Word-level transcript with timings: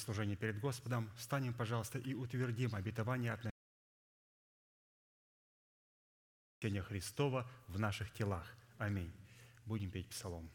служение 0.00 0.36
перед 0.36 0.60
Господом, 0.60 1.10
встанем, 1.16 1.54
пожалуйста, 1.54 1.98
и 1.98 2.14
утвердим 2.14 2.74
обетование 2.74 3.32
от 3.32 3.44
Христова 6.82 7.50
в 7.68 7.78
наших 7.78 8.12
телах. 8.12 8.46
Аминь. 8.78 9.12
Будем 9.64 9.90
петь 9.90 10.08
псалом. 10.08 10.50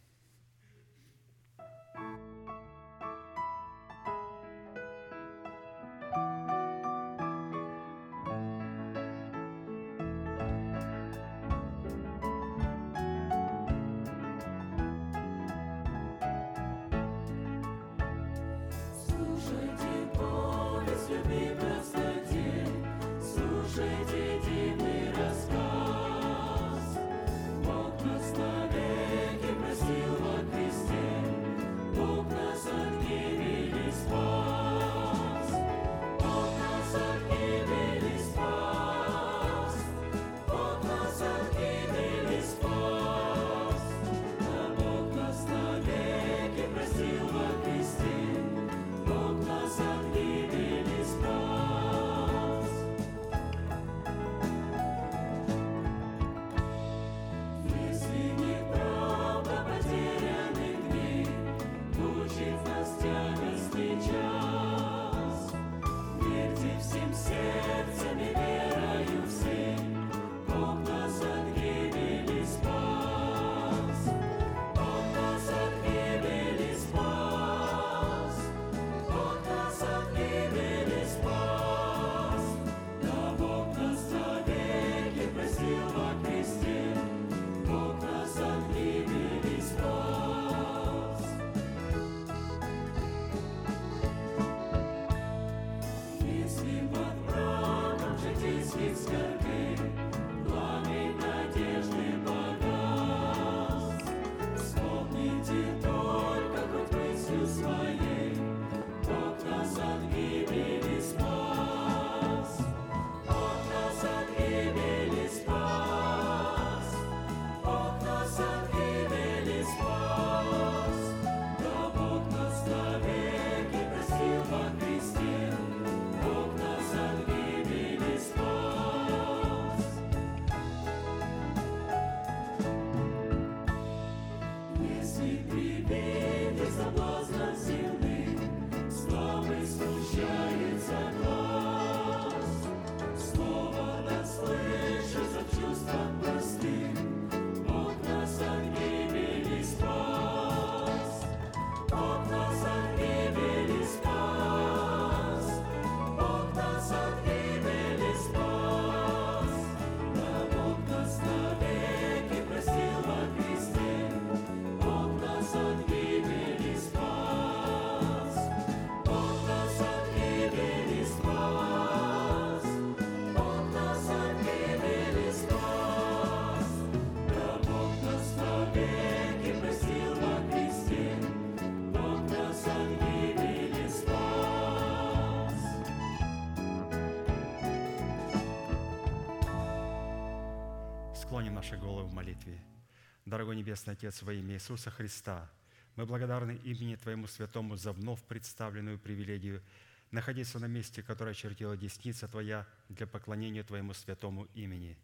Дорогой 193.25 193.55
Небесный 193.55 193.93
Отец, 193.93 194.21
во 194.21 194.33
имя 194.33 194.53
Иисуса 194.53 194.91
Христа, 194.91 195.49
мы 195.95 196.05
благодарны 196.05 196.59
имени 196.63 196.95
Твоему 196.95 197.25
Святому 197.25 197.75
за 197.75 197.91
вновь 197.91 198.21
представленную 198.23 198.99
привилегию 198.99 199.63
находиться 200.11 200.59
на 200.59 200.65
месте, 200.65 201.01
которое 201.01 201.31
очертила 201.31 201.75
десница 201.75 202.27
Твоя 202.27 202.67
для 202.89 203.07
поклонения 203.07 203.63
Твоему 203.63 203.93
святому 203.93 204.47
имени. 204.53 204.97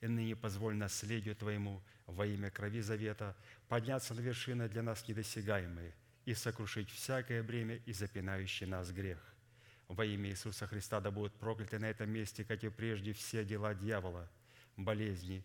И 0.00 0.08
ныне 0.08 0.34
позволь 0.34 0.74
наследию 0.74 1.36
Твоему 1.36 1.82
во 2.06 2.26
имя 2.26 2.50
крови 2.50 2.80
завета 2.80 3.36
подняться 3.68 4.14
на 4.14 4.20
вершины 4.20 4.68
для 4.68 4.82
нас 4.82 5.06
недосягаемые 5.06 5.94
и 6.24 6.34
сокрушить 6.34 6.90
всякое 6.90 7.42
бремя 7.42 7.76
и 7.86 7.92
запинающий 7.92 8.66
нас 8.66 8.90
грех. 8.90 9.18
Во 9.88 10.04
имя 10.04 10.30
Иисуса 10.30 10.66
Христа 10.66 11.00
да 11.00 11.10
будут 11.10 11.34
прокляты 11.34 11.78
на 11.78 11.86
этом 11.86 12.10
месте, 12.10 12.44
как 12.44 12.64
и 12.64 12.70
прежде, 12.70 13.12
все 13.12 13.44
дела 13.44 13.74
дьявола, 13.74 14.28
болезни, 14.76 15.44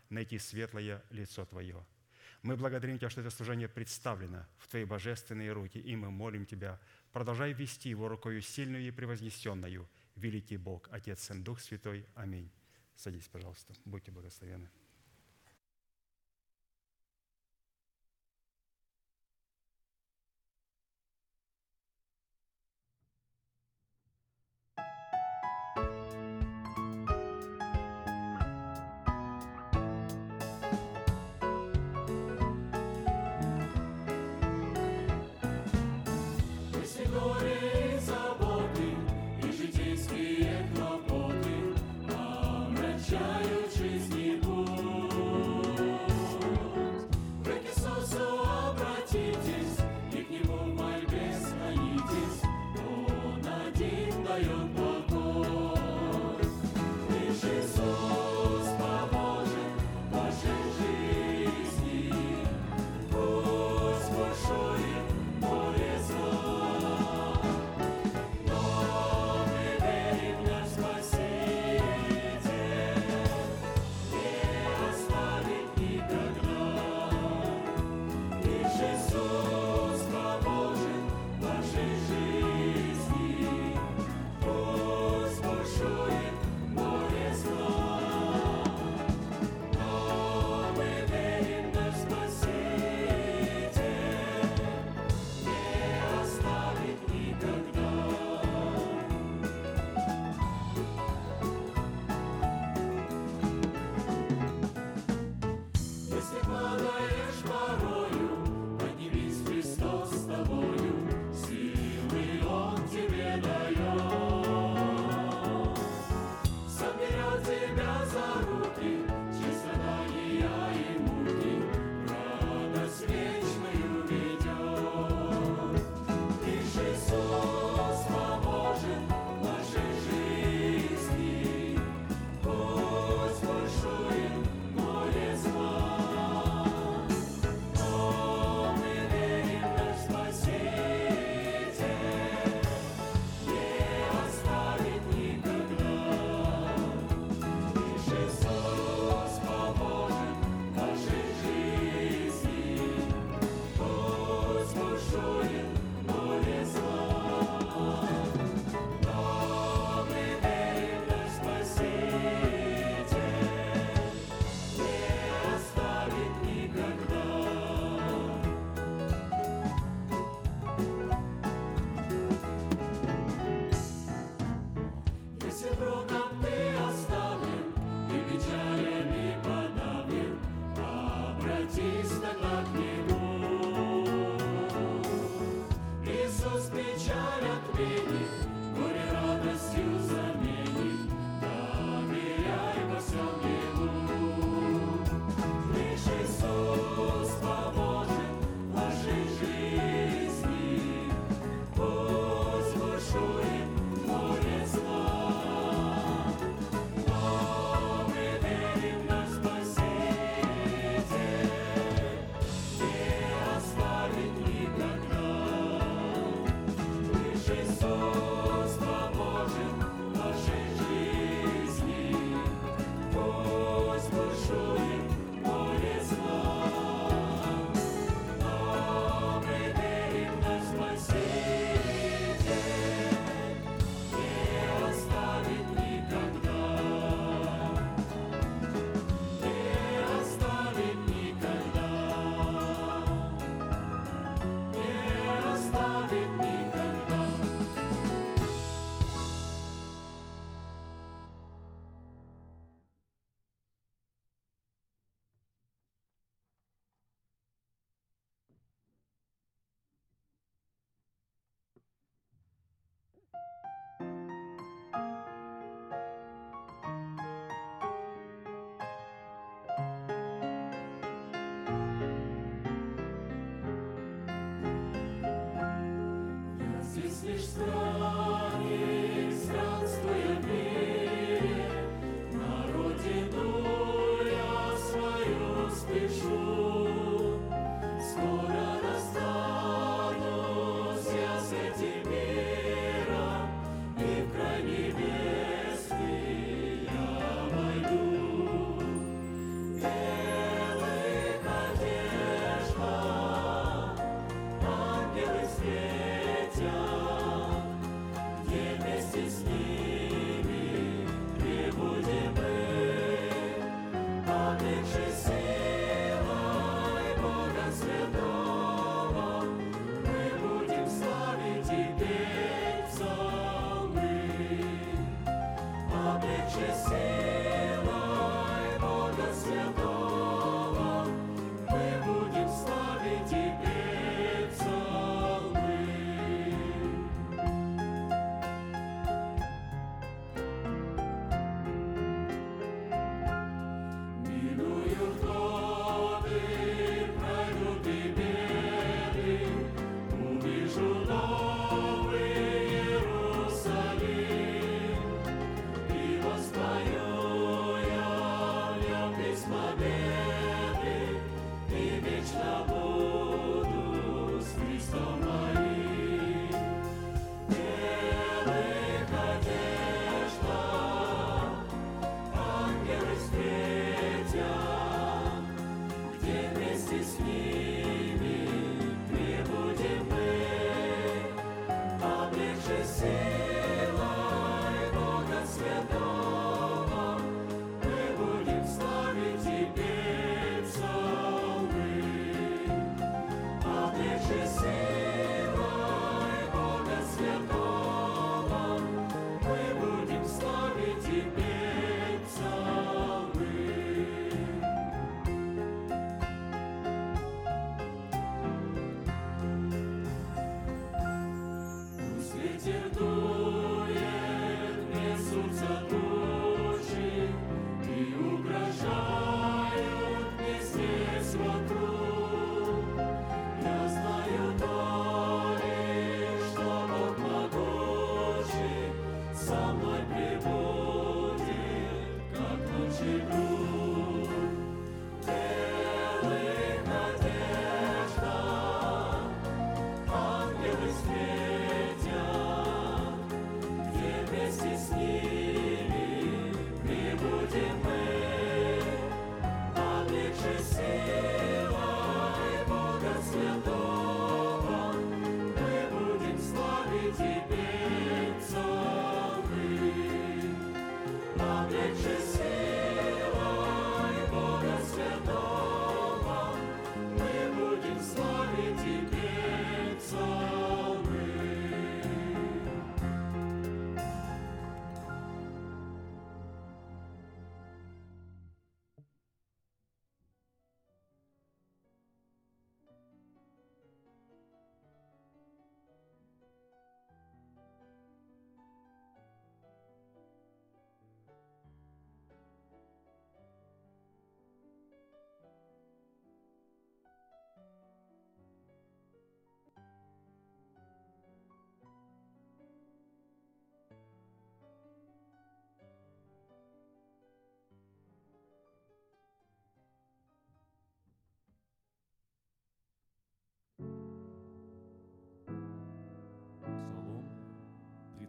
найти 0.11 0.37
светлое 0.39 1.03
лицо 1.09 1.45
Твое. 1.45 1.83
Мы 2.43 2.55
благодарим 2.55 2.97
Тебя, 2.97 3.09
что 3.09 3.21
это 3.21 3.29
служение 3.29 3.67
представлено 3.67 4.45
в 4.57 4.67
Твои 4.67 4.85
божественные 4.85 5.51
руки, 5.51 5.79
и 5.79 5.95
мы 5.95 6.11
молим 6.11 6.45
Тебя, 6.45 6.79
продолжай 7.11 7.53
вести 7.53 7.89
его 7.89 8.07
рукою 8.07 8.41
сильную 8.41 8.87
и 8.87 8.91
превознесенную, 8.91 9.87
великий 10.15 10.57
Бог, 10.57 10.87
Отец, 10.91 11.23
Сын, 11.23 11.43
Дух 11.43 11.59
Святой. 11.59 12.05
Аминь. 12.15 12.51
Садись, 12.95 13.27
пожалуйста. 13.27 13.73
Будьте 13.85 14.11
благословены. 14.11 14.69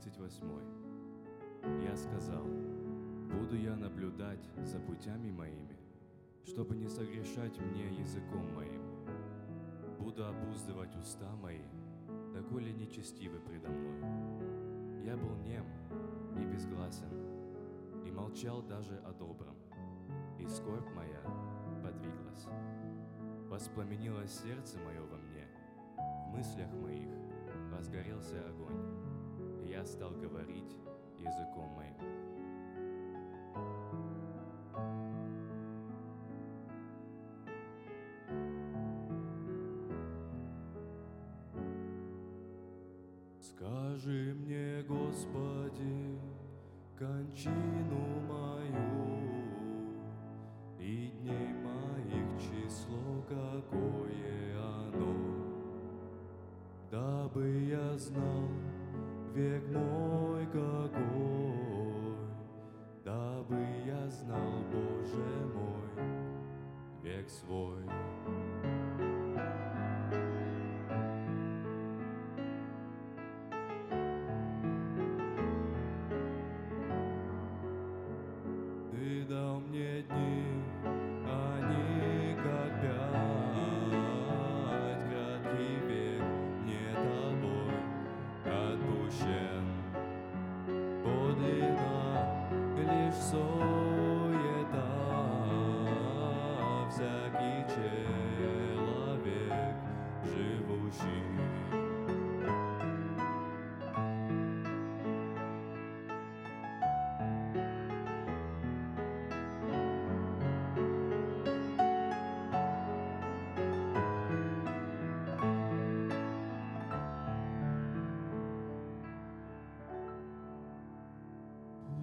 38. 0.02 1.84
Я 1.84 1.96
сказал, 1.96 2.44
буду 2.44 3.56
я 3.56 3.76
наблюдать 3.76 4.50
за 4.64 4.80
путями 4.80 5.30
моими, 5.30 5.78
чтобы 6.44 6.74
не 6.76 6.88
согрешать 6.88 7.56
мне 7.60 7.88
языком 8.00 8.52
моим. 8.54 8.82
Буду 10.00 10.26
обуздывать 10.26 10.96
уста 10.96 11.30
мои, 11.36 11.62
доколе 12.34 12.72
нечестивы 12.72 13.38
предо 13.38 13.68
мной. 13.68 15.04
Я 15.04 15.16
был 15.16 15.36
нем 15.36 15.66
и 16.36 16.44
безгласен, 16.52 18.04
и 18.04 18.10
молчал 18.10 18.60
даже 18.62 18.96
о 19.04 19.12
добром, 19.12 19.54
и 20.40 20.46
скорбь 20.48 20.90
моя 20.96 21.22
подвиглась. 21.80 22.48
Воспламенилось 23.48 24.40
сердце 24.42 24.78
мое 24.80 25.00
во 25.02 25.18
мне, 25.18 25.46
в 25.96 26.36
мыслях 26.36 26.72
моих 26.72 27.08
разгорелся 27.72 28.48
огонь, 28.48 28.91
я 29.72 29.86
стал 29.86 30.10
говорить 30.10 30.76
языком 31.18 31.70
моим. 31.70 31.96
Скажи 43.40 44.34
мне, 44.34 44.82
Господи, 44.86 46.20
кончину 46.98 48.21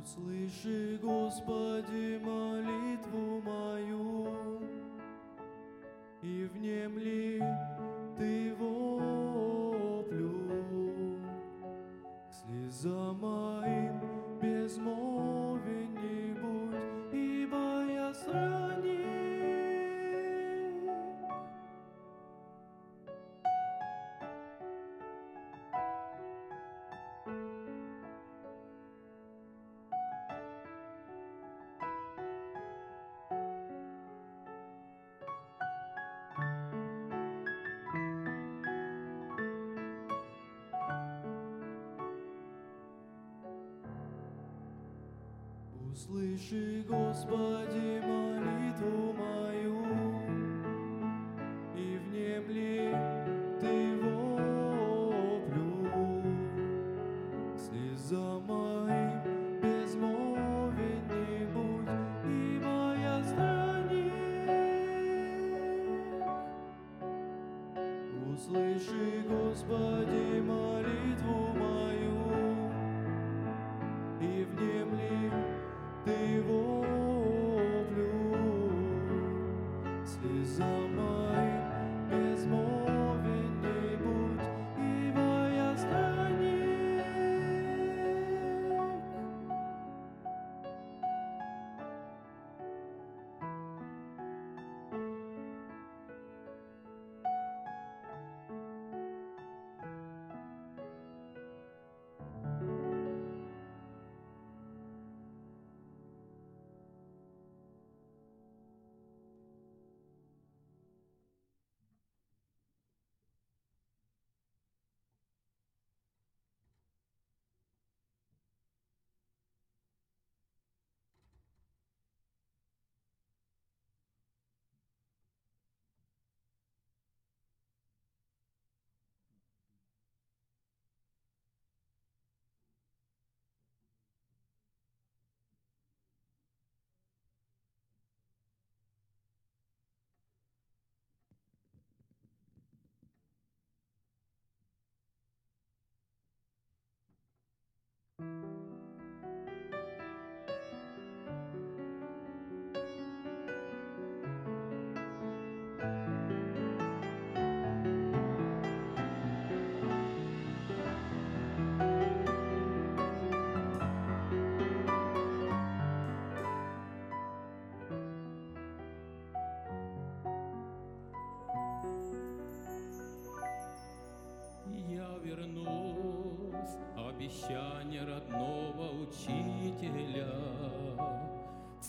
Услыши, 0.10 0.98
Господи, 1.04 2.19
молитву 2.24 2.79
Услыши, 45.99 46.85
Господи, 46.88 47.99
молитву 48.07 49.13
мою, 49.17 49.38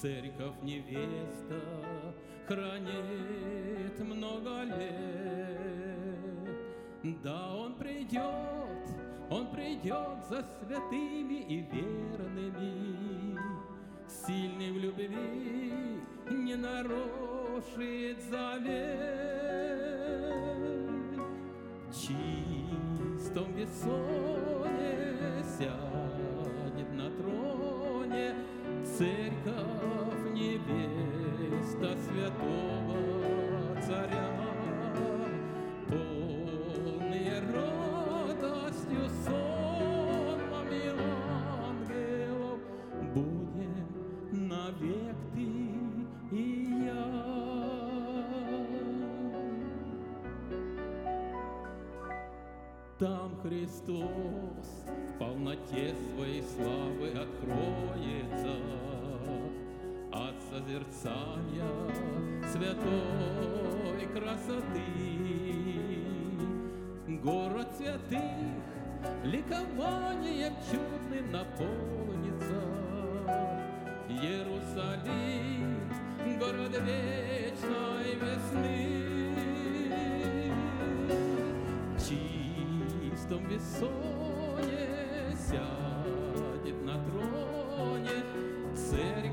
Церковь 0.01 0.63
невеста 0.63 1.61
хранит 2.49 3.99
много 3.99 4.63
лет. 4.63 6.01
Да, 7.23 7.55
Он 7.55 7.75
придет, 7.75 8.89
Он 9.29 9.51
придет 9.51 10.25
за 10.31 10.43
святыми 10.43 11.43
и 11.43 11.61
верными, 11.71 13.39
Сильный 14.09 14.73
в 14.73 14.79
любви 14.79 16.01
не 16.31 16.55
нарушит 16.55 18.23
завет. 18.23 18.81
В 21.91 21.95
чистом 21.95 23.53
весоне 23.53 25.45
сядет 25.45 26.10
Христос 53.51 54.07
в 55.09 55.19
полноте 55.19 55.93
своей 56.15 56.45
славы 56.55 57.09
откроется 57.09 58.55
от 60.13 60.37
созерцания 60.49 61.67
святой 62.53 64.07
красоты. 64.15 64.85
Город 67.25 67.67
святых 67.77 68.21
ликованием 69.25 70.55
чудным 70.71 71.33
наполнится. 71.33 72.63
Иерусалим, 74.09 75.91
город 76.39 76.81
вечной 76.87 78.15
весны. 78.15 79.10
Чистом 83.31 83.47
весоне 83.47 84.87
сядет 85.37 86.83
на 86.85 86.95
троне 87.05 88.25
Церковь 88.75 89.30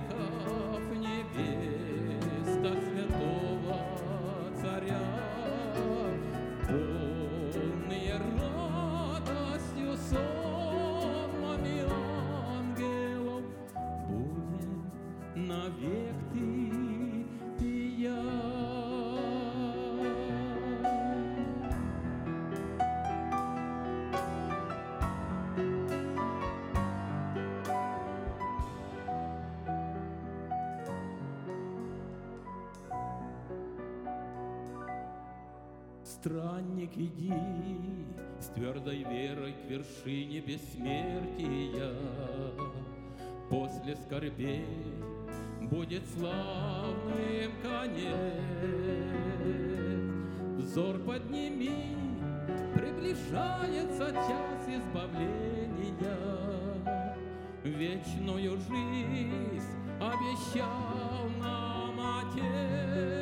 Странник, 36.20 36.98
иди 36.98 37.32
с 38.40 38.48
твердой 38.48 39.04
верой 39.04 39.54
к 39.54 39.70
вершине 39.70 40.40
бессмертия. 40.40 41.94
После 43.52 43.96
скорбей 43.96 44.66
будет 45.62 46.02
славным 46.18 47.52
конец. 47.62 48.16
Взор 50.58 50.98
подними, 51.00 51.96
приближается 52.74 54.12
час 54.12 54.68
избавления. 54.68 56.18
Вечную 57.64 58.58
жизнь 58.58 59.62
обещал 60.00 61.30
нам 61.40 62.00
Отец. 62.00 63.17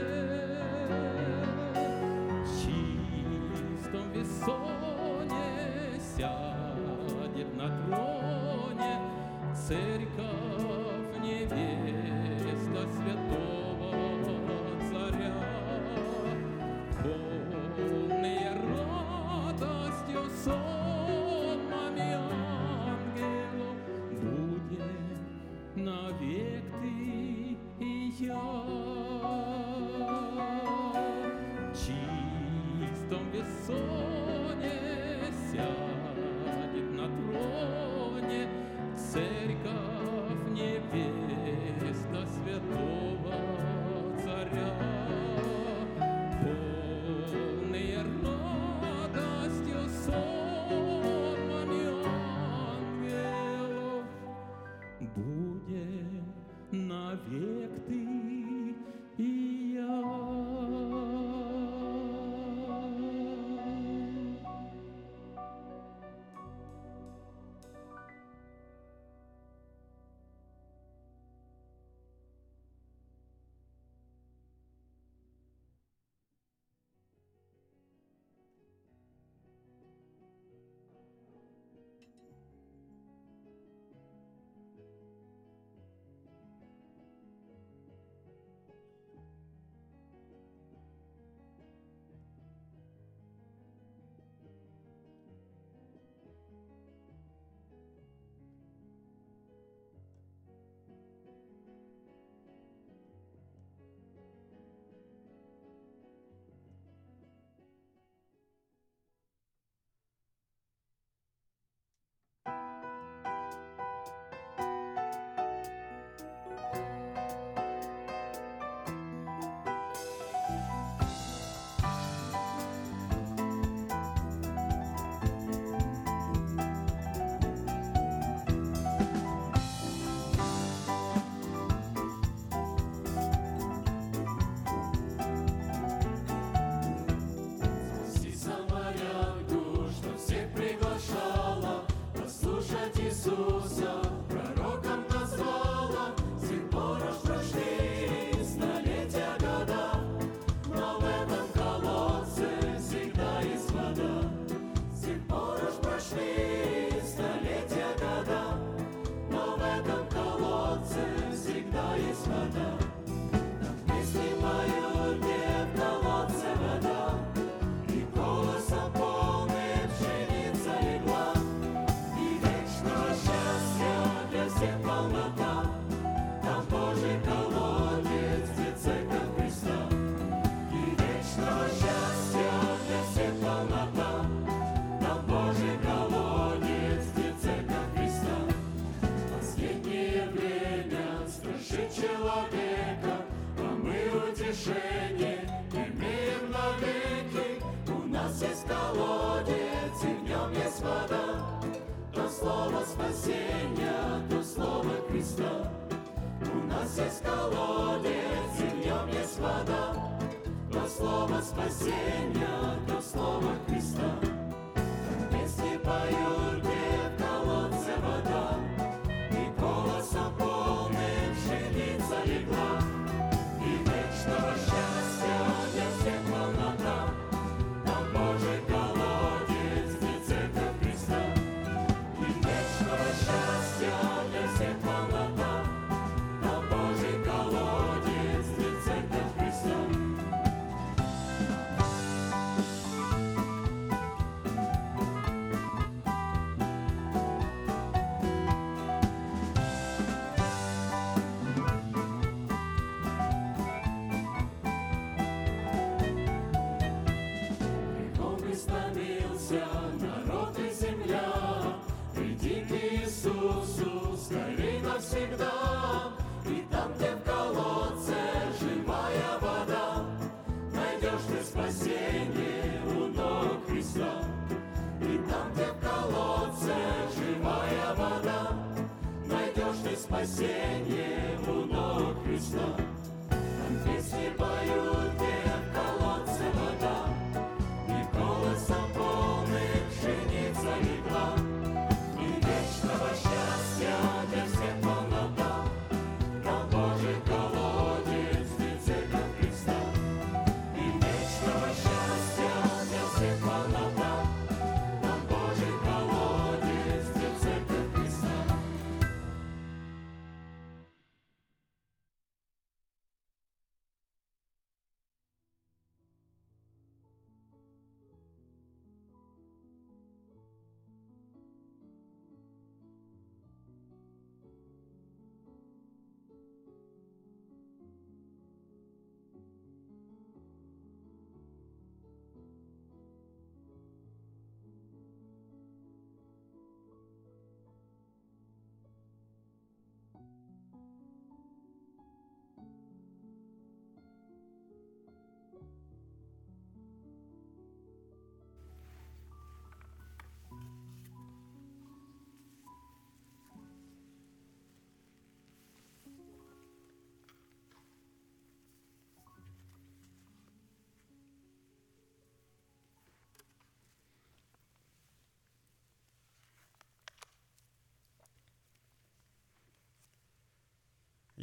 Francis 206.96 207.25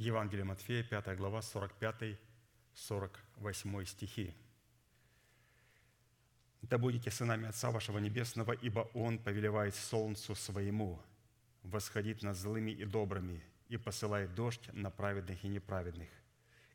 Евангелие 0.03 0.45
Матфея, 0.45 0.83
5 0.83 1.17
глава, 1.17 1.41
45-48 2.75 3.85
стихи. 3.87 4.35
«Да 6.63 6.77
будете 6.77 7.13
сынами 7.13 7.47
Отца 7.47 7.71
вашего 7.71 7.99
Небесного, 7.99 8.51
ибо 8.53 8.91
Он 8.95 9.19
повелевает 9.19 9.77
солнцу 9.77 10.35
своему 10.35 11.01
восходить 11.63 12.23
над 12.23 12.37
злыми 12.37 12.73
и 12.73 12.85
добрыми 12.85 13.45
и 13.69 13.77
посылает 13.77 14.35
дождь 14.35 14.69
на 14.73 14.91
праведных 14.91 15.45
и 15.45 15.49
неправедных. 15.49 16.09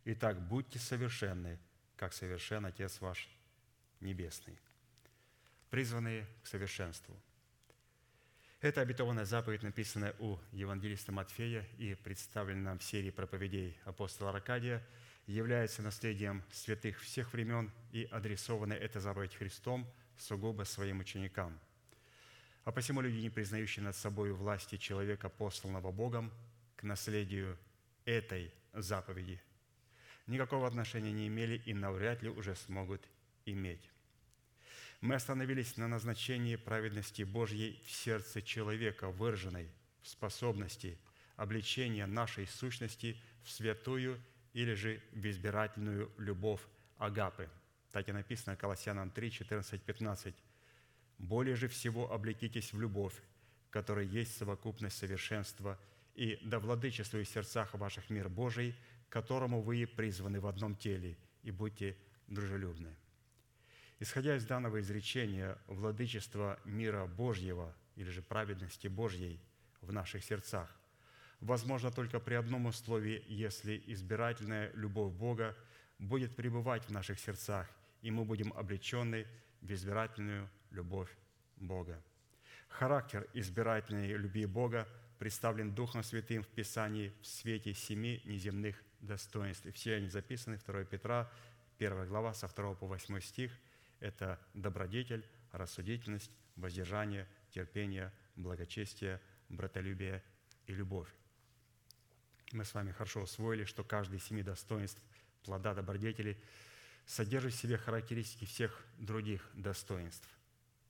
Итак, 0.05 0.39
будьте 0.47 0.79
совершенны, 0.79 1.59
как 1.97 2.13
совершен 2.13 2.65
Отец 2.65 3.01
ваш 3.01 3.27
Небесный». 3.99 4.57
Призванные 5.69 6.25
к 6.43 6.47
совершенству– 6.47 7.13
эта 8.67 8.81
обетованная 8.81 9.23
заповедь, 9.23 9.63
написанная 9.63 10.13
у 10.19 10.37
евангелиста 10.51 11.13
Матфея 11.13 11.65
и 11.77 11.95
представлена 11.95 12.61
нам 12.61 12.79
в 12.79 12.83
серии 12.83 13.11
проповедей 13.11 13.77
апостола 13.85 14.31
Аркадия, 14.31 14.85
является 15.25 15.81
наследием 15.81 16.43
святых 16.51 16.99
всех 16.99 17.31
времен 17.31 17.71
и 17.93 18.09
адресована 18.11 18.73
эта 18.73 18.99
заповедь 18.99 19.35
Христом 19.35 19.87
сугубо 20.17 20.63
своим 20.63 20.99
ученикам. 20.99 21.57
А 22.65 22.73
посему 22.73 22.99
люди, 22.99 23.21
не 23.21 23.29
признающие 23.29 23.83
над 23.83 23.95
собой 23.95 24.33
власти 24.33 24.75
человека, 24.75 25.29
посланного 25.29 25.93
Богом, 25.93 26.29
к 26.75 26.83
наследию 26.83 27.57
этой 28.03 28.53
заповеди, 28.73 29.41
никакого 30.27 30.67
отношения 30.67 31.13
не 31.13 31.27
имели 31.27 31.61
и 31.65 31.73
навряд 31.73 32.21
ли 32.21 32.29
уже 32.29 32.53
смогут 32.53 33.07
иметь. 33.45 33.89
Мы 35.01 35.13
остановились 35.13 35.77
на 35.77 35.87
назначении 35.87 36.55
праведности 36.55 37.21
Божьей 37.21 37.79
в 37.85 37.91
сердце 37.91 38.41
человека, 38.41 39.09
выраженной 39.09 39.69
в 40.01 40.07
способности 40.07 40.97
обличения 41.35 42.07
нашей 42.07 42.47
сущности 42.47 43.21
в 43.43 43.51
святую 43.51 44.19
или 44.53 44.73
же 44.73 45.01
в 45.11 45.23
избирательную 45.29 46.11
любовь 46.17 46.61
Агапы. 46.97 47.47
Так 47.91 48.09
и 48.09 48.11
написано 48.11 48.55
Колоссянам 48.55 49.11
3, 49.11 49.31
14, 49.31 49.81
15. 49.83 50.35
«Более 51.19 51.55
же 51.55 51.67
всего 51.67 52.11
облекитесь 52.11 52.73
в 52.73 52.81
любовь, 52.81 53.13
которая 53.69 54.05
есть 54.05 54.35
совокупность 54.35 54.97
совершенства, 54.97 55.79
и 56.15 56.39
да 56.41 56.59
владычествует 56.59 57.27
в 57.27 57.31
сердцах 57.31 57.75
ваших 57.75 58.09
мир 58.09 58.29
Божий, 58.29 58.75
которому 59.09 59.61
вы 59.61 59.85
призваны 59.85 60.39
в 60.39 60.47
одном 60.47 60.75
теле, 60.75 61.17
и 61.43 61.51
будьте 61.51 61.95
дружелюбны». 62.27 62.95
Исходя 63.99 64.35
из 64.35 64.45
данного 64.45 64.79
изречения, 64.79 65.57
владычество 65.65 66.59
мира 66.65 67.07
Божьего 67.07 67.73
или 67.95 68.09
же 68.11 68.21
праведности 68.21 68.87
Божьей 68.87 69.39
в 69.81 69.91
наших 69.91 70.23
сердцах 70.23 70.69
возможно 71.39 71.91
только 71.91 72.19
при 72.19 72.35
одном 72.35 72.67
условии, 72.67 73.23
если 73.27 73.81
избирательная 73.87 74.71
любовь 74.75 75.13
Бога 75.13 75.55
будет 75.97 76.35
пребывать 76.35 76.83
в 76.85 76.91
наших 76.91 77.19
сердцах, 77.19 77.67
и 78.03 78.11
мы 78.11 78.23
будем 78.23 78.53
облечены 78.53 79.25
в 79.61 79.71
избирательную 79.71 80.47
любовь 80.69 81.09
Бога. 81.55 81.99
Характер 82.67 83.27
избирательной 83.33 84.13
любви 84.13 84.45
Бога 84.45 84.87
представлен 85.17 85.73
Духом 85.73 86.03
Святым 86.03 86.43
в 86.43 86.47
Писании 86.47 87.11
в 87.21 87.25
свете 87.25 87.73
семи 87.73 88.21
неземных 88.25 88.75
достоинств. 88.99 89.65
И 89.65 89.71
все 89.71 89.95
они 89.95 90.09
записаны 90.09 90.59
2 90.63 90.83
Петра, 90.83 91.31
1 91.79 92.07
глава, 92.07 92.35
со 92.35 92.47
2 92.47 92.75
по 92.75 92.85
8 92.85 93.19
стих– 93.21 93.51
это 93.99 94.39
добродетель, 94.53 95.25
рассудительность, 95.51 96.31
воздержание, 96.55 97.27
терпение, 97.51 98.11
благочестие, 98.35 99.21
братолюбие 99.49 100.23
и 100.65 100.73
любовь. 100.73 101.09
Мы 102.51 102.63
с 102.63 102.73
вами 102.73 102.91
хорошо 102.91 103.21
усвоили, 103.21 103.65
что 103.65 103.83
каждый 103.83 104.17
из 104.17 104.25
семи 104.25 104.43
достоинств 104.43 105.01
плода 105.43 105.73
добродетели 105.73 106.41
содержит 107.05 107.53
в 107.53 107.57
себе 107.57 107.77
характеристики 107.77 108.45
всех 108.45 108.85
других 108.97 109.49
достоинств, 109.53 110.27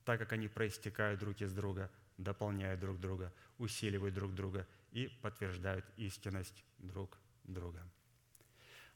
так 0.04 0.18
как 0.18 0.32
они 0.32 0.48
проистекают 0.48 1.20
друг 1.20 1.40
из 1.40 1.52
друга, 1.52 1.90
дополняют 2.16 2.80
друг 2.80 2.98
друга, 2.98 3.32
усиливают 3.58 4.14
друг 4.14 4.34
друга 4.34 4.66
и 4.90 5.08
подтверждают 5.22 5.84
истинность 5.96 6.64
друг 6.78 7.16
друга. 7.44 7.86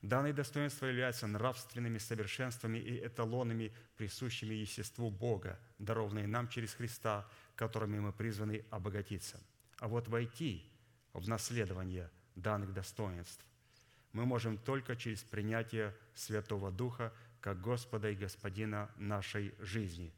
Данные 0.03 0.32
достоинства 0.32 0.86
являются 0.86 1.28
нравственными 1.28 1.98
совершенствами 1.98 2.78
и 2.78 3.07
эталонами, 3.07 3.72
присущими 3.96 4.55
естеству 4.55 5.11
Бога, 5.11 5.61
дарованные 5.78 6.26
нам 6.26 6.48
через 6.48 6.74
Христа, 6.74 7.28
которыми 7.55 8.00
мы 8.00 8.12
призваны 8.12 8.64
обогатиться. 8.70 9.40
А 9.78 9.86
вот 9.86 10.09
войти 10.09 10.68
в 11.12 11.28
наследование 11.28 12.11
данных 12.34 12.72
достоинств 12.72 13.44
мы 14.12 14.26
можем 14.26 14.59
только 14.59 14.96
через 14.96 15.22
принятие 15.22 15.94
Святого 16.14 16.72
Духа 16.72 17.12
как 17.40 17.61
Господа 17.61 18.11
и 18.11 18.16
Господина 18.16 18.90
нашей 18.96 19.55
жизни 19.61 20.12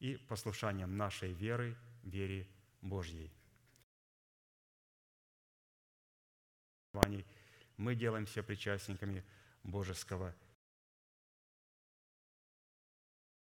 и 0.00 0.16
послушанием 0.16 0.96
нашей 0.98 1.32
веры, 1.32 1.76
вере 2.04 2.46
Божьей. 2.82 3.32
Мы 7.78 7.94
делаемся 7.94 8.42
причастниками 8.42 9.24
Божеского. 9.62 10.34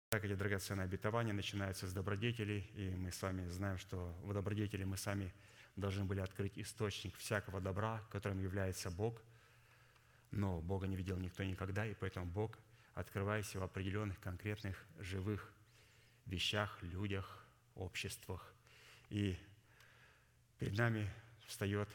Так 0.10 0.24
эти 0.24 0.36
драгоценные 0.36 0.86
обетования 0.86 1.34
начинаются 1.34 1.88
с 1.88 1.94
добродетелей, 1.94 2.60
и 2.76 2.96
мы 2.96 3.12
с 3.12 3.22
вами 3.22 3.50
знаем, 3.50 3.80
что 3.80 4.16
в 4.22 4.34
добродетели 4.34 4.84
мы 4.84 4.96
сами 4.96 5.34
должны 5.76 6.06
были 6.06 6.20
открыть 6.20 6.58
источник 6.58 7.16
всякого 7.18 7.60
добра, 7.60 8.00
которым 8.12 8.40
является 8.40 8.92
Бог. 8.92 9.22
Но 10.30 10.62
Бога 10.62 10.86
не 10.86 10.96
видел 10.96 11.18
никто 11.18 11.44
никогда, 11.44 11.86
и 11.88 11.96
поэтому 11.96 12.28
Бог, 12.28 12.58
открываясь 12.94 13.56
в 13.56 13.64
определенных 13.64 14.20
конкретных 14.20 14.86
живых 15.00 15.52
вещах, 16.28 16.78
людях, 16.84 17.44
обществах. 17.74 18.54
И 19.10 19.36
перед 20.60 20.78
нами 20.78 21.12
встает 21.48 21.90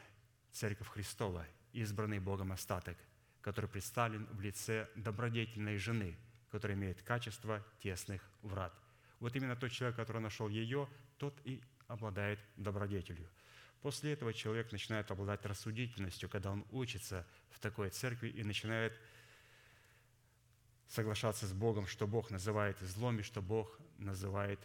Церковь 0.51 0.89
Христова, 0.89 1.47
избранный 1.73 2.19
Богом 2.19 2.53
остаток, 2.53 2.97
который 3.41 3.69
представлен 3.69 4.27
в 4.27 4.41
лице 4.41 4.89
добродетельной 4.95 5.77
жены, 5.77 6.17
которая 6.51 6.77
имеет 6.77 7.03
качество 7.03 7.65
тесных 7.81 8.23
врат. 8.43 8.73
Вот 9.21 9.35
именно 9.37 9.57
тот 9.57 9.71
человек, 9.71 9.97
который 9.97 10.21
нашел 10.21 10.49
ее, 10.49 10.89
тот 11.19 11.35
и 11.45 11.63
обладает 11.89 12.39
добродетелью. 12.57 13.29
После 13.83 14.13
этого 14.13 14.33
человек 14.33 14.71
начинает 14.71 15.11
обладать 15.11 15.45
рассудительностью, 15.45 16.29
когда 16.29 16.53
он 16.53 16.65
учится 16.71 17.27
в 17.51 17.59
такой 17.59 17.91
церкви 17.91 18.29
и 18.29 18.45
начинает 18.45 18.99
соглашаться 20.89 21.47
с 21.47 21.53
Богом, 21.53 21.87
что 21.87 22.07
Бог 22.07 22.31
называет 22.31 22.79
злом 22.81 23.19
и 23.19 23.23
что 23.23 23.43
Бог 23.43 23.79
называет 23.99 24.61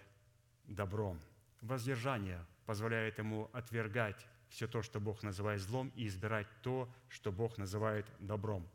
добром. 0.66 1.20
Воздержание 1.62 2.46
позволяет 2.66 3.18
ему 3.18 3.50
отвергать 3.54 4.28
все 4.50 4.68
то, 4.68 4.82
что 4.82 5.00
Бог 5.00 5.24
называет 5.24 5.62
злом, 5.62 5.92
и 5.96 6.08
избирать 6.08 6.48
то, 6.62 6.90
что 7.10 7.32
Бог 7.32 7.58
называет 7.58 8.06
добром. 8.20 8.68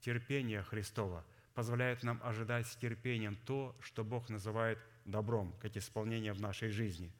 Терпение 0.00 0.62
Христова 0.62 1.24
позволяет 1.54 2.02
нам 2.02 2.20
ожидать 2.22 2.66
с 2.66 2.76
терпением 2.76 3.36
то, 3.44 3.74
что 3.80 4.04
Бог 4.04 4.28
называет 4.28 4.78
добром, 5.04 5.54
как 5.60 5.76
исполнение 5.76 6.32
в 6.32 6.40
нашей 6.40 6.70
жизни. 6.70 7.10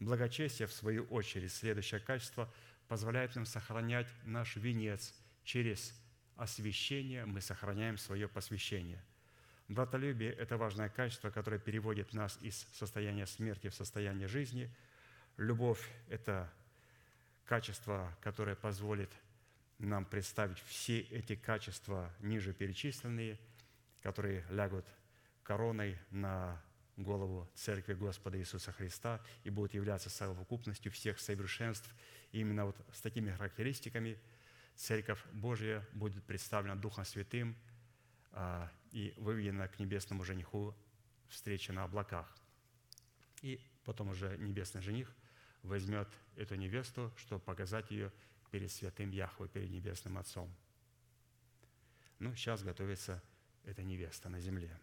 Благочестие, 0.00 0.66
в 0.66 0.72
свою 0.72 1.04
очередь, 1.04 1.52
следующее 1.52 2.00
качество, 2.00 2.52
позволяет 2.88 3.34
нам 3.36 3.46
сохранять 3.46 4.08
наш 4.24 4.56
венец 4.56 5.14
через 5.44 5.94
освящение, 6.36 7.24
мы 7.24 7.40
сохраняем 7.40 7.98
свое 7.98 8.28
посвящение. 8.28 9.02
Братолюбие– 9.68 10.32
это 10.38 10.56
важное 10.56 10.88
качество, 10.88 11.30
которое 11.30 11.58
переводит 11.58 12.12
нас 12.12 12.38
из 12.42 12.66
состояния 12.72 13.26
смерти 13.26 13.68
в 13.68 13.74
состояние 13.74 14.28
жизни. 14.28 14.70
Любовь– 15.36 15.88
это 16.08 16.52
качество, 17.44 18.16
которое 18.20 18.56
позволит 18.56 19.10
нам 19.78 20.04
представить 20.04 20.58
все 20.60 21.00
эти 21.00 21.34
качества 21.34 22.12
ниже 22.20 22.52
перечисленные, 22.52 23.38
которые 24.02 24.44
лягут 24.50 24.86
короной 25.42 25.98
на 26.10 26.62
голову 26.96 27.48
Церкви 27.54 27.94
Господа 27.94 28.38
Иисуса 28.38 28.72
Христа 28.72 29.20
и 29.44 29.50
будут 29.50 29.74
являться 29.74 30.10
совокупностью 30.10 30.92
всех 30.92 31.18
совершенств. 31.18 31.92
И 32.32 32.40
именно 32.40 32.66
вот 32.66 32.76
с 32.92 33.00
такими 33.00 33.30
характеристиками 33.32 34.18
Церковь 34.76 35.22
Божья 35.32 35.86
будет 35.92 36.24
представлена 36.24 36.76
Духом 36.76 37.04
Святым 37.04 37.56
а, 38.32 38.70
и 38.90 39.14
выведена 39.16 39.68
к 39.68 39.78
небесному 39.78 40.24
жениху 40.24 40.74
встречи 41.28 41.70
на 41.70 41.84
облаках. 41.84 42.34
И 43.42 43.60
потом 43.84 44.10
уже 44.10 44.36
небесный 44.38 44.82
жених 44.82 45.12
возьмет 45.62 46.08
эту 46.36 46.54
невесту, 46.54 47.12
чтобы 47.16 47.40
показать 47.40 47.90
ее 47.90 48.12
перед 48.50 48.70
святым 48.70 49.10
Яхвой, 49.10 49.48
перед 49.48 49.70
Небесным 49.70 50.18
Отцом. 50.18 50.52
Ну, 52.18 52.34
сейчас 52.34 52.62
готовится 52.62 53.22
эта 53.64 53.82
невеста 53.82 54.28
на 54.28 54.40
земле. 54.40 54.78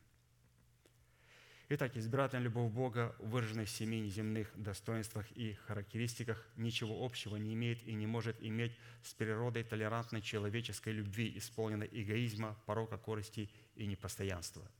Итак, 1.71 1.95
избирательная 1.95 2.45
любовь 2.45 2.71
Бога, 2.71 3.15
выраженная 3.19 3.65
в 3.65 3.69
семи 3.69 3.99
неземных 4.01 4.51
достоинствах 4.55 5.31
и 5.33 5.53
характеристиках, 5.53 6.43
ничего 6.55 7.05
общего 7.05 7.35
не 7.35 7.53
имеет 7.53 7.83
и 7.83 7.93
не 7.93 8.07
может 8.07 8.41
иметь 8.41 8.75
с 9.03 9.13
природой 9.13 9.63
толерантной 9.63 10.21
человеческой 10.21 10.93
любви, 10.93 11.37
исполненной 11.37 11.89
эгоизма, 11.91 12.57
порока, 12.65 12.97
корости 12.97 13.51
и 13.75 13.85
непостоянства– 13.85 14.69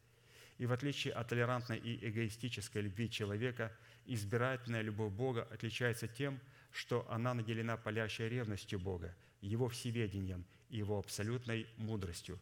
и 0.60 0.66
в 0.66 0.74
отличие 0.74 1.14
от 1.14 1.30
толерантной 1.30 1.78
и 1.78 2.08
эгоистической 2.08 2.82
любви 2.82 3.10
человека, 3.10 3.72
избирательная 4.06 4.82
любовь 4.82 5.14
Бога 5.14 5.48
отличается 5.50 6.08
тем, 6.08 6.40
что 6.72 7.10
она 7.10 7.34
наделена 7.34 7.78
палящей 7.78 8.28
ревностью 8.28 8.78
Бога, 8.78 9.16
Его 9.42 9.70
всеведением 9.70 10.46
и 10.70 10.78
Его 10.78 11.00
абсолютной 11.00 11.66
мудростью, 11.78 12.38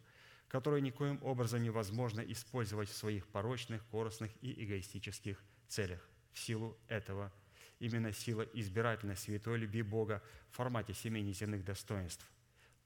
которую 0.48 0.82
никоим 0.82 1.20
образом 1.22 1.62
невозможно 1.62 2.20
использовать 2.20 2.88
в 2.88 2.96
своих 2.96 3.24
порочных, 3.28 3.86
корыстных 3.86 4.32
и 4.42 4.64
эгоистических 4.64 5.40
целях. 5.68 6.00
В 6.32 6.40
силу 6.40 6.76
этого 6.88 7.32
именно 7.78 8.12
сила 8.12 8.42
избирательной 8.52 9.16
святой 9.16 9.58
любви 9.58 9.82
Бога 9.82 10.24
в 10.50 10.56
формате 10.56 10.92
семи 10.92 11.22
неземных 11.22 11.64
достоинств 11.64 12.28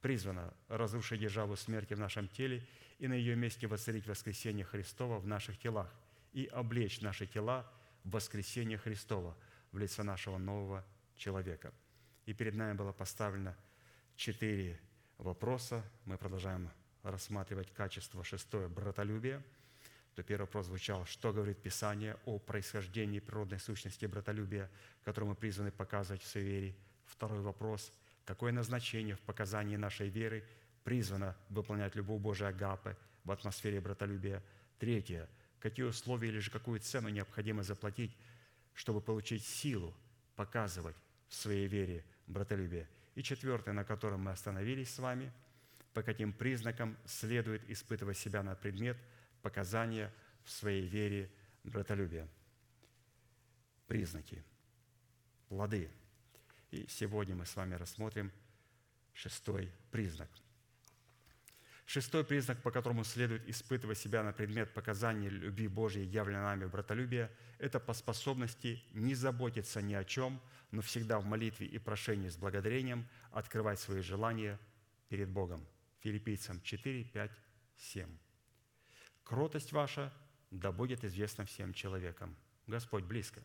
призвана 0.02 0.52
разрушить 0.68 1.20
державу 1.20 1.56
смерти 1.56 1.94
в 1.94 2.00
нашем 2.00 2.28
теле 2.28 2.66
и 3.02 3.08
на 3.08 3.14
ее 3.14 3.34
месте 3.34 3.66
воцарить 3.66 4.06
воскресение 4.06 4.64
Христова 4.64 5.18
в 5.18 5.26
наших 5.26 5.58
телах 5.58 5.92
и 6.32 6.46
облечь 6.46 7.00
наши 7.00 7.26
тела 7.26 7.68
в 8.04 8.10
воскресение 8.10 8.78
Христова 8.78 9.36
в 9.72 9.78
лице 9.78 10.04
нашего 10.04 10.38
нового 10.38 10.86
человека. 11.16 11.74
И 12.26 12.32
перед 12.32 12.54
нами 12.54 12.74
было 12.74 12.92
поставлено 12.92 13.56
четыре 14.14 14.80
вопроса. 15.18 15.82
Мы 16.04 16.16
продолжаем 16.16 16.70
рассматривать 17.02 17.72
качество 17.74 18.22
шестое– 18.22 18.68
братолюбие. 18.68 19.42
То 20.14 20.22
первый 20.22 20.44
вопрос 20.44 20.66
звучал, 20.66 21.04
что 21.04 21.32
говорит 21.32 21.60
Писание 21.60 22.16
о 22.24 22.38
происхождении 22.38 23.18
природной 23.18 23.58
сущности 23.58 24.06
братолюбия, 24.06 24.70
которую 25.02 25.30
мы 25.30 25.34
призваны 25.34 25.72
показывать 25.72 26.22
в 26.22 26.28
своей 26.28 26.46
вере. 26.46 26.76
Второй 27.06 27.40
вопрос– 27.40 27.92
какое 28.24 28.52
назначение 28.52 29.16
в 29.16 29.20
показании 29.22 29.74
нашей 29.74 30.08
веры 30.08 30.44
призвано 30.84 31.36
выполнять 31.48 31.94
любовь 31.94 32.20
Божия 32.20 32.48
Агапы 32.48 32.96
в 33.24 33.30
атмосфере 33.30 33.80
братолюбия. 33.80 34.42
Третье. 34.78 35.28
Какие 35.60 35.86
условия 35.86 36.28
или 36.28 36.38
же 36.38 36.50
какую 36.50 36.80
цену 36.80 37.08
необходимо 37.08 37.62
заплатить, 37.62 38.16
чтобы 38.74 39.00
получить 39.00 39.44
силу 39.44 39.94
показывать 40.34 40.96
в 41.28 41.34
своей 41.34 41.66
вере 41.66 42.04
братолюбие. 42.26 42.88
И 43.14 43.22
четвертое, 43.22 43.72
на 43.72 43.84
котором 43.84 44.22
мы 44.22 44.32
остановились 44.32 44.92
с 44.92 44.98
вами, 44.98 45.30
по 45.94 46.02
каким 46.02 46.32
признакам 46.32 46.96
следует 47.04 47.68
испытывать 47.68 48.16
себя 48.16 48.42
на 48.42 48.54
предмет 48.54 48.96
показания 49.42 50.12
в 50.44 50.50
своей 50.50 50.86
вере 50.86 51.30
братолюбия. 51.64 52.26
Признаки, 53.86 54.42
плоды– 55.48 55.90
и 56.72 56.86
сегодня 56.88 57.36
мы 57.36 57.44
с 57.44 57.54
вами 57.54 57.74
рассмотрим 57.74 58.32
шестой 59.12 59.70
признак. 59.90 60.30
Шестой 61.84 62.24
признак, 62.24 62.62
по 62.62 62.70
которому 62.70 63.04
следует 63.04 63.46
испытывать 63.48 63.98
себя 63.98 64.22
на 64.22 64.32
предмет 64.32 64.72
показания 64.72 65.28
любви 65.28 65.68
Божьей, 65.68 66.04
явленной 66.04 66.42
нами 66.42 66.64
в 66.64 66.70
братолюбие, 66.70 67.30
это 67.58 67.80
по 67.80 67.92
способности 67.92 68.82
не 68.92 69.14
заботиться 69.14 69.82
ни 69.82 69.94
о 69.94 70.04
чем, 70.04 70.40
но 70.70 70.80
всегда 70.80 71.18
в 71.18 71.24
молитве 71.24 71.66
и 71.66 71.78
прошении 71.78 72.28
с 72.28 72.36
благодарением 72.36 73.06
открывать 73.30 73.78
свои 73.78 74.00
желания 74.00 74.58
перед 75.08 75.28
Богом. 75.28 75.66
Филиппийцам 76.00 76.60
4, 76.62 77.04
5, 77.04 77.30
7. 77.76 78.08
«Кротость 79.24 79.72
ваша 79.72 80.12
да 80.50 80.72
будет 80.72 81.04
известна 81.04 81.44
всем 81.44 81.74
человекам». 81.74 82.36
Господь 82.66 83.04
близко. 83.04 83.42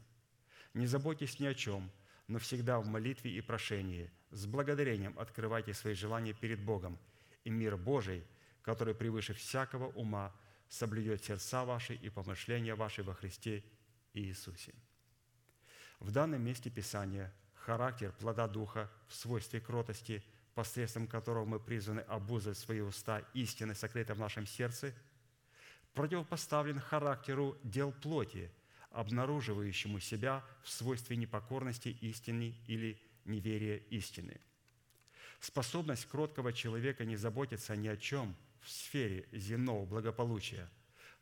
«Не 0.73 0.85
заботьтесь 0.85 1.39
ни 1.39 1.45
о 1.45 1.53
чем, 1.53 1.91
но 2.27 2.39
всегда 2.39 2.79
в 2.79 2.87
молитве 2.87 3.31
и 3.31 3.41
прошении, 3.41 4.11
с 4.31 4.45
благодарением 4.45 5.17
открывайте 5.17 5.73
свои 5.73 5.93
желания 5.93 6.33
перед 6.33 6.59
Богом, 6.59 6.97
и 7.47 7.49
мир 7.49 7.77
Божий, 7.77 8.25
который 8.61 8.93
превыше 8.93 9.33
всякого 9.33 9.87
ума, 9.91 10.35
соблюдет 10.67 11.23
сердца 11.23 11.63
ваши 11.63 11.95
и 11.95 12.09
помышления 12.09 12.75
ваши 12.75 13.03
во 13.03 13.13
Христе 13.13 13.63
Иисусе. 14.13 14.73
В 15.99 16.11
данном 16.11 16.41
месте 16.43 16.69
Писания 16.69 17.33
характер 17.53 18.11
плода 18.19 18.49
Духа 18.49 18.91
в 19.07 19.15
свойстве 19.15 19.61
кротости 19.61 20.21
посредством 20.55 21.07
которого 21.07 21.45
мы 21.45 21.59
призваны 21.59 22.01
обузать 22.01 22.57
свои 22.57 22.81
уста 22.81 23.19
истины, 23.33 23.73
сокрытой 23.75 24.15
в 24.15 24.19
нашем 24.19 24.45
сердце, 24.45 24.93
противопоставлен 25.93 26.79
характеру 26.79 27.57
дел 27.63 27.93
плоти, 27.93 28.51
обнаруживающему 28.89 29.99
себя 29.99 30.43
в 30.63 30.69
свойстве 30.69 31.15
непокорности 31.15 31.89
истины 32.01 32.55
или 32.65 32.99
неверия 33.23 33.77
истины. 33.91 34.41
Способность 35.39 36.05
кроткого 36.07 36.51
человека 36.51 37.05
не 37.05 37.15
заботиться 37.15 37.75
ни 37.75 37.87
о 37.87 37.97
чем 37.97 38.35
в 38.61 38.69
сфере 38.69 39.27
земного 39.31 39.85
благополучия 39.85 40.69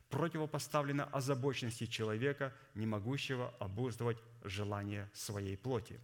противопоставлена 0.08 1.04
озабоченности 1.04 1.86
человека, 1.86 2.54
не 2.74 2.86
могущего 2.86 3.54
обуздывать 3.58 4.18
желания 4.44 5.10
своей 5.12 5.56
плоти. 5.56 6.00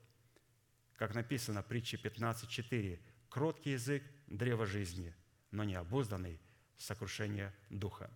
Как 0.97 1.15
написано 1.15 1.63
в 1.63 1.67
притче 1.67 1.97
15.4, 1.97 2.99
«Кроткий 3.29 3.73
язык– 3.73 4.03
древо 4.27 4.67
жизни, 4.67 5.15
но 5.51 5.65
не 5.65 5.75
обузданный– 5.75 6.39
сокрушение 6.79 7.53
духа». 7.71 8.11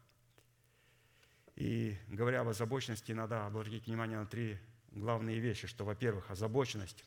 И 1.54 1.96
говоря 2.08 2.42
об 2.42 2.48
озабоченности, 2.48 3.12
надо 3.12 3.46
обратить 3.46 3.86
внимание 3.86 4.18
на 4.18 4.26
три 4.26 4.58
главные 4.90 5.38
вещи, 5.38 5.66
что, 5.66 5.84
во-первых, 5.84 6.30
озабоченность, 6.30 7.04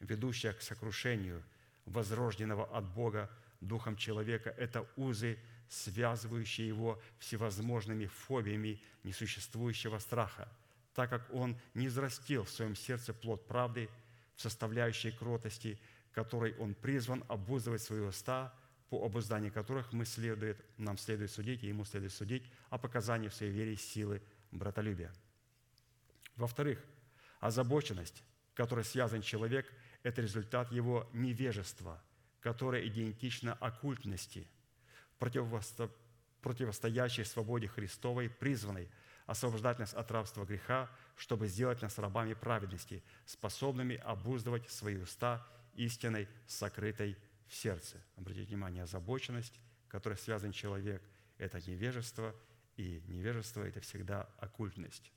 ведущая 0.00 0.54
к 0.54 0.62
сокрушению 0.62 1.44
возрожденного 1.90 2.64
от 2.64 2.84
Бога 2.84 3.30
духом 3.60 3.96
человека, 3.96 4.50
это 4.50 4.86
узы, 4.96 5.38
связывающие 5.68 6.66
его 6.66 7.00
всевозможными 7.18 8.06
фобиями 8.06 8.82
несуществующего 9.04 9.98
страха, 9.98 10.48
так 10.94 11.10
как 11.10 11.32
он 11.32 11.56
не 11.74 11.88
взрастил 11.88 12.44
в 12.44 12.50
своем 12.50 12.74
сердце 12.74 13.12
плод 13.14 13.46
правды 13.46 13.88
в 14.34 14.40
составляющей 14.40 15.10
кротости, 15.10 15.78
которой 16.12 16.56
он 16.56 16.74
призван 16.74 17.24
обуздывать 17.28 17.82
свои 17.82 18.00
уста– 18.00 18.54
по 18.90 19.04
обузданию 19.04 19.52
которых 19.52 19.92
мы 19.92 20.04
следует, 20.04 20.58
нам 20.76 20.98
следует 20.98 21.30
судить, 21.30 21.62
и 21.62 21.68
ему 21.68 21.84
следует 21.84 22.12
судить 22.12 22.42
о 22.70 22.76
показании 22.76 23.28
в 23.28 23.34
своей 23.34 23.52
вере 23.52 23.76
силы 23.76 24.20
братолюбия. 24.50 25.12
Во-вторых, 26.34 26.84
озабоченность, 27.38 28.24
которой 28.54 28.84
связан 28.84 29.22
человек, 29.22 29.72
это 30.02 30.22
результат 30.22 30.72
его 30.72 31.08
невежества, 31.12 32.02
которое 32.40 32.86
идентично 32.86 33.54
оккультности, 33.54 34.48
противостоящей 35.18 37.24
свободе 37.24 37.68
Христовой, 37.68 38.30
призванной 38.30 38.88
освобождать 39.26 39.78
нас 39.78 39.94
от 39.94 40.10
рабства 40.10 40.44
греха, 40.44 40.90
чтобы 41.16 41.46
сделать 41.46 41.82
нас 41.82 41.98
рабами 41.98 42.34
праведности, 42.34 43.02
способными 43.26 43.96
обуздывать 43.96 44.68
свои 44.70 44.96
уста 44.96 45.46
истиной, 45.74 46.28
сокрытой 46.46 47.16
в 47.46 47.54
сердце. 47.54 48.02
Обратите 48.16 48.48
внимание, 48.48 48.82
озабоченность, 48.82 49.60
которой 49.88 50.18
связан 50.18 50.52
человек, 50.52 51.02
это 51.38 51.60
невежество, 51.60 52.34
и 52.76 53.02
невежество– 53.06 53.62
это 53.64 53.80
всегда 53.80 54.28
оккультность. 54.38 55.12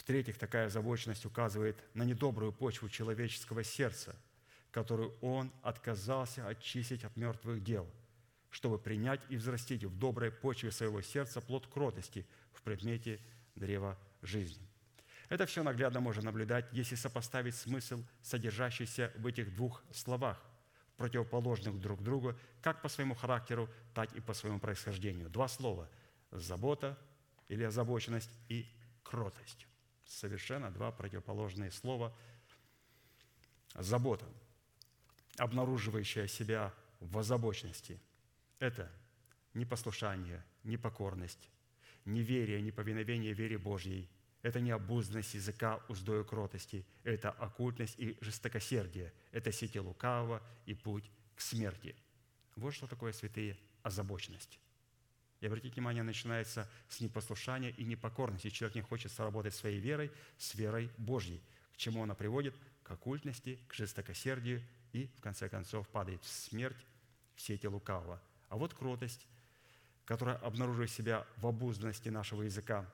В-третьих, 0.00 0.38
такая 0.38 0.68
озабоченность 0.68 1.26
указывает 1.26 1.76
на 1.92 2.04
недобрую 2.04 2.54
почву 2.54 2.88
человеческого 2.88 3.62
сердца, 3.62 4.16
которую 4.70 5.14
он 5.20 5.52
отказался 5.60 6.48
очистить 6.48 7.04
от 7.04 7.14
мертвых 7.18 7.62
дел, 7.62 7.86
чтобы 8.48 8.78
принять 8.78 9.20
и 9.28 9.36
взрастить 9.36 9.84
в 9.84 9.98
доброй 9.98 10.30
почве 10.30 10.72
своего 10.72 11.02
сердца 11.02 11.42
плод 11.42 11.66
кротости 11.66 12.26
в 12.54 12.62
предмете 12.62 13.20
древа 13.56 13.98
жизни. 14.22 14.66
Это 15.28 15.44
все 15.44 15.62
наглядно 15.62 16.00
можно 16.00 16.22
наблюдать, 16.22 16.64
если 16.72 16.94
сопоставить 16.94 17.54
смысл, 17.54 18.02
содержащийся 18.22 19.12
в 19.18 19.26
этих 19.26 19.54
двух 19.54 19.84
словах, 19.92 20.42
противоположных 20.96 21.78
друг 21.78 22.02
другу, 22.02 22.34
как 22.62 22.80
по 22.80 22.88
своему 22.88 23.14
характеру, 23.14 23.68
так 23.92 24.10
и 24.14 24.22
по 24.22 24.32
своему 24.32 24.60
происхождению. 24.60 25.28
Два 25.28 25.46
слова– 25.46 25.90
забота 26.30 26.98
или 27.48 27.64
озабоченность 27.64 28.30
и 28.48 28.66
кротость. 29.02 29.66
Совершенно 30.10 30.72
два 30.72 30.90
противоположные 30.90 31.70
слова. 31.70 32.12
Забота, 33.76 34.26
обнаруживающая 35.38 36.26
себя 36.26 36.74
в 36.98 37.16
озабоченности– 37.16 38.00
это 38.58 38.90
непослушание, 39.54 40.44
непокорность, 40.64 41.48
неверие, 42.04 42.60
неповиновение 42.60 43.32
вере 43.32 43.56
Божьей– 43.56 44.10
это 44.42 44.60
не 44.60 44.72
обузданность 44.72 45.34
языка 45.34 45.80
уздою 45.88 46.24
кротости, 46.24 46.84
это 47.04 47.30
оккультность 47.30 47.94
и 48.00 48.18
жестокосердие, 48.20 49.12
это 49.30 49.52
сети 49.52 49.78
лукавого 49.78 50.42
и 50.66 50.74
путь 50.74 51.08
к 51.36 51.40
смерти. 51.40 51.94
Вот 52.56 52.74
что 52.74 52.88
такое 52.88 53.12
святые 53.12 53.56
озабоченность. 53.84 54.58
И 55.40 55.46
обратите 55.46 55.74
внимание, 55.74 56.02
начинается 56.02 56.68
с 56.88 57.00
непослушания 57.00 57.70
и 57.70 57.84
непокорности. 57.84 58.50
Человек 58.50 58.76
не 58.76 58.82
хочет 58.82 59.10
сработать 59.12 59.54
своей 59.54 59.80
верой, 59.80 60.10
с 60.38 60.54
верой 60.54 60.90
Божьей. 60.98 61.42
К 61.72 61.76
чему 61.78 62.02
она 62.02 62.14
приводит? 62.14 62.54
К 62.82 62.90
оккультности, 62.92 63.58
к 63.68 63.74
жестокосердию 63.74 64.62
и, 64.92 65.06
в 65.16 65.20
конце 65.20 65.48
концов, 65.48 65.88
падает 65.88 66.22
в 66.22 66.28
смерть 66.28 66.76
в 67.36 67.40
сети 67.40 67.66
лукавого. 67.66 68.20
А 68.50 68.56
вот 68.56 68.74
кротость, 68.74 69.26
которая 70.04 70.36
обнаруживает 70.36 70.90
себя 70.90 71.26
в 71.36 71.46
обузданности 71.46 72.10
нашего 72.10 72.42
языка, 72.42 72.84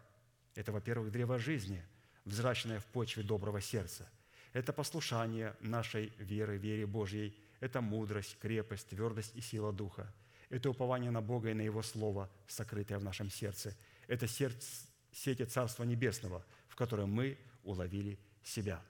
это, 0.55 0.71
во-первых, 0.71 1.11
древо 1.11 1.39
жизни, 1.39 1.83
взращенное 2.25 2.79
в 2.79 2.87
почве 2.87 3.23
доброго 3.23 3.61
сердца. 3.61 4.09
Это 4.53 4.73
послушание 4.73 5.57
нашей 5.61 6.13
веры, 6.19 6.59
вере 6.59 6.87
Божьей. 6.87 7.37
Это 7.61 7.81
мудрость, 7.81 8.39
крепость, 8.39 8.89
твердость 8.89 9.35
и 9.35 9.41
сила 9.41 9.73
Духа. 9.73 10.13
Это 10.49 10.71
упование 10.71 11.11
на 11.11 11.21
Бога 11.21 11.51
и 11.51 11.55
на 11.55 11.63
Его 11.63 11.83
Слово, 11.83 12.31
сокрытое 12.47 12.99
в 12.99 13.05
нашем 13.05 13.31
сердце. 13.31 13.77
Это 14.07 14.29
сердце, 14.29 14.87
сети 15.13 15.45
Царства 15.45 15.85
Небесного, 15.85 16.45
в 16.69 16.77
котором 16.77 17.11
мы 17.11 17.39
уловили 17.65 18.19
себя. 18.43 18.83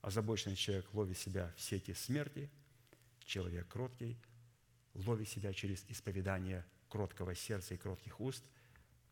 Озабоченный 0.00 0.56
человек 0.56 0.92
ловит 0.94 1.18
себя 1.18 1.52
в 1.56 1.60
сети 1.60 1.92
смерти, 1.94 2.48
человек 3.24 3.66
кроткий 3.68 4.16
ловит 4.94 5.28
себя 5.28 5.52
через 5.52 5.84
исповедание 5.88 6.64
кроткого 6.88 7.34
сердца 7.34 7.74
и 7.74 7.76
кротких 7.76 8.20
уст– 8.20 8.44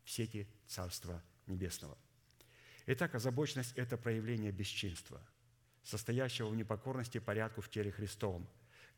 в 0.07 0.09
сети 0.09 0.47
Царства 0.67 1.21
Небесного. 1.47 1.97
Итак, 2.85 3.13
озабоченность– 3.13 3.73
это 3.75 3.97
проявление 3.97 4.53
бесчинства, 4.53 5.21
состоящего 5.83 6.47
в 6.47 6.55
непокорности 6.55 7.17
порядку 7.17 7.59
в 7.59 7.69
теле 7.69 7.91
Христовом, 7.91 8.47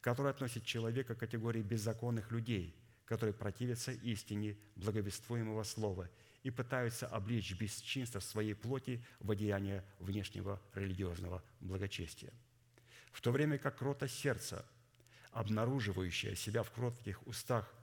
который 0.01 0.31
относит 0.31 0.65
человека 0.65 1.15
к 1.15 1.19
категории 1.19 1.61
беззаконных 1.61 2.31
людей, 2.31 2.75
которые 3.05 3.33
противятся 3.33 3.91
истине 3.91 4.57
благовествуемого 4.75 5.63
слова 5.63 6.09
и 6.43 6.51
пытаются 6.51 7.07
обличь 7.07 7.53
бесчинство 7.59 8.19
своей 8.19 8.53
плоти 8.53 9.03
в 9.19 9.31
одеяние 9.31 9.83
внешнего 9.99 10.61
религиозного 10.73 11.43
благочестия. 11.59 12.31
В 13.11 13.21
то 13.21 13.31
время 13.31 13.57
как 13.57 13.77
кротость 13.77 14.17
сердца, 14.17 14.65
обнаруживающая 15.31 16.35
себя 16.35 16.63
в 16.63 16.71
кротких 16.71 17.25
устах, 17.27 17.73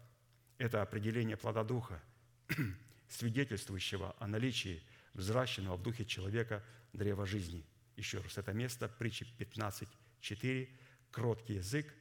это 0.58 0.80
определение 0.80 1.36
плода 1.36 1.64
Духа– 1.64 2.02
свидетельствующего 3.08 4.14
о 4.18 4.26
наличии 4.26 4.82
взращенного 5.14 5.76
в 5.76 5.82
духе 5.82 6.04
человека 6.04 6.64
древа 6.92 7.26
жизни. 7.26 7.64
Еще 7.96 8.18
раз, 8.20 8.36
это 8.38 8.52
место 8.52 8.88
притчи 8.88 9.26
15.4. 9.38 10.68
Кроткий 11.10 11.54
язык, 11.54 11.94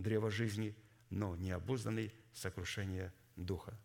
древо 0.00 0.30
жизни, 0.30 0.74
но 1.10 1.36
необузданный 1.36 2.12
сокрушение 2.32 3.12
духа. 3.36 3.76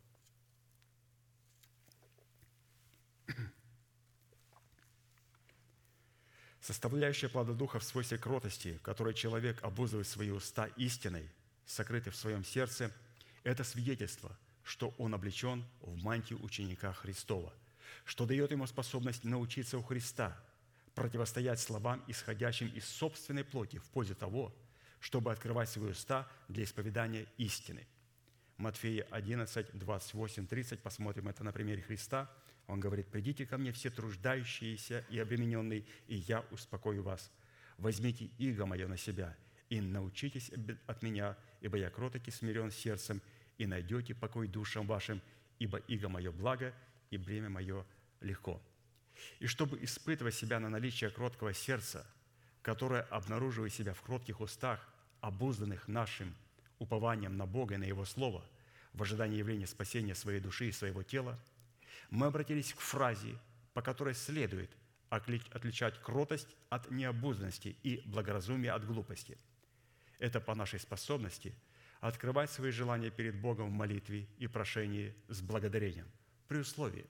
Составляющая 6.62 7.30
плода 7.30 7.54
духа 7.54 7.80
в 7.80 7.84
свойстве 7.84 8.18
кротости, 8.18 8.80
которой 8.84 9.14
человек 9.14 9.64
обузывает 9.64 10.08
свои 10.08 10.32
уста 10.32 10.66
истиной, 10.78 11.30
сокрытой 11.66 12.12
в 12.12 12.16
своем 12.16 12.44
сердце, 12.44 12.92
это 13.44 13.64
свидетельство– 13.64 14.36
что 14.66 14.94
он 14.98 15.14
облечен 15.14 15.64
в 15.80 16.04
мантию 16.04 16.44
ученика 16.44 16.92
Христова, 16.92 17.54
что 18.04 18.26
дает 18.26 18.52
ему 18.52 18.66
способность 18.66 19.24
научиться 19.24 19.78
у 19.78 19.84
Христа, 19.84 20.38
противостоять 20.96 21.60
словам, 21.60 22.04
исходящим 22.08 22.68
из 22.70 22.86
собственной 22.86 23.44
плоти 23.44 23.78
в 23.78 23.84
пользу 23.84 24.16
того, 24.16 24.54
чтобы 25.06 25.32
открывать 25.32 25.70
свои 25.70 25.92
уста 25.92 26.28
для 26.48 26.64
исповедания 26.64 27.28
истины. 27.38 27.86
Матфея 28.58 29.06
11, 29.12 29.68
28, 29.78 30.48
30, 30.48 30.82
посмотрим 30.82 31.28
это 31.28 31.44
на 31.44 31.52
примере 31.52 31.84
Христа. 31.84 32.28
Он 32.66 32.80
говорит, 32.80 33.06
«Придите 33.12 33.46
ко 33.46 33.60
мне 33.60 33.72
все 33.72 33.92
труждающиеся 33.92 35.06
и 35.12 35.20
обремененные, 35.20 35.86
и 36.08 36.16
я 36.16 36.44
успокою 36.50 37.04
вас. 37.04 37.32
Возьмите 37.78 38.32
иго 38.40 38.66
мое 38.66 38.88
на 38.88 38.98
себя 38.98 39.38
и 39.70 39.80
научитесь 39.80 40.52
от 40.88 41.04
меня, 41.04 41.38
ибо 41.62 41.78
я 41.78 41.92
кроток 41.92 42.28
и 42.28 42.32
смирен 42.32 42.72
сердцем, 42.72 43.22
и 43.60 43.68
найдете 43.68 44.16
покой 44.16 44.48
душам 44.48 44.88
вашим, 44.88 45.22
ибо 45.60 45.78
иго 45.78 46.10
мое 46.10 46.32
благо, 46.32 46.74
и 47.12 47.18
бремя 47.18 47.50
мое 47.50 47.86
легко». 48.22 48.60
И 49.38 49.46
чтобы 49.46 49.84
испытывать 49.84 50.34
себя 50.34 50.60
на 50.60 50.70
наличие 50.70 51.12
кроткого 51.12 51.54
сердца, 51.54 52.08
которая, 52.64 53.04
обнаруживая 53.04 53.70
себя 53.70 53.94
в 53.94 54.02
кротких 54.02 54.42
устах, 54.42 54.95
обузданных 55.26 55.88
нашим 55.88 56.36
упованием 56.78 57.36
на 57.36 57.48
Бога 57.48 57.74
и 57.74 57.78
на 57.78 57.86
Его 57.86 58.06
Слово, 58.06 58.46
в 58.94 59.02
ожидании 59.02 59.40
явления 59.40 59.66
спасения 59.66 60.14
своей 60.14 60.40
души 60.40 60.68
и 60.68 60.72
своего 60.72 61.02
тела, 61.02 61.40
мы 62.12 62.28
обратились 62.28 62.74
к 62.74 62.80
фразе, 62.80 63.36
по 63.74 63.82
которой 63.82 64.14
следует 64.14 64.70
отличать 65.10 66.00
кротость 66.00 66.56
от 66.70 66.92
необузданности 66.92 67.76
и 67.82 68.04
благоразумие 68.06 68.72
от 68.72 68.86
глупости. 68.86 69.38
Это 70.20 70.40
по 70.40 70.54
нашей 70.54 70.80
способности 70.80 71.56
открывать 72.02 72.52
свои 72.52 72.70
желания 72.70 73.10
перед 73.10 73.36
Богом 73.36 73.70
в 73.70 73.74
молитве 73.74 74.28
и 74.38 74.46
прошении 74.46 75.16
с 75.28 75.42
благодарением, 75.42 76.08
при 76.48 76.60
условии, 76.60 77.08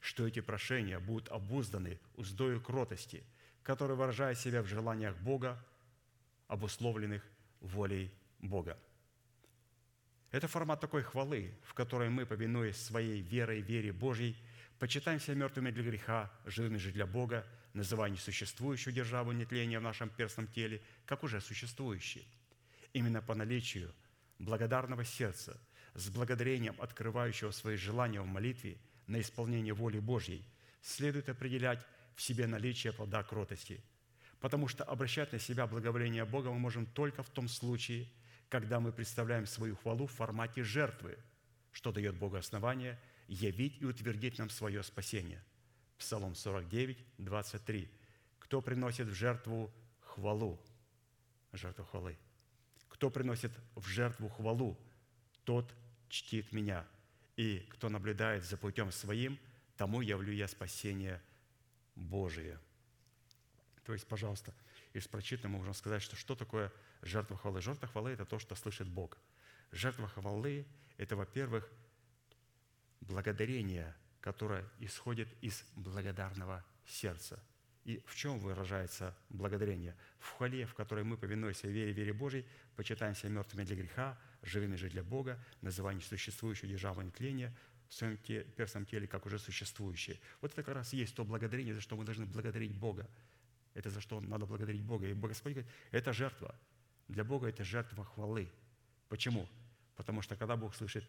что 0.00 0.26
эти 0.26 0.40
прошения 0.40 0.98
будут 0.98 1.28
обузданы 1.28 2.00
уздою 2.16 2.60
кротости, 2.60 3.22
которая 3.62 3.96
выражает 3.96 4.38
себя 4.38 4.60
в 4.60 4.66
желаниях 4.66 5.16
Бога, 5.18 5.64
обусловленных 6.48 7.22
волей 7.64 8.10
Бога. 8.38 8.78
Это 10.30 10.48
формат 10.48 10.80
такой 10.80 11.02
хвалы, 11.02 11.54
в 11.62 11.74
которой 11.74 12.08
мы, 12.08 12.26
повинуясь 12.26 12.76
своей 12.76 13.20
верой, 13.20 13.60
вере 13.60 13.92
Божьей, 13.92 14.36
почитаем 14.78 15.20
себя 15.20 15.34
мертвыми 15.36 15.70
для 15.70 15.84
греха, 15.84 16.30
живыми 16.44 16.76
же 16.76 16.90
для 16.90 17.06
Бога, 17.06 17.46
называя 17.72 18.10
несуществующую 18.10 18.92
державу 18.92 19.32
нетления 19.32 19.78
в 19.78 19.82
нашем 19.82 20.08
перстном 20.08 20.48
теле, 20.48 20.82
как 21.06 21.22
уже 21.22 21.40
существующие. 21.40 22.24
Именно 22.92 23.22
по 23.22 23.34
наличию 23.34 23.94
благодарного 24.38 25.04
сердца, 25.04 25.56
с 25.94 26.08
благодарением 26.08 26.74
открывающего 26.80 27.52
свои 27.52 27.76
желания 27.76 28.20
в 28.20 28.26
молитве 28.26 28.76
на 29.06 29.20
исполнение 29.20 29.72
воли 29.72 30.00
Божьей, 30.00 30.44
следует 30.82 31.28
определять 31.28 31.86
в 32.14 32.22
себе 32.22 32.46
наличие 32.46 32.92
плода 32.92 33.22
кротости, 33.22 33.80
потому 34.44 34.68
что 34.68 34.84
обращать 34.84 35.32
на 35.32 35.38
себя 35.38 35.66
благоволение 35.66 36.26
Бога 36.26 36.50
мы 36.50 36.58
можем 36.58 36.84
только 36.84 37.22
в 37.22 37.30
том 37.30 37.48
случае, 37.48 38.06
когда 38.50 38.78
мы 38.78 38.92
представляем 38.92 39.46
свою 39.46 39.74
хвалу 39.74 40.06
в 40.06 40.12
формате 40.12 40.62
жертвы, 40.62 41.16
что 41.72 41.92
дает 41.92 42.18
Богу 42.18 42.36
основание 42.36 43.00
явить 43.26 43.80
и 43.80 43.86
утвердить 43.86 44.36
нам 44.36 44.50
свое 44.50 44.82
спасение. 44.82 45.42
Псалом 45.96 46.34
49, 46.34 46.98
23. 47.16 47.90
«Кто 48.38 48.60
приносит 48.60 49.06
в 49.06 49.14
жертву 49.14 49.72
хвалу?» 50.00 50.60
Жертву 51.54 51.86
хвалы. 51.86 52.18
«Кто 52.90 53.08
приносит 53.08 53.52
в 53.74 53.86
жертву 53.88 54.28
хвалу, 54.28 54.78
тот 55.44 55.74
чтит 56.10 56.52
меня, 56.52 56.84
и 57.36 57.60
кто 57.70 57.88
наблюдает 57.88 58.44
за 58.44 58.58
путем 58.58 58.92
своим, 58.92 59.38
тому 59.78 60.02
явлю 60.02 60.34
я 60.34 60.48
спасение 60.48 61.22
Божие». 61.94 62.60
То 63.84 63.92
есть, 63.92 64.06
пожалуйста, 64.06 64.54
из 64.92 65.06
прочитанного 65.06 65.58
можем 65.58 65.74
сказать, 65.74 66.02
что 66.02 66.16
что 66.16 66.34
такое 66.34 66.72
жертва 67.02 67.36
хвалы? 67.36 67.60
Жертва 67.60 67.86
хвалы– 67.88 68.10
это 68.12 68.24
то, 68.24 68.38
что 68.38 68.54
слышит 68.54 68.88
Бог. 68.88 69.18
Жертва 69.72 70.08
хвалы– 70.08 70.66
это, 70.96 71.16
во-первых, 71.16 71.70
благодарение, 73.00 73.94
которое 74.20 74.64
исходит 74.78 75.28
из 75.42 75.64
благодарного 75.76 76.64
сердца. 76.86 77.42
И 77.84 78.02
в 78.06 78.14
чем 78.14 78.38
выражается 78.38 79.14
благодарение? 79.28 79.94
В 80.18 80.30
хвале, 80.30 80.64
в 80.64 80.72
которой 80.72 81.04
мы, 81.04 81.18
повинуясь 81.18 81.62
вере, 81.64 81.92
вере 81.92 82.14
Божьей, 82.14 82.46
почитаем 82.76 83.14
себя 83.14 83.28
мертвыми 83.28 83.64
для 83.64 83.76
греха, 83.76 84.18
живыми 84.42 84.76
же 84.76 84.88
для 84.88 85.02
Бога, 85.02 85.38
называя 85.60 85.94
несуществующую 85.94 86.70
державу 86.70 87.02
нетления 87.02 87.54
в 87.88 87.94
своем 87.94 88.16
перстном 88.16 88.86
теле, 88.86 89.06
как 89.06 89.26
уже 89.26 89.38
существующее. 89.38 90.18
Вот 90.40 90.52
это 90.52 90.62
как 90.62 90.74
раз 90.74 90.94
есть 90.94 91.14
то 91.14 91.24
благодарение, 91.24 91.74
за 91.74 91.82
что 91.82 91.96
мы 91.96 92.04
должны 92.04 92.24
благодарить 92.24 92.74
Бога. 92.74 93.06
Это 93.74 93.90
за 93.90 94.00
что 94.00 94.20
надо 94.20 94.46
благодарить 94.46 94.82
Бога. 94.82 95.06
И 95.06 95.14
Господь 95.14 95.52
говорит, 95.52 95.70
это 95.90 96.12
жертва. 96.12 96.54
Для 97.08 97.24
Бога 97.24 97.48
это 97.48 97.64
жертва 97.64 98.04
хвалы. 98.04 98.50
Почему? 99.08 99.48
Потому 99.96 100.22
что 100.22 100.36
когда 100.36 100.56
Бог 100.56 100.74
слышит 100.74 101.04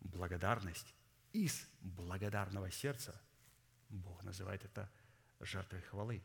благодарность 0.00 0.94
из 1.32 1.68
благодарного 1.80 2.70
сердца, 2.70 3.20
Бог 3.88 4.22
называет 4.24 4.64
это 4.64 4.88
жертвой 5.40 5.82
хвалы. 5.82 6.22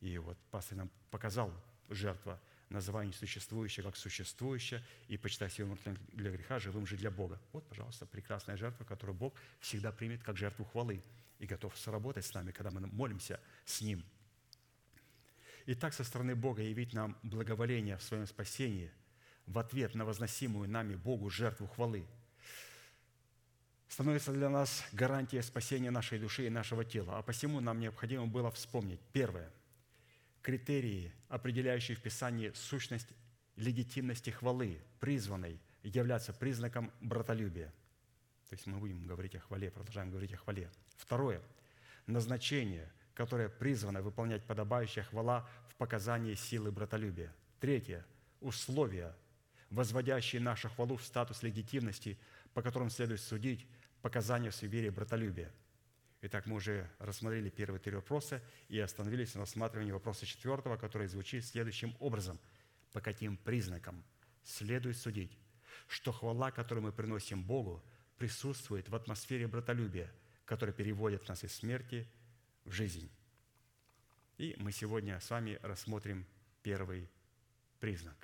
И 0.00 0.18
вот 0.18 0.38
пастор 0.50 0.78
нам 0.78 0.90
показал 1.10 1.52
жертва, 1.88 2.40
называние 2.70 3.12
существующее 3.12 3.84
как 3.84 3.96
существующее, 3.96 4.82
и 5.06 5.18
почитай 5.18 5.50
себя 5.50 5.66
мертвым 5.66 5.98
для 6.12 6.30
греха, 6.30 6.58
живым 6.58 6.86
же 6.86 6.96
для 6.96 7.10
Бога. 7.10 7.38
Вот, 7.52 7.68
пожалуйста, 7.68 8.06
прекрасная 8.06 8.56
жертва, 8.56 8.84
которую 8.84 9.14
Бог 9.14 9.34
всегда 9.60 9.92
примет 9.92 10.22
как 10.22 10.38
жертву 10.38 10.64
хвалы 10.64 11.02
и 11.38 11.46
готов 11.46 11.76
сработать 11.78 12.24
с 12.24 12.32
нами, 12.32 12.50
когда 12.50 12.70
мы 12.70 12.80
молимся 12.86 13.38
с 13.66 13.82
Ним– 13.82 14.02
и 15.66 15.74
так 15.74 15.94
со 15.94 16.04
стороны 16.04 16.34
Бога 16.34 16.62
явить 16.62 16.92
нам 16.92 17.16
благоволение 17.22 17.96
в 17.96 18.02
своем 18.02 18.26
спасении 18.26 18.90
в 19.46 19.58
ответ 19.58 19.94
на 19.94 20.04
возносимую 20.04 20.68
нами 20.68 20.94
Богу 20.94 21.30
жертву 21.30 21.66
хвалы 21.66 22.06
становится 23.88 24.32
для 24.32 24.48
нас 24.48 24.84
гарантия 24.92 25.42
спасения 25.42 25.90
нашей 25.90 26.18
души 26.18 26.46
и 26.46 26.50
нашего 26.50 26.84
тела. 26.84 27.18
А 27.18 27.22
посему 27.22 27.60
нам 27.60 27.78
необходимо 27.78 28.26
было 28.26 28.50
вспомнить, 28.50 29.00
первое, 29.12 29.50
критерии, 30.40 31.12
определяющие 31.28 31.96
в 31.96 32.00
Писании 32.00 32.52
сущность 32.54 33.08
легитимности 33.56 34.30
хвалы, 34.30 34.80
призванной 34.98 35.60
являться 35.82 36.32
признаком 36.32 36.90
братолюбия. 37.00 37.68
То 38.48 38.54
есть 38.54 38.66
мы 38.66 38.78
будем 38.78 39.06
говорить 39.06 39.34
о 39.34 39.40
хвале, 39.40 39.70
продолжаем 39.70 40.10
говорить 40.10 40.32
о 40.32 40.38
хвале. 40.38 40.70
Второе, 40.96 41.42
назначение– 42.06 42.90
которая 43.22 43.48
призвана 43.48 44.02
выполнять 44.02 44.42
подобающая 44.42 45.04
хвала 45.04 45.48
в 45.68 45.76
показании 45.76 46.34
силы 46.34 46.72
братолюбия. 46.72 47.32
Третье. 47.60 48.04
Условия, 48.40 49.14
возводящие 49.70 50.42
нашу 50.42 50.68
хвалу 50.68 50.96
в 50.96 51.04
статус 51.04 51.44
легитимности, 51.44 52.18
по 52.52 52.62
которым 52.62 52.90
следует 52.90 53.20
судить 53.20 53.64
показания 54.00 54.50
в 54.50 54.60
вере 54.62 54.90
братолюбия. 54.90 55.52
Итак, 56.22 56.46
мы 56.46 56.56
уже 56.56 56.90
рассмотрели 56.98 57.48
первые 57.48 57.78
три 57.78 57.94
вопроса 57.94 58.42
и 58.68 58.80
остановились 58.80 59.36
на 59.36 59.42
рассматривании 59.42 59.92
вопроса 59.92 60.26
четвертого, 60.26 60.76
который 60.76 61.06
звучит 61.06 61.44
следующим 61.44 61.94
образом. 62.00 62.40
По 62.92 63.00
каким 63.00 63.36
признакам 63.36 64.02
следует 64.42 64.96
судить, 64.96 65.38
что 65.86 66.10
хвала, 66.10 66.50
которую 66.50 66.82
мы 66.82 66.90
приносим 66.90 67.44
Богу, 67.44 67.84
присутствует 68.18 68.88
в 68.88 68.96
атмосфере 68.96 69.46
братолюбия, 69.46 70.10
которая 70.44 70.74
переводит 70.74 71.28
нас 71.28 71.44
из 71.44 71.54
смерти– 71.54 72.04
жизнь. 72.64 73.10
И 74.38 74.54
мы 74.58 74.72
сегодня 74.72 75.18
с 75.20 75.30
вами 75.30 75.58
рассмотрим 75.62 76.26
первый 76.62 77.08
признак. 77.80 78.16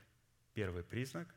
Первый 0.55 0.83
признак, 0.83 1.33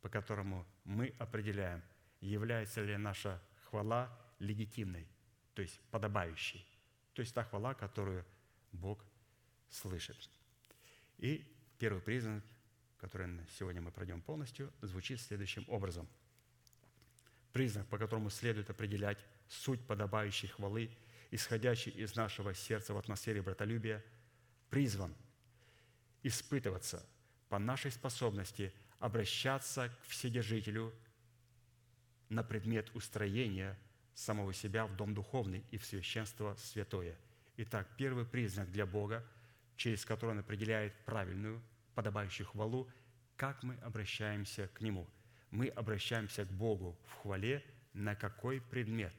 по 0.00 0.08
которому 0.08 0.66
мы 0.84 1.14
определяем, 1.18 1.82
является 2.20 2.82
ли 2.82 2.96
наша 2.96 3.40
хвала 3.64 4.10
легитимной, 4.38 5.06
то 5.54 5.62
есть 5.62 5.80
подобающей, 5.90 6.66
то 7.12 7.20
есть 7.20 7.34
та 7.34 7.44
хвала, 7.44 7.74
которую 7.74 8.24
Бог 8.72 9.04
слышит. 9.70 10.16
И 11.18 11.46
первый 11.78 12.02
признак, 12.02 12.42
который 12.98 13.28
сегодня 13.58 13.80
мы 13.80 13.92
пройдем 13.92 14.20
полностью, 14.20 14.72
звучит 14.80 15.20
следующим 15.20 15.64
образом. 15.68 16.08
Признак, 17.52 17.86
по 17.86 17.98
которому 17.98 18.30
следует 18.30 18.68
определять 18.70 19.24
суть 19.48 19.86
подобающей 19.86 20.48
хвалы– 20.48 20.90
исходящий 21.34 21.90
из 21.90 22.14
нашего 22.14 22.54
сердца 22.54 22.94
в 22.94 22.98
атмосфере 22.98 23.42
братолюбия, 23.42 24.04
призван 24.70 25.14
испытываться 26.22 27.04
по 27.48 27.58
нашей 27.58 27.90
способности 27.90 28.72
обращаться 29.00 29.88
к 29.88 30.08
Вседержителю 30.08 30.94
на 32.28 32.44
предмет 32.44 32.94
устроения 32.94 33.76
самого 34.14 34.54
себя 34.54 34.86
в 34.86 34.94
дом 34.94 35.12
духовный 35.12 35.64
и 35.72 35.76
в 35.76 35.84
священство 35.84 36.54
святое. 36.54 37.16
Итак, 37.56 37.88
первый 37.96 38.24
признак 38.24 38.70
для 38.70 38.86
Бога, 38.86 39.26
через 39.76 40.04
который 40.04 40.30
Он 40.30 40.38
определяет 40.38 40.94
правильную, 41.04 41.60
подобающую 41.96 42.46
хвалу, 42.46 42.88
как 43.36 43.62
мы 43.64 43.74
обращаемся 43.82 44.68
к 44.68 44.80
Нему. 44.80 45.04
Мы 45.50 45.66
обращаемся 45.66 46.44
к 46.44 46.50
Богу 46.52 46.96
в 47.08 47.22
хвале 47.22 47.64
на 47.92 48.14
какой 48.14 48.60
предмет? 48.60 49.14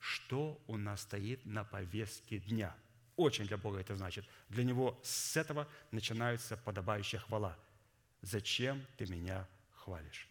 Что 0.00 0.60
у 0.66 0.76
нас 0.76 1.02
стоит 1.02 1.44
на 1.44 1.64
повестке 1.64 2.38
дня. 2.38 2.74
Очень 3.16 3.46
для 3.46 3.56
Бога 3.56 3.78
это 3.80 3.96
значит. 3.96 4.26
Для 4.48 4.64
Него 4.64 4.98
с 5.02 5.36
этого 5.36 5.68
начинается 5.90 6.56
подобающая 6.56 7.18
хвала. 7.18 7.58
Зачем 8.22 8.84
ты 8.96 9.06
меня 9.06 9.46
хвалишь? 9.74 10.28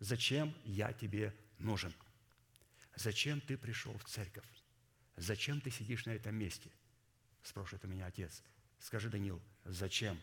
Зачем 0.00 0.54
я 0.64 0.92
тебе 0.92 1.34
нужен? 1.58 1.92
Зачем 2.94 3.40
ты 3.40 3.56
пришел 3.56 3.96
в 3.98 4.04
церковь? 4.04 4.44
Зачем 5.16 5.60
ты 5.60 5.70
сидишь 5.70 6.06
на 6.06 6.10
этом 6.10 6.34
месте? 6.34 6.70
Спрашивает 7.42 7.84
у 7.84 7.88
меня 7.88 8.06
отец. 8.06 8.42
Скажи, 8.78 9.08
Данил, 9.08 9.42
зачем? 9.64 10.20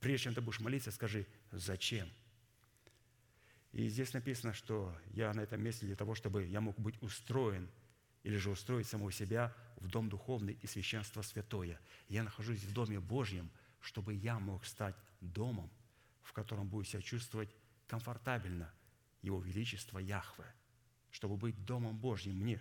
Прежде 0.00 0.24
чем 0.24 0.34
ты 0.34 0.40
будешь 0.40 0.60
молиться, 0.60 0.90
скажи, 0.90 1.26
зачем? 1.50 2.10
И 3.72 3.88
здесь 3.88 4.12
написано, 4.12 4.52
что 4.52 4.94
я 5.12 5.32
на 5.32 5.40
этом 5.40 5.62
месте 5.62 5.86
для 5.86 5.96
того, 5.96 6.14
чтобы 6.14 6.44
я 6.44 6.60
мог 6.60 6.78
быть 6.78 7.00
устроен 7.02 7.70
или 8.22 8.36
же 8.36 8.50
устроить 8.50 8.86
самого 8.86 9.10
себя 9.10 9.54
в 9.76 9.88
дом 9.88 10.08
духовный 10.08 10.58
и 10.60 10.66
священство 10.66 11.22
святое. 11.22 11.80
Я 12.08 12.22
нахожусь 12.22 12.62
в 12.62 12.72
Доме 12.72 13.00
Божьем, 13.00 13.50
чтобы 13.80 14.14
я 14.14 14.38
мог 14.38 14.64
стать 14.66 14.94
домом, 15.20 15.70
в 16.22 16.32
котором 16.32 16.68
буду 16.68 16.84
себя 16.84 17.00
чувствовать 17.00 17.48
комфортабельно 17.86 18.70
Его 19.22 19.40
Величество 19.40 19.98
Яхве, 19.98 20.44
чтобы 21.10 21.36
быть 21.36 21.64
Домом 21.64 21.96
Божьим 21.96 22.36
мне 22.36 22.60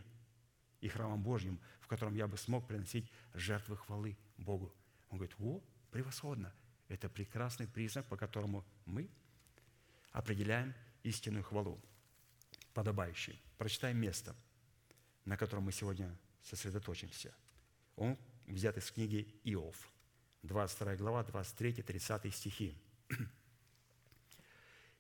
и 0.80 0.88
храмом 0.88 1.22
Божьим, 1.22 1.60
в 1.82 1.88
котором 1.88 2.16
я 2.16 2.28
бы 2.28 2.38
смог 2.38 2.68
приносить 2.68 3.12
жертвы 3.34 3.76
хвалы 3.76 4.18
Богу. 4.38 4.74
Он 5.10 5.18
говорит, 5.18 5.36
о, 5.40 5.62
превосходно. 5.92 6.54
Это 6.88 7.10
прекрасный 7.10 7.68
признак, 7.68 8.06
по 8.08 8.18
которому 8.18 8.66
мы 8.86 9.10
определяем 10.12 10.74
истинную 11.04 11.44
хвалу, 11.44 11.82
подобающую. 12.74 13.38
Прочитаем 13.58 13.98
место, 13.98 14.36
на 15.26 15.38
котором 15.38 15.64
мы 15.64 15.72
сегодня 15.72 16.16
сосредоточимся. 16.44 17.34
Он 17.96 18.18
взят 18.48 18.78
из 18.78 18.92
книги 18.92 19.40
Иов, 19.44 19.92
22 20.44 20.96
глава, 20.96 21.24
23-30 21.24 22.32
стихи. 22.32 22.78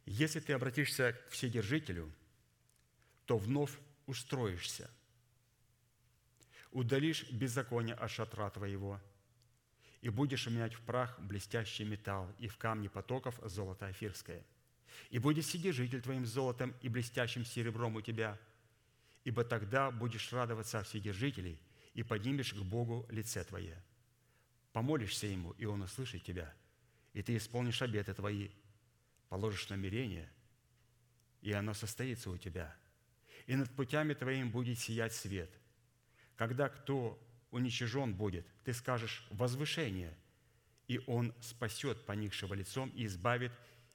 Если 0.05 0.39
ты 0.39 0.53
обратишься 0.53 1.13
к 1.13 1.31
Вседержителю, 1.31 2.11
то 3.25 3.37
вновь 3.37 3.77
устроишься. 4.05 4.89
Удалишь 6.71 7.29
беззаконие 7.31 7.95
от 7.95 8.09
шатра 8.11 8.49
твоего, 8.49 8.99
и 10.01 10.09
будешь 10.09 10.47
менять 10.47 10.73
в 10.73 10.81
прах 10.81 11.19
блестящий 11.19 11.83
металл 11.83 12.33
и 12.39 12.47
в 12.47 12.57
камни 12.57 12.87
потоков 12.87 13.39
золото 13.43 13.85
афирское. 13.85 14.43
И 15.09 15.19
будет 15.19 15.45
Вседержитель 15.45 16.01
твоим 16.01 16.25
золотом 16.25 16.73
и 16.81 16.89
блестящим 16.89 17.45
серебром 17.45 17.95
у 17.95 18.01
тебя, 18.01 18.37
ибо 19.23 19.43
тогда 19.43 19.91
будешь 19.91 20.31
радоваться 20.31 20.79
о 20.79 20.83
Вседержителе 20.83 21.59
и 21.93 22.03
поднимешь 22.03 22.53
к 22.53 22.61
Богу 22.61 23.05
лице 23.09 23.43
твое. 23.43 23.77
Помолишься 24.73 25.27
Ему, 25.27 25.51
и 25.51 25.65
Он 25.65 25.81
услышит 25.81 26.23
тебя, 26.23 26.53
и 27.13 27.21
ты 27.21 27.35
исполнишь 27.35 27.81
обеты 27.81 28.13
твои, 28.13 28.49
положишь 29.29 29.69
намерение, 29.69 30.29
и 31.41 31.51
оно 31.51 31.73
состоится 31.73 32.29
у 32.29 32.37
тебя. 32.37 32.75
И 33.47 33.55
над 33.55 33.69
путями 33.75 34.13
твоим 34.13 34.51
будет 34.51 34.79
сиять 34.79 35.13
свет. 35.13 35.49
Когда 36.35 36.69
кто 36.69 37.19
уничижен 37.51 38.15
будет, 38.15 38.45
ты 38.63 38.73
скажешь 38.73 39.27
«возвышение», 39.29 40.15
и 40.87 40.99
он 41.07 41.33
спасет 41.41 42.05
поникшего 42.05 42.53
лицом 42.53 42.89
и 42.89 43.05
избавит 43.05 43.51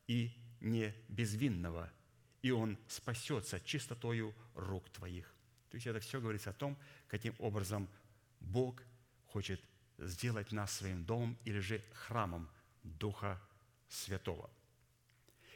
и 0.07 0.33
не 0.67 0.95
безвинного, 1.09 1.91
и 2.43 2.51
он 2.51 2.79
спасется 2.89 3.61
чистотою 3.61 4.35
рук 4.55 4.89
твоих. 4.91 5.33
То 5.71 5.77
есть 5.77 5.87
это 5.87 6.01
все 6.01 6.21
говорится 6.21 6.51
о 6.51 6.55
том, 6.55 6.77
каким 7.09 7.35
образом 7.39 7.89
Бог 8.41 8.83
хочет 9.27 9.61
сделать 9.99 10.53
нас 10.53 10.73
своим 10.73 11.05
домом 11.05 11.37
или 11.45 11.59
же 11.59 11.83
храмом 11.93 12.49
Духа 12.83 13.41
Святого. 13.89 14.51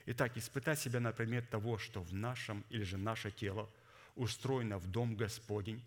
Итак, 0.07 0.37
испытать 0.37 0.79
себя 0.79 0.99
на 1.01 1.13
предмет 1.13 1.51
того, 1.51 1.79
что 1.79 2.03
в 2.03 2.13
нашем 2.13 2.65
или 2.71 2.83
же 2.83 2.97
наше 2.97 3.31
тело 3.31 3.71
устроено 4.17 4.79
в 4.79 4.91
Дом 4.91 5.15
Господень, 5.15 5.85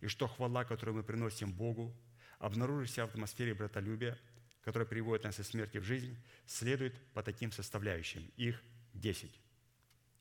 и 0.00 0.06
что 0.06 0.28
хвала, 0.28 0.64
которую 0.64 0.96
мы 0.96 1.02
приносим 1.02 1.52
Богу, 1.52 1.94
обнаружившись 2.38 2.96
в 2.96 3.04
атмосфере 3.04 3.54
братолюбия, 3.54 4.18
которая 4.64 4.86
приводит 4.86 5.24
нас 5.24 5.38
из 5.38 5.48
смерти 5.48 5.78
в 5.78 5.84
жизнь, 5.84 6.16
следует 6.46 6.98
по 7.12 7.22
таким 7.22 7.52
составляющим. 7.52 8.30
Их 8.36 8.60
десять. 8.92 9.40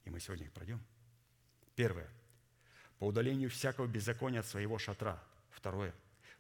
И 0.06 0.10
мы 0.10 0.20
сегодня 0.20 0.46
их 0.46 0.54
пройдем. 0.54 0.84
Первое. 1.76 2.10
По 3.00 3.06
удалению 3.06 3.50
всякого 3.50 3.88
беззакония 3.88 4.42
от 4.42 4.46
своего 4.46 4.78
шатра. 4.78 5.24
Второе. 5.50 5.94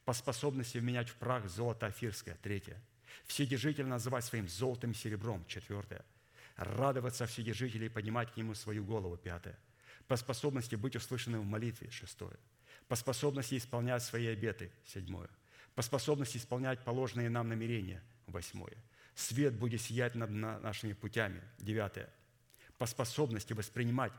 По 0.05 0.13
способности 0.13 0.77
вменять 0.77 1.09
в 1.09 1.15
прах 1.15 1.47
золото 1.47 1.85
афирское. 1.85 2.37
Третье. 2.41 2.81
Вседержитель 3.25 3.85
называть 3.85 4.25
своим 4.25 4.47
золотом 4.47 4.91
и 4.91 4.95
серебром. 4.95 5.45
Четвертое 5.45 6.03
радоваться 6.55 7.25
вседержителей 7.25 7.87
и 7.87 7.89
поднимать 7.89 8.31
к 8.31 8.37
Нему 8.37 8.55
свою 8.55 8.83
голову. 8.83 9.17
Пятое. 9.17 9.57
По 10.07 10.15
способности 10.15 10.75
быть 10.75 10.95
услышанным 10.95 11.41
в 11.41 11.45
молитве. 11.45 11.89
Шестое. 11.91 12.37
По 12.87 12.95
способности 12.95 13.57
исполнять 13.57 14.03
свои 14.03 14.27
обеты. 14.27 14.71
Седьмое. 14.85 15.29
По 15.75 15.81
способности 15.81 16.37
исполнять 16.37 16.79
положенные 16.83 17.29
нам 17.29 17.49
намерения. 17.49 18.03
Восьмое. 18.27 18.77
Свет 19.15 19.53
будет 19.55 19.81
сиять 19.81 20.15
над 20.15 20.29
нашими 20.29 20.93
путями. 20.93 21.41
Девятое. 21.59 22.09
По 22.77 22.85
способности 22.85 23.53
воспринимать 23.53 24.13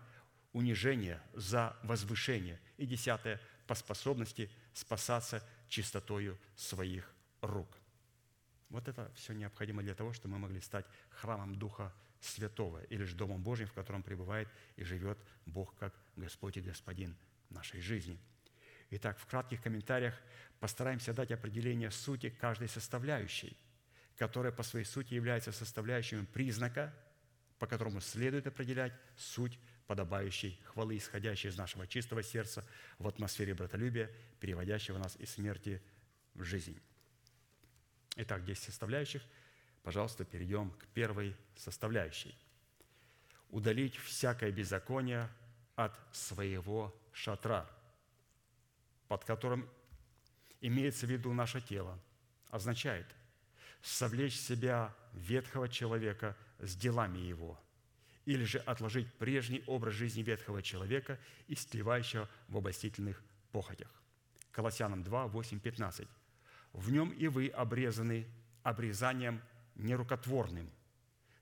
унижение 0.53 1.21
за 1.33 1.77
возвышение. 1.83 2.61
И 2.77 2.87
десятое. 2.87 3.41
По 3.67 3.75
способности 3.75 4.51
спасаться 4.73 5.43
чистотою 5.69 6.39
своих 6.57 7.13
рук. 7.41 7.69
Вот 8.69 8.89
это 8.89 9.11
все 9.15 9.33
необходимо 9.33 9.83
для 9.83 9.95
того, 9.95 10.13
чтобы 10.13 10.35
мы 10.35 10.41
могли 10.41 10.61
стать 10.61 10.87
храмом 11.11 11.55
Духа 11.57 11.93
святого, 12.21 12.83
или 12.85 13.05
же 13.05 13.15
Домом 13.15 13.43
Божьим, 13.43 13.69
в 13.69 13.73
котором 13.73 14.03
пребывает 14.03 14.49
и 14.77 14.85
живет 14.85 15.19
Бог 15.47 15.75
как 15.77 15.95
Господь 16.17 16.57
и 16.57 16.61
Господин 16.61 17.17
нашей 17.51 17.81
жизни. 17.81 18.19
Итак, 18.91 19.19
в 19.19 19.27
кратких 19.27 19.63
комментариях 19.63 20.15
постараемся 20.61 21.13
дать 21.13 21.33
определение 21.33 21.91
сути 21.91 22.31
каждой 22.31 22.69
составляющей, 22.69 23.57
которая 24.17 24.53
по 24.53 24.63
своей 24.63 24.85
сути 24.85 25.15
является 25.15 25.53
составляющим 25.53 26.27
признака, 26.27 26.95
по 27.59 27.67
которому 27.67 28.01
следует 28.01 28.47
определять 28.47 28.93
суть 29.17 29.59
подобающей 29.87 30.61
хвалы, 30.65 30.97
исходящей 30.97 31.51
из 31.51 31.57
нашего 31.57 31.87
чистого 31.87 32.23
сердца 32.23 32.65
в 32.99 33.07
атмосфере 33.09 33.55
братолюбия, 33.55 34.11
переводящего 34.41 34.99
нас 34.99 35.17
из 35.17 35.31
смерти 35.31 35.83
в 36.35 36.43
жизнь. 36.43 36.81
Итак, 38.17 38.45
10 38.45 38.63
составляющих– 38.63 39.23
Пожалуйста, 39.85 40.25
перейдем 40.25 40.71
к 40.71 40.87
первой 40.89 41.37
составляющей. 41.55 42.35
Удалить 43.51 43.97
всякое 43.97 44.51
беззаконие 44.51 45.29
от 45.77 45.95
своего 46.11 46.99
шатра, 47.13 47.71
под 49.09 49.25
которым 49.25 49.69
имеется 50.61 51.07
в 51.07 51.11
виду 51.11 51.33
наше 51.33 51.61
тело, 51.61 51.99
означает 52.51 53.07
совлечь 53.83 54.39
себя 54.39 54.95
ветхого 55.13 55.69
человека 55.69 56.37
с 56.59 56.75
делами 56.75 57.19
его, 57.19 57.61
или 58.25 58.45
же 58.45 58.59
отложить 58.59 59.13
прежний 59.15 59.63
образ 59.67 59.95
жизни 59.95 60.23
ветхого 60.23 60.63
человека, 60.63 61.19
истлевающего 61.49 62.29
в 62.49 62.57
обостительных 62.57 63.23
похотях. 63.53 63.91
Колоссянам 64.51 65.03
2, 65.03 65.27
8, 65.27 65.61
15. 65.61 66.09
«В 66.73 66.91
нем 66.91 67.11
и 67.11 67.29
вы 67.29 67.49
обрезаны 67.49 68.27
обрезанием 68.63 69.43
нерукотворным, 69.75 70.71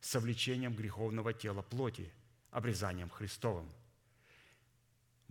совлечением 0.00 0.74
греховного 0.74 1.32
тела 1.32 1.62
плоти, 1.62 2.12
обрезанием 2.50 3.08
Христовым. 3.08 3.70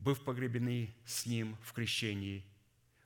Быв 0.01 0.21
погребены 0.23 0.93
с 1.05 1.25
Ним 1.25 1.57
в 1.63 1.71
крещении, 1.71 2.45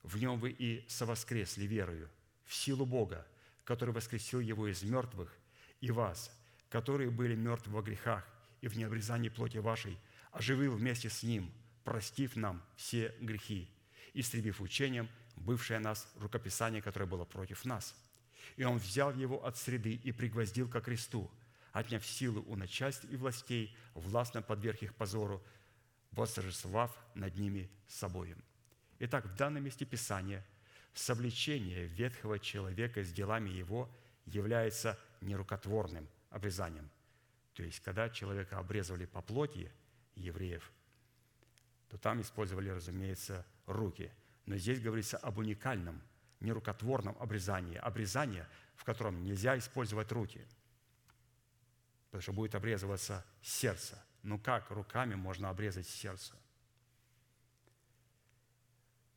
в 0.01 0.17
Нем 0.17 0.39
вы 0.39 0.49
и 0.49 0.83
совоскресли 0.87 1.67
верою, 1.67 2.09
в 2.45 2.55
силу 2.55 2.85
Бога, 2.87 3.27
который 3.63 3.93
воскресил 3.93 4.39
Его 4.39 4.67
из 4.67 4.81
мертвых, 4.81 5.31
и 5.81 5.91
вас, 5.91 6.31
которые 6.69 7.11
были 7.11 7.35
мертвы 7.35 7.73
во 7.73 7.83
грехах 7.83 8.27
и 8.61 8.67
в 8.67 8.75
необрезании 8.75 9.29
плоти 9.29 9.57
вашей, 9.57 9.97
оживил 10.31 10.75
вместе 10.75 11.09
с 11.09 11.21
Ним, 11.21 11.51
простив 11.83 12.35
нам 12.35 12.63
все 12.75 13.13
грехи, 13.21 13.69
истребив 14.15 14.59
учением 14.59 15.07
бывшее 15.35 15.77
нас 15.77 16.11
рукописание, 16.15 16.81
которое 16.81 17.05
было 17.05 17.25
против 17.25 17.63
нас– 17.63 17.95
и 18.55 18.63
он 18.63 18.77
взял 18.77 19.13
его 19.13 19.45
от 19.45 19.57
среды 19.57 19.93
и 19.93 20.11
пригвоздил 20.11 20.69
ко 20.69 20.81
кресту, 20.81 21.29
отняв 21.71 22.05
силы 22.05 22.41
у 22.47 22.55
начальств 22.55 23.05
и 23.09 23.15
властей, 23.17 23.75
властно 23.93 24.41
подверг 24.41 24.83
их 24.83 24.95
позору, 24.95 25.43
восторжествовав 26.15 26.97
над 27.13 27.35
ними 27.35 27.69
собою. 27.87 28.37
Итак, 28.99 29.25
в 29.25 29.35
данном 29.35 29.63
месте 29.63 29.85
Писания 29.85 30.45
совлечение 30.93 31.85
ветхого 31.87 32.39
человека 32.39 33.03
с 33.03 33.11
делами 33.11 33.49
его 33.49 33.89
является 34.25 34.97
нерукотворным 35.21 36.07
обрезанием. 36.29 36.89
То 37.53 37.63
есть, 37.63 37.81
когда 37.81 38.09
человека 38.09 38.57
обрезывали 38.57 39.05
по 39.05 39.21
плоти 39.21 39.71
евреев, 40.15 40.71
то 41.89 41.97
там 41.97 42.21
использовали, 42.21 42.69
разумеется, 42.69 43.45
руки. 43.65 44.11
Но 44.45 44.57
здесь 44.57 44.79
говорится 44.81 45.17
об 45.17 45.37
уникальном– 45.37 46.01
нерукотворном 46.39 47.15
обрезании, 47.19 47.77
обрезание, 47.77 48.47
в 48.75 48.83
котором 48.83 49.23
нельзя 49.23 49.57
использовать 49.57 50.11
руки, 50.11 50.45
потому 52.05 52.21
что 52.21 52.33
будет 52.33 52.55
обрезываться 52.55 53.25
сердце. 53.41 54.01
Ну 54.25 54.39
как 54.39 54.71
руками 54.71 55.13
можно 55.13 55.51
обрезать 55.51 55.87
сердце? 55.87 56.33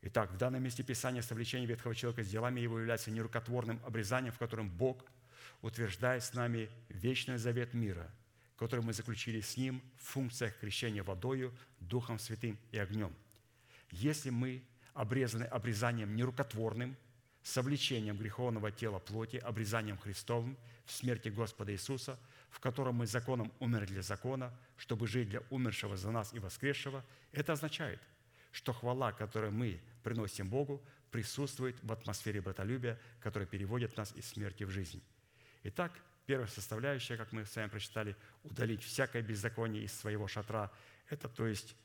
Итак, 0.03 0.31
в 0.31 0.37
данном 0.37 0.61
месте 0.61 0.83
Писания 0.83 1.23
совлечение 1.23 1.67
ветхого 1.67 1.95
человека 1.95 2.23
с 2.23 2.29
делами 2.29 2.59
его 2.59 2.79
является 2.79 3.09
нерукотворным 3.09 3.81
обрезанием, 3.83 4.31
в 4.31 4.37
котором 4.37 4.69
Бог 4.69 5.03
утверждает 5.63 6.23
с 6.23 6.35
нами 6.35 6.69
вечный 6.89 7.39
завет 7.39 7.73
мира, 7.73 8.07
который 8.55 8.85
мы 8.85 8.93
заключили 8.93 9.41
с 9.41 9.57
Ним 9.57 9.81
в 9.97 10.03
функциях 10.03 10.55
крещения 10.59 11.03
водою, 11.03 11.57
Духом 11.79 12.19
Святым 12.19 12.59
и 12.71 12.77
огнем. 12.77 13.11
Если 13.89 14.29
мы 14.29 14.63
обрезаны 14.93 15.45
обрезанием 15.45 16.15
нерукотворным, 16.15 16.95
совлечением 17.41 18.15
греховного 18.15 18.71
тела 18.71 18.99
плоти, 18.99 19.37
обрезанием 19.37 19.97
Христовым 19.97 20.55
в 20.85 20.91
смерти 20.91 21.29
Господа 21.29 21.71
Иисуса, 21.71 22.19
в 22.49 22.59
котором 22.59 22.95
мы 22.95 23.07
законом 23.07 23.51
умерли 23.59 23.87
для 23.87 24.01
закона, 24.01 24.53
чтобы 24.77 25.07
жить 25.07 25.29
для 25.29 25.41
умершего 25.49 25.97
за 25.97 26.11
нас 26.11 26.33
и 26.33 26.39
воскресшего, 26.39 27.05
это 27.31 27.53
означает, 27.53 28.01
что 28.51 28.73
хвала, 28.73 29.11
которую 29.11 29.51
мы 29.51 29.79
приносим 30.03 30.49
Богу, 30.49 30.83
присутствует 31.11 31.81
в 31.83 31.91
атмосфере 31.91 32.41
братолюбия, 32.41 32.99
которая 33.19 33.47
переводит 33.47 33.97
нас 33.97 34.13
из 34.15 34.27
смерти 34.27 34.63
в 34.63 34.69
жизнь. 34.69 35.01
Итак, 35.63 35.91
первая 36.25 36.47
составляющая, 36.47 37.17
как 37.17 37.31
мы 37.31 37.45
с 37.45 37.55
вами 37.55 37.69
прочитали, 37.69 38.15
удалить 38.43 38.83
всякое 38.83 39.21
беззаконие 39.21 39.83
из 39.83 39.93
своего 39.93 40.27
шатра, 40.27 40.71
это 41.09 41.27
то 41.27 41.47
есть 41.47 41.75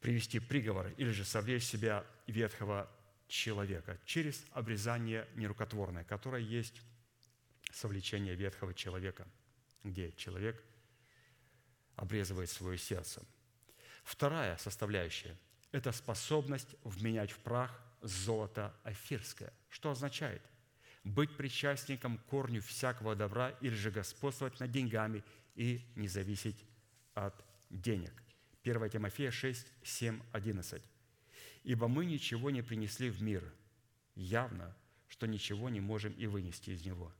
привести 0.00 0.40
приговор 0.40 0.88
или 0.96 1.10
же 1.10 1.24
совлечь 1.24 1.64
себя 1.64 2.04
ветхого 2.26 2.90
человека 3.28 3.98
через 4.04 4.44
обрезание 4.52 5.26
нерукотворное, 5.34 6.04
которое 6.04 6.42
есть 6.42 6.80
совлечение 7.72 8.34
ветхого 8.34 8.74
человека, 8.74 9.26
где 9.84 10.12
человек 10.12 10.62
обрезывает 11.96 12.50
свое 12.50 12.78
сердце. 12.78 13.22
Вторая 14.04 14.56
составляющая– 14.58 15.36
это 15.72 15.92
способность 15.92 16.76
вменять 16.84 17.32
в 17.32 17.38
прах 17.38 17.82
золото 18.02 18.74
афирское. 18.84 19.52
Что 19.68 19.90
означает? 19.90 20.42
Быть 21.04 21.36
причастником 21.36 22.18
корню 22.18 22.60
всякого 22.60 23.14
добра 23.14 23.50
или 23.60 23.74
же 23.74 23.90
господствовать 23.90 24.58
над 24.60 24.70
деньгами 24.70 25.24
и 25.54 25.84
не 25.94 26.08
зависеть 26.08 26.64
от 27.14 27.34
денег. 27.70 28.12
1 28.62 28.90
Тимофея 28.90 29.30
6, 29.30 29.66
7, 29.82 30.20
11. 30.32 30.82
«Ибо 31.64 31.88
мы 31.88 32.04
ничего 32.04 32.50
не 32.50 32.62
принесли 32.62 33.10
в 33.10 33.22
мир, 33.22 33.52
явно, 34.14 34.76
что 35.08 35.26
ничего 35.26 35.68
не 35.68 35.80
можем 35.80 36.12
и 36.14 36.26
вынести 36.26 36.70
из 36.70 36.84
него. 36.84 37.12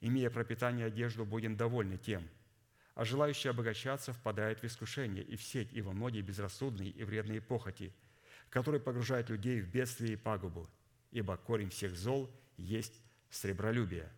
Имея 0.00 0.30
пропитание 0.30 0.86
и 0.86 0.88
одежду, 0.88 1.24
будем 1.24 1.56
довольны 1.56 1.96
тем, 1.98 2.28
а 2.94 3.04
желающий 3.04 3.48
обогащаться 3.48 4.12
впадает 4.12 4.60
в 4.60 4.64
искушение 4.64 5.24
и 5.24 5.36
в 5.36 5.42
сеть 5.42 5.72
и 5.72 5.82
во 5.82 5.92
многие 5.92 6.22
безрассудные 6.22 6.90
и 6.90 7.04
вредные 7.04 7.40
похоти– 7.40 7.92
который 8.50 8.80
погружает 8.80 9.28
людей 9.28 9.60
в 9.60 9.68
бедствие 9.68 10.14
и 10.14 10.16
пагубу, 10.16 10.68
ибо 11.10 11.36
корень 11.36 11.70
всех 11.70 11.96
зол 11.96 12.30
есть 12.56 13.02
сребролюбие, 13.30 14.10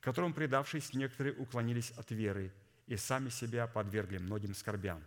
которым, 0.00 0.32
предавшись, 0.32 0.94
некоторые 0.94 1.34
уклонились 1.34 1.90
от 1.92 2.10
веры 2.10 2.52
и 2.86 2.96
сами 2.96 3.28
себя 3.28 3.66
подвергли 3.66 4.18
многим 4.18 4.54
скорбям. 4.54 5.02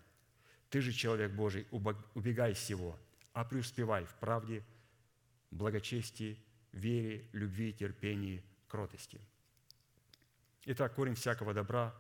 Ты 0.70 0.82
же, 0.82 0.94
человек 0.94 1.32
Божий, 1.32 1.68
убегай 1.70 2.54
всего, 2.54 2.98
а 3.34 3.44
преуспевай 3.44 4.06
в 4.06 4.14
правде, 4.16 4.64
благочестии, 5.52 6.38
вере, 6.72 7.26
любви, 7.34 7.74
терпении, 7.74 8.44
кротости. 8.68 9.20
Итак, 10.66 10.94
корень 10.94 11.16
всякого 11.16 11.54
добра, 11.54 11.96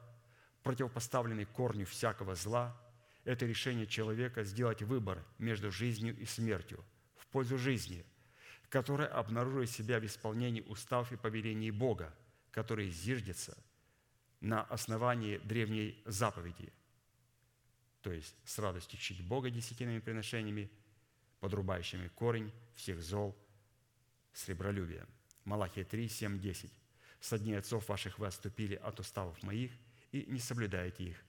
противопоставленный 0.61 1.45
корню 1.45 1.85
всякого 1.85 2.35
зла– 2.35 2.79
это 3.23 3.45
решение 3.45 3.87
человека 3.87 4.43
сделать 4.43 4.83
выбор 4.83 5.23
между 5.39 5.71
жизнью 5.71 6.15
и 6.17 6.25
смертью 6.25 6.83
в 7.17 7.25
пользу 7.27 7.57
жизни, 7.57 8.05
которая 8.69 9.07
обнаруживает 9.07 9.69
себя 9.69 9.99
в 9.99 10.05
исполнении 10.05 10.61
устав 10.61 11.11
и 11.11 11.17
повелений 11.17 11.71
Бога, 11.71 12.13
который 12.51 12.89
зиждется 12.89 13.57
на 14.41 14.63
основании 14.63 15.39
древней 15.39 16.01
заповеди, 16.05 16.71
то 18.01 18.11
есть 18.11 18.35
с 18.45 18.59
радостью 18.59 18.99
чтить 18.99 19.25
Бога 19.25 19.49
десятинными 19.49 19.99
приношениями, 19.99 20.71
подрубающими 21.39 22.07
корень 22.09 22.51
всех 22.75 23.01
зол 23.01 23.35
сребролюбия. 24.33 25.07
Малахия 25.45 25.83
3, 25.83 26.07
7, 26.07 26.39
10. 26.39 26.71
«Со 27.21 27.39
дней 27.39 27.57
отцов 27.57 27.87
ваших 27.87 28.19
вы 28.19 28.27
отступили 28.27 28.75
от 28.75 28.99
уставов 28.99 29.41
моих 29.43 29.71
и 30.11 30.25
не 30.27 30.39
соблюдаете 30.39 31.05
их. 31.05 31.23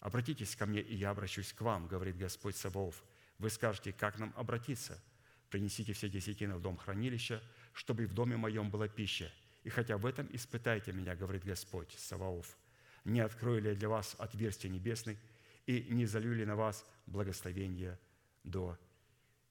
Обратитесь 0.00 0.56
ко 0.56 0.66
мне, 0.66 0.80
и 0.80 0.94
я 0.94 1.10
обращусь 1.10 1.52
к 1.52 1.60
вам, 1.60 1.86
говорит 1.86 2.18
Господь 2.18 2.56
Саваоф. 2.56 3.02
Вы 3.38 3.50
скажете, 3.50 3.92
как 3.92 4.18
нам 4.18 4.32
обратиться? 4.36 5.02
Принесите 5.50 5.92
все 5.92 6.08
десятины 6.08 6.54
в 6.54 6.60
дом 6.60 6.76
хранилища, 6.76 7.42
чтобы 7.72 8.06
в 8.06 8.14
доме 8.14 8.36
моем 8.36 8.70
была 8.70 8.88
пища. 8.88 9.32
И 9.62 9.68
хотя 9.68 9.98
в 9.98 10.06
этом 10.06 10.28
испытайте 10.32 10.92
меня, 10.92 11.14
говорит 11.16 11.44
Господь 11.44 11.92
Саваоф. 11.92 12.56
Не 13.04 13.20
открою 13.20 13.62
ли 13.62 13.70
я 13.70 13.74
для 13.74 13.88
вас 13.88 14.14
отверстия 14.18 14.70
небесных 14.70 15.18
и 15.66 15.86
не 15.90 16.06
залью 16.06 16.34
ли 16.34 16.44
на 16.44 16.56
вас 16.56 16.84
благословение 17.06 17.98
до 18.44 18.78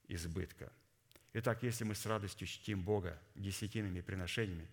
избытка? 0.08 0.72
Итак, 1.32 1.62
если 1.62 1.84
мы 1.84 1.94
с 1.94 2.06
радостью 2.06 2.48
чтим 2.48 2.82
Бога 2.82 3.20
десятинными 3.36 4.00
приношениями, 4.00 4.68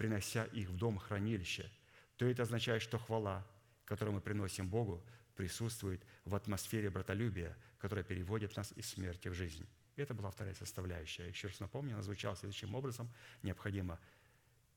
принося 0.00 0.44
их 0.46 0.70
в 0.70 0.76
дом 0.78 0.96
хранилища, 0.96 1.70
то 2.16 2.24
это 2.24 2.44
означает, 2.44 2.80
что 2.80 2.96
хвала, 2.96 3.46
которую 3.84 4.14
мы 4.14 4.22
приносим 4.22 4.66
Богу, 4.66 5.04
присутствует 5.36 6.02
в 6.24 6.34
атмосфере 6.34 6.88
братолюбия, 6.88 7.54
которая 7.76 8.02
переводит 8.02 8.56
нас 8.56 8.72
из 8.72 8.88
смерти 8.88 9.28
в 9.28 9.34
жизнь. 9.34 9.68
Это 9.96 10.14
была 10.14 10.30
вторая 10.30 10.54
составляющая. 10.54 11.28
Еще 11.28 11.48
раз 11.48 11.60
напомню, 11.60 11.92
она 11.92 12.02
звучала 12.02 12.34
следующим 12.34 12.74
образом. 12.74 13.12
Необходимо 13.42 14.00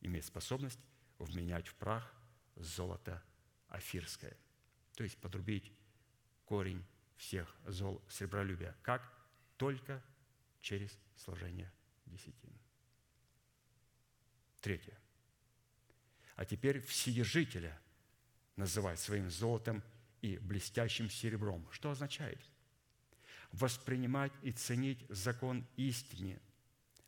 иметь 0.02 0.26
способность 0.26 0.82
вменять 1.20 1.70
в 1.70 1.76
прах 1.76 2.14
золото 2.58 3.24
афирское. 3.70 4.36
То 4.98 5.06
есть 5.06 5.18
подрубить 5.20 5.72
корень 6.44 6.86
всех 7.16 7.56
зол 7.66 8.04
сребролюбия. 8.10 8.76
Как? 8.82 9.10
Только 9.56 10.04
через 10.60 11.00
сложение 11.16 11.72
десятин. 12.08 12.60
Третье. 14.60 15.03
А 16.36 16.46
теперь 16.46 16.82
вседержителя 16.82 17.80
называть 18.56 19.00
своим 19.00 19.30
золотом 19.30 19.84
и 20.22 20.38
блестящим 20.38 21.10
серебром. 21.10 21.68
Что 21.72 21.92
означает? 21.92 22.40
Воспринимать 23.52 24.32
и 24.42 24.52
ценить 24.52 25.06
закон 25.10 25.68
истины, 25.76 26.40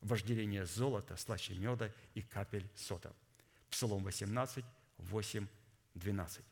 вожделение 0.01 0.65
золота, 0.65 1.17
слаще 1.17 1.55
меда 1.55 1.91
и 2.13 2.21
капель 2.21 2.69
сота. 2.76 3.15
Псалом 3.69 4.03
18, 4.03 4.63
8, 4.97 5.47
12. 5.95 6.45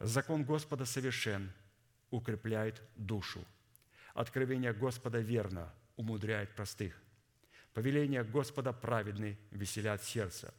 Закон 0.00 0.44
Господа 0.44 0.84
совершен, 0.84 1.52
укрепляет 2.10 2.82
душу. 2.96 3.44
Откровение 4.14 4.72
Господа 4.72 5.20
верно, 5.20 5.72
умудряет 5.96 6.54
простых. 6.54 7.00
Повеление 7.72 8.24
Господа 8.24 8.72
праведны, 8.72 9.38
веселят 9.50 10.02
сердце. 10.02 10.52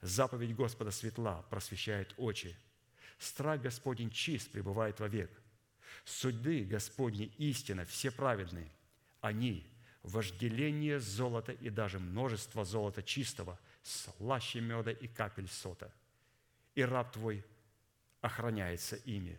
Заповедь 0.00 0.54
Господа 0.54 0.90
светла, 0.90 1.42
просвещает 1.50 2.14
очи– 2.16 2.56
Страх 3.18 3.60
Господень 3.60 4.10
чист, 4.10 4.50
пребывает 4.50 5.00
вовек. 5.00 5.30
Суды 6.04 6.64
Господни 6.64 7.26
истина, 7.38 7.84
все 7.84 8.10
праведны. 8.10 8.70
Они– 9.20 9.66
вожделение 10.02 11.00
золота 11.00 11.52
и 11.52 11.68
даже 11.68 11.98
множество 11.98 12.64
золота 12.64 13.02
чистого, 13.02 13.58
слаще 13.82 14.60
меда 14.60 14.92
и 14.92 15.08
капель 15.08 15.48
сота. 15.48 15.92
И 16.74 16.82
раб 16.82 17.12
Твой 17.12 17.44
охраняется 18.20 18.96
ими. 18.96 19.38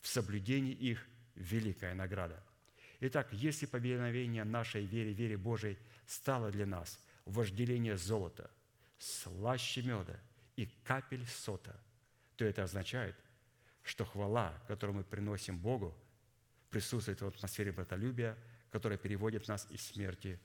В 0.00 0.08
соблюдении 0.08 0.72
их 0.72 1.06
великая 1.36 1.94
награда. 1.94 2.42
Итак, 2.98 3.28
если 3.32 3.66
повиновение 3.66 4.44
нашей 4.44 4.84
вере, 4.84 5.12
вере 5.12 5.36
Божией 5.36 5.78
стало 6.06 6.50
для 6.50 6.66
нас 6.66 6.98
вожделение 7.24 7.96
золота, 7.96 8.50
слаще 9.00 9.82
меда 9.82 10.20
и 10.54 10.66
капель 10.84 11.26
сота– 11.26 11.76
то 12.40 12.46
это 12.46 12.64
означает, 12.64 13.14
что 13.82 14.06
хвала, 14.06 14.58
которую 14.66 14.96
мы 14.96 15.04
приносим 15.04 15.58
Богу, 15.58 15.94
присутствует 16.70 17.20
в 17.20 17.26
атмосфере 17.26 17.70
братолюбия, 17.70 18.34
которая 18.70 18.96
переводит 18.96 19.46
нас 19.46 19.66
из 19.70 19.82
смерти 19.82 20.40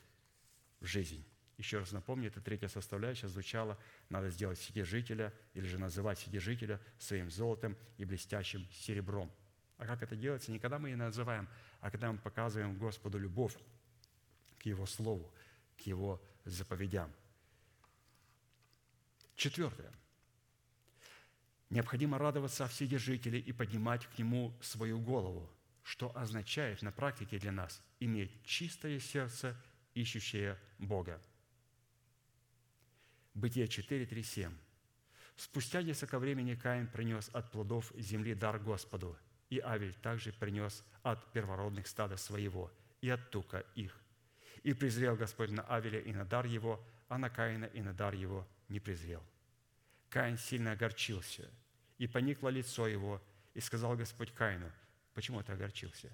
в 0.81 0.85
жизнь. 0.85 1.25
Еще 1.55 1.79
раз 1.79 1.93
напомню, 1.93 2.27
это 2.27 2.41
третья 2.41 2.67
составляющая 2.67 3.29
звучала, 3.29 3.79
надо 4.09 4.29
сделать 4.29 4.59
вседержителя 4.59 5.33
или 5.53 5.65
же 5.65 5.77
называть 5.77 6.19
вседержителя 6.19 6.81
своим 6.99 7.31
золотом 7.31 7.77
и 7.97 8.03
блестящим 8.03 8.67
серебром. 8.73 9.31
А 9.77 9.85
как 9.85 10.03
это 10.03 10.17
делается? 10.17 10.51
Не 10.51 10.59
когда 10.59 10.79
мы 10.79 10.89
ее 10.89 10.97
называем, 10.97 11.47
а 11.79 11.89
когда 11.89 12.11
мы 12.11 12.17
показываем 12.17 12.77
Господу 12.77 13.17
любовь 13.17 13.55
к 14.59 14.65
Его 14.65 14.85
Слову, 14.85 15.33
к 15.77 15.81
Его 15.83 16.21
заповедям. 16.43 17.09
Четвертое– 19.35 19.91
Необходимо 21.69 22.17
радоваться 22.17 22.65
о 22.65 22.67
Вседержителе 22.67 23.39
и 23.39 23.51
поднимать 23.51 24.05
к 24.05 24.19
Нему 24.19 24.53
свою 24.61 24.99
голову, 24.99 25.49
что 25.83 26.15
означает 26.15 26.81
на 26.81 26.91
практике 26.91 27.39
для 27.39 27.51
нас 27.51 27.81
иметь 27.99 28.31
чистое 28.45 28.99
сердце, 28.99 29.55
ищущее 29.93 30.59
Бога. 30.77 31.21
Бытие 33.33 33.67
4, 33.67 34.05
3, 34.05 34.23
7. 34.23 34.57
Спустя 35.35 35.81
несколько 35.81 36.19
времени 36.19 36.55
Каин 36.55 36.87
принес 36.87 37.29
от 37.33 37.51
плодов 37.51 37.91
земли 37.97 38.35
дар 38.35 38.59
Господу, 38.59 39.17
и 39.49 39.59
Авель 39.59 39.95
также 39.95 40.31
принес 40.31 40.85
от 41.03 41.33
первородных 41.33 41.87
стада 41.87 42.15
своего 42.15 42.71
и 43.01 43.09
от 43.09 43.31
тука 43.31 43.65
их. 43.75 43.99
И 44.63 44.73
презрел 44.73 45.15
Господь 45.15 45.51
на 45.51 45.63
Авеля 45.63 45.99
и 45.99 46.13
на 46.13 46.25
дар 46.25 46.45
его, 46.45 46.81
а 47.09 47.17
на 47.17 47.29
Каина 47.29 47.65
и 47.65 47.81
на 47.81 47.93
дар 47.93 48.13
его 48.13 48.47
не 48.69 48.79
презрел. 48.79 49.23
Каин 50.09 50.37
сильно 50.37 50.71
огорчился, 50.71 51.49
и 51.97 52.07
поникло 52.07 52.49
лицо 52.49 52.87
его, 52.87 53.21
и 53.53 53.59
сказал 53.59 53.95
Господь 53.95 54.31
Каину, 54.33 54.71
почему 55.13 55.41
ты 55.43 55.53
огорчился? 55.53 56.11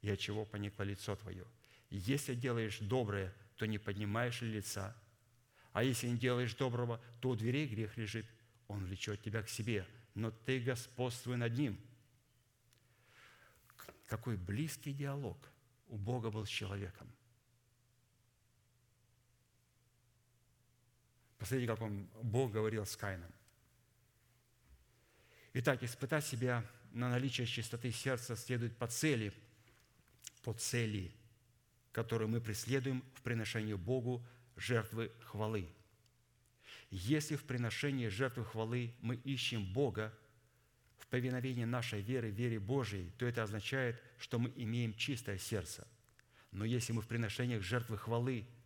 И 0.00 0.10
от 0.10 0.18
чего 0.18 0.44
поникло 0.44 0.82
лицо 0.82 1.16
твое? 1.16 1.44
Если 1.90 2.34
делаешь 2.34 2.78
доброе, 2.78 3.34
то 3.56 3.66
не 3.66 3.78
поднимаешь 3.78 4.40
ли 4.42 4.52
лица? 4.52 4.96
А 5.72 5.82
если 5.82 6.08
не 6.08 6.18
делаешь 6.18 6.54
доброго, 6.54 7.00
то 7.20 7.30
у 7.30 7.36
дверей 7.36 7.66
грех 7.66 7.96
лежит. 7.96 8.26
Он 8.68 8.84
влечет 8.84 9.22
тебя 9.22 9.42
к 9.42 9.48
себе, 9.48 9.86
но 10.14 10.30
ты 10.30 10.60
господствуй 10.60 11.36
над 11.36 11.56
ним. 11.56 11.80
Какой 14.06 14.36
близкий 14.36 14.92
диалог 14.92 15.38
у 15.88 15.96
Бога 15.96 16.30
был 16.30 16.44
с 16.44 16.48
человеком. 16.48 17.10
Посмотрите, 21.38 21.72
как 21.72 21.80
он, 21.80 22.08
Бог 22.22 22.52
говорил 22.52 22.84
с 22.84 22.96
Каином. 22.96 23.30
Итак, 25.54 25.82
испытать 25.82 26.26
себя 26.26 26.64
на 26.92 27.08
наличие 27.08 27.46
чистоты 27.46 27.92
сердца 27.92 28.36
следует 28.36 28.76
по 28.76 28.86
цели, 28.86 29.32
по 30.42 30.52
цели, 30.52 31.12
которую 31.92 32.28
мы 32.28 32.40
преследуем 32.40 33.04
в 33.14 33.22
приношении 33.22 33.74
Богу 33.74 34.24
жертвы 34.56 35.12
хвалы. 35.20 35.68
Если 36.90 37.36
в 37.36 37.44
приношении 37.44 38.08
жертвы 38.08 38.44
хвалы 38.44 38.94
мы 39.00 39.16
ищем 39.16 39.64
Бога 39.72 40.12
в 40.98 41.06
повиновении 41.06 41.64
нашей 41.64 42.00
веры, 42.00 42.30
вере 42.30 42.58
Божией, 42.58 43.10
то 43.18 43.26
это 43.26 43.42
означает, 43.42 44.02
что 44.18 44.38
мы 44.38 44.52
имеем 44.56 44.94
чистое 44.94 45.38
сердце. 45.38 45.86
Но 46.50 46.64
если 46.64 46.92
мы 46.92 47.02
в 47.02 47.06
приношениях 47.06 47.62
жертвы 47.62 47.96
хвалы– 47.96 48.44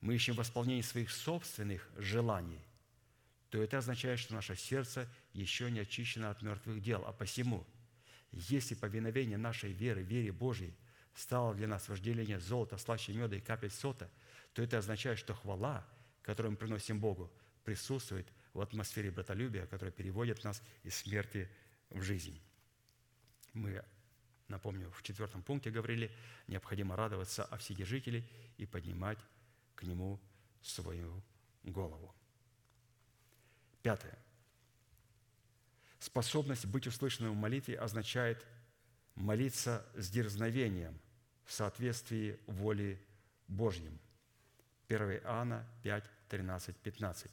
мы 0.00 0.14
ищем 0.14 0.34
восполнение 0.34 0.82
своих 0.82 1.10
собственных 1.10 1.88
желаний, 1.96 2.60
то 3.50 3.62
это 3.62 3.78
означает, 3.78 4.18
что 4.18 4.34
наше 4.34 4.56
сердце 4.56 5.08
еще 5.32 5.70
не 5.70 5.80
очищено 5.80 6.30
от 6.30 6.42
мертвых 6.42 6.80
дел. 6.80 7.04
А 7.06 7.12
посему, 7.12 7.66
если 8.30 8.74
повиновение 8.74 9.36
нашей 9.36 9.72
веры, 9.72 10.02
вере 10.02 10.32
Божьей, 10.32 10.74
стало 11.14 11.54
для 11.54 11.66
нас 11.66 11.88
вожделение 11.88 12.40
золота, 12.40 12.78
слаще 12.78 13.12
меда 13.12 13.36
и 13.36 13.40
капель 13.40 13.70
сота, 13.70 14.08
то 14.52 14.62
это 14.62 14.78
означает, 14.78 15.18
что 15.18 15.34
хвала, 15.34 15.86
которую 16.22 16.52
мы 16.52 16.56
приносим 16.56 17.00
Богу, 17.00 17.30
присутствует 17.64 18.26
в 18.54 18.60
атмосфере 18.60 19.10
братолюбия, 19.10 19.66
которая 19.66 19.92
переводит 19.92 20.42
нас 20.44 20.62
из 20.82 20.94
смерти 20.96 21.48
в 21.90 22.02
жизнь. 22.02 22.40
Мы, 23.52 23.84
напомню, 24.48 24.90
в 24.92 25.02
четвертом 25.02 25.42
пункте 25.42 25.70
говорили, 25.70 26.10
необходимо 26.46 26.96
радоваться 26.96 27.44
о 27.44 27.58
вседержителе 27.58 28.24
и 28.58 28.66
поднимать 28.66 29.18
к 29.80 29.82
Нему 29.82 30.20
свою 30.62 31.22
голову. 31.64 32.14
Пятое. 33.82 34.18
Способность 35.98 36.66
быть 36.66 36.86
услышанным 36.86 37.32
в 37.32 37.36
молитве 37.36 37.78
означает 37.78 38.44
молиться 39.14 39.86
с 39.96 40.10
дерзновением 40.10 40.98
в 41.44 41.52
соответствии 41.52 42.38
воли 42.46 43.00
Божьим. 43.48 43.98
1 44.88 45.12
Иоанна 45.12 45.66
5, 45.82 46.04
13, 46.28 46.76
15. 46.76 47.30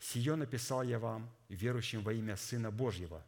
«Сие 0.00 0.34
написал 0.34 0.82
я 0.82 0.98
вам, 0.98 1.30
верующим 1.48 2.02
во 2.02 2.12
имя 2.12 2.36
Сына 2.36 2.70
Божьего, 2.70 3.24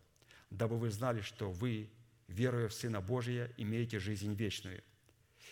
дабы 0.51 0.79
вы 0.79 0.91
знали, 0.91 1.21
что 1.21 1.51
вы, 1.51 1.91
веруя 2.29 2.69
в 2.69 2.75
Сына 2.75 3.01
Божия, 3.01 3.53
имеете 3.57 3.99
жизнь 3.99 4.35
вечную. 4.35 4.83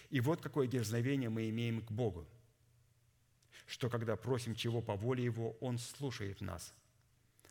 И 0.08 0.20
вот 0.20 0.40
какое 0.40 0.66
дерзновение 0.66 1.28
мы 1.28 1.48
имеем 1.50 1.82
к 1.82 1.92
Богу– 1.92 2.26
что 3.70 3.88
когда 3.88 4.16
просим 4.16 4.56
чего 4.56 4.82
по 4.82 4.96
воле 4.96 5.22
Его, 5.22 5.52
Он 5.60 5.78
слушает 5.78 6.40
нас. 6.40 6.74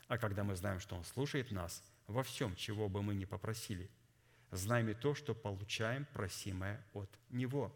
А 0.09 0.17
когда 0.17 0.43
мы 0.43 0.53
знаем, 0.57 0.81
что 0.81 0.97
Он 0.97 1.05
слушает 1.05 1.49
нас 1.49 1.81
во 2.07 2.23
всем, 2.23 2.57
чего 2.57 2.89
бы 2.89 3.01
мы 3.01 3.13
ни 3.15 3.23
попросили, 3.23 3.89
знаем 4.51 4.89
и 4.89 4.93
то, 4.93 5.15
что 5.15 5.33
получаем 5.33 6.05
просимое 6.11 6.85
от 6.93 7.09
Него. 7.29 7.73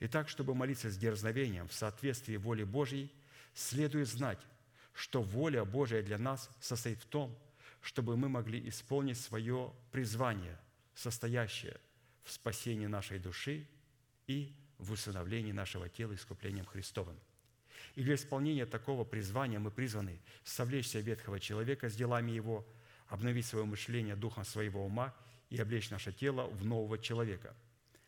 Итак, 0.00 0.28
чтобы 0.28 0.56
молиться 0.56 0.90
с 0.90 0.98
дерзновением 0.98 1.68
в 1.68 1.72
соответствии 1.72 2.36
воле 2.36 2.64
Божьей, 2.64 3.12
следует 3.54 4.08
знать, 4.08 4.40
что 4.92 5.22
воля 5.22 5.64
Божия 5.64 6.02
для 6.02 6.18
нас 6.18 6.50
состоит 6.58 7.00
в 7.00 7.06
том, 7.06 7.38
чтобы 7.80 8.16
мы 8.16 8.28
могли 8.28 8.68
исполнить 8.68 9.20
свое 9.20 9.72
призвание, 9.92 10.58
состоящее 10.96 11.80
в 12.24 12.32
спасении 12.32 12.86
нашей 12.86 13.20
души 13.20 13.68
и 14.26 14.52
в 14.78 14.90
усыновлении 14.90 15.52
нашего 15.52 15.88
тела 15.88 16.16
искуплением 16.16 16.66
Христовым. 16.66 17.16
И 17.96 18.04
для 18.04 18.14
исполнения 18.14 18.66
такого 18.66 19.04
призвания 19.04 19.58
мы 19.58 19.70
призваны 19.70 20.20
совлечься 20.44 21.00
ветхого 21.00 21.40
человека 21.40 21.88
с 21.88 21.96
делами 21.96 22.30
его, 22.30 22.64
обновить 23.08 23.46
свое 23.46 23.64
мышление 23.64 24.16
духом 24.16 24.44
своего 24.44 24.84
ума 24.84 25.14
и 25.48 25.58
облечь 25.58 25.90
наше 25.90 26.12
тело 26.12 26.46
в 26.46 26.64
нового 26.64 26.98
человека. 26.98 27.56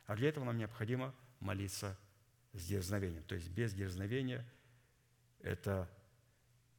А 0.04 0.14
для 0.14 0.28
этого 0.28 0.44
нам 0.44 0.58
необходимо 0.58 1.14
молиться 1.40 1.98
с 2.52 2.66
дерзновением. 2.66 3.22
То 3.24 3.34
есть 3.34 3.48
без 3.48 3.72
дерзновения 3.72 4.46
это 5.40 5.90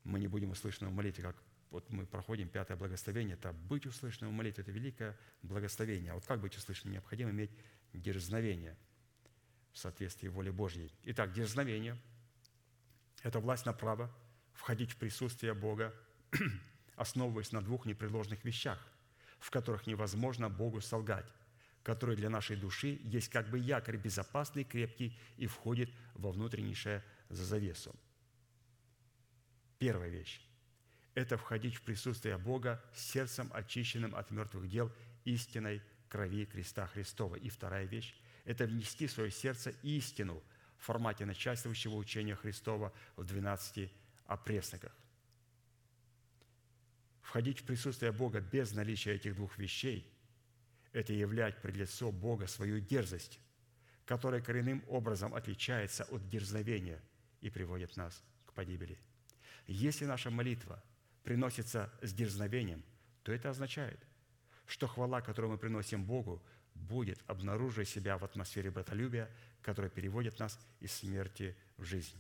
мы 0.03 0.19
не 0.19 0.27
будем 0.27 0.51
услышаны 0.51 0.91
в 0.91 0.93
молитве, 0.93 1.23
как 1.23 1.35
вот 1.71 1.89
мы 1.89 2.05
проходим 2.05 2.47
пятое 2.47 2.77
благословение, 2.77 3.35
это 3.35 3.53
быть 3.53 3.87
услышанным 3.87 4.33
в 4.33 4.35
молитве, 4.35 4.61
это 4.61 4.71
великое 4.71 5.17
благословение. 5.41 6.11
А 6.11 6.15
вот 6.15 6.25
как 6.25 6.41
быть 6.41 6.55
услышанным? 6.55 6.93
Необходимо 6.93 7.31
иметь 7.31 7.51
дерзновение 7.91 8.77
в 9.71 9.79
соответствии 9.79 10.27
воле 10.27 10.51
Божьей. 10.51 10.91
Итак, 11.05 11.33
дерзновение– 11.33 11.97
это 13.23 13.39
власть 13.39 13.65
на 13.65 13.73
право 13.73 14.09
входить 14.53 14.91
в 14.91 14.97
присутствие 14.97 15.53
Бога, 15.53 15.93
основываясь 16.95 17.51
на 17.51 17.61
двух 17.61 17.85
непреложных 17.85 18.43
вещах, 18.43 18.79
в 19.39 19.51
которых 19.51 19.87
невозможно 19.87 20.49
Богу 20.49 20.81
солгать, 20.81 21.25
которые 21.83 22.17
для 22.17 22.29
нашей 22.29 22.55
души 22.55 22.99
есть 23.03 23.29
как 23.29 23.49
бы 23.49 23.57
якорь 23.57 23.97
безопасный, 23.97 24.63
крепкий 24.63 25.17
и 25.37 25.47
входит 25.47 25.89
во 26.13 26.31
внутреннейшее 26.31 27.03
за 27.29 27.45
завесу. 27.45 27.95
Первая 29.77 30.09
вещь– 30.09 30.41
это 31.13 31.37
входить 31.37 31.75
в 31.75 31.81
присутствие 31.81 32.37
Бога 32.37 32.83
с 32.93 33.01
сердцем, 33.01 33.49
очищенным 33.53 34.13
от 34.13 34.29
мертвых 34.31 34.69
дел 34.69 34.91
истинной 35.23 35.81
крови 36.09 36.45
креста 36.45 36.87
Христова. 36.87 37.35
И 37.35 37.49
вторая 37.49 37.85
вещь– 37.85 38.13
это 38.45 38.65
внести 38.65 39.07
в 39.07 39.11
свое 39.11 39.31
сердце 39.31 39.71
истину– 39.83 40.43
формате 40.83 41.25
начальствующего 41.25 41.95
учения 41.95 42.35
Христова 42.35 42.93
в 43.15 43.23
12 43.23 43.91
опресноках. 44.25 44.95
Входить 47.21 47.59
в 47.59 47.63
присутствие 47.65 48.11
Бога 48.11 48.41
без 48.41 48.73
наличия 48.73 49.13
этих 49.13 49.35
двух 49.35 49.57
вещей– 49.57 50.11
это 50.91 51.13
являть 51.13 51.61
пред 51.61 51.75
лицо 51.75 52.11
Бога 52.11 52.47
свою 52.47 52.79
дерзость, 52.79 53.39
которая 54.05 54.41
коренным 54.41 54.83
образом 54.87 55.35
отличается 55.35 56.05
от 56.05 56.27
дерзновения 56.29 56.99
и 57.41 57.49
приводит 57.49 57.95
нас 57.95 58.23
к 58.45 58.53
погибели. 58.53 58.97
Если 59.67 60.05
наша 60.05 60.31
молитва 60.31 60.83
приносится 61.23 61.93
с 62.01 62.11
дерзновением, 62.13 62.83
то 63.21 63.31
это 63.31 63.51
означает, 63.51 63.99
что 64.65 64.87
хвала, 64.87 65.21
которую 65.21 65.51
мы 65.51 65.57
приносим 65.59 66.03
Богу, 66.03 66.43
будет 66.87 67.19
обнаруживать 67.27 67.89
себя 67.89 68.17
в 68.17 68.23
атмосфере 68.23 68.71
братолюбия, 68.71 69.29
которая 69.61 69.89
переводит 69.89 70.39
нас 70.39 70.59
из 70.79 70.91
смерти 70.93 71.55
в 71.77 71.83
жизнь. 71.83 72.15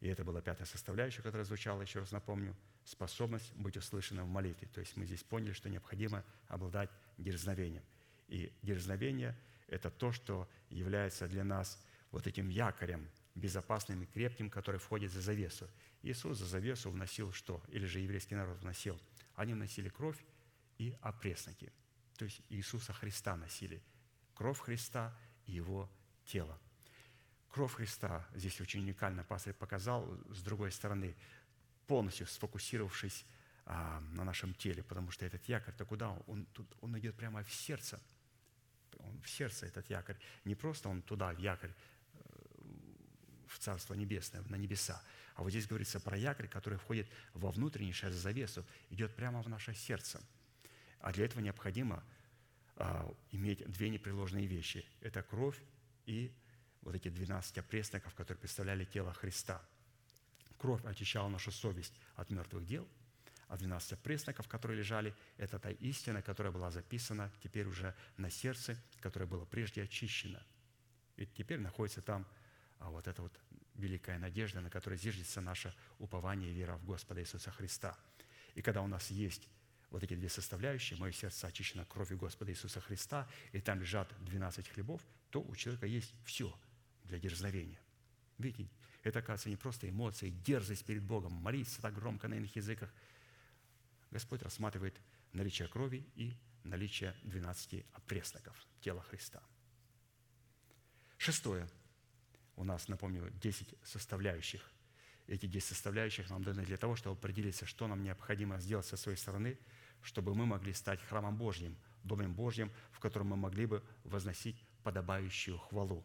И 0.00 0.08
это 0.08 0.24
была 0.24 0.40
пятая 0.40 0.66
составляющая, 0.66 1.22
которая 1.22 1.44
звучала, 1.44 1.80
еще 1.82 2.00
раз 2.00 2.10
напомню, 2.10 2.56
способность 2.84 3.54
быть 3.54 3.76
услышанным 3.76 4.26
в 4.26 4.30
молитве. 4.30 4.68
То 4.74 4.80
есть 4.80 4.96
мы 4.96 5.06
здесь 5.06 5.22
поняли, 5.22 5.52
что 5.52 5.68
необходимо 5.68 6.24
обладать 6.48 6.90
дерзновением. 7.18 7.84
И 8.28 8.52
дерзновение– 8.62 9.36
это 9.68 9.90
то, 9.90 10.10
что 10.10 10.48
является 10.70 11.28
для 11.28 11.44
нас 11.44 11.80
вот 12.10 12.26
этим 12.26 12.48
якорем, 12.48 13.08
безопасным 13.34 14.02
и 14.02 14.06
крепким, 14.06 14.50
который 14.50 14.80
входит 14.80 15.12
за 15.12 15.20
завесу. 15.20 15.68
Иисус 16.02 16.38
за 16.38 16.46
завесу 16.46 16.90
вносил 16.90 17.32
что? 17.32 17.62
Или 17.68 17.86
же 17.86 18.00
еврейский 18.00 18.34
народ 18.34 18.58
вносил? 18.58 18.98
Они 19.36 19.54
вносили 19.54 19.88
кровь 19.88 20.18
и 20.78 20.96
опресноки. 21.00 21.72
То 22.16 22.24
есть 22.24 22.40
Иисуса 22.48 22.92
Христа 22.92 23.36
носили. 23.36 23.82
Кровь 24.34 24.58
Христа 24.58 25.16
и 25.46 25.52
его 25.52 25.90
тело. 26.24 26.58
Кровь 27.50 27.74
Христа 27.74 28.26
здесь 28.34 28.60
очень 28.60 28.80
уникально 28.80 29.24
пастор 29.24 29.54
показал, 29.54 30.08
с 30.30 30.42
другой 30.42 30.72
стороны, 30.72 31.14
полностью 31.86 32.26
сфокусировавшись 32.26 33.26
а, 33.66 34.00
на 34.00 34.24
нашем 34.24 34.54
теле, 34.54 34.82
потому 34.82 35.10
что 35.10 35.26
этот 35.26 35.44
якорь-то 35.48 35.84
куда? 35.84 36.10
Он, 36.26 36.46
тут, 36.46 36.66
он 36.80 36.98
идет 36.98 37.16
прямо 37.16 37.44
в 37.44 37.52
сердце. 37.52 38.00
Он 38.98 39.20
в 39.20 39.28
сердце 39.28 39.66
этот 39.66 39.88
якорь. 39.90 40.16
Не 40.44 40.54
просто 40.54 40.88
он 40.88 41.02
туда, 41.02 41.32
в 41.32 41.38
якорь, 41.38 41.72
э, 42.14 42.18
в 43.48 43.58
Царство 43.58 43.94
Небесное, 43.94 44.42
на 44.48 44.56
небеса. 44.56 45.02
А 45.34 45.42
вот 45.42 45.50
здесь 45.50 45.66
говорится 45.66 46.00
про 46.00 46.16
якорь, 46.16 46.48
который 46.48 46.78
входит 46.78 47.08
во 47.34 47.50
внутреннюю 47.50 47.94
завесу, 47.94 48.64
идет 48.90 49.14
прямо 49.14 49.42
в 49.42 49.48
наше 49.48 49.74
сердце. 49.74 50.20
А 51.02 51.12
для 51.12 51.26
этого 51.26 51.42
необходимо 51.42 52.02
а, 52.76 53.12
иметь 53.32 53.68
две 53.70 53.90
непреложные 53.90 54.46
вещи. 54.46 54.86
Это 55.00 55.22
кровь 55.22 55.60
и 56.06 56.32
вот 56.80 56.94
эти 56.94 57.08
12 57.08 57.58
опресноков, 57.58 58.14
которые 58.14 58.40
представляли 58.40 58.84
тело 58.84 59.12
Христа. 59.12 59.60
Кровь 60.58 60.84
очищала 60.84 61.28
нашу 61.28 61.50
совесть 61.50 61.92
от 62.14 62.30
мертвых 62.30 62.64
дел, 62.64 62.88
а 63.48 63.58
12 63.58 63.94
опресноков, 63.94 64.48
которые 64.48 64.78
лежали, 64.78 65.14
это 65.36 65.58
та 65.58 65.70
истина, 65.72 66.22
которая 66.22 66.52
была 66.52 66.70
записана 66.70 67.30
теперь 67.42 67.66
уже 67.66 67.94
на 68.16 68.30
сердце, 68.30 68.76
которое 69.00 69.26
было 69.26 69.44
прежде 69.44 69.82
очищено. 69.82 70.42
И 71.16 71.26
теперь 71.26 71.58
находится 71.58 72.00
там 72.00 72.26
а 72.78 72.90
вот 72.90 73.06
эта 73.06 73.22
вот 73.22 73.38
великая 73.74 74.18
надежда, 74.18 74.60
на 74.60 74.70
которой 74.70 74.98
зиждется 74.98 75.40
наше 75.40 75.74
упование 75.98 76.50
и 76.50 76.54
вера 76.54 76.76
в 76.76 76.84
Господа 76.84 77.20
Иисуса 77.20 77.50
Христа. 77.50 77.96
И 78.54 78.62
когда 78.62 78.82
у 78.82 78.86
нас 78.86 79.10
есть 79.10 79.48
вот 79.92 80.02
эти 80.02 80.14
две 80.14 80.30
составляющие, 80.30 80.98
мое 80.98 81.12
сердце 81.12 81.46
очищено 81.46 81.84
кровью 81.84 82.16
Господа 82.16 82.50
Иисуса 82.50 82.80
Христа, 82.80 83.28
и 83.52 83.60
там 83.60 83.78
лежат 83.78 84.12
12 84.24 84.66
хлебов, 84.68 85.02
то 85.30 85.42
у 85.42 85.54
человека 85.54 85.86
есть 85.86 86.14
все 86.24 86.58
для 87.04 87.18
дерзновения. 87.18 87.78
Видите, 88.38 88.70
это, 89.02 89.18
оказывается, 89.18 89.50
не 89.50 89.56
просто 89.56 89.88
эмоции, 89.88 90.30
дерзость 90.30 90.86
перед 90.86 91.02
Богом, 91.02 91.32
молиться 91.34 91.82
так 91.82 91.94
громко 91.94 92.26
на 92.26 92.34
иных 92.34 92.56
языках. 92.56 92.90
Господь 94.10 94.42
рассматривает 94.42 94.98
наличие 95.34 95.68
крови 95.68 96.06
и 96.14 96.32
наличие 96.64 97.14
12 97.24 97.84
опресноков 97.92 98.56
тела 98.80 99.02
Христа. 99.02 99.42
Шестое. 101.18 101.68
У 102.56 102.64
нас, 102.64 102.88
напомню, 102.88 103.30
10 103.42 103.74
составляющих. 103.82 104.62
Эти 105.26 105.46
10 105.46 105.68
составляющих 105.68 106.30
нам 106.30 106.42
даны 106.42 106.64
для 106.64 106.78
того, 106.78 106.96
чтобы 106.96 107.18
определиться, 107.18 107.66
что 107.66 107.86
нам 107.86 108.02
необходимо 108.02 108.58
сделать 108.58 108.86
со 108.86 108.96
своей 108.96 109.18
стороны– 109.18 109.58
чтобы 110.02 110.34
мы 110.34 110.46
могли 110.46 110.72
стать 110.72 111.00
храмом 111.02 111.36
Божьим, 111.36 111.76
Домом 112.04 112.34
Божьим, 112.34 112.70
в 112.90 112.98
котором 112.98 113.28
мы 113.28 113.36
могли 113.36 113.66
бы 113.66 113.82
возносить 114.04 114.56
подобающую 114.82 115.58
хвалу. 115.58 116.04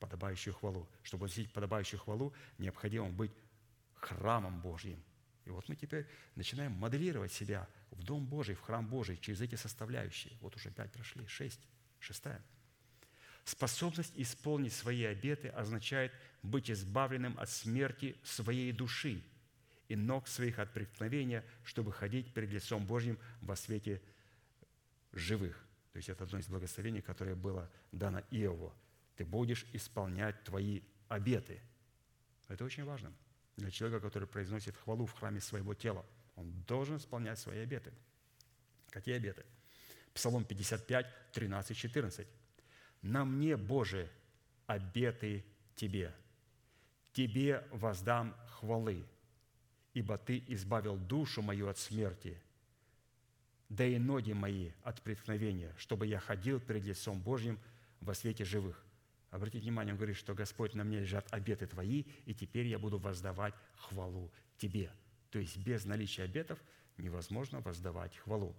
Подобающую 0.00 0.54
хвалу. 0.54 0.88
Чтобы 1.02 1.22
возносить 1.22 1.52
подобающую 1.52 2.00
хвалу, 2.00 2.32
необходимо 2.56 3.10
быть 3.10 3.32
храмом 3.94 4.60
Божьим. 4.60 5.02
И 5.44 5.50
вот 5.50 5.68
мы 5.68 5.76
теперь 5.76 6.06
начинаем 6.34 6.72
моделировать 6.72 7.32
себя 7.32 7.68
в 7.90 8.02
Дом 8.02 8.26
Божий, 8.26 8.54
в 8.54 8.60
храм 8.60 8.86
Божий 8.86 9.18
через 9.18 9.40
эти 9.40 9.54
составляющие. 9.54 10.32
Вот 10.40 10.56
уже 10.56 10.70
пять 10.70 10.92
прошли, 10.92 11.26
шесть, 11.26 11.60
шестая. 11.98 12.42
Способность 13.44 14.12
исполнить 14.16 14.72
свои 14.72 15.04
обеты 15.04 15.48
означает 15.48 16.12
быть 16.42 16.70
избавленным 16.70 17.38
от 17.38 17.50
смерти 17.50 18.16
своей 18.22 18.72
души– 18.72 19.22
и 19.88 19.96
ног 19.96 20.28
своих 20.28 20.58
от 20.58 20.72
преткновения, 20.72 21.44
чтобы 21.64 21.92
ходить 21.92 22.32
перед 22.32 22.50
лицом 22.50 22.86
Божьим 22.86 23.18
во 23.40 23.56
свете 23.56 24.00
живых. 25.12 25.56
То 25.92 25.96
есть 25.96 26.08
это 26.08 26.24
одно 26.24 26.38
из 26.38 26.48
благословений, 26.48 27.00
которое 27.00 27.34
было 27.34 27.70
дано 27.90 28.20
Иову. 28.30 28.72
Ты 29.16 29.24
будешь 29.24 29.66
исполнять 29.72 30.44
твои 30.44 30.82
обеты. 31.08 31.60
Это 32.48 32.64
очень 32.64 32.84
важно 32.84 33.12
для 33.56 33.70
человека, 33.70 34.06
который 34.06 34.28
произносит 34.28 34.76
хвалу 34.76 35.06
в 35.06 35.12
храме 35.12 35.40
своего 35.40 35.74
тела. 35.74 36.04
Он 36.36 36.52
должен 36.66 36.98
исполнять 36.98 37.38
свои 37.38 37.58
обеты. 37.58 37.92
Какие 38.90 39.16
обеты? 39.16 39.44
Псалом 40.14 40.44
55, 40.44 41.32
13, 41.32 41.76
14. 41.76 42.28
«На 43.02 43.24
мне, 43.24 43.56
Боже, 43.56 44.10
обеты 44.66 45.44
Тебе, 45.74 46.14
Тебе 47.12 47.64
воздам 47.70 48.34
хвалы, 48.48 49.04
ибо 49.98 50.16
Ты 50.16 50.44
избавил 50.46 50.96
душу 50.96 51.42
мою 51.42 51.68
от 51.68 51.76
смерти, 51.76 52.40
да 53.68 53.84
и 53.84 53.98
ноги 53.98 54.32
мои 54.32 54.70
от 54.84 55.02
преткновения, 55.02 55.74
чтобы 55.76 56.06
я 56.06 56.20
ходил 56.20 56.60
перед 56.60 56.84
лицом 56.84 57.20
Божьим 57.20 57.58
во 58.00 58.14
свете 58.14 58.44
живых». 58.44 58.84
Обратите 59.30 59.64
внимание, 59.64 59.92
он 59.92 59.98
говорит, 59.98 60.16
что 60.16 60.34
Господь 60.34 60.74
на 60.74 60.84
мне 60.84 61.00
лежат 61.00 61.26
обеты 61.32 61.66
Твои, 61.66 62.04
и 62.26 62.32
теперь 62.32 62.66
я 62.66 62.78
буду 62.78 62.98
воздавать 62.98 63.54
хвалу 63.76 64.30
Тебе. 64.56 64.90
То 65.30 65.40
есть 65.40 65.58
без 65.58 65.84
наличия 65.84 66.22
обетов 66.22 66.58
невозможно 66.96 67.60
воздавать 67.60 68.16
хвалу. 68.18 68.54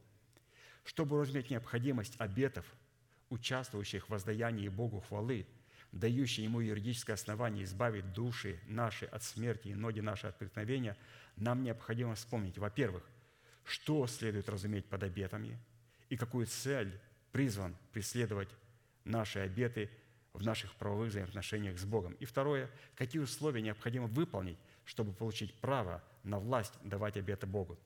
Чтобы 0.84 1.18
разуметь 1.18 1.50
необходимость 1.50 2.16
обетов, 2.20 2.66
участвующих 3.30 4.08
в 4.08 4.10
воздаянии 4.10 4.68
Богу 4.68 5.00
хвалы– 5.00 5.48
дающий 5.92 6.44
ему 6.44 6.60
юридическое 6.60 7.16
основание 7.16 7.64
избавить 7.64 8.14
души 8.14 8.60
наши 8.68 9.06
от 9.06 9.24
смерти 9.24 9.70
и 9.70 9.76
ноги 9.76 10.00
наши 10.00 10.28
от 10.28 10.38
преткновения, 10.38 10.98
нам 11.36 11.64
необходимо 11.64 12.16
вспомнить, 12.16 12.58
во-первых, 12.58 13.04
что 13.64 14.06
следует 14.08 14.50
разуметь 14.50 14.86
под 14.86 15.04
обетами 15.04 15.58
и 16.10 16.18
какую 16.18 16.46
цель 16.48 17.00
призван 17.32 17.76
преследовать 17.92 18.50
наши 19.04 19.40
обеты 19.40 19.90
в 20.34 20.44
наших 20.44 20.76
правовых 20.76 21.10
взаимоотношениях 21.10 21.78
с 21.80 21.86
Богом. 21.86 22.14
И 22.14 22.26
второе, 22.26 22.70
какие 22.96 23.22
условия 23.22 23.62
необходимо 23.62 24.08
выполнить, 24.08 24.58
чтобы 24.86 25.14
получить 25.14 25.54
право 25.56 26.04
на 26.24 26.40
власть 26.40 26.74
давать 26.84 27.18
обеты 27.18 27.48
Богу. 27.48 27.80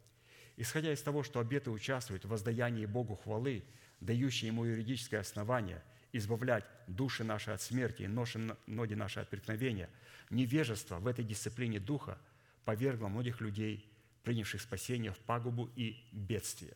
Исходя 0.55 0.91
из 0.93 1.01
того, 1.01 1.23
что 1.23 1.39
обеты 1.39 1.71
участвуют 1.71 2.25
в 2.25 2.29
воздаянии 2.29 2.85
Богу 2.85 3.15
хвалы, 3.15 3.63
дающие 3.99 4.47
Ему 4.47 4.65
юридическое 4.65 5.21
основание– 5.21 5.81
избавлять 6.13 6.63
души 6.87 7.23
наши 7.23 7.51
от 7.51 7.61
смерти 7.61 8.03
и 8.03 8.07
ноги 8.07 8.93
наши 8.93 9.19
от 9.19 9.29
преткновения, 9.29 9.89
невежество 10.29 10.99
в 10.99 11.07
этой 11.07 11.25
дисциплине 11.25 11.79
духа 11.79 12.17
повергло 12.65 13.07
многих 13.07 13.41
людей, 13.41 13.91
принявших 14.23 14.61
спасение, 14.61 15.11
в 15.11 15.17
пагубу 15.17 15.69
и 15.75 16.01
бедствие. 16.11 16.73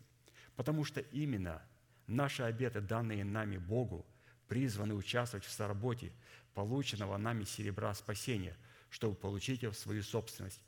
Потому 0.56 0.84
что 0.84 1.00
именно 1.00 1.62
наши 2.08 2.44
обеты, 2.44 2.82
данные 2.82 3.24
нами 3.24 3.58
Богу, 3.58 4.06
призваны 4.48 4.96
участвовать 4.96 5.46
в 5.46 5.52
соработе 5.52 6.12
полученного 6.54 7.18
нами 7.18 7.44
серебра 7.44 7.94
спасения, 7.94 8.58
чтобы 8.90 9.16
получить 9.16 9.62
его 9.62 9.72
в 9.72 9.78
свою 9.78 10.02
собственность. 10.02 10.62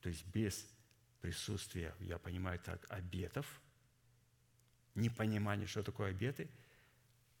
То 0.00 0.08
есть 0.08 0.26
без 0.26 0.66
присутствия, 1.20 1.94
я 2.00 2.18
понимаю 2.18 2.58
так, 2.58 2.84
обетов, 2.88 3.46
непонимания, 4.96 5.66
что 5.66 5.84
такое 5.84 6.10
обеты– 6.10 6.48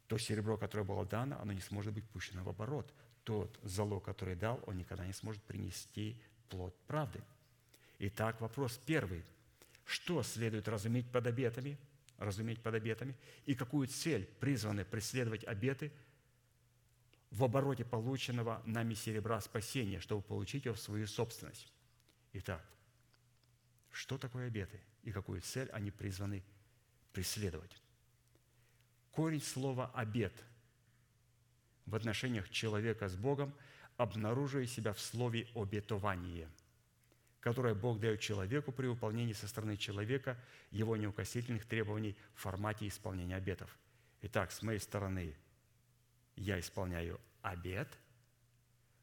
то 0.08 0.16
серебро, 0.16 0.56
которое 0.56 0.84
было 0.84 1.04
дано, 1.04 1.38
оно 1.40 1.52
не 1.52 1.60
сможет 1.60 1.92
быть 1.92 2.08
пущено 2.08 2.42
в 2.42 2.48
оборот. 2.48 2.92
Тот 3.24 3.58
залог, 3.62 4.04
который 4.04 4.34
дал, 4.34 4.62
он 4.66 4.78
никогда 4.78 5.06
не 5.06 5.12
сможет 5.12 5.42
принести 5.42 6.20
плод 6.48 6.74
правды. 6.86 7.22
Итак, 7.98 8.40
вопрос 8.40 8.80
первый. 8.86 9.22
Что 9.84 10.22
следует 10.22 10.66
разуметь 10.66 11.10
под 11.10 11.26
обетами? 11.26 11.78
Разуметь 12.16 12.60
под 12.62 12.74
обетами. 12.74 13.14
И 13.44 13.54
какую 13.54 13.86
цель 13.86 14.24
призваны 14.40 14.84
преследовать 14.84 15.44
обеты 15.44 15.92
в 17.30 17.44
обороте 17.44 17.84
полученного 17.84 18.62
нами 18.64 18.94
серебра 18.94 19.40
спасения, 19.42 20.00
чтобы 20.00 20.22
получить 20.22 20.64
его 20.64 20.74
в 20.74 20.80
свою 20.80 21.06
собственность? 21.06 21.70
Итак, 22.32 22.64
что 23.90 24.16
такое 24.16 24.46
обеты 24.46 24.80
и 25.02 25.12
какую 25.12 25.42
цель 25.42 25.68
они 25.70 25.90
призваны 25.90 26.42
преследовать? 27.12 27.82
Корень 29.18 29.42
слова 29.42 29.90
«обет» 29.94 30.32
в 31.86 31.96
отношениях 31.96 32.48
человека 32.50 33.08
с 33.08 33.16
Богом 33.16 33.52
обнаруживает 33.96 34.70
себя 34.70 34.92
в 34.92 35.00
слове 35.00 35.48
«обетование», 35.56 36.48
которое 37.40 37.74
Бог 37.74 37.98
дает 37.98 38.20
человеку 38.20 38.70
при 38.70 38.86
выполнении 38.86 39.32
со 39.32 39.48
стороны 39.48 39.76
человека 39.76 40.38
его 40.70 40.96
неукосительных 40.96 41.66
требований 41.66 42.16
в 42.36 42.42
формате 42.42 42.86
исполнения 42.86 43.34
обетов. 43.34 43.76
Итак, 44.22 44.52
с 44.52 44.62
моей 44.62 44.78
стороны 44.78 45.34
я 46.36 46.60
исполняю 46.60 47.20
обет, 47.42 47.88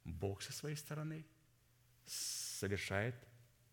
Бог 0.05 0.41
со 0.41 0.53
своей 0.53 0.77
стороны 0.77 1.25
совершает 2.05 3.15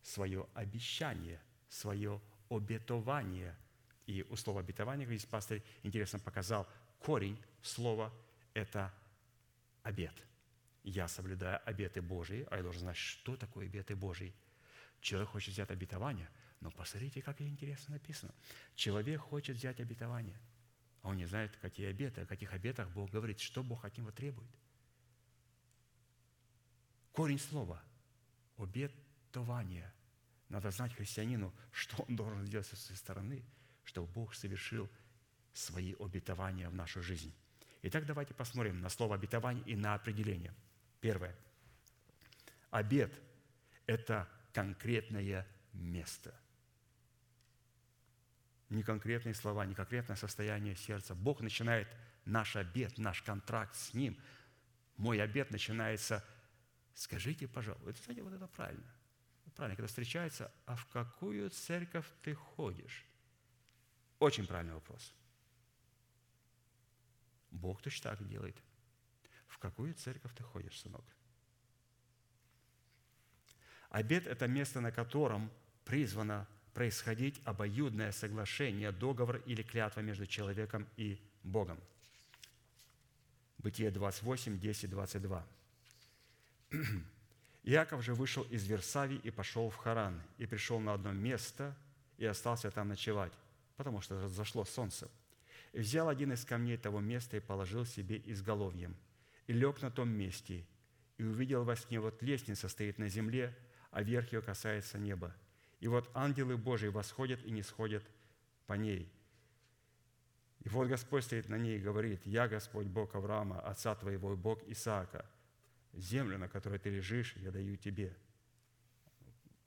свое 0.02 0.48
обещание, 0.54 1.40
свое 1.68 2.20
обетование– 2.50 3.56
и 4.12 4.22
у 4.28 4.36
слова 4.36 4.60
обетование, 4.60 5.06
здесь 5.06 5.24
пастор 5.24 5.62
интересно 5.82 6.18
показал, 6.18 6.68
корень 6.98 7.38
слова– 7.62 8.12
это 8.54 8.92
обет. 9.82 10.14
Я 10.84 11.08
соблюдаю 11.08 11.60
обеты 11.64 12.02
Божьи, 12.02 12.46
а 12.50 12.56
я 12.56 12.62
должен 12.62 12.82
знать, 12.82 12.96
что 12.96 13.36
такое 13.36 13.66
обеты 13.66 13.96
Божьи. 13.96 14.34
Человек 15.00 15.30
хочет 15.30 15.54
взять 15.54 15.70
обетование, 15.70 16.28
но 16.60 16.70
посмотрите, 16.70 17.22
как 17.22 17.40
интересно 17.40 17.94
написано. 17.94 18.34
Человек 18.74 19.20
хочет 19.20 19.56
взять 19.56 19.80
обетование, 19.80 20.38
а 21.00 21.08
он 21.08 21.16
не 21.16 21.24
знает, 21.24 21.56
какие 21.62 21.86
обеты, 21.86 22.20
о 22.20 22.26
каких 22.26 22.52
обетах 22.52 22.90
Бог 22.90 23.10
говорит, 23.10 23.40
что 23.40 23.62
Бог 23.62 23.84
от 23.86 23.96
него 23.96 24.10
требует. 24.10 24.50
Корень 27.12 27.38
слова– 27.38 27.82
обетование. 28.58 29.90
Надо 30.50 30.70
знать 30.70 30.94
христианину, 30.94 31.54
что 31.70 32.02
он 32.02 32.16
должен 32.16 32.44
сделать 32.44 32.66
со 32.66 32.76
своей 32.76 32.98
стороны– 32.98 33.42
чтобы 33.84 34.06
Бог 34.12 34.34
совершил 34.34 34.88
свои 35.52 35.94
обетования 35.98 36.68
в 36.68 36.74
нашу 36.74 37.02
жизнь. 37.02 37.32
Итак, 37.82 38.06
давайте 38.06 38.34
посмотрим 38.34 38.80
на 38.80 38.88
слово 38.88 39.16
обетование 39.16 39.64
и 39.66 39.76
на 39.76 39.94
определение. 39.94 40.54
Первое. 41.00 41.34
Обет– 42.70 43.12
это 43.86 44.28
конкретное 44.52 45.46
место. 45.72 46.34
Не 48.68 48.82
конкретные 48.82 49.34
слова, 49.34 49.66
не 49.66 49.74
конкретное 49.74 50.16
состояние 50.16 50.76
сердца. 50.76 51.14
Бог 51.14 51.40
начинает 51.40 51.88
наш 52.24 52.56
обет, 52.56 52.96
наш 52.98 53.20
контракт 53.22 53.74
с 53.74 53.92
Ним 53.92 54.16
Мой 54.96 55.20
обед 55.20 55.50
начинается 55.50 56.24
Скажите, 56.94 57.48
пожалуйста, 57.48 58.02
знаете, 58.04 58.22
вот 58.22 58.32
это 58.34 58.46
правильно. 58.46 58.94
Правильно, 59.56 59.76
когда 59.76 59.88
встречается, 59.88 60.52
а 60.66 60.76
в 60.76 60.86
какую 60.86 61.50
церковь 61.50 62.06
ты 62.22 62.34
ходишь? 62.34 63.04
Очень 64.22 64.46
правильный 64.46 64.74
вопрос. 64.74 65.12
Бог 67.50 67.82
точно 67.82 68.10
так 68.10 68.28
делает. 68.28 68.56
В 69.48 69.58
какую 69.58 69.94
церковь 69.94 70.32
ты 70.36 70.44
ходишь, 70.44 70.80
сынок? 70.80 71.04
Обед– 73.90 74.26
это 74.28 74.46
место, 74.46 74.80
на 74.80 74.92
котором 74.92 75.50
призвано 75.84 76.46
происходить 76.72 77.42
обоюдное 77.44 78.12
соглашение, 78.12 78.92
договор 78.92 79.38
или 79.38 79.62
клятва 79.62 80.02
между 80.02 80.24
человеком 80.24 80.86
и 80.96 81.20
Богом. 81.42 81.80
Бытие 83.58 83.90
28, 83.90 84.60
10, 84.60 84.88
22. 84.88 85.46
Иаков 87.64 88.04
же 88.04 88.14
вышел 88.14 88.44
из 88.44 88.68
Версави 88.68 89.16
и 89.16 89.32
пошел 89.32 89.68
в 89.68 89.74
Харан, 89.74 90.22
и 90.38 90.46
пришел 90.46 90.78
на 90.78 90.94
одно 90.94 91.12
место 91.12 91.74
и 92.18 92.24
остался 92.24 92.70
там 92.70 92.86
ночевать, 92.86 93.32
потому 93.76 94.00
что 94.00 94.28
зашло 94.28 94.64
солнце. 94.64 95.10
И 95.72 95.80
взял 95.80 96.08
один 96.08 96.32
из 96.32 96.44
камней 96.44 96.76
того 96.76 97.00
места 97.00 97.36
и 97.36 97.40
положил 97.40 97.84
себе 97.84 98.20
изголовьем, 98.26 98.96
и 99.46 99.52
лег 99.52 99.80
на 99.82 99.90
том 99.90 100.08
месте, 100.08 100.66
и 101.18 101.24
увидел 101.24 101.64
во 101.64 101.76
сне, 101.76 102.00
вот 102.00 102.22
лестница 102.22 102.68
стоит 102.68 102.98
на 102.98 103.08
земле, 103.08 103.56
а 103.90 104.02
верх 104.02 104.32
ее 104.32 104.42
касается 104.42 104.98
неба. 104.98 105.34
И 105.80 105.88
вот 105.88 106.10
ангелы 106.14 106.56
Божии 106.56 106.88
восходят 106.88 107.44
и 107.44 107.50
не 107.50 107.62
сходят 107.62 108.04
по 108.66 108.74
ней. 108.74 109.12
И 110.60 110.68
вот 110.68 110.88
Господь 110.88 111.24
стоит 111.24 111.48
на 111.48 111.58
ней 111.58 111.78
и 111.78 111.82
говорит, 111.82 112.24
«Я 112.24 112.48
Господь 112.48 112.86
Бог 112.86 113.14
Авраама, 113.14 113.60
отца 113.60 113.94
твоего 113.94 114.32
и 114.32 114.36
Бог 114.36 114.62
Исаака, 114.68 115.26
Землю, 115.92 116.38
на 116.38 116.48
которой 116.48 116.78
ты 116.78 116.90
лежишь, 116.90 117.36
я 117.36 117.50
даю 117.50 117.76
тебе. 117.76 118.16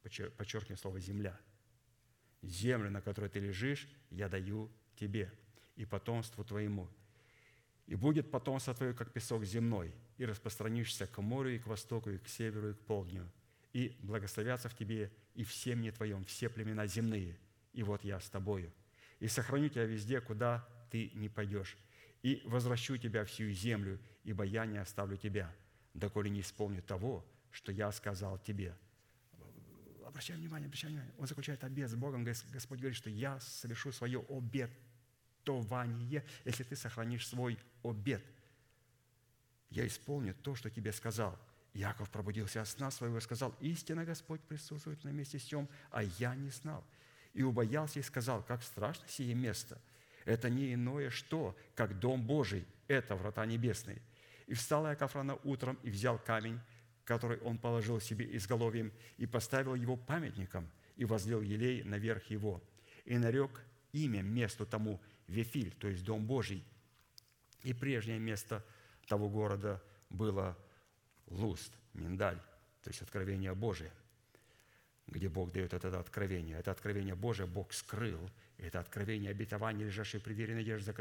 Подчеркиваю 0.02 0.78
слово 0.78 1.00
«земля». 1.00 1.40
Землю, 2.48 2.90
на 2.90 3.02
которой 3.02 3.30
ты 3.30 3.40
лежишь, 3.40 3.88
я 4.10 4.30
даю 4.30 4.72
тебе 4.96 5.32
и 5.76 5.86
потомству 5.86 6.44
твоему. 6.44 6.90
И 7.88 7.96
будет 7.96 8.32
потомство 8.32 8.74
твое, 8.74 8.94
как 8.94 9.12
песок 9.12 9.44
земной, 9.46 9.94
и 10.18 10.26
распространишься 10.26 11.08
к 11.08 11.22
морю, 11.22 11.56
и 11.56 11.60
к 11.60 11.68
востоку, 11.68 12.10
и 12.10 12.18
к 12.18 12.28
северу, 12.28 12.72
и 12.72 12.74
к 12.74 12.80
полдню. 12.80 13.30
И 13.74 13.96
благословятся 14.02 14.70
в 14.70 14.76
тебе 14.76 15.12
и 15.34 15.44
в 15.44 15.54
семье 15.54 15.92
твоем 15.92 16.24
все 16.26 16.50
племена 16.50 16.88
земные. 16.88 17.38
И 17.74 17.84
вот 17.84 18.04
я 18.04 18.20
с 18.20 18.30
тобою. 18.30 18.72
И 19.20 19.28
сохраню 19.28 19.70
тебя 19.70 19.86
везде, 19.86 20.22
куда 20.22 20.68
ты 20.90 21.12
не 21.14 21.30
пойдешь. 21.30 21.78
И 22.24 22.42
возвращу 22.46 22.98
тебя 22.98 23.26
всю 23.26 23.52
землю, 23.52 24.00
ибо 24.24 24.44
я 24.46 24.66
не 24.66 24.78
оставлю 24.78 25.18
тебя, 25.18 25.54
доколе 25.94 26.30
не 26.30 26.42
исполню 26.42 26.82
того, 26.82 27.26
что 27.52 27.72
я 27.72 27.92
сказал 27.92 28.40
тебе». 28.40 28.76
Обращай 30.06 30.38
внимание, 30.38 30.68
обращай 30.68 30.90
внимание. 30.90 31.14
Он 31.18 31.28
заключает 31.28 31.64
обет 31.64 31.90
с 31.90 31.96
Богом. 31.96 32.24
Господь 32.24 32.80
говорит, 32.80 32.98
что 32.98 33.10
я 33.10 33.40
совершу 33.40 33.92
свое 33.92 34.24
обетование, 34.30 36.24
если 36.46 36.64
ты 36.64 36.76
сохранишь 36.76 37.28
свой 37.28 37.58
обет. 37.84 38.24
Я 39.70 39.86
исполню 39.88 40.36
то, 40.36 40.56
что 40.56 40.70
тебе 40.70 40.92
сказал. 40.92 41.38
Яков 41.74 42.10
пробудился 42.10 42.62
от 42.62 42.68
сна 42.68 42.92
своего 42.92 43.18
и 43.18 43.22
сказал, 43.22 43.54
«Истинно 43.60 44.06
Господь 44.06 44.42
присутствует 44.42 45.04
на 45.04 45.10
месте 45.10 45.40
сем, 45.40 45.68
а 45.92 46.04
я 46.04 46.34
не 46.36 46.50
знал». 46.50 46.86
И 47.34 47.44
убоялся 47.44 48.00
и 48.00 48.04
сказал, 48.04 48.44
«Как 48.44 48.64
страшно 48.64 49.06
сие 49.10 49.34
место! 49.34 49.82
Это 50.24 50.50
не 50.50 50.74
иное 50.74 51.10
что, 51.10 51.58
как 51.76 52.00
Дом 52.00 52.26
Божий, 52.26 52.66
это 52.88 53.16
врата 53.16 53.46
небесные». 53.46 54.02
И 54.48 54.54
встал 54.54 54.86
Иаков 54.86 55.16
рано 55.16 55.36
утром 55.44 55.78
и 55.84 55.90
взял 55.90 56.18
камень, 56.18 56.62
который 57.06 57.38
он 57.40 57.58
положил 57.58 58.02
себе 58.02 58.36
изголовьем, 58.36 58.92
и 59.18 59.26
поставил 59.26 59.76
его 59.76 59.96
памятником, 59.96 60.70
и 60.98 61.06
возлил 61.06 61.42
елей 61.42 61.84
наверх 61.84 62.26
его. 62.30 62.62
И 63.06 63.18
нарек 63.18 63.64
имя 63.94 64.22
месту 64.22 64.66
тому 64.66 65.00
Вефиль, 65.28 65.72
то 65.72 65.88
есть 65.88 66.04
Дом 66.04 66.26
Божий. 66.26 66.64
И 67.64 67.74
прежнее 67.74 68.20
место 68.20 68.64
того 69.08 69.30
города 69.30 69.82
было 70.10 70.58
Луст, 71.28 71.74
Миндаль, 71.94 72.40
то 72.82 72.90
есть 72.90 73.02
откровение 73.02 73.54
Божие, 73.54 73.92
где 75.08 75.30
Бог 75.30 75.52
дает 75.52 75.74
это 75.74 76.00
откровение. 76.00 76.58
Это 76.58 76.72
откровение 76.72 77.16
Божие 77.16 77.48
Бог 77.48 77.74
скрыл, 77.74 78.30
это 78.58 78.80
откровение 78.80 79.32
обетования, 79.32 79.86
лежащее 79.86 80.22
при 80.22 80.34
двери 80.34 80.54
надежды, 80.54 80.94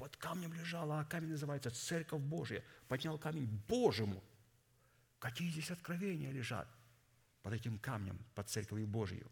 под 0.00 0.16
камнем 0.16 0.54
лежала, 0.54 1.00
а 1.00 1.04
камень 1.04 1.32
называется 1.32 1.70
Церковь 1.70 2.22
Божия. 2.22 2.64
Поднял 2.88 3.18
камень 3.18 3.46
Божьему. 3.68 4.22
Какие 5.20 5.50
здесь 5.50 5.70
откровения 5.70 6.32
лежат 6.32 6.66
под 7.42 7.52
этим 7.52 7.78
камнем, 7.78 8.18
под 8.34 8.48
Церковью 8.48 8.86
Божию? 8.86 9.30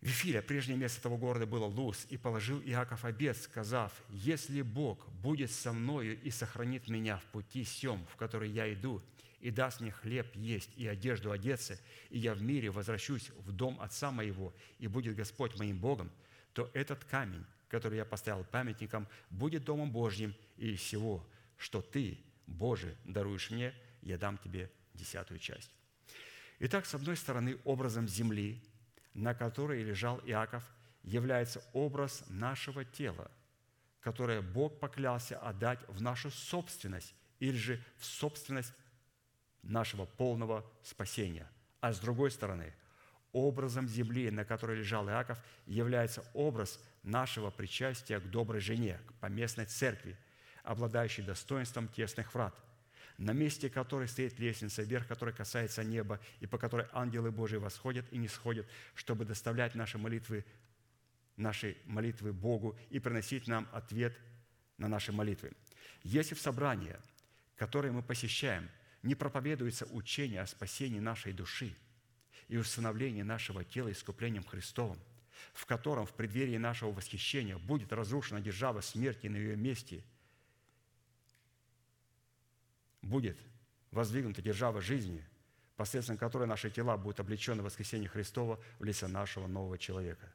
Вифиля, 0.00 0.42
прежнее 0.42 0.76
место 0.76 1.00
того 1.00 1.16
города 1.16 1.46
было 1.46 1.66
Луз, 1.66 2.06
и 2.08 2.16
положил 2.16 2.60
Иаков 2.62 3.04
обед, 3.04 3.36
сказав, 3.36 3.92
«Если 4.08 4.62
Бог 4.62 5.06
будет 5.10 5.52
со 5.52 5.72
мною 5.72 6.20
и 6.20 6.30
сохранит 6.30 6.88
меня 6.88 7.18
в 7.18 7.24
пути 7.26 7.62
сем, 7.62 8.04
в 8.06 8.16
который 8.16 8.50
я 8.50 8.72
иду, 8.72 9.00
и 9.38 9.50
даст 9.50 9.80
мне 9.80 9.92
хлеб 9.92 10.34
есть 10.34 10.70
и 10.76 10.88
одежду 10.88 11.30
одеться, 11.30 11.78
и 12.10 12.18
я 12.18 12.34
в 12.34 12.42
мире 12.42 12.70
возвращусь 12.70 13.30
в 13.30 13.52
дом 13.52 13.80
отца 13.80 14.10
моего, 14.10 14.52
и 14.78 14.88
будет 14.88 15.14
Господь 15.14 15.56
моим 15.58 15.78
Богом, 15.78 16.10
то 16.52 16.70
этот 16.74 17.04
камень, 17.04 17.44
который 17.68 17.98
я 17.98 18.04
поставил 18.04 18.44
памятником, 18.44 19.06
будет 19.30 19.64
Домом 19.64 19.92
Божьим, 19.92 20.34
и 20.56 20.74
всего, 20.74 21.24
что 21.62 21.80
ты, 21.80 22.18
Боже, 22.46 22.96
даруешь 23.04 23.50
мне, 23.50 23.74
я 24.02 24.18
дам 24.18 24.38
тебе 24.38 24.70
десятую 24.94 25.38
часть. 25.38 25.70
Итак, 26.58 26.86
с 26.86 26.94
одной 26.94 27.16
стороны, 27.16 27.58
образом 27.64 28.08
земли, 28.08 28.62
на 29.14 29.34
которой 29.34 29.82
лежал 29.82 30.20
Иаков, 30.24 30.64
является 31.02 31.62
образ 31.72 32.24
нашего 32.28 32.84
тела, 32.84 33.30
которое 34.00 34.42
Бог 34.42 34.78
поклялся 34.78 35.38
отдать 35.38 35.80
в 35.88 36.02
нашу 36.02 36.30
собственность 36.30 37.14
или 37.40 37.56
же 37.56 37.82
в 37.96 38.04
собственность 38.04 38.72
нашего 39.62 40.04
полного 40.04 40.70
спасения. 40.82 41.48
А 41.80 41.92
с 41.92 41.98
другой 41.98 42.30
стороны, 42.30 42.74
Образом 43.32 43.88
земли, 43.88 44.30
на 44.30 44.44
которой 44.44 44.76
лежал 44.76 45.08
Иаков, 45.08 45.38
является 45.66 46.22
образ 46.34 46.78
нашего 47.02 47.50
причастия 47.50 48.20
к 48.20 48.30
доброй 48.30 48.60
жене, 48.60 49.00
к 49.06 49.14
поместной 49.14 49.64
церкви, 49.64 50.18
обладающей 50.62 51.22
достоинством 51.22 51.88
тесных 51.88 52.34
врат, 52.34 52.54
на 53.18 53.32
месте 53.32 53.68
которой 53.68 54.08
стоит 54.08 54.38
лестница, 54.38 54.82
верх 54.82 55.06
которой 55.06 55.34
касается 55.34 55.84
неба, 55.84 56.20
и 56.40 56.46
по 56.46 56.58
которой 56.58 56.86
ангелы 56.92 57.30
Божии 57.30 57.56
восходят 57.56 58.06
и 58.12 58.18
не 58.18 58.28
сходят, 58.28 58.66
чтобы 58.94 59.24
доставлять 59.24 59.74
наши 59.74 59.98
молитвы, 59.98 60.44
наши 61.36 61.76
молитвы 61.84 62.32
Богу 62.32 62.76
и 62.90 62.98
приносить 62.98 63.46
нам 63.46 63.68
ответ 63.72 64.16
на 64.78 64.88
наши 64.88 65.12
молитвы. 65.12 65.52
Если 66.02 66.34
в 66.34 66.40
собрание, 66.40 66.98
которое 67.56 67.92
мы 67.92 68.02
посещаем, 68.02 68.68
не 69.02 69.14
проповедуется 69.14 69.86
учение 69.86 70.40
о 70.40 70.46
спасении 70.46 71.00
нашей 71.00 71.32
души– 71.32 71.74
и 72.52 72.56
установление 72.58 73.24
нашего 73.24 73.64
тела 73.64 73.90
искуплением 73.90 74.44
Христовым, 74.44 74.98
в 75.54 75.64
котором 75.64 76.04
в 76.04 76.12
преддверии 76.12 76.58
нашего 76.58 76.92
восхищения 76.92 77.56
будет 77.56 77.94
разрушена 77.94 78.42
держава 78.42 78.82
смерти 78.82 79.26
на 79.26 79.36
ее 79.36 79.56
месте, 79.56 80.04
будет 83.02 83.38
воздвигнута 83.90 84.42
держава 84.42 84.80
жизни, 84.80 85.24
посредством 85.76 86.16
которой 86.16 86.46
наши 86.46 86.70
тела 86.70 86.96
будут 86.96 87.20
облечены 87.20 87.62
в 87.62 87.66
воскресение 87.66 88.08
Христова 88.08 88.60
в 88.78 88.84
лице 88.84 89.06
нашего 89.06 89.46
нового 89.46 89.78
человека, 89.78 90.32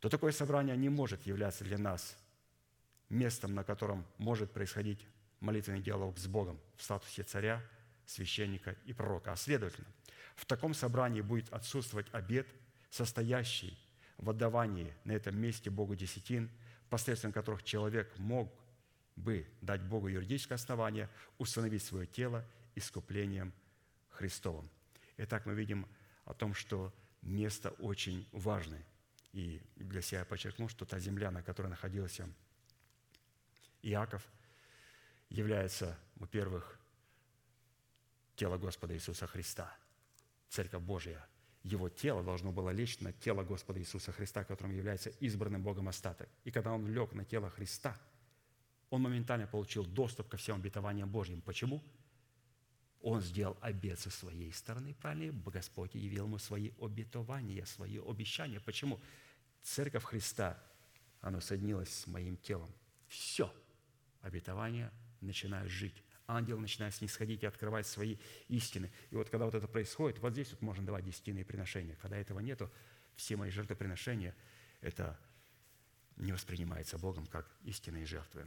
то 0.00 0.08
такое 0.08 0.32
собрание 0.32 0.76
не 0.76 0.88
может 0.88 1.26
являться 1.26 1.64
для 1.64 1.78
нас 1.78 2.16
местом, 3.08 3.54
на 3.54 3.64
котором 3.64 4.06
может 4.18 4.52
происходить 4.52 5.06
молитвенный 5.40 5.80
диалог 5.80 6.18
с 6.18 6.26
Богом 6.26 6.58
в 6.76 6.82
статусе 6.82 7.22
царя, 7.22 7.62
священника 8.06 8.76
и 8.84 8.92
пророка. 8.92 9.32
А 9.32 9.36
следовательно, 9.36 9.86
в 10.36 10.46
таком 10.46 10.74
собрании 10.74 11.20
будет 11.20 11.52
отсутствовать 11.52 12.06
обед, 12.12 12.48
состоящий 12.90 13.78
в 14.16 14.30
отдавании 14.30 14.94
на 15.04 15.12
этом 15.12 15.38
месте 15.38 15.70
Богу 15.70 15.94
десятин, 15.94 16.50
посредством 16.90 17.32
которых 17.32 17.62
человек 17.62 18.12
мог 18.18 18.52
бы 19.18 19.46
дать 19.60 19.82
Богу 19.82 20.08
юридическое 20.08 20.56
основание, 20.56 21.08
установить 21.38 21.82
свое 21.82 22.06
тело 22.06 22.44
искуплением 22.74 23.52
Христовым. 24.10 24.68
Итак, 25.16 25.46
мы 25.46 25.54
видим 25.54 25.86
о 26.24 26.34
том, 26.34 26.54
что 26.54 26.92
место 27.22 27.70
очень 27.70 28.26
важное. 28.32 28.84
И 29.32 29.60
для 29.76 30.00
себя 30.00 30.20
я 30.20 30.24
подчеркнул, 30.24 30.68
что 30.68 30.84
та 30.84 30.98
земля, 30.98 31.30
на 31.30 31.42
которой 31.42 31.68
находился 31.68 32.28
Иаков, 33.82 34.26
является, 35.28 35.98
во-первых, 36.16 36.78
тело 38.36 38.56
Господа 38.56 38.94
Иисуса 38.94 39.26
Христа– 39.26 39.76
Церковь 40.48 40.82
Божия. 40.82 41.26
Его 41.62 41.88
тело 41.88 42.22
должно 42.22 42.52
было 42.52 42.70
лечь 42.70 43.00
на 43.00 43.12
тело 43.12 43.42
Господа 43.42 43.80
Иисуса 43.80 44.12
Христа, 44.12 44.44
которым 44.44 44.74
является 44.74 45.10
избранным 45.20 45.62
Богом 45.62 45.88
остаток. 45.88 46.28
И 46.44 46.50
когда 46.50 46.72
он 46.72 46.86
лег 46.86 47.12
на 47.12 47.24
тело 47.24 47.50
Христа, 47.50 47.98
Он 48.90 49.02
моментально 49.02 49.46
получил 49.46 49.84
доступ 49.84 50.28
ко 50.28 50.36
всем 50.36 50.56
обетованиям 50.56 51.10
Божьим. 51.10 51.40
Почему? 51.42 51.82
Он 53.00 53.20
сделал 53.20 53.56
обет 53.60 53.98
со 53.98 54.10
своей 54.10 54.52
стороны, 54.52 54.94
правильно? 54.94 55.32
Господь 55.50 55.94
явил 55.94 56.24
ему 56.24 56.38
свои 56.38 56.72
обетования, 56.80 57.64
свои 57.64 57.98
обещания. 57.98 58.60
Почему? 58.60 59.00
Церковь 59.62 60.04
Христа, 60.04 60.60
она 61.20 61.40
соединилась 61.40 61.90
с 61.90 62.06
моим 62.06 62.36
телом. 62.36 62.72
Все. 63.06 63.52
Обетования 64.22 64.92
начинают 65.20 65.70
жить. 65.70 66.02
Ангел 66.26 66.58
начинает 66.58 66.94
снисходить 66.94 67.42
и 67.42 67.46
открывать 67.46 67.86
свои 67.86 68.16
истины. 68.48 68.90
И 69.10 69.16
вот 69.16 69.30
когда 69.30 69.46
вот 69.46 69.54
это 69.54 69.66
происходит, 69.66 70.18
вот 70.18 70.32
здесь 70.32 70.50
вот 70.50 70.60
можно 70.60 70.84
давать 70.84 71.04
десятины 71.04 71.44
приношения. 71.44 71.96
Когда 72.02 72.16
этого 72.16 72.40
нету, 72.40 72.70
все 73.16 73.36
мои 73.36 73.50
жертвоприношения, 73.50 74.34
это 74.80 75.18
не 76.16 76.32
воспринимается 76.32 76.98
Богом 76.98 77.26
как 77.26 77.48
истинные 77.64 78.04
жертвы. 78.04 78.46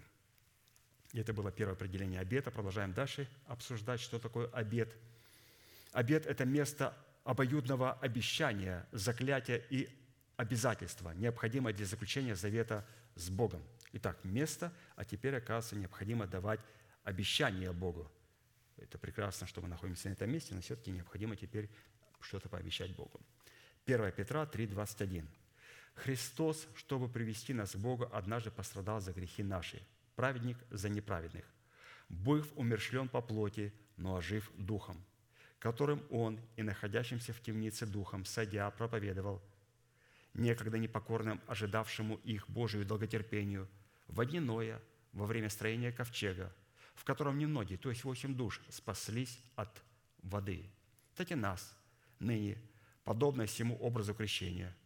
И 1.13 1.19
это 1.19 1.33
было 1.33 1.51
первое 1.51 1.75
определение 1.75 2.19
обета. 2.19 2.51
Продолжаем 2.51 2.93
дальше 2.93 3.27
обсуждать, 3.47 3.99
что 3.99 4.19
такое 4.19 4.47
обет. 4.47 4.95
Обет– 5.91 6.25
это 6.27 6.45
место 6.45 6.97
обоюдного 7.23 7.93
обещания, 7.93 8.87
заклятия 8.91 9.57
и 9.69 9.89
обязательства, 10.37 11.11
необходимое 11.11 11.73
для 11.73 11.85
заключения 11.85 12.35
завета 12.35 12.85
с 13.15 13.29
Богом. 13.29 13.61
Итак, 13.93 14.17
место, 14.23 14.71
а 14.95 15.03
теперь, 15.03 15.35
оказывается, 15.35 15.75
необходимо 15.75 16.25
давать 16.27 16.61
обещание 17.03 17.71
Богу. 17.73 18.09
Это 18.77 18.97
прекрасно, 18.97 19.45
что 19.47 19.61
мы 19.61 19.67
находимся 19.67 20.07
на 20.07 20.13
этом 20.13 20.31
месте, 20.31 20.55
но 20.55 20.61
все-таки 20.61 20.91
необходимо 20.91 21.35
теперь 21.35 21.69
что-то 22.21 22.49
пообещать 22.49 22.95
Богу. 22.95 23.19
1 23.85 24.11
Петра 24.13 24.45
3, 24.45 24.67
21. 24.67 25.27
«Христос, 25.93 26.67
чтобы 26.75 27.09
привести 27.09 27.53
нас 27.53 27.73
к 27.73 27.75
Богу, 27.75 28.09
однажды 28.11 28.49
пострадал 28.49 29.01
за 29.01 29.11
грехи 29.11 29.43
наши, 29.43 29.81
праведник 30.21 30.57
за 30.69 30.87
неправедных, 30.87 31.43
быв 32.07 32.47
умершлен 32.55 33.09
по 33.09 33.21
плоти, 33.23 33.73
но 33.97 34.17
ожив 34.17 34.51
духом, 34.55 35.03
которым 35.57 36.03
он 36.11 36.39
и 36.57 36.61
находящимся 36.61 37.33
в 37.33 37.41
темнице 37.41 37.87
духом, 37.87 38.23
садя, 38.23 38.69
проповедовал, 38.69 39.41
некогда 40.35 40.77
непокорным, 40.77 41.41
ожидавшему 41.47 42.17
их 42.17 42.47
Божию 42.47 42.85
долготерпению, 42.85 43.67
в 44.07 44.23
дни 44.23 44.39
Ноя, 44.39 44.79
во 45.11 45.25
время 45.25 45.49
строения 45.49 45.91
ковчега, 45.91 46.53
в 46.93 47.03
котором 47.03 47.39
немногие, 47.39 47.79
то 47.79 47.89
есть 47.89 48.03
восемь 48.03 48.35
душ, 48.35 48.61
спаслись 48.69 49.39
от 49.55 49.81
воды. 50.21 50.69
Так 51.15 51.31
и 51.31 51.35
нас, 51.35 51.75
ныне, 52.19 52.59
подобно 53.05 53.47
всему 53.47 53.75
образу 53.77 54.13
крещения, 54.13 54.77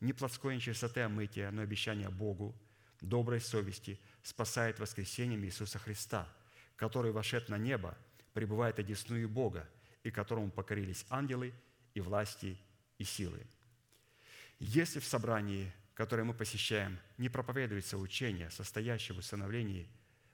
не 0.00 0.12
плотской 0.12 0.56
нечистоты 0.56 1.02
омытия, 1.02 1.52
но 1.52 1.62
обещание 1.62 2.08
Богу, 2.08 2.52
доброй 3.00 3.40
совести– 3.40 4.00
спасает 4.22 4.78
воскресением 4.78 5.44
Иисуса 5.44 5.78
Христа, 5.78 6.28
который 6.76 7.12
вошед 7.12 7.48
на 7.48 7.58
небо, 7.58 7.96
пребывает 8.32 8.78
одесную 8.78 9.28
Бога, 9.28 9.68
и 10.02 10.10
которому 10.10 10.50
покорились 10.50 11.06
ангелы 11.10 11.52
и 11.94 12.00
власти 12.00 12.58
и 12.98 13.04
силы. 13.04 13.46
Если 14.58 15.00
в 15.00 15.04
собрании, 15.04 15.72
которое 15.94 16.24
мы 16.24 16.34
посещаем, 16.34 16.98
не 17.18 17.28
проповедуется 17.28 17.98
учение, 17.98 18.50
состоящее 18.50 19.14
в 19.14 19.18
установлении, 19.18 19.88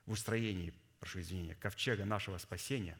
в 0.05 0.11
устроении, 0.11 0.73
прошу 0.99 1.21
извинения, 1.21 1.55
ковчега 1.55 2.05
нашего 2.05 2.37
спасения, 2.37 2.97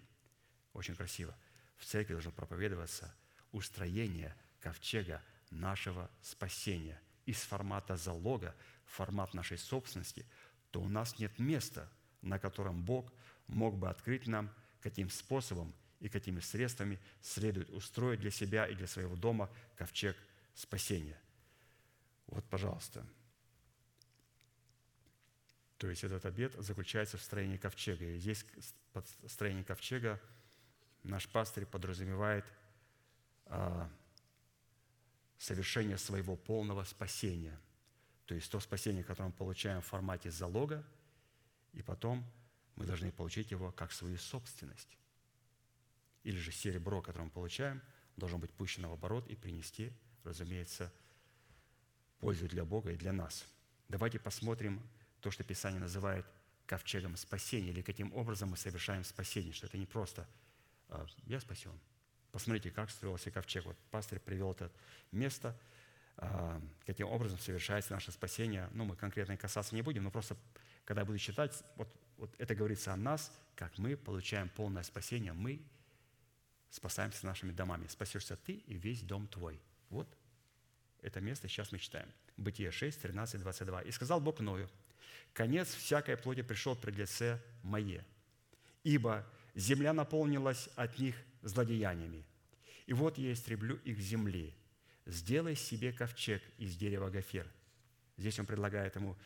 очень 0.73 0.95
красиво, 0.95 1.35
в 1.77 1.85
церкви 1.85 2.13
должно 2.13 2.31
проповедоваться 2.31 3.13
устроение 3.51 4.35
ковчега 4.59 5.21
нашего 5.49 6.09
спасения 6.21 7.01
из 7.25 7.37
формата 7.37 7.95
залога 7.95 8.55
формат 8.85 9.33
нашей 9.33 9.57
собственности– 9.57 10.25
то 10.71 10.81
у 10.81 10.87
нас 10.87 11.17
нет 11.19 11.37
места, 11.39 11.89
на 12.21 12.39
котором 12.39 12.83
Бог 12.83 13.11
мог 13.47 13.77
бы 13.77 13.89
открыть 13.89 14.27
нам, 14.27 14.49
каким 14.81 15.09
способом 15.09 15.73
и 15.99 16.09
какими 16.09 16.39
средствами 16.39 16.99
следует 17.21 17.69
устроить 17.69 18.19
для 18.19 18.31
себя 18.31 18.67
и 18.67 18.75
для 18.75 18.87
своего 18.87 19.15
дома 19.15 19.49
ковчег 19.75 20.15
спасения. 20.55 21.19
Вот, 22.27 22.45
пожалуйста. 22.45 23.05
То 25.77 25.89
есть 25.89 26.03
этот 26.03 26.25
обед 26.25 26.53
заключается 26.57 27.17
в 27.17 27.21
строении 27.21 27.57
ковчега. 27.57 28.05
И 28.05 28.19
здесь 28.19 28.45
под 28.93 29.07
строением 29.27 29.63
ковчега 29.63 30.19
наш 31.03 31.27
пастырь 31.29 31.65
подразумевает 31.65 32.45
а, 33.45 33.89
совершение 35.37 35.97
своего 35.97 36.35
полного 36.35 36.83
спасения– 36.83 37.57
то 38.30 38.35
есть 38.35 38.51
то 38.51 38.60
спасение, 38.60 39.03
которое 39.03 39.30
мы 39.30 39.34
получаем 39.34 39.81
в 39.81 39.88
формате 39.88 40.30
залога, 40.30 40.85
и 41.73 41.81
потом 41.81 42.23
мы 42.76 42.85
должны 42.85 43.11
получить 43.11 43.49
его 43.49 43.72
как 43.72 43.91
свою 43.91 44.19
собственность. 44.19 44.99
Или 46.22 46.38
же 46.38 46.51
серебро, 46.51 47.01
которое 47.01 47.23
мы 47.26 47.31
получаем, 47.31 47.81
должно 48.18 48.38
быть 48.38 48.51
пущено 48.51 48.88
в 48.91 48.93
оборот 48.93 49.27
и 49.30 49.35
принести, 49.35 49.91
разумеется, 50.23 50.93
пользу 52.19 52.47
для 52.47 52.64
Бога 52.65 52.91
и 52.91 52.97
для 52.97 53.14
нас. 53.14 53.47
Давайте 53.88 54.19
посмотрим 54.19 54.80
то, 55.22 55.31
что 55.31 55.43
Писание 55.43 55.80
называет 55.80 56.27
ковчегом 56.68 57.18
спасения, 57.18 57.69
или 57.69 57.81
каким 57.81 58.14
образом 58.14 58.49
мы 58.49 58.57
совершаем 58.57 59.03
спасение, 59.06 59.53
что 59.53 59.65
это 59.65 59.80
не 59.80 59.88
просто 59.88 60.27
«А, 60.89 61.07
«я 61.26 61.39
спасен». 61.39 61.73
Посмотрите, 62.31 62.69
как 62.69 62.91
строился 62.91 63.31
ковчег. 63.31 63.65
Вот 63.65 63.77
пастор 63.89 64.19
привел 64.19 64.51
это 64.51 64.72
место– 65.11 65.60
каким 66.85 67.07
образом 67.07 67.39
совершается 67.39 67.93
наше 67.93 68.11
спасение. 68.11 68.69
Ну, 68.73 68.85
мы 68.85 68.95
конкретно 68.95 69.37
касаться 69.37 69.75
не 69.75 69.81
будем, 69.81 70.03
но 70.03 70.11
просто, 70.11 70.35
когда 70.85 71.01
я 71.01 71.05
буду 71.05 71.17
читать, 71.17 71.63
вот, 71.75 71.87
вот 72.17 72.33
это 72.37 72.55
говорится 72.55 72.93
о 72.93 72.97
нас, 72.97 73.31
как 73.55 73.77
мы 73.77 73.95
получаем 73.95 74.49
полное 74.49 74.83
спасение, 74.83 75.33
мы 75.33 75.61
спасаемся 76.69 77.25
нашими 77.25 77.51
домами. 77.51 77.87
Спасешься 77.87 78.35
ты 78.35 78.53
и 78.53 78.75
весь 78.75 79.01
дом 79.01 79.27
твой. 79.27 79.59
Вот 79.89 80.07
это 81.01 81.21
место 81.21 81.47
сейчас 81.47 81.71
мы 81.71 81.79
читаем. 81.79 82.09
Бытие 82.37 82.71
6, 82.71 83.01
13, 83.01 83.41
22. 83.41 83.81
«И 83.83 83.91
сказал 83.91 84.19
Бог 84.21 84.39
Ною, 84.39 84.69
конец 85.33 85.73
всякой 85.73 86.17
плоти 86.17 86.41
пришел 86.41 86.75
пред 86.75 86.95
лице 86.95 87.41
мое, 87.63 88.03
ибо 88.83 89.25
земля 89.55 89.93
наполнилась 89.93 90.69
от 90.75 90.97
них 90.99 91.15
злодеяниями. 91.41 92.25
И 92.85 92.93
вот 92.93 93.17
я 93.17 93.31
истреблю 93.33 93.75
их 93.83 93.99
земли, 93.99 94.53
сделай 95.05 95.55
себе 95.55 95.91
ковчег 95.91 96.41
из 96.57 96.76
дерева 96.76 97.09
гофер. 97.09 97.47
Здесь 98.17 98.39
он 98.39 98.45
предлагает 98.45 98.95
ему, 98.95 99.17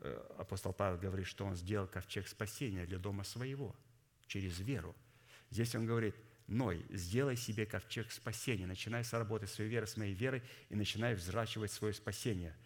э, 0.00 0.26
апостол 0.38 0.72
Павел 0.72 0.98
говорит, 0.98 1.26
что 1.26 1.44
он 1.44 1.54
сделал 1.56 1.86
ковчег 1.86 2.28
спасения 2.28 2.86
для 2.86 2.98
дома 2.98 3.24
своего 3.24 3.74
через 4.26 4.58
веру. 4.60 4.94
Здесь 5.50 5.74
он 5.74 5.86
говорит, 5.86 6.14
Ной, 6.48 6.82
сделай 6.88 7.36
себе 7.36 7.66
ковчег 7.66 8.10
спасения, 8.10 8.66
начинай 8.66 9.04
с 9.04 9.12
работы 9.12 9.46
своей 9.46 9.68
веры, 9.68 9.86
с 9.86 9.98
моей 9.98 10.14
веры, 10.14 10.42
и 10.70 10.74
начинай 10.74 11.14
взращивать 11.14 11.70
свое 11.70 11.92
спасение. 11.92 12.56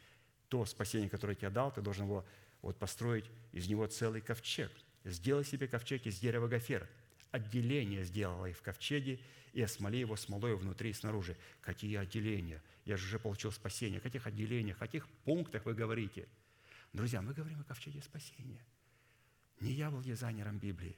То 0.48 0.64
спасение, 0.66 1.10
которое 1.10 1.32
я 1.32 1.40
тебе 1.40 1.50
дал, 1.50 1.72
ты 1.72 1.82
должен 1.82 2.04
его 2.04 2.24
вот 2.62 2.78
построить 2.78 3.24
из 3.50 3.66
него 3.66 3.88
целый 3.88 4.20
ковчег. 4.20 4.70
Сделай 5.04 5.44
себе 5.44 5.66
ковчег 5.66 6.06
из 6.06 6.20
дерева 6.20 6.46
гофер. 6.46 6.88
Отделение 7.32 8.04
сделала 8.04 8.52
в 8.52 8.62
ковчеге, 8.62 9.18
и 9.52 9.62
осмоли 9.62 9.96
его 9.96 10.16
смолою 10.16 10.56
внутри 10.56 10.90
и 10.90 10.92
снаружи. 10.92 11.36
Какие 11.60 11.96
отделения? 11.96 12.62
Я 12.84 12.96
же 12.96 13.06
уже 13.06 13.18
получил 13.18 13.50
спасение. 13.50 13.98
О 13.98 14.02
каких 14.02 14.26
отделениях, 14.26 14.76
о 14.76 14.80
каких 14.80 15.08
пунктах 15.24 15.64
вы 15.64 15.74
говорите? 15.74 16.28
Друзья, 16.92 17.22
мы 17.22 17.32
говорим 17.32 17.60
о 17.60 17.64
ковчеге 17.64 18.02
спасения. 18.02 18.64
Не 19.60 19.72
я 19.72 19.90
был 19.90 20.02
дизайнером 20.02 20.58
Библии. 20.58 20.96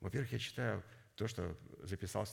Во-первых, 0.00 0.32
я 0.32 0.38
читаю 0.38 0.82
то, 1.14 1.28
что 1.28 1.56
записал 1.82 2.26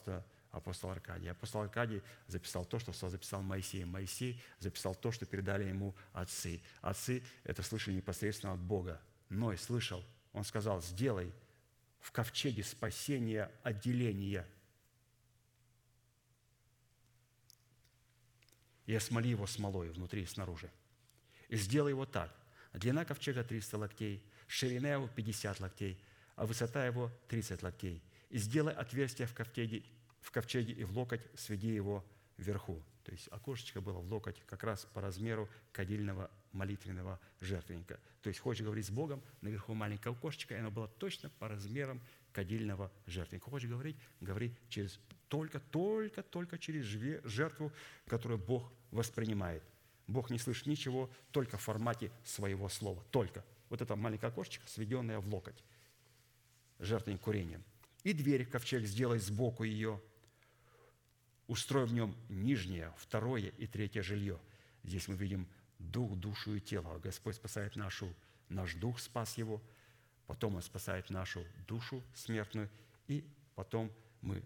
апостол 0.51 0.89
Аркадий. 0.89 1.27
Апостол 1.27 1.61
Аркадий 1.61 2.01
записал 2.27 2.65
то, 2.65 2.79
что 2.79 2.93
записал 3.09 3.41
Моисей. 3.41 3.83
Моисей 3.83 4.41
записал 4.59 4.95
то, 4.95 5.11
что 5.11 5.25
передали 5.25 5.65
ему 5.65 5.95
отцы. 6.13 6.61
Отцы 6.81 7.23
это 7.43 7.61
слышали 7.61 7.95
непосредственно 7.95 8.53
от 8.53 8.59
Бога. 8.59 9.01
Ной 9.29 9.57
слышал, 9.57 10.05
он 10.31 10.43
сказал, 10.43 10.81
сделай 10.81 11.33
в 12.03 12.11
ковчеге 12.11 12.63
спасения 12.63 13.49
отделения. 13.63 14.45
И 18.85 18.93
осмоли 18.93 19.29
его 19.29 19.47
смолой 19.47 19.89
внутри 19.89 20.23
и 20.23 20.25
снаружи. 20.25 20.69
И 21.47 21.55
сделай 21.55 21.91
его 21.91 22.05
так. 22.05 22.35
Длина 22.73 23.05
ковчега 23.05 23.45
300 23.45 23.77
локтей, 23.77 24.21
ширина 24.47 24.91
его 24.91 25.07
50 25.07 25.61
локтей, 25.61 26.03
а 26.35 26.45
высота 26.45 26.85
его 26.85 27.09
30 27.29 27.63
локтей. 27.63 28.03
И 28.29 28.37
сделай 28.37 28.73
отверстие 28.73 29.25
в 29.25 29.33
ковчеге, 29.33 29.83
в 30.19 30.29
ковчеге 30.31 30.73
и 30.73 30.83
в 30.83 30.97
локоть 30.97 31.21
сведи 31.35 31.73
его 31.73 32.05
вверху. 32.35 32.83
То 33.03 33.11
есть 33.11 33.27
окошечко 33.31 33.81
было 33.81 33.99
в 33.99 34.11
локоть 34.11 34.41
как 34.45 34.63
раз 34.63 34.85
по 34.93 35.01
размеру 35.01 35.49
кадильного 35.71 36.31
молитвенного 36.53 37.19
жертвенника. 37.41 37.99
То 38.21 38.29
есть 38.29 38.39
хочешь 38.39 38.63
говорить 38.63 38.85
с 38.85 38.91
Богом, 38.91 39.21
наверху 39.41 39.73
маленькое 39.73 40.15
окошечко, 40.15 40.55
и 40.55 40.57
оно 40.57 40.71
было 40.71 40.87
точно 40.87 41.29
по 41.29 41.47
размерам 41.47 42.01
кадильного 42.31 42.91
жертвенника. 43.05 43.49
Хочешь 43.49 43.69
говорить, 43.69 43.97
говори 44.21 44.55
через 44.69 44.99
только, 45.27 45.59
только, 45.59 46.23
только 46.23 46.57
через 46.57 46.85
жертву, 46.85 47.71
которую 48.05 48.39
Бог 48.39 48.71
воспринимает. 48.91 49.63
Бог 50.07 50.29
не 50.29 50.37
слышит 50.37 50.67
ничего, 50.67 51.09
только 51.31 51.57
в 51.57 51.61
формате 51.61 52.11
своего 52.23 52.69
слова. 52.69 53.03
Только. 53.11 53.43
Вот 53.69 53.81
это 53.81 53.95
маленькое 53.95 54.31
окошечко, 54.31 54.67
сведенное 54.67 55.19
в 55.19 55.27
локоть, 55.27 55.63
жертвенник 56.79 57.21
курением. 57.21 57.63
И 58.03 58.13
дверь 58.13 58.45
ковчег 58.45 58.85
сделай 58.85 59.17
сбоку 59.19 59.63
ее, 59.63 60.01
устрой 61.47 61.85
в 61.85 61.93
нем 61.93 62.15
нижнее, 62.29 62.93
второе 62.97 63.49
и 63.57 63.67
третье 63.67 64.01
жилье. 64.01 64.39
Здесь 64.83 65.07
мы 65.07 65.15
видим 65.15 65.47
дух, 65.79 66.15
душу 66.17 66.55
и 66.55 66.59
тело. 66.59 66.99
Господь 66.99 67.35
спасает 67.35 67.75
нашу, 67.75 68.13
наш 68.49 68.75
дух 68.75 68.99
спас 68.99 69.37
его, 69.37 69.61
потом 70.27 70.55
Он 70.55 70.61
спасает 70.61 71.09
нашу 71.09 71.45
душу 71.67 72.03
смертную, 72.15 72.69
и 73.07 73.25
потом 73.55 73.91
мы 74.21 74.43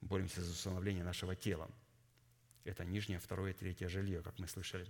боремся 0.00 0.42
за 0.42 0.50
установление 0.50 1.04
нашего 1.04 1.34
тела. 1.34 1.70
Это 2.64 2.84
нижнее, 2.84 3.18
второе, 3.18 3.54
третье 3.54 3.88
жилье, 3.88 4.22
как 4.22 4.38
мы 4.38 4.46
слышали. 4.46 4.86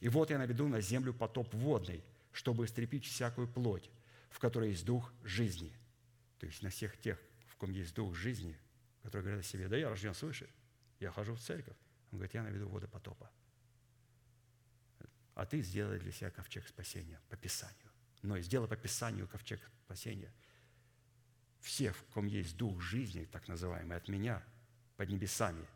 «И 0.00 0.08
вот 0.08 0.30
я 0.30 0.38
наведу 0.38 0.68
на 0.68 0.80
землю 0.80 1.14
потоп 1.14 1.52
водный, 1.54 2.02
чтобы 2.32 2.66
истрепить 2.66 3.06
всякую 3.06 3.48
плоть, 3.48 3.90
в 4.30 4.38
которой 4.38 4.70
есть 4.70 4.84
дух 4.84 5.12
жизни». 5.22 5.72
То 6.38 6.46
есть 6.46 6.62
на 6.62 6.68
всех 6.68 6.98
тех, 6.98 7.18
в 7.46 7.56
ком 7.56 7.70
есть 7.70 7.94
дух 7.94 8.14
жизни, 8.14 8.58
которые 9.04 9.22
говорят 9.22 9.44
о 9.44 9.46
себе, 9.46 9.68
да 9.68 9.76
я 9.76 9.90
рожден 9.90 10.14
свыше, 10.14 10.48
я 10.98 11.12
хожу 11.12 11.34
в 11.34 11.40
церковь. 11.40 11.76
Он 12.10 12.18
говорит, 12.18 12.32
я 12.32 12.42
наведу 12.42 12.68
воды 12.68 12.88
потопа. 12.88 13.30
А 15.34 15.44
ты 15.44 15.60
сделай 15.60 15.98
для 15.98 16.10
себя 16.10 16.30
ковчег 16.30 16.66
спасения 16.66 17.20
по 17.28 17.36
Писанию. 17.36 17.90
Но 18.22 18.38
сделай 18.40 18.66
по 18.66 18.76
Писанию 18.76 19.28
ковчег 19.28 19.60
спасения. 19.84 20.32
Все, 21.60 21.92
в 21.92 22.02
ком 22.14 22.26
есть 22.26 22.56
дух 22.56 22.80
жизни, 22.80 23.26
так 23.26 23.46
называемый, 23.46 23.98
от 23.98 24.08
меня, 24.08 24.42
под 24.96 25.10
небесами, 25.10 25.66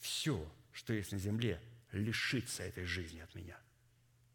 все, 0.00 0.52
что 0.72 0.92
есть 0.92 1.12
на 1.12 1.18
земле, 1.18 1.60
лишится 1.92 2.64
этой 2.64 2.86
жизни 2.86 3.20
от 3.20 3.32
меня. 3.36 3.56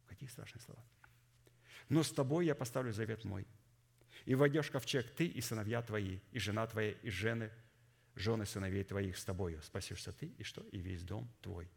Какие 0.08 0.30
страшные 0.30 0.62
слова. 0.62 0.82
Но 1.90 2.04
с 2.04 2.12
тобой 2.12 2.46
я 2.46 2.56
поставлю 2.56 2.94
завет 2.94 3.26
мой. 3.26 3.46
И 4.26 4.34
войдешь 4.34 4.68
в 4.68 4.72
ковчег 4.72 5.14
ты 5.14 5.26
и 5.26 5.42
сыновья 5.42 5.82
твои, 5.82 6.20
и 6.32 6.40
жена 6.40 6.66
твоя, 6.68 6.92
и 6.92 7.10
жены, 7.10 7.52
жены 8.16 8.46
сыновей 8.46 8.84
твоих 8.84 9.18
с 9.18 9.26
тобою. 9.26 9.62
Спасешься 9.62 10.12
ты, 10.12 10.28
и 10.38 10.44
что? 10.44 10.62
И 10.72 10.80
весь 10.80 11.04
дом 11.04 11.30
твой. 11.42 11.70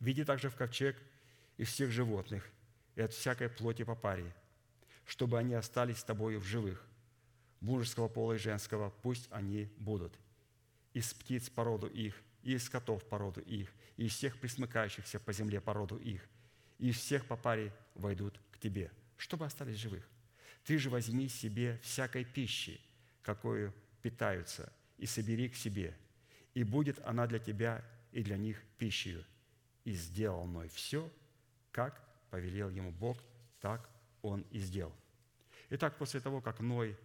Веди 0.00 0.24
также 0.24 0.50
в 0.50 0.56
ковчег 0.56 0.96
из 1.56 1.68
всех 1.68 1.90
животных 1.90 2.48
и 2.94 3.00
от 3.00 3.12
всякой 3.12 3.48
плоти 3.48 3.84
по 3.84 3.94
паре, 3.94 4.34
чтобы 5.04 5.38
они 5.38 5.54
остались 5.54 5.98
с 5.98 6.04
тобою 6.04 6.40
в 6.40 6.44
живых. 6.44 6.86
Мужеского 7.60 8.08
пола 8.08 8.34
и 8.34 8.38
женского 8.38 8.90
пусть 9.02 9.28
они 9.30 9.70
будут. 9.78 10.18
Из 10.92 11.12
птиц 11.14 11.48
породу 11.48 11.86
их, 11.86 12.14
и 12.42 12.52
из 12.52 12.64
скотов 12.64 13.04
породу 13.08 13.40
их, 13.40 13.72
и 13.96 14.06
из 14.06 14.12
всех 14.12 14.38
присмыкающихся 14.38 15.18
по 15.18 15.32
земле 15.32 15.60
породу 15.60 15.96
их, 15.96 16.22
и 16.78 16.90
из 16.90 16.98
всех 16.98 17.26
по 17.26 17.36
паре 17.36 17.72
войдут 17.94 18.38
к 18.52 18.58
тебе, 18.58 18.90
чтобы 19.16 19.46
остались 19.46 19.78
живых. 19.78 20.06
Ты 20.64 20.78
же 20.78 20.90
возьми 20.90 21.28
себе 21.28 21.80
всякой 21.82 22.24
пищи, 22.24 22.80
какую 23.22 23.74
питаются, 24.04 24.70
и 24.98 25.06
собери 25.06 25.48
к 25.48 25.56
себе, 25.56 25.96
и 26.52 26.62
будет 26.62 26.98
она 27.06 27.26
для 27.26 27.38
тебя 27.38 27.82
и 28.12 28.22
для 28.22 28.36
них 28.36 28.62
пищей. 28.76 29.24
И 29.84 29.92
сделал 29.92 30.44
Ной 30.46 30.68
все, 30.68 31.10
как 31.72 32.06
повелел 32.28 32.68
ему 32.68 32.92
Бог, 32.92 33.16
так 33.60 33.88
он 34.20 34.42
и 34.50 34.58
сделал. 34.58 34.92
Итак, 35.70 35.96
после 35.96 36.20
того, 36.20 36.42
как 36.42 36.60
Ной 36.60 36.98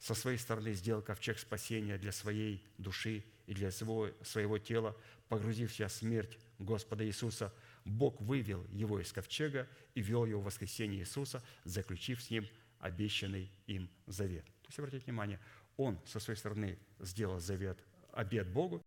со 0.00 0.14
своей 0.14 0.36
стороны 0.36 0.72
сделал 0.72 1.00
ковчег 1.00 1.38
спасения 1.38 1.96
для 1.96 2.10
своей 2.10 2.66
души 2.76 3.24
и 3.46 3.54
для 3.54 3.70
своего, 3.70 4.10
своего 4.24 4.58
тела, 4.58 4.96
погрузив 5.28 5.70
в 5.72 5.88
смерть 5.88 6.36
Господа 6.58 7.06
Иисуса, 7.06 7.54
Бог 7.84 8.20
вывел 8.20 8.66
его 8.72 8.98
из 9.00 9.12
ковчега 9.12 9.68
и 9.94 10.02
вел 10.02 10.26
его 10.26 10.40
в 10.40 10.46
воскресение 10.46 11.02
Иисуса, 11.02 11.40
заключив 11.62 12.20
с 12.20 12.30
ним 12.30 12.48
обещанный 12.80 13.48
им 13.68 13.88
завет. 14.06 14.44
То 14.44 14.68
есть, 14.68 14.78
обратите 14.80 15.04
внимание, 15.04 15.38
он 15.76 15.98
со 16.06 16.20
своей 16.20 16.38
стороны 16.38 16.78
сделал 17.00 17.38
завет, 17.38 17.78
обет 18.12 18.48
Богу, 18.52 18.82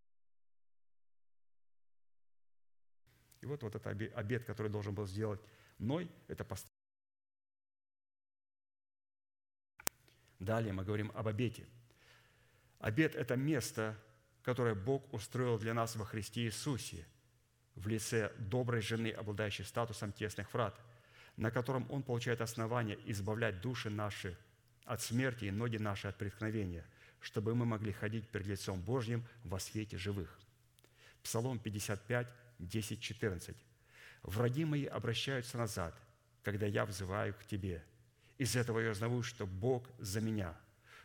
И 3.46 3.46
вот, 3.46 3.62
вот 3.62 3.76
этот 3.76 3.86
обед, 3.86 4.44
который 4.44 4.68
должен 4.68 4.92
был 4.92 5.06
сделать 5.06 5.40
Ной, 5.78 6.10
это 6.26 6.44
поставить. 6.44 6.72
Далее 10.40 10.72
мы 10.72 10.84
говорим 10.84 11.12
об 11.14 11.28
обете. 11.28 11.64
Обет– 12.80 13.14
это 13.16 13.36
место, 13.36 13.96
которое 14.42 14.74
Бог 14.74 15.12
устроил 15.14 15.58
для 15.58 15.74
нас 15.74 15.94
во 15.94 16.04
Христе 16.04 16.42
Иисусе 16.42 17.06
в 17.76 17.86
лице 17.86 18.32
доброй 18.38 18.80
жены, 18.80 19.10
обладающей 19.10 19.64
статусом 19.64 20.12
тесных 20.12 20.52
врат, 20.52 20.78
на 21.36 21.52
котором 21.52 21.88
Он 21.90 22.02
получает 22.02 22.40
основание 22.40 22.98
избавлять 23.10 23.60
души 23.60 23.90
наши 23.90 24.36
от 24.86 25.02
смерти 25.02 25.46
и 25.46 25.50
ноги 25.50 25.76
наши 25.76 26.08
от 26.08 26.16
преткновения, 26.16 26.84
чтобы 27.20 27.54
мы 27.54 27.66
могли 27.66 27.92
ходить 27.92 28.28
перед 28.28 28.46
лицом 28.46 28.80
Божьим 28.80 29.26
во 29.44 29.58
свете 29.58 29.98
живых. 29.98 30.38
Псалом 31.22 31.58
55, 31.58 32.28
10, 32.58 33.00
14. 33.00 33.56
«Враги 34.22 34.64
мои 34.64 34.86
обращаются 34.86 35.58
назад, 35.58 35.94
когда 36.42 36.66
я 36.66 36.86
взываю 36.86 37.34
к 37.34 37.44
Тебе. 37.44 37.84
Из 38.38 38.54
этого 38.54 38.78
я 38.78 38.90
узнаю, 38.92 39.22
что 39.22 39.46
Бог 39.46 39.88
за 39.98 40.20
меня. 40.20 40.54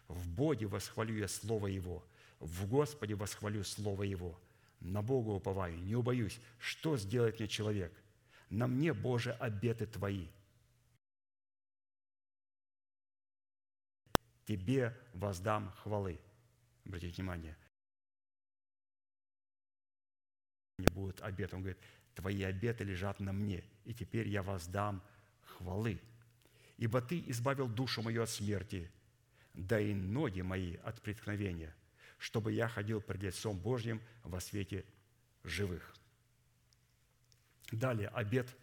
В 0.07 0.27
Боге 0.29 0.67
восхвалю 0.67 1.17
я 1.17 1.27
Слово 1.27 1.67
Его, 1.67 2.05
в 2.39 2.67
Господе 2.67 3.15
восхвалю 3.15 3.63
Слово 3.63 4.03
Его. 4.03 4.39
На 4.79 5.01
Бога 5.01 5.29
уповаю, 5.29 5.77
не 5.77 5.95
убоюсь, 5.95 6.39
что 6.59 6.97
сделает 6.97 7.39
мне 7.39 7.47
человек. 7.47 7.93
На 8.49 8.67
мне, 8.67 8.93
Боже, 8.93 9.31
обеты 9.33 9.85
Твои. 9.85 10.27
Тебе 14.51 14.93
воздам 15.13 15.71
хвалы». 15.77 16.19
Обратите 16.83 17.15
внимание, 17.21 17.55
не 20.77 20.87
будет 20.87 21.21
обет. 21.21 21.53
Он 21.53 21.61
говорит, 21.61 21.79
твои 22.15 22.43
обеты 22.43 22.83
лежат 22.83 23.21
на 23.21 23.31
мне, 23.31 23.63
и 23.85 23.93
теперь 23.93 24.27
я 24.27 24.43
воздам 24.43 25.01
хвалы. 25.43 26.01
Ибо 26.75 27.01
ты 27.01 27.23
избавил 27.27 27.69
душу 27.69 28.01
мою 28.01 28.23
от 28.23 28.29
смерти, 28.29 28.91
да 29.53 29.79
и 29.79 29.93
ноги 29.93 30.41
мои 30.41 30.75
от 30.83 31.01
преткновения, 31.01 31.73
чтобы 32.17 32.51
я 32.51 32.67
ходил 32.67 32.99
пред 32.99 33.23
лицом 33.23 33.57
Божьим 33.57 34.01
во 34.23 34.41
свете 34.41 34.83
живых. 35.45 35.95
Далее, 37.71 38.09
обет 38.09 38.53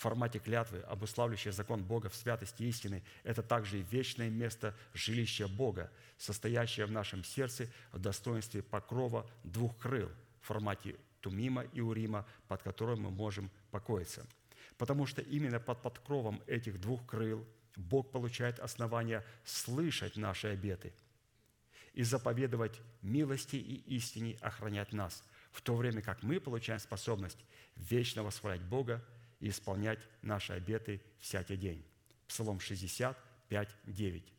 формате 0.00 0.38
клятвы, 0.38 0.80
обуславливающий 0.80 1.52
закон 1.52 1.84
Бога 1.84 2.08
в 2.08 2.16
святости 2.16 2.62
истины, 2.62 3.02
это 3.22 3.42
также 3.42 3.80
и 3.80 3.82
вечное 3.82 4.30
место 4.30 4.74
жилища 4.94 5.46
Бога, 5.46 5.90
состоящее 6.16 6.86
в 6.86 6.90
нашем 6.90 7.22
сердце 7.22 7.68
в 7.92 7.98
достоинстве 7.98 8.62
покрова 8.62 9.28
двух 9.44 9.76
крыл 9.76 10.08
в 10.40 10.46
формате 10.46 10.96
Тумима 11.20 11.64
и 11.74 11.82
Урима, 11.82 12.26
под 12.48 12.62
которым 12.62 13.02
мы 13.02 13.10
можем 13.10 13.50
покоиться. 13.70 14.26
Потому 14.78 15.04
что 15.04 15.20
именно 15.20 15.60
под 15.60 15.82
подкровом 15.82 16.42
этих 16.46 16.80
двух 16.80 17.04
крыл 17.04 17.46
Бог 17.76 18.10
получает 18.10 18.58
основание 18.58 19.22
слышать 19.44 20.16
наши 20.16 20.48
обеты 20.48 20.94
и 21.92 22.02
заповедовать 22.04 22.80
милости 23.02 23.56
и 23.56 23.96
истине 23.96 24.38
охранять 24.40 24.92
нас, 24.92 25.22
в 25.52 25.60
то 25.60 25.76
время 25.76 26.00
как 26.00 26.22
мы 26.22 26.40
получаем 26.40 26.80
способность 26.80 27.38
вечно 27.76 28.22
восхвалять 28.22 28.62
Бога 28.62 29.04
и 29.40 29.48
исполнять 29.48 29.98
наши 30.22 30.52
обеты 30.52 31.00
всякий 31.18 31.56
день. 31.56 31.84
Псалом 32.28 32.60
65, 32.60 33.68
9. 33.84 34.32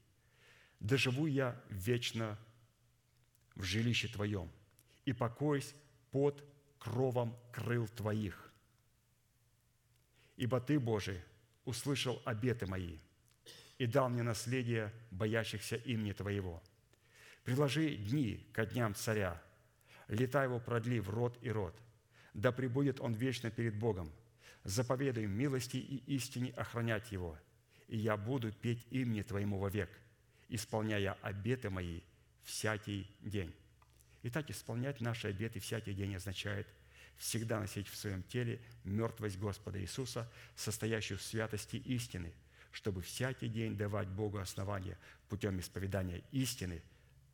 «Доживу 0.79 1.25
я 1.27 1.61
вечно 1.69 2.39
в 3.55 3.63
жилище 3.63 4.07
Твоем 4.07 4.49
и 5.05 5.13
покоюсь 5.13 5.75
под 6.11 6.43
кровом 6.79 7.37
крыл 7.51 7.87
Твоих. 7.87 8.51
Ибо 10.37 10.59
Ты, 10.59 10.79
Божий, 10.79 11.21
услышал 11.65 12.21
обеты 12.25 12.65
мои 12.65 12.97
и 13.77 13.85
дал 13.85 14.09
мне 14.09 14.23
наследие 14.23 14.91
боящихся 15.11 15.75
имени 15.75 16.13
Твоего. 16.13 16.61
Приложи 17.43 17.95
дни 17.95 18.47
ко 18.53 18.65
дням 18.65 18.95
царя, 18.95 19.41
лета 20.07 20.43
его 20.43 20.59
продли 20.59 20.99
в 20.99 21.09
род 21.09 21.37
и 21.41 21.49
род. 21.49 21.75
Да 22.33 22.51
пребудет 22.51 22.99
он 22.99 23.13
вечно 23.13 23.51
перед 23.51 23.75
Богом. 23.75 24.11
Заповедуй 24.63 25.25
милости 25.25 25.77
и 25.77 25.97
истине 26.15 26.51
охранять 26.51 27.11
его, 27.11 27.37
и 27.87 27.97
я 27.97 28.15
буду 28.15 28.51
петь 28.51 28.85
имени 28.91 29.23
Твоему 29.23 29.57
вовек, 29.57 29.89
исполняя 30.49 31.17
обеты 31.21 31.69
мои 31.69 32.01
всякий 32.43 33.09
день. 33.21 33.53
Итак, 34.23 34.51
исполнять 34.51 35.01
наши 35.01 35.27
обеты 35.27 35.59
всякий 35.59 35.93
день 35.93 36.15
означает 36.15 36.67
всегда 37.17 37.59
носить 37.59 37.87
в 37.87 37.95
своем 37.95 38.21
теле 38.23 38.61
мертвость 38.83 39.39
Господа 39.39 39.81
Иисуса, 39.81 40.31
состоящую 40.55 41.17
в 41.17 41.23
святости 41.23 41.77
истины, 41.77 42.31
чтобы 42.71 43.01
всякий 43.01 43.47
день 43.47 43.75
давать 43.75 44.07
Богу 44.07 44.37
основания 44.37 44.97
путем 45.27 45.59
исповедания 45.59 46.23
истины, 46.31 46.83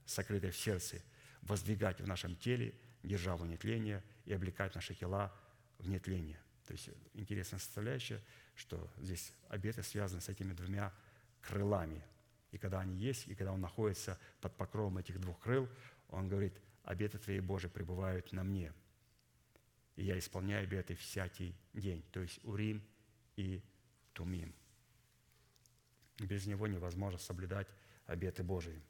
сокрытой 0.05 0.51
в 0.51 0.57
сердце, 0.57 1.01
воздвигать 1.41 1.99
в 1.99 2.07
нашем 2.07 2.37
теле 2.37 2.73
державу 3.03 3.45
нетления 3.45 4.03
и 4.25 4.33
облекать 4.33 4.75
наши 4.75 4.95
тела 4.95 5.33
в 5.77 5.89
нетление. 5.89 6.39
То 6.67 6.73
есть 6.73 6.89
интересная 7.13 7.59
составляющая, 7.59 8.21
что 8.55 8.91
здесь 8.97 9.33
обеты 9.47 9.83
связаны 9.83 10.19
с 10.21 10.27
этими 10.27 10.51
двумя 10.51 10.93
крылами. 11.41 12.03
И 12.51 12.57
когда 12.57 12.81
они 12.81 12.95
есть, 12.95 13.27
и 13.27 13.35
когда 13.35 13.53
он 13.53 13.61
находится 13.61 14.19
под 14.41 14.55
покровом 14.57 14.97
этих 14.97 15.19
двух 15.19 15.39
крыл, 15.39 15.69
он 16.09 16.27
говорит, 16.27 16.53
обеты 16.83 17.17
Твои, 17.19 17.39
Божии, 17.39 17.67
пребывают 17.69 18.33
на 18.33 18.43
мне. 18.43 18.73
И 19.95 20.03
я 20.03 20.19
исполняю 20.19 20.63
обеты 20.63 20.95
всякий 20.95 21.55
день. 21.73 22.03
То 22.11 22.19
есть 22.19 22.39
Урим 22.43 22.83
и 23.37 23.61
Тумим. 24.13 24.53
Без 26.19 26.47
него 26.47 26.67
невозможно 26.67 27.17
соблюдать 27.17 27.67
обеты 28.05 28.43
Божии. 28.43 28.81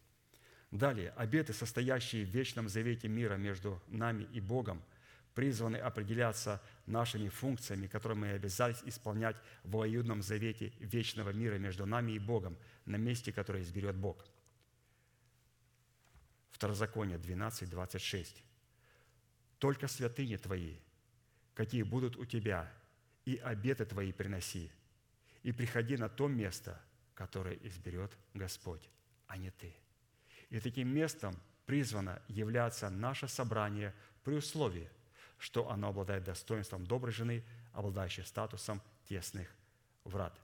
Далее, 0.71 1.11
обеты, 1.11 1.53
состоящие 1.53 2.25
в 2.25 2.29
вечном 2.29 2.69
завете 2.69 3.07
мира 3.07 3.35
между 3.35 3.81
нами 3.87 4.27
и 4.33 4.41
Богом, 4.41 4.81
призваны 5.37 5.77
определяться 5.77 6.59
нашими 6.87 7.29
функциями, 7.29 7.85
которые 7.85 8.17
мы 8.17 8.29
обязались 8.31 8.81
исполнять 8.85 9.35
в 9.63 9.69
воюдном 9.69 10.23
завете 10.23 10.73
вечного 10.79 11.29
мира 11.29 11.59
между 11.59 11.85
нами 11.85 12.13
и 12.13 12.17
Богом, 12.19 12.57
на 12.85 12.95
месте, 12.95 13.31
которое 13.31 13.61
изберет 13.61 13.95
Бог. 13.95 14.25
Второзаконие 16.49 17.19
12, 17.19 17.69
26. 17.69 18.43
«Только 19.59 19.87
святыни 19.87 20.37
Твои, 20.37 20.77
какие 21.53 21.83
будут 21.83 22.17
у 22.17 22.25
Тебя, 22.25 22.73
и 23.23 23.37
обеты 23.37 23.85
Твои 23.85 24.11
приноси, 24.11 24.71
и 25.43 25.51
приходи 25.51 25.97
на 25.97 26.09
то 26.09 26.27
место, 26.27 26.81
которое 27.13 27.59
изберет 27.61 28.11
Господь, 28.33 28.89
а 29.27 29.37
не 29.37 29.51
ты». 29.51 29.75
И 30.49 30.59
таким 30.59 30.87
местом 30.87 31.39
призвано 31.67 32.23
являться 32.27 32.89
наше 32.89 33.27
собрание 33.27 33.93
при 34.23 34.33
условии, 34.33 34.89
что 35.37 35.69
оно 35.69 35.89
обладает 35.89 36.23
достоинством 36.23 36.85
доброй 36.85 37.13
жены, 37.13 37.43
обладающей 37.73 38.23
статусом 38.23 38.81
тесных 39.05 39.47
врат. 40.03 40.37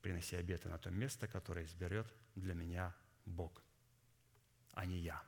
Приноси 0.00 0.36
обеты 0.36 0.68
на 0.68 0.78
то 0.78 0.90
место, 0.90 1.26
которое 1.26 1.64
изберет 1.64 2.06
для 2.36 2.54
меня 2.54 2.94
Бог, 3.24 3.62
а 4.72 4.86
не 4.86 4.98
я. 4.98 5.20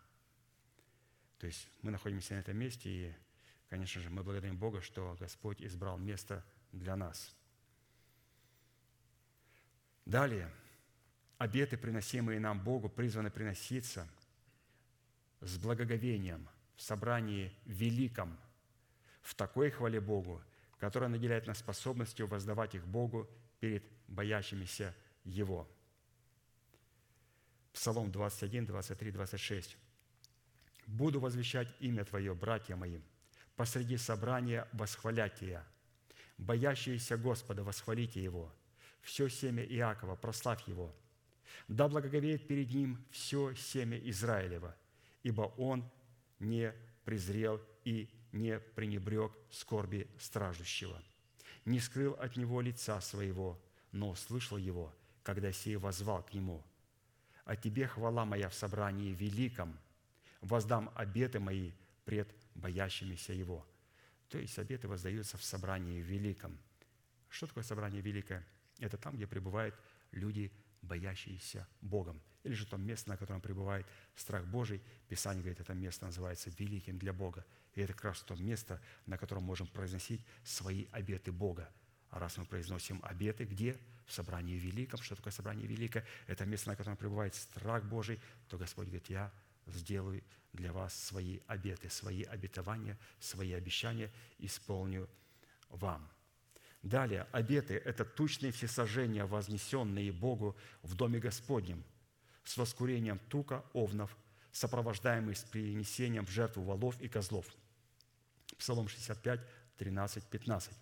То 1.39 1.47
есть 1.47 1.69
мы 1.83 1.91
находимся 1.91 2.35
на 2.35 2.39
этом 2.39 2.57
месте, 2.57 2.89
и, 2.89 3.15
конечно 3.69 4.01
же, 4.01 4.11
мы 4.11 4.23
благодарим 4.23 4.57
Бога, 4.57 4.81
что 4.81 5.17
Господь 5.19 5.61
избрал 5.61 5.99
место 5.99 6.45
для 6.71 6.95
нас. 6.95 7.35
Далее, 10.07 10.53
обеты, 11.39 11.77
приносимые 11.77 12.39
нам 12.39 12.63
Богу, 12.63 12.89
призваны 12.89 13.31
приноситься 13.31 14.09
с 15.41 15.59
благоговением– 15.59 16.49
собрании 16.81 17.53
великом, 17.65 18.39
в 19.23 19.35
такой 19.35 19.71
хвале 19.71 20.01
Богу, 20.01 20.43
которая 20.79 21.11
наделяет 21.11 21.47
нас 21.47 21.59
способностью 21.59 22.27
воздавать 22.27 22.75
их 22.75 22.87
Богу 22.87 23.29
перед 23.61 23.85
боящимися 24.09 24.95
Его. 25.25 25.69
Псалом 27.73 28.11
21, 28.11 28.67
23, 28.67 29.13
26. 29.13 29.77
«Буду 30.87 31.21
возвещать 31.21 31.69
имя 31.81 32.05
Твое, 32.05 32.35
братья 32.35 32.75
мои, 32.75 32.99
посреди 33.57 33.97
собрания 33.97 34.67
восхвалять 34.73 35.37
Тебя. 35.37 35.65
Боящиеся 36.39 37.17
Господа, 37.19 37.63
восхвалите 37.63 38.23
Его. 38.23 38.53
Все 39.03 39.29
семя 39.29 39.63
Иакова, 39.65 40.17
прославь 40.17 40.67
Его. 40.67 40.95
Да 41.69 41.89
благоговеет 41.89 42.49
перед 42.49 42.71
Ним 42.71 43.05
все 43.11 43.55
семя 43.55 43.99
Израилева, 43.99 44.75
ибо 45.23 45.43
Он 45.59 45.89
не 46.41 46.75
презрел 47.05 47.61
и 47.85 48.11
не 48.33 48.59
пренебрег 48.59 49.33
скорби 49.51 50.11
страждущего, 50.19 51.01
не 51.65 51.79
скрыл 51.81 52.15
от 52.15 52.37
него 52.37 52.61
лица 52.61 53.01
своего, 53.01 53.61
но 53.93 54.11
услышал 54.11 54.57
его, 54.57 54.95
когда 55.23 55.53
сей 55.53 55.77
возвал 55.77 56.23
к 56.25 56.35
нему. 56.35 56.65
«А 57.45 57.57
тебе 57.57 57.87
хвала 57.87 58.25
моя 58.25 58.49
в 58.49 58.55
собрании 58.55 59.13
великом, 59.13 59.79
воздам 60.41 60.91
обеты 60.95 61.41
мои 61.41 61.73
пред 62.05 62.29
боящимися 62.55 63.33
его». 63.33 63.67
То 64.31 64.39
есть 64.39 64.59
обеты 64.59 64.87
воздаются 64.87 65.37
в 65.37 65.43
собрании 65.43 66.01
великом. 66.01 66.57
Что 67.29 67.49
такое 67.49 67.65
собрание 67.65 68.01
великое? 68.01 68.47
Это 68.79 68.97
там, 68.97 69.17
где 69.17 69.27
пребывают 69.27 69.75
люди, 70.13 70.53
боящиеся 70.83 71.67
Богом 71.81 72.21
или 72.43 72.55
же 72.55 72.67
то 72.67 72.77
место, 72.77 73.11
на 73.11 73.17
котором 73.17 73.41
пребывает 73.41 73.87
страх 74.17 74.47
Божий. 74.47 74.83
Писание 75.09 75.43
говорит, 75.43 75.61
это 75.61 75.75
место 75.75 76.07
называется 76.07 76.51
великим 76.59 76.99
для 76.99 77.13
Бога. 77.13 77.45
И 77.75 77.81
это 77.81 77.93
как 77.93 78.05
раз 78.05 78.21
то 78.23 78.35
место, 78.37 78.81
на 79.07 79.19
котором 79.19 79.43
можем 79.43 79.67
произносить 79.67 80.25
свои 80.43 80.87
обеты 80.93 81.33
Бога. 81.33 81.71
А 82.09 82.19
раз 82.19 82.37
мы 82.39 82.45
произносим 82.45 83.01
обеты, 83.03 83.45
где? 83.45 83.77
В 84.07 84.13
собрании 84.13 84.57
великом. 84.57 85.01
Что 85.01 85.15
такое 85.15 85.33
собрание 85.33 85.67
великое? 85.67 86.05
Это 86.27 86.45
место, 86.45 86.71
на 86.71 86.77
котором 86.77 86.97
пребывает 86.97 87.35
страх 87.35 87.85
Божий. 87.85 88.19
То 88.49 88.59
Господь 88.59 88.87
говорит, 88.87 89.09
я 89.09 89.31
сделаю 89.67 90.25
для 90.53 90.73
вас 90.73 90.95
свои 90.95 91.41
обеты, 91.47 91.89
свои 91.91 92.25
обетования, 92.25 92.99
свои 93.21 93.53
обещания 93.53 94.11
исполню 94.39 95.09
вам. 95.69 96.11
Далее, 96.83 97.27
обеты– 97.33 97.75
это 97.85 98.05
тучные 98.05 98.53
всесожжения, 98.53 99.27
вознесенные 99.27 100.13
Богу 100.13 100.57
в 100.83 100.95
Доме 100.95 101.19
Господнем– 101.19 101.85
с 102.45 102.57
воскурением 102.57 103.19
тука 103.29 103.65
овнов, 103.73 104.17
сопровождаемый 104.53 105.37
с 105.37 105.43
принесением 105.43 106.27
в 106.27 106.31
жертву 106.31 106.63
волов 106.63 107.01
и 107.01 107.09
козлов. 107.09 107.47
Псалом 108.59 108.89
65, 108.89 109.41
13, 109.79 110.25
15. 110.25 110.75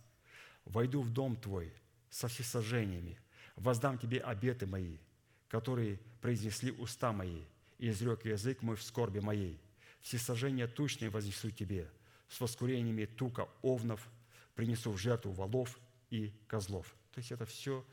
«Войду 0.65 1.03
в 1.03 1.13
дом 1.13 1.37
твой 1.37 1.73
со 2.11 2.29
всесожжениями, 2.29 3.19
воздам 3.57 3.99
тебе 3.99 4.21
обеты 4.21 4.67
мои, 4.67 4.97
которые 5.49 6.01
произнесли 6.23 6.73
уста 6.73 7.13
мои, 7.13 7.43
и 7.79 7.91
изрек 7.91 8.25
язык 8.25 8.63
мой 8.63 8.77
в 8.77 8.83
скорби 8.83 9.21
моей. 9.21 9.61
Всесожжения 10.01 10.67
тучные 10.67 11.11
вознесу 11.11 11.51
тебе, 11.51 11.89
с 12.29 12.41
воскурениями 12.41 13.05
тука 13.05 13.49
овнов, 13.63 14.09
принесу 14.55 14.91
в 14.91 14.99
жертву 14.99 15.33
волов 15.33 15.79
и 16.11 16.33
козлов». 16.47 16.95
То 17.13 17.19
есть 17.19 17.33
это 17.33 17.45
все 17.47 17.85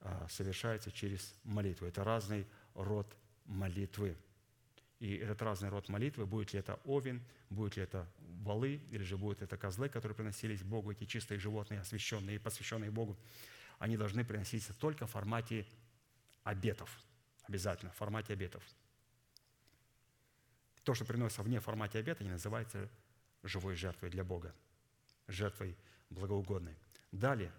а, 0.00 0.26
совершается 0.28 0.90
через 0.90 1.34
молитву. 1.44 1.86
Это 1.86 2.04
разный 2.04 2.46
род 2.74 3.16
молитвы. 3.46 4.16
И 5.00 5.16
этот 5.16 5.40
разный 5.42 5.68
род 5.68 5.88
молитвы, 5.88 6.26
будет 6.26 6.52
ли 6.52 6.60
это 6.60 6.78
овен, 6.84 7.22
будет 7.50 7.76
ли 7.76 7.82
это 7.82 8.06
валы, 8.42 8.80
или 8.90 9.02
же 9.02 9.16
будут 9.16 9.42
это 9.42 9.56
козлы, 9.56 9.88
которые 9.88 10.14
приносились 10.14 10.62
Богу, 10.62 10.92
эти 10.92 11.04
чистые 11.04 11.38
животные, 11.38 11.80
освященные 11.80 12.36
и 12.36 12.38
посвященные 12.38 12.90
Богу, 12.90 13.18
они 13.78 13.96
должны 13.96 14.24
приноситься 14.24 14.74
только 14.74 15.06
в 15.06 15.10
формате 15.10 15.66
обетов. 16.42 16.90
Обязательно, 17.44 17.90
в 17.92 17.96
формате 17.96 18.32
обетов. 18.32 18.62
То, 20.84 20.94
что 20.94 21.04
приносится 21.04 21.42
вне 21.42 21.60
формате 21.60 21.98
обета, 21.98 22.24
не 22.24 22.30
называется 22.30 22.90
живой 23.42 23.74
жертвой 23.74 24.10
для 24.10 24.22
Бога, 24.22 24.54
жертвой 25.28 25.76
благоугодной. 26.10 26.76
Далее, 27.14 27.52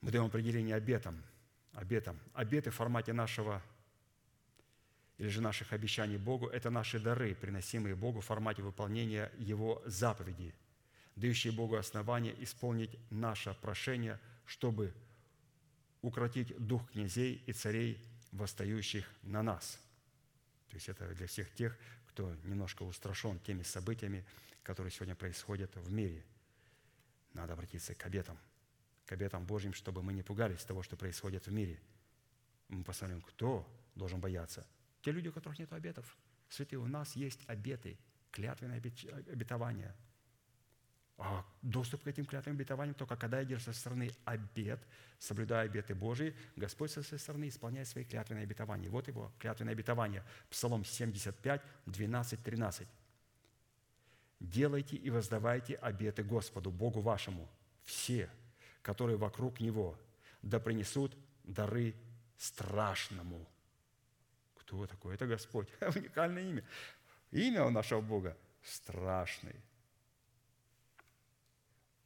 мы 0.00 0.12
даем 0.12 0.26
определение 0.26 0.76
обетам. 0.76 1.20
Обетам. 1.72 2.18
Обеты 2.34 2.70
в 2.70 2.74
формате 2.76 3.12
нашего 3.12 3.60
или 5.18 5.28
же 5.28 5.40
наших 5.40 5.72
обещаний 5.72 6.18
Богу, 6.18 6.46
это 6.46 6.70
наши 6.70 7.00
дары, 7.00 7.34
приносимые 7.34 7.96
Богу 7.96 8.20
в 8.20 8.24
формате 8.24 8.62
выполнения 8.62 9.30
Его 9.38 9.82
заповедей, 9.86 10.54
дающие 11.16 11.52
Богу 11.52 11.76
основание 11.76 12.34
исполнить 12.42 12.96
наше 13.10 13.54
прошение, 13.60 14.20
чтобы 14.46 14.94
укротить 16.00 16.56
дух 16.64 16.88
князей 16.92 17.42
и 17.46 17.52
царей, 17.52 17.98
восстающих 18.30 19.08
на 19.22 19.42
нас. 19.42 19.80
То 20.70 20.76
есть 20.76 20.88
это 20.88 21.12
для 21.14 21.26
всех 21.26 21.52
тех, 21.54 21.76
кто 22.08 22.34
немножко 22.44 22.84
устрашен 22.84 23.38
теми 23.40 23.62
событиями, 23.62 24.24
которые 24.62 24.92
сегодня 24.92 25.16
происходят 25.16 25.74
в 25.74 25.92
мире. 25.92 26.24
Надо 27.34 27.54
обратиться 27.54 27.94
к 27.94 28.04
обетам, 28.06 28.38
к 29.06 29.12
обетам 29.12 29.46
Божьим, 29.46 29.72
чтобы 29.72 30.02
мы 30.02 30.12
не 30.12 30.22
пугались 30.22 30.64
того, 30.64 30.82
что 30.82 30.96
происходит 30.96 31.46
в 31.46 31.52
мире. 31.52 31.80
Мы 32.68 32.84
посмотрим, 32.84 33.20
кто 33.22 33.66
должен 33.94 34.20
бояться– 34.20 34.66
те 35.02 35.10
люди, 35.10 35.28
у 35.28 35.32
которых 35.32 35.58
нет 35.58 35.72
обетов. 35.72 36.16
Святые, 36.48 36.78
у 36.78 36.86
нас 36.86 37.16
есть 37.16 37.40
обеты, 37.48 37.98
клятвенные 38.30 38.78
обетования. 38.78 39.94
А 41.18 41.44
доступ 41.60 42.04
к 42.04 42.06
этим 42.06 42.24
клятвенным 42.24 42.58
обетованиям 42.58 42.94
только 42.94 43.16
когда 43.16 43.40
я 43.40 43.44
держу 43.44 43.64
со 43.64 43.72
стороны 43.72 44.10
обет, 44.24 44.80
соблюдая 45.18 45.66
обеты 45.66 45.94
Божии, 45.94 46.34
Господь 46.56 46.90
со 46.90 47.02
своей 47.02 47.20
стороны 47.20 47.48
исполняет 47.48 47.88
свои 47.88 48.04
клятвенные 48.04 48.44
обетования. 48.44 48.88
Вот 48.90 49.08
его 49.08 49.32
клятвенное 49.38 49.72
обетование. 49.72 50.24
Псалом 50.50 50.84
75, 50.84 51.62
12, 51.86 52.42
13. 52.42 52.88
«Делайте 54.42 54.96
и 54.96 55.10
воздавайте 55.10 55.74
обеты 55.76 56.22
Господу, 56.22 56.70
Богу 56.70 57.00
вашему, 57.00 57.48
все, 57.84 58.28
которые 58.82 59.16
вокруг 59.16 59.60
Него, 59.60 59.98
да 60.42 60.58
принесут 60.58 61.16
дары 61.44 61.94
страшному 62.36 63.46
кто 64.72 64.86
такой? 64.86 65.14
Это 65.14 65.26
Господь. 65.26 65.68
Уникальное 65.80 66.42
имя. 66.42 66.64
Имя 67.30 67.64
у 67.64 67.70
нашего 67.70 68.00
Бога 68.00 68.36
страшный. 68.62 69.56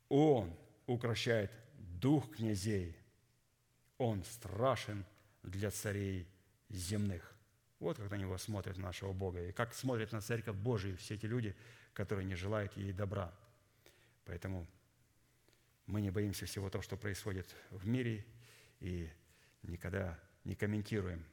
Он 0.08 0.52
укращает 0.86 1.50
дух 1.74 2.36
князей, 2.36 2.96
Он 3.98 4.24
страшен 4.24 5.04
для 5.42 5.70
царей 5.70 6.28
земных. 6.68 7.34
Вот 7.78 7.98
как 7.98 8.10
на 8.10 8.16
него 8.16 8.38
смотрят 8.38 8.78
нашего 8.78 9.12
Бога, 9.12 9.40
и 9.42 9.52
как 9.52 9.74
смотрят 9.74 10.12
на 10.12 10.20
Церковь 10.20 10.56
Божию 10.56 10.96
все 10.96 11.14
эти 11.14 11.26
люди, 11.26 11.54
которые 11.96 12.26
не 12.26 12.34
желают 12.34 12.76
ей 12.76 12.92
добра. 12.92 13.32
Поэтому 14.26 14.66
мы 15.86 16.02
не 16.02 16.10
боимся 16.10 16.44
всего 16.44 16.68
того, 16.68 16.82
что 16.82 16.98
происходит 16.98 17.56
в 17.70 17.86
мире, 17.86 18.22
и 18.80 19.10
никогда 19.62 20.18
не 20.44 20.54
комментируем 20.54 21.24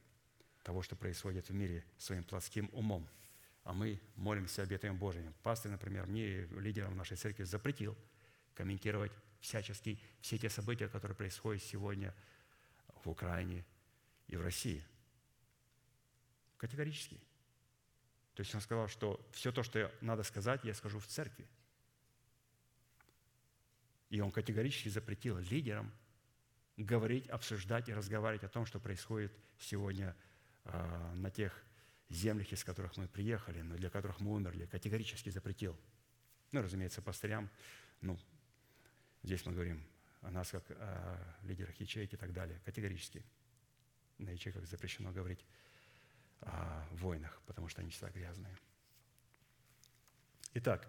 того, 0.63 0.81
что 0.81 0.95
происходит 0.95 1.49
в 1.49 1.53
мире 1.53 1.83
своим 1.97 2.23
плотским 2.23 2.69
умом. 2.71 3.09
А 3.65 3.73
мы 3.73 3.99
молимся 4.15 4.61
обетаем 4.61 4.97
Божьим. 4.97 5.33
Пастор, 5.43 5.69
например, 5.69 6.05
мне, 6.05 6.45
лидером 6.45 6.95
нашей 6.95 7.17
церкви, 7.17 7.43
запретил 7.43 7.97
комментировать 8.55 9.11
всячески 9.41 9.99
все 10.21 10.37
те 10.37 10.49
события, 10.49 10.87
которые 10.87 11.17
происходят 11.17 11.61
сегодня 11.61 12.15
в 13.03 13.09
Украине 13.09 13.65
и 14.27 14.37
в 14.37 14.41
России. 14.41 14.81
Категорически. 16.55 17.19
То 18.35 18.41
есть 18.41 18.53
он 18.55 18.61
сказал, 18.61 18.87
что 18.87 19.23
все 19.31 19.51
то, 19.51 19.63
что 19.63 19.91
надо 20.01 20.23
сказать, 20.23 20.63
я 20.63 20.73
скажу 20.73 20.99
в 20.99 21.07
церкви. 21.07 21.47
И 24.09 24.19
он 24.19 24.31
категорически 24.31 24.89
запретил 24.89 25.37
лидерам 25.37 25.91
говорить, 26.77 27.27
обсуждать 27.29 27.89
и 27.89 27.93
разговаривать 27.93 28.43
о 28.43 28.49
том, 28.49 28.65
что 28.65 28.79
происходит 28.79 29.31
сегодня 29.59 30.15
а, 30.65 31.13
на 31.15 31.29
тех 31.29 31.63
землях, 32.09 32.51
из 32.51 32.63
которых 32.63 32.97
мы 32.97 33.07
приехали, 33.07 33.61
но 33.61 33.75
для 33.75 33.89
которых 33.89 34.19
мы 34.19 34.31
умерли, 34.31 34.65
категорически 34.65 35.29
запретил. 35.29 35.77
Ну, 36.51 36.61
разумеется, 36.61 37.01
пастырям, 37.01 37.49
ну, 38.01 38.19
здесь 39.23 39.45
мы 39.45 39.53
говорим 39.53 39.83
о 40.21 40.31
нас 40.31 40.51
как 40.51 40.63
о 40.71 41.37
лидерах 41.43 41.75
ячеек 41.79 42.13
и 42.13 42.17
так 42.17 42.33
далее, 42.33 42.59
категорически. 42.65 43.23
На 44.17 44.29
ячейках 44.29 44.65
запрещено 44.67 45.11
говорить 45.11 45.43
о 46.41 46.87
войнах, 46.91 47.41
потому 47.45 47.67
что 47.69 47.81
они 47.81 47.89
всегда 47.89 48.09
грязные. 48.09 48.57
Итак, 50.53 50.87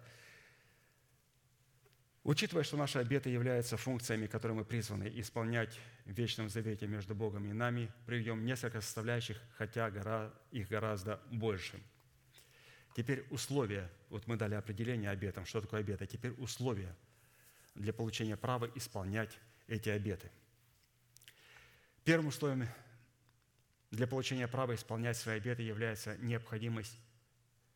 Учитывая, 2.25 2.63
что 2.63 2.75
наши 2.75 2.97
обеты 2.97 3.29
являются 3.29 3.77
функциями, 3.77 4.25
которые 4.25 4.57
мы 4.57 4.65
призваны 4.65 5.11
исполнять 5.13 5.79
в 6.05 6.09
вечном 6.09 6.49
завете 6.49 6.87
между 6.87 7.13
Богом 7.13 7.45
и 7.45 7.53
нами, 7.53 7.91
приведем 8.07 8.43
несколько 8.43 8.81
составляющих, 8.81 9.39
хотя 9.55 9.91
гора, 9.91 10.33
их 10.49 10.67
гораздо 10.67 11.21
больше. 11.29 11.79
Теперь 12.95 13.27
условия. 13.29 13.91
Вот 14.09 14.25
мы 14.25 14.37
дали 14.37 14.55
определение 14.55 15.11
обетам, 15.11 15.45
что 15.45 15.61
такое 15.61 15.81
обет, 15.81 16.01
а 16.01 16.07
теперь 16.07 16.31
условия 16.39 16.95
для 17.75 17.93
получения 17.93 18.35
права 18.35 18.71
исполнять 18.73 19.37
эти 19.67 19.89
обеты. 19.89 20.31
Первым 22.03 22.29
условием 22.29 22.67
для 23.95 24.07
получения 24.07 24.47
права 24.47 24.75
исполнять 24.75 25.17
свои 25.17 25.37
обеты 25.37 25.63
является 25.63 26.17
необходимость 26.17 26.99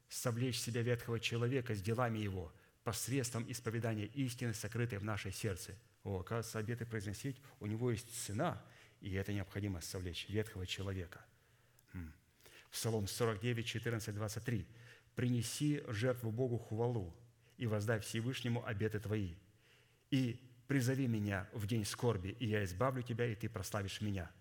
совлечь 0.10 0.60
себя 0.60 0.82
ветхого 0.82 1.20
человека 1.20 1.76
с 1.76 1.82
делами 1.82 2.20
его– 2.20 2.52
посредством 2.84 3.46
исповедания 3.52 4.06
истины, 4.06 4.52
сокрытой 4.54 4.98
в 4.98 5.04
нашей 5.04 5.32
сердце. 5.32 5.76
О, 6.04 6.22
оказывается, 6.22 6.58
обеты 6.58 6.88
произносить, 6.88 7.38
у 7.60 7.68
него 7.68 7.92
есть 7.92 8.10
цена, 8.26 8.60
и 9.00 9.14
это 9.14 9.32
необходимо 9.32 9.80
совлечь 9.82 10.28
ветхого 10.28 10.66
человека. 10.66 11.24
Псалом 12.72 13.08
49, 13.08 13.66
14, 13.66 14.16
23. 14.16 14.66
«Принеси 15.16 15.84
жертву 15.88 16.32
Богу 16.32 16.58
хвалу, 16.58 17.16
и 17.58 17.68
воздай 17.68 18.00
Всевышнему 18.00 18.66
обеты 18.66 19.00
твои, 19.00 19.36
и 20.12 20.42
призови 20.68 21.08
меня 21.08 21.48
в 21.54 21.68
день 21.68 21.86
скорби, 21.86 22.36
и 22.40 22.48
я 22.48 22.64
избавлю 22.64 23.04
тебя, 23.04 23.26
и 23.26 23.36
ты 23.36 23.50
прославишь 23.50 24.02
меня». 24.02 24.32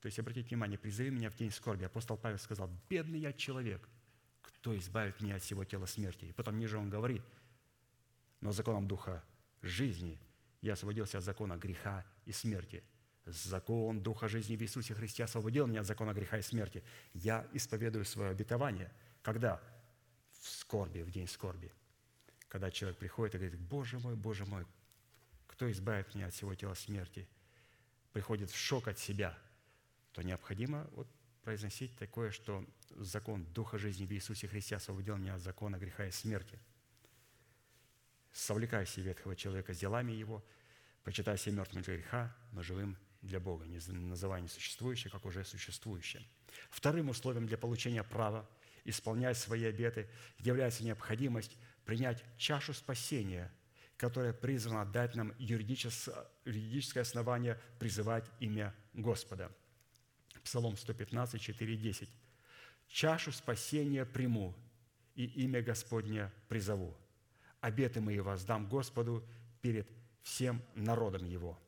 То 0.00 0.06
есть, 0.06 0.18
обратите 0.18 0.48
внимание, 0.48 0.78
призови 0.78 1.10
меня 1.10 1.30
в 1.30 1.36
день 1.36 1.50
скорби. 1.50 1.84
Апостол 1.84 2.16
Павел 2.16 2.38
сказал, 2.38 2.70
бедный 2.88 3.18
я 3.18 3.32
человек, 3.32 3.88
кто 4.42 4.76
избавит 4.76 5.20
меня 5.20 5.36
от 5.36 5.42
всего 5.42 5.64
тела 5.64 5.86
смерти? 5.86 6.26
И 6.26 6.32
потом 6.32 6.58
ниже 6.58 6.78
он 6.78 6.90
говорит– 6.90 7.22
но 8.40 8.52
законом 8.52 8.86
Духа 8.86 9.24
жизни 9.62 10.18
я 10.60 10.74
освободился 10.74 11.18
от 11.18 11.24
закона 11.24 11.56
греха 11.56 12.04
и 12.24 12.32
смерти. 12.32 12.82
Закон 13.24 14.00
Духа 14.02 14.28
жизни 14.28 14.56
в 14.56 14.62
Иисусе 14.62 14.94
Христе 14.94 15.24
освободил 15.24 15.66
меня 15.66 15.80
от 15.80 15.86
закона 15.86 16.12
греха 16.12 16.38
и 16.38 16.42
смерти. 16.42 16.84
Я 17.12 17.46
исповедую 17.52 18.04
свое 18.04 18.30
обетование. 18.30 18.92
Когда? 19.22 19.60
В 20.40 20.46
скорби, 20.46 21.02
в 21.02 21.10
день 21.10 21.26
скорби. 21.26 21.72
Когда 22.48 22.70
человек 22.70 22.98
приходит 22.98 23.34
и 23.34 23.38
говорит, 23.38 23.58
Боже 23.58 23.98
мой, 23.98 24.14
Боже 24.14 24.44
мой, 24.44 24.64
кто 25.48 25.70
избавит 25.70 26.14
меня 26.14 26.26
от 26.28 26.34
всего 26.34 26.54
тела 26.54 26.74
смерти? 26.74 27.28
Приходит 28.12 28.50
в 28.50 28.56
шок 28.56 28.86
от 28.86 28.98
себя, 28.98 29.36
то 30.16 30.22
необходимо 30.22 30.88
вот 30.92 31.06
произносить 31.42 31.96
такое, 31.96 32.32
что 32.32 32.66
закон 32.90 33.44
Духа 33.52 33.78
жизни 33.78 34.04
в 34.04 34.12
Иисусе 34.12 34.48
Христе 34.48 34.74
освободил 34.76 35.16
меня 35.16 35.36
от 35.36 35.42
закона 35.42 35.76
греха 35.76 36.06
и 36.06 36.10
смерти– 36.10 36.58
совлекая 38.36 38.84
себе 38.84 39.06
ветхого 39.06 39.34
человека 39.34 39.72
с 39.72 39.78
делами 39.78 40.12
его, 40.12 40.44
почитая 41.04 41.36
себя 41.36 41.56
мертвым 41.56 41.82
для 41.82 41.96
греха, 41.96 42.36
но 42.52 42.62
живым 42.62 42.96
для 43.22 43.40
Бога, 43.40 43.64
не 43.66 43.78
называя 43.88 44.42
несуществующее, 44.42 45.10
как 45.10 45.24
уже 45.24 45.44
существующее. 45.44 46.22
Вторым 46.70 47.08
условием 47.08 47.46
для 47.46 47.56
получения 47.56 48.02
права 48.02 48.48
исполнять 48.84 49.38
свои 49.38 49.64
обеты 49.64 50.08
является 50.38 50.84
необходимость 50.84 51.56
принять 51.84 52.22
чашу 52.36 52.74
спасения, 52.74 53.50
которая 53.96 54.34
призвана 54.34 54.84
дать 54.84 55.14
нам 55.14 55.34
юридическое 55.38 57.02
основание 57.02 57.58
призывать 57.78 58.26
имя 58.38 58.74
Господа. 58.92 59.50
Псалом 60.46 60.76
115, 60.76 61.40
4, 61.42 61.76
10. 61.76 62.08
«Чашу 62.88 63.32
спасения 63.32 64.04
приму, 64.04 64.54
и 65.16 65.24
имя 65.24 65.60
Господне 65.60 66.30
призову 66.48 66.96
обеты 67.60 68.00
мои 68.00 68.20
воздам 68.20 68.68
Господу 68.68 69.24
перед 69.60 69.88
всем 70.22 70.62
народом 70.76 71.24
Его. 71.24 71.58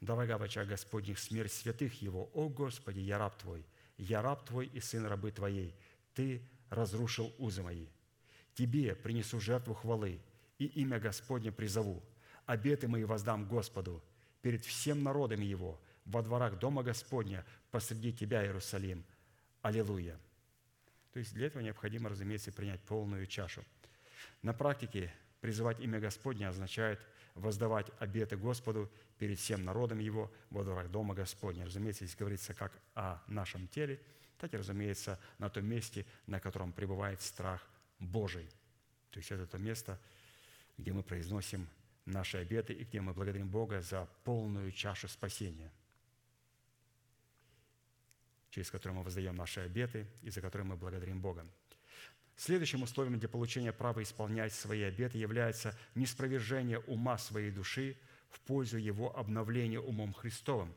Дорога 0.00 0.38
в 0.38 0.42
очах 0.42 0.66
Господних 0.66 1.20
смерть 1.20 1.52
святых 1.52 2.02
Его. 2.02 2.28
О 2.34 2.48
Господи, 2.48 2.98
я 2.98 3.16
раб 3.18 3.38
Твой, 3.38 3.64
я 3.96 4.22
раб 4.22 4.44
Твой 4.44 4.66
и 4.66 4.80
сын 4.80 5.06
рабы 5.06 5.30
Твоей. 5.30 5.72
Ты 6.12 6.42
разрушил 6.68 7.32
узы 7.38 7.62
мои. 7.62 7.86
Тебе 8.54 8.96
принесу 8.96 9.38
жертву 9.38 9.74
хвалы, 9.74 10.20
и 10.58 10.66
имя 10.66 10.98
Господне 10.98 11.52
призову. 11.52 12.02
Обеты 12.44 12.88
мои 12.88 13.04
воздам 13.04 13.46
Господу 13.46 14.02
перед 14.42 14.64
всем 14.64 15.04
народом 15.04 15.42
Его, 15.42 15.80
во 16.06 16.22
дворах 16.22 16.58
Дома 16.58 16.82
Господня, 16.82 17.44
посреди 17.76 18.10
Тебя, 18.10 18.42
Иерусалим. 18.42 19.04
Аллилуйя. 19.60 20.18
То 21.12 21.18
есть 21.18 21.34
для 21.34 21.48
этого 21.48 21.62
необходимо, 21.62 22.08
разумеется, 22.08 22.50
принять 22.50 22.80
полную 22.80 23.26
чашу. 23.26 23.62
На 24.40 24.54
практике 24.54 25.12
Призывать 25.40 25.78
имя 25.80 26.00
Господне 26.00 26.48
означает 26.48 26.98
воздавать 27.34 27.86
обеты 27.98 28.36
Господу 28.36 28.90
перед 29.18 29.38
всем 29.38 29.64
народом 29.64 29.98
Его 29.98 30.32
во 30.50 30.64
дворах 30.64 30.90
Дома 30.90 31.14
Господня. 31.14 31.66
Разумеется, 31.66 32.04
здесь 32.04 32.16
говорится 32.16 32.54
как 32.54 32.72
о 32.94 33.22
нашем 33.26 33.68
теле, 33.68 34.00
так 34.38 34.52
и, 34.54 34.56
разумеется, 34.56 35.20
на 35.38 35.48
том 35.48 35.64
месте, 35.66 36.06
на 36.26 36.40
котором 36.40 36.72
пребывает 36.72 37.20
страх 37.20 37.64
Божий. 37.98 38.48
То 39.10 39.18
есть 39.18 39.30
это 39.30 39.46
то 39.46 39.58
место, 39.58 40.00
где 40.78 40.92
мы 40.92 41.02
произносим 41.02 41.68
наши 42.06 42.38
обеты 42.38 42.72
и 42.72 42.84
где 42.84 43.00
мы 43.00 43.12
благодарим 43.12 43.48
Бога 43.48 43.82
за 43.82 44.08
полную 44.24 44.72
чашу 44.72 45.06
спасения, 45.08 45.70
через 48.56 48.70
которую 48.70 48.96
мы 48.96 49.02
воздаем 49.02 49.36
наши 49.36 49.60
обеты 49.60 50.06
и 50.22 50.30
за 50.30 50.40
которые 50.40 50.66
мы 50.66 50.76
благодарим 50.76 51.20
Бога. 51.20 51.46
Следующим 52.38 52.84
условием 52.84 53.18
для 53.18 53.28
получения 53.28 53.70
права 53.70 54.02
исполнять 54.02 54.54
свои 54.54 54.80
обеты 54.80 55.18
является 55.18 55.78
неспровержение 55.94 56.78
ума 56.78 57.18
своей 57.18 57.50
души 57.50 57.98
в 58.30 58.40
пользу 58.40 58.78
его 58.78 59.14
обновления 59.14 59.78
умом 59.78 60.14
Христовым, 60.14 60.74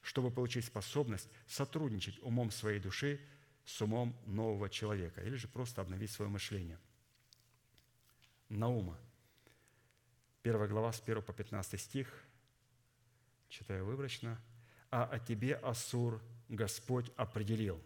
чтобы 0.00 0.30
получить 0.30 0.64
способность 0.64 1.28
сотрудничать 1.46 2.18
умом 2.22 2.50
своей 2.50 2.80
души 2.80 3.20
с 3.66 3.82
умом 3.82 4.16
нового 4.24 4.70
человека, 4.70 5.20
или 5.20 5.36
же 5.36 5.48
просто 5.48 5.82
обновить 5.82 6.10
свое 6.10 6.30
мышление. 6.30 6.78
Наума. 8.48 8.98
Первая 10.40 10.66
глава 10.66 10.94
с 10.94 11.02
1 11.02 11.20
по 11.20 11.34
15 11.34 11.78
стих, 11.78 12.24
читаю 13.50 13.84
выборочно. 13.84 14.40
«А 14.90 15.04
о 15.04 15.18
тебе, 15.18 15.56
Асур, 15.56 16.22
Господь 16.48 17.10
определил, 17.16 17.80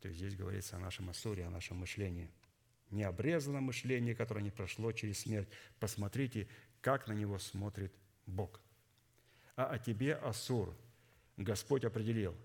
то 0.00 0.08
есть 0.08 0.18
здесь 0.20 0.36
говорится 0.36 0.76
о 0.76 0.80
нашем 0.80 1.08
Ассуре, 1.10 1.46
о 1.46 1.50
нашем 1.50 1.78
мышлении. 1.78 2.30
Необрезанном 2.90 3.64
мышлении, 3.64 4.12
которое 4.12 4.42
не 4.42 4.50
прошло 4.50 4.92
через 4.92 5.20
смерть. 5.20 5.48
Посмотрите, 5.80 6.46
как 6.80 7.08
на 7.08 7.12
него 7.12 7.38
смотрит 7.38 7.92
Бог. 8.26 8.60
А 9.56 9.66
о 9.66 9.78
тебе, 9.78 10.14
Асур, 10.14 10.76
Господь 11.36 11.84
определил, 11.84 12.36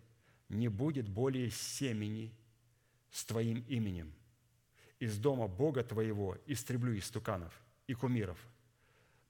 не 0.48 0.70
будет 0.70 1.10
более 1.10 1.52
семени 1.52 2.34
с 3.12 3.26
твоим 3.26 3.60
именем. 3.68 4.14
Из 5.00 5.18
дома 5.18 5.48
Бога 5.48 5.84
твоего 5.84 6.38
истреблю 6.46 6.98
истуканов 6.98 7.54
и 7.88 7.94
кумиров. 7.94 8.40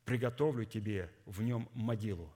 приготовлю 0.06 0.66
тебе 0.66 1.12
в 1.26 1.44
нем 1.44 1.70
могилу, 1.74 2.34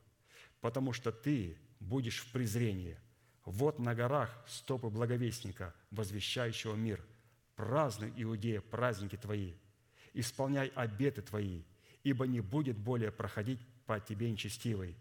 потому 0.62 0.94
что 0.94 1.12
ты 1.12 1.58
будешь 1.80 2.20
в 2.20 2.32
презрении. 2.32 2.98
Вот 3.46 3.80
на 3.80 3.94
горах 3.94 4.30
стопы 4.48 4.90
благовестника, 4.90 5.74
возвещающего 5.92 6.76
мир. 6.76 7.04
Празднуй, 7.56 8.14
Иудея, 8.16 8.62
праздники 8.62 9.18
твои, 9.18 9.54
исполняй 10.14 10.70
обеты 10.70 11.22
твои, 11.22 11.64
ибо 12.04 12.26
не 12.26 12.40
будет 12.40 12.78
более 12.78 13.12
проходить 13.12 13.60
по 13.86 14.00
тебе 14.00 14.32
нечестивый. 14.32 14.96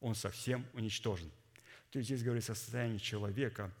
Он 0.00 0.14
совсем 0.14 0.66
уничтожен. 0.74 1.30
То 1.90 1.98
есть 1.98 2.08
здесь 2.08 2.22
говорится 2.22 2.52
о 2.52 2.56
состоянии 2.56 2.98
человека, 2.98 3.72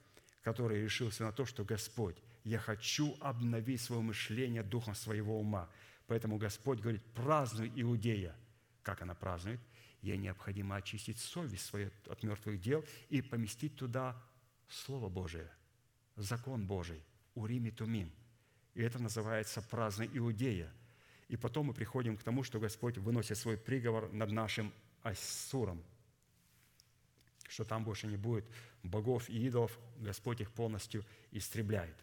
который 0.42 0.82
решился 0.82 1.24
на 1.24 1.32
то, 1.32 1.44
что 1.44 1.64
Господь, 1.64 2.16
я 2.44 2.58
хочу 2.58 3.16
обновить 3.20 3.80
свое 3.80 4.00
мышление 4.00 4.62
духом 4.62 4.94
своего 4.94 5.38
ума. 5.38 5.68
Поэтому 6.06 6.38
Господь 6.38 6.80
говорит, 6.80 7.02
празднуй 7.14 7.72
Иудея. 7.74 8.34
Как 8.82 9.02
она 9.02 9.14
празднует? 9.14 9.58
Ей 10.06 10.18
необходимо 10.18 10.76
очистить 10.76 11.18
совесть 11.18 11.66
свою 11.66 11.90
от 12.06 12.22
мертвых 12.22 12.60
дел 12.60 12.84
и 13.08 13.22
поместить 13.22 13.74
туда 13.74 14.16
Слово 14.68 15.08
Божие, 15.08 15.50
закон 16.14 16.64
Божий, 16.64 17.02
Урим 17.34 17.66
и 17.66 17.72
Тумим. 17.72 18.12
И 18.74 18.82
это 18.82 19.00
называется 19.00 19.62
праздный 19.62 20.08
Иудея. 20.12 20.72
И 21.26 21.36
потом 21.36 21.66
мы 21.66 21.74
приходим 21.74 22.16
к 22.16 22.22
тому, 22.22 22.44
что 22.44 22.60
Господь 22.60 22.98
выносит 22.98 23.36
свой 23.36 23.56
приговор 23.56 24.12
над 24.12 24.30
нашим 24.30 24.72
Ассуром, 25.02 25.82
что 27.48 27.64
там 27.64 27.82
больше 27.82 28.06
не 28.06 28.16
будет 28.16 28.44
богов 28.84 29.28
и 29.28 29.44
идолов, 29.48 29.76
Господь 29.98 30.40
их 30.40 30.52
полностью 30.52 31.04
истребляет. 31.32 31.96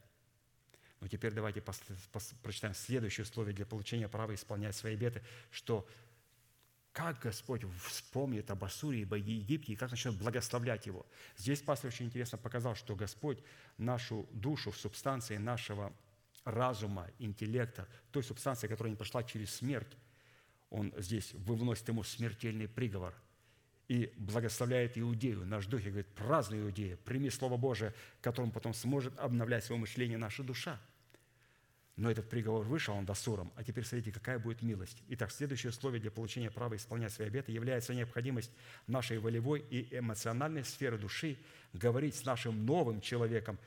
Но 0.99 1.07
теперь 1.07 1.31
давайте 1.31 1.61
прочитаем 1.61 2.73
следующее 2.73 3.23
условие 3.23 3.55
для 3.55 3.65
получения 3.65 4.09
права 4.09 4.35
исполнять 4.35 4.75
свои 4.75 4.95
обеты, 4.95 5.23
что 5.51 5.87
как 6.93 7.19
Господь 7.19 7.63
вспомнит 7.81 8.49
об 8.51 8.63
Ассуре 8.63 9.01
и 9.01 9.19
Египте, 9.19 9.73
и 9.73 9.75
как 9.75 9.89
начнет 9.89 10.15
благословлять 10.15 10.85
его. 10.85 11.05
Здесь 11.37 11.61
пастор 11.61 11.87
очень 11.89 12.05
интересно 12.05 12.37
показал, 12.37 12.75
что 12.75 12.95
Господь 12.95 13.39
нашу 13.79 14.29
душу 14.31 14.69
в 14.71 14.77
субстанции 14.77 15.37
нашего 15.37 15.91
разума, 16.45 17.09
интеллекта, 17.17 17.87
той 18.11 18.23
субстанции, 18.23 18.67
которая 18.67 18.91
не 18.91 18.95
прошла 18.95 19.23
через 19.23 19.55
смерть, 19.55 19.97
Он 20.69 20.93
здесь 20.97 21.33
выносит 21.33 21.87
ему 21.87 22.03
смертельный 22.03 22.67
приговор 22.67 23.15
и 23.87 24.13
благословляет 24.17 24.97
Иудею, 24.97 25.45
наш 25.45 25.65
дух, 25.65 25.81
и 25.81 25.89
говорит, 25.89 26.07
празднуй 26.13 26.61
Иудея, 26.61 26.95
прими 26.97 27.29
Слово 27.31 27.57
Божие, 27.57 27.93
которым 28.21 28.51
потом 28.51 28.73
сможет 28.73 29.17
обновлять 29.19 29.63
свое 29.63 29.81
мышление 29.81 30.19
наша 30.19 30.43
душа– 30.43 30.79
но 31.95 32.09
этот 32.09 32.27
приговор 32.29 32.65
вышел 32.65 32.95
он 32.95 33.05
досуром. 33.05 33.51
А 33.55 33.63
теперь 33.63 33.85
смотрите, 33.85 34.11
какая 34.11 34.39
будет 34.39 34.61
милость. 34.63 35.03
Итак, 35.09 35.31
следующее 35.31 35.69
условие 35.69 36.01
для 36.01 36.09
получения 36.09 36.49
права 36.49 36.75
исполнять 36.75 37.11
свои 37.11 37.27
обеты 37.27 37.51
является 37.51 37.93
необходимость 37.93 38.51
нашей 38.87 39.19
волевой 39.19 39.59
и 39.69 39.95
эмоциональной 39.95 40.63
сферы 40.63 40.97
души 40.97 41.37
говорить 41.71 42.15
с 42.15 42.25
нашим 42.25 42.65
новым 42.65 42.99
человеком 42.99 43.59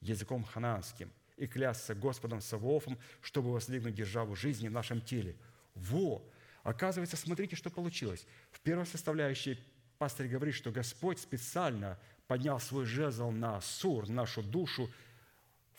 языком 0.00 0.44
ханаанским 0.44 1.10
и 1.36 1.46
клясться 1.46 1.94
Господом 1.94 2.42
Савоофом, 2.42 2.98
чтобы 3.22 3.52
воздвигнуть 3.52 3.94
державу 3.94 4.36
жизни 4.36 4.68
в 4.68 4.72
нашем 4.72 5.00
теле. 5.00 5.36
Во! 5.74 6.22
Оказывается, 6.62 7.16
смотрите, 7.16 7.56
что 7.56 7.70
получилось. 7.70 8.26
В 8.50 8.60
первой 8.60 8.84
составляющей 8.84 9.58
пастор 9.96 10.26
говорит, 10.26 10.54
что 10.54 10.70
Господь 10.70 11.18
специально 11.18 11.98
поднял 12.26 12.60
свой 12.60 12.84
жезл 12.84 13.30
на 13.30 13.60
Сур, 13.62 14.08
нашу 14.08 14.42
душу, 14.42 14.90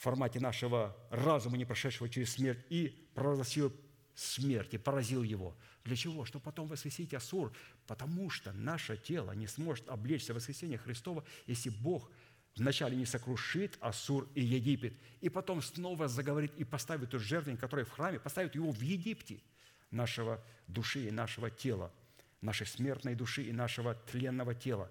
формате 0.02 0.40
нашего 0.40 0.98
разума, 1.12 1.58
не 1.58 1.66
прошедшего 1.66 2.10
через 2.10 2.34
смерть, 2.34 2.60
и 2.70 3.08
провозгласил 3.14 3.72
смерть, 4.16 4.74
и 4.74 4.78
поразил 4.78 5.22
его. 5.22 5.56
Для 5.84 5.96
чего? 5.96 6.26
Чтобы 6.26 6.44
потом 6.44 6.68
воскресить 6.68 7.14
Асур, 7.14 7.54
потому 7.86 8.30
что 8.32 8.52
наше 8.52 8.98
тело 8.98 9.32
не 9.34 9.48
сможет 9.48 9.88
облечься 9.90 10.34
в 10.34 10.38
воскресение 10.38 10.80
Христова, 10.80 11.24
если 11.46 11.70
Бог 11.70 12.10
вначале 12.56 12.98
не 12.98 13.06
сокрушит 13.06 13.78
Асур 13.80 14.28
и 14.34 14.42
Египет, 14.42 14.94
и 15.22 15.30
потом 15.30 15.62
снова 15.62 16.08
заговорит 16.08 16.52
и 16.58 16.64
поставит 16.64 17.12
тот 17.12 17.22
жертвенник, 17.22 17.60
который 17.60 17.86
в 17.86 17.92
храме, 17.92 18.20
поставит 18.20 18.56
его 18.56 18.72
в 18.72 18.82
Египте, 18.82 19.40
нашего 19.92 20.44
души 20.68 21.08
и 21.08 21.12
нашего 21.12 21.52
тела, 21.52 21.92
нашей 22.42 22.66
смертной 22.66 23.14
души 23.14 23.44
и 23.44 23.52
нашего 23.52 23.94
тленного 23.94 24.56
тела. 24.56 24.90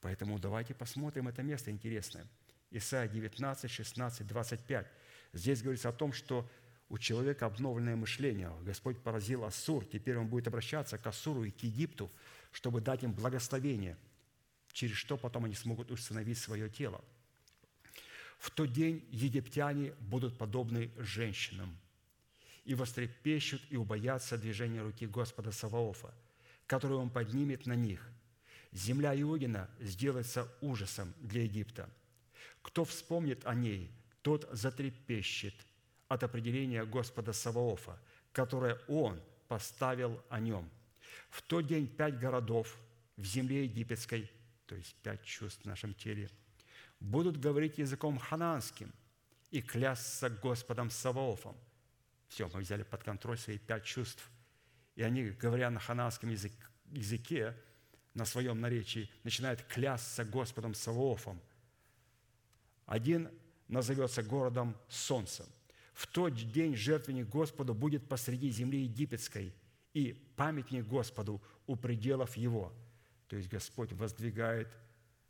Поэтому 0.00 0.38
давайте 0.38 0.74
посмотрим 0.74 1.26
это 1.26 1.42
место 1.42 1.72
интересное– 1.72 2.26
Исайя 2.76 3.08
19, 3.08 3.70
16, 3.70 4.26
25. 4.26 4.86
Здесь 5.32 5.62
говорится 5.62 5.90
о 5.90 5.92
том, 5.92 6.12
что 6.12 6.50
у 6.88 6.98
человека 6.98 7.46
обновленное 7.46 7.94
мышление. 7.94 8.52
Господь 8.62 9.00
поразил 9.00 9.44
Ассур, 9.44 9.84
теперь 9.84 10.18
он 10.18 10.26
будет 10.26 10.48
обращаться 10.48 10.98
к 10.98 11.06
Ассуру 11.06 11.44
и 11.44 11.52
к 11.52 11.62
Египту, 11.62 12.10
чтобы 12.50 12.80
дать 12.80 13.04
им 13.04 13.12
благословение, 13.12 13.96
через 14.72 14.96
что 14.96 15.16
потом 15.16 15.44
они 15.44 15.54
смогут 15.54 15.92
установить 15.92 16.38
свое 16.38 16.68
тело. 16.68 17.02
В 18.38 18.50
тот 18.50 18.72
день 18.72 19.06
египтяне 19.10 19.94
будут 20.00 20.36
подобны 20.36 20.90
женщинам 20.98 21.78
и 22.64 22.74
вострепещут 22.74 23.62
и 23.70 23.76
убоятся 23.76 24.36
движения 24.36 24.82
руки 24.82 25.06
Господа 25.06 25.52
Саваофа, 25.52 26.12
которую 26.66 26.98
Он 26.98 27.08
поднимет 27.08 27.66
на 27.66 27.74
них. 27.74 28.06
Земля 28.72 29.18
Иудина 29.20 29.70
сделается 29.78 30.52
ужасом 30.60 31.14
для 31.20 31.44
Египта– 31.44 31.88
кто 32.64 32.84
вспомнит 32.84 33.46
о 33.46 33.54
ней, 33.54 33.90
тот 34.22 34.48
затрепещет 34.50 35.54
от 36.08 36.24
определения 36.24 36.84
Господа 36.86 37.34
Саваофа, 37.34 38.00
которое 38.32 38.80
Он 38.88 39.20
поставил 39.48 40.20
о 40.30 40.40
нем. 40.40 40.68
В 41.28 41.42
тот 41.42 41.66
день 41.66 41.86
пять 41.86 42.18
городов 42.18 42.76
в 43.18 43.24
земле 43.24 43.64
египетской, 43.64 44.30
то 44.66 44.74
есть 44.74 44.94
пять 45.02 45.22
чувств 45.22 45.62
в 45.62 45.66
нашем 45.66 45.92
теле, 45.92 46.30
будут 47.00 47.38
говорить 47.38 47.76
языком 47.76 48.18
хананским 48.18 48.90
и 49.50 49.60
клясться 49.60 50.30
Господом 50.30 50.90
Саваофом. 50.90 51.56
Все, 52.28 52.48
мы 52.48 52.60
взяли 52.60 52.82
под 52.82 53.04
контроль 53.04 53.36
свои 53.36 53.58
пять 53.58 53.84
чувств. 53.84 54.26
И 54.96 55.02
они, 55.02 55.30
говоря 55.30 55.68
на 55.68 55.80
хананском 55.80 56.30
языке, 56.30 57.54
на 58.14 58.24
своем 58.24 58.58
наречии, 58.60 59.10
начинают 59.22 59.62
клясться 59.64 60.24
Господом 60.24 60.72
Саваофом– 60.72 61.38
один 62.86 63.30
назовется 63.68 64.22
городом 64.22 64.76
солнцем. 64.88 65.46
В 65.92 66.06
тот 66.06 66.34
день 66.34 66.74
жертвенник 66.74 67.28
Господу 67.28 67.74
будет 67.74 68.08
посреди 68.08 68.50
земли 68.50 68.82
египетской 68.82 69.54
и 69.92 70.12
памятник 70.36 70.86
Господу 70.86 71.40
у 71.66 71.76
пределов 71.76 72.36
его. 72.36 72.72
То 73.28 73.36
есть 73.36 73.48
Господь 73.48 73.92
воздвигает 73.92 74.68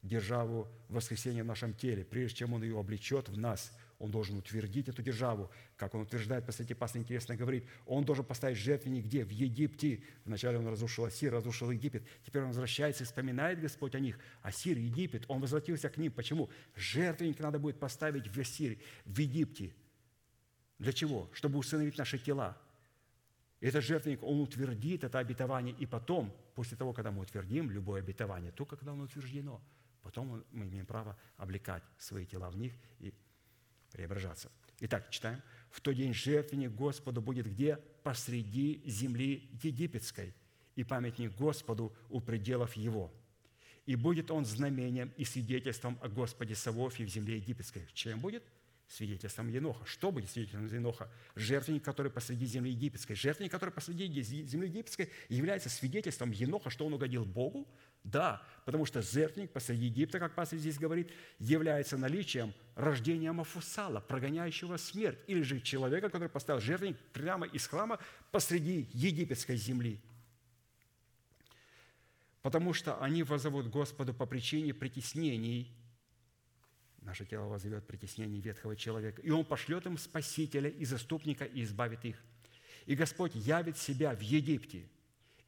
державу 0.03 0.69
воскресения 0.89 1.43
в 1.45 1.47
нашем 1.47 1.75
теле. 1.75 2.05
Прежде 2.05 2.39
чем 2.39 2.55
Он 2.55 2.63
ее 2.63 2.79
облечет 2.79 3.29
в 3.29 3.39
нас, 3.39 3.73
Он 4.05 4.11
должен 4.11 4.37
утвердить 4.37 4.87
эту 4.87 5.01
державу. 5.01 5.51
Как 5.79 5.95
Он 5.95 6.03
утверждает, 6.03 6.45
посмотрите, 6.45 6.75
пастор 6.75 7.01
интересно 7.01 7.37
говорит, 7.37 7.65
Он 7.87 8.05
должен 8.05 8.23
поставить 8.23 8.59
жертвенник 8.59 9.07
где? 9.07 9.25
В 9.25 9.31
Египте. 9.31 10.03
Вначале 10.27 10.59
Он 10.59 10.69
разрушил 10.69 11.07
Асир, 11.07 11.33
разрушил 11.33 11.71
Египет. 11.71 12.07
Теперь 12.23 12.43
Он 12.43 12.49
возвращается 12.49 13.03
и 13.05 13.07
вспоминает 13.07 13.63
Господь 13.63 13.95
о 13.95 14.01
них. 14.01 14.19
Асир, 14.43 14.77
Египет, 14.77 15.25
Он 15.29 15.41
возвратился 15.41 15.89
к 15.89 15.97
ним. 15.97 16.13
Почему? 16.13 16.51
Жертвенник 16.77 17.41
надо 17.41 17.59
будет 17.59 17.81
поставить 17.81 18.29
в 18.29 18.39
Асире, 18.39 18.79
в 19.07 19.19
Египте. 19.19 19.75
Для 20.79 20.93
чего? 20.93 21.31
Чтобы 21.33 21.59
установить 21.59 21.97
наши 21.97 22.19
тела. 22.19 22.59
Этот 23.63 23.83
жертвенник, 23.83 24.23
он 24.23 24.39
утвердит 24.43 25.05
это 25.05 25.19
обетование, 25.19 25.75
и 25.79 25.87
потом, 25.87 26.31
после 26.55 26.77
того, 26.77 26.93
когда 26.93 27.11
мы 27.11 27.23
утвердим 27.23 27.71
любое 27.71 28.03
обетование, 28.03 28.53
только 28.53 28.77
когда 28.77 28.93
оно 28.93 29.05
утверждено– 29.05 29.63
Потом 30.05 30.45
мы 30.53 30.67
имеем 30.67 30.85
право 30.85 31.17
облекать 31.39 31.83
свои 31.97 32.27
тела 32.27 32.51
в 32.51 32.57
них 32.57 32.75
и 33.01 33.13
преображаться. 33.95 34.51
Итак, 34.81 35.09
читаем. 35.11 35.41
«В 35.71 35.81
тот 35.81 35.95
день 35.95 36.13
жертвенник 36.13 36.73
Господу 36.73 37.23
будет 37.23 37.47
где? 37.47 37.79
Посреди 38.03 38.83
земли 38.85 39.49
египетской, 39.63 40.35
и 40.77 40.85
памятник 40.85 41.35
Господу 41.37 41.95
у 42.11 42.21
пределов 42.21 42.75
его. 42.75 43.13
И 43.87 43.97
будет 43.97 44.31
он 44.31 44.45
знамением 44.45 45.13
и 45.17 45.25
свидетельством 45.25 45.99
о 46.03 46.09
Господе 46.09 46.55
Савофе 46.55 47.05
в 47.05 47.09
земле 47.09 47.37
египетской». 47.37 47.87
Чем 47.95 48.21
будет? 48.21 48.43
свидетельством 48.89 49.49
Еноха. 49.49 49.85
Что 49.87 50.13
будет 50.13 50.31
свидетельством 50.31 50.67
Еноха? 50.67 51.11
Жертвенник, 51.35 51.83
который 51.83 52.13
посреди 52.13 52.47
земли 52.47 52.71
египетской. 52.71 53.15
Жертвенник, 53.15 53.51
который 53.51 53.71
посреди 53.71 54.07
земли 54.23 54.69
египетской, 54.69 55.11
является 55.29 55.69
свидетельством 55.71 56.31
Еноха, 56.31 56.71
что 56.71 56.87
он 56.87 56.93
угодил 56.93 57.25
Богу, 57.25 57.67
да, 58.05 58.43
потому 58.67 58.85
что 58.85 59.01
жертвенник 59.01 59.51
посреди 59.51 59.87
Египта, 59.87 60.19
как 60.19 60.35
пастор 60.35 60.59
здесь 60.59 60.79
говорит, 60.79 61.11
является 61.39 61.97
наличием 61.97 62.53
рождения 62.77 63.33
Мафусала, 63.33 64.01
прогоняющего 64.01 64.77
смерть, 64.77 65.19
или 65.27 65.41
же 65.41 65.59
человека, 65.61 66.11
который 66.11 66.29
поставил 66.29 66.61
жертвенник 66.61 66.99
прямо 67.13 67.47
из 67.47 67.67
храма 67.67 67.99
посреди 68.31 68.89
египетской 68.93 69.57
земли. 69.57 70.01
Потому 72.43 72.75
что 72.75 73.01
они 73.01 73.23
возовут 73.23 73.69
Господу 73.69 74.13
по 74.13 74.27
причине 74.27 74.75
притеснений, 74.75 75.75
наше 77.01 77.25
тело 77.25 77.47
возовет 77.47 77.87
притеснений 77.87 78.41
ветхого 78.41 78.77
человека, 78.77 79.23
и 79.23 79.31
Он 79.31 79.47
пошлет 79.47 79.87
им 79.87 79.97
Спасителя 79.97 80.69
и 80.69 80.85
заступника 80.85 81.47
и 81.47 81.63
избавит 81.63 82.05
их. 82.05 82.23
И 82.85 82.95
Господь 82.95 83.35
явит 83.35 83.79
себя 83.79 84.15
в 84.15 84.21
Египте– 84.21 84.87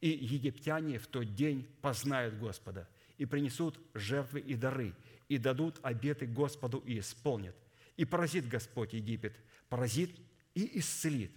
И 0.01 0.09
египтяне 0.09 0.99
в 0.99 1.07
тот 1.07 1.33
день 1.33 1.67
познают 1.81 2.37
Господа 2.37 2.87
и 3.17 3.25
принесут 3.25 3.79
жертвы 3.93 4.39
и 4.39 4.55
дары, 4.55 4.93
и 5.27 5.37
дадут 5.37 5.79
обеты 5.81 6.27
Господу 6.27 6.77
и 6.85 6.99
исполнят. 6.99 7.55
И 7.95 8.05
поразит 8.05 8.47
Господь 8.47 8.93
Египет, 8.93 9.35
поразит 9.69 10.15
и 10.53 10.79
исцелит. 10.79 11.31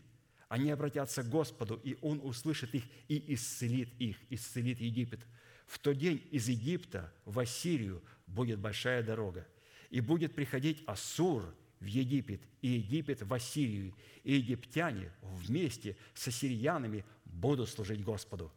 Они 0.49 0.71
обратятся 0.71 1.23
к 1.23 1.31
Господу, 1.31 1.81
и 1.83 1.97
Он 2.03 2.21
услышит 2.23 2.75
их 2.75 2.85
и 3.09 3.35
исцелит 3.35 3.89
их, 3.99 4.17
исцелит 4.29 4.81
Египет. 4.81 5.21
В 5.67 5.79
тот 5.79 5.97
день 5.97 6.27
из 6.31 6.49
Египта 6.49 7.13
в 7.25 7.39
Ассирию 7.39 8.03
будет 8.27 8.59
большая 8.59 9.03
дорога, 9.03 9.47
и 9.89 10.01
будет 10.01 10.35
приходить 10.35 10.83
Ассур 10.87 11.55
в 11.81 11.87
Египет, 11.87 12.43
и 12.61 12.69
Египет 12.69 13.23
в 13.23 13.33
Ассирию, 13.33 13.95
и 14.23 14.35
египтяне 14.35 15.11
вместе 15.23 15.97
с 16.15 16.29
ассирянами 16.29 17.05
будут 17.25 17.69
служить 17.71 18.05
Господу. 18.05 18.53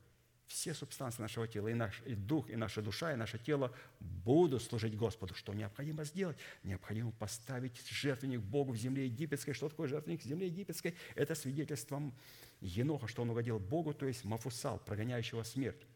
Все 0.45 0.73
субстанции 0.73 1.21
нашего 1.21 1.47
тела, 1.47 1.69
и 1.69 1.73
наш 1.73 2.01
и 2.05 2.13
дух, 2.13 2.49
и 2.49 2.55
наша 2.55 2.81
душа, 2.81 3.13
и 3.13 3.15
наше 3.15 3.39
тело 3.39 3.73
будут 3.99 4.61
служить 4.61 4.95
Господу. 4.95 5.33
Что 5.33 5.53
необходимо 5.53 6.03
сделать? 6.03 6.37
Необходимо 6.63 7.11
поставить 7.11 7.81
жертвенник 7.87 8.41
Богу 8.41 8.73
в 8.73 8.77
земле 8.77 9.05
египетской. 9.05 9.53
Что 9.53 9.69
такое 9.69 9.87
жертвенник 9.87 10.21
в 10.21 10.25
земле 10.25 10.47
египетской? 10.47 10.95
Это 11.15 11.33
свидетельством 11.33 12.13
Еноха, 12.59 13.07
что 13.07 13.21
он 13.21 13.29
угодил 13.29 13.57
Богу, 13.57 13.93
то 13.93 14.05
есть 14.05 14.25
Мафусал, 14.25 14.79
прогоняющего 14.79 15.43
смерть. 15.43 15.87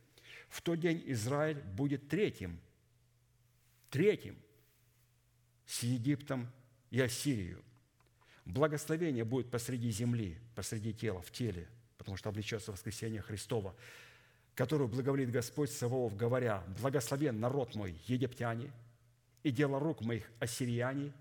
В 0.49 0.62
тот 0.62 0.80
день 0.80 1.04
Израиль 1.08 1.60
будет 1.60 2.08
третьим, 2.08 2.60
третьим 3.90 4.38
с 5.66 5.84
Египтом 5.84 6.49
и 6.92 7.02
Ассирию. 7.02 7.64
Благословение 8.46 9.26
будет 9.26 9.52
посреди 9.52 9.92
земли, 9.92 10.38
посреди 10.56 10.94
тела, 10.94 11.22
в 11.22 11.32
теле, 11.32 11.68
потому 11.98 12.16
что 12.18 12.30
облечется 12.30 12.72
воскресение 12.72 13.22
Христова, 13.22 13.76
которую 14.56 14.88
благоволит 14.88 15.30
Господь 15.30 15.70
Саваоф, 15.70 16.16
говоря, 16.16 16.64
«Благословен 16.82 17.40
народ 17.40 17.76
мой, 17.76 18.00
египтяне, 18.08 18.72
и 19.44 19.52
дело 19.52 19.80
рук 19.80 20.02
моих 20.02 20.32
ассирияне, 20.40 21.12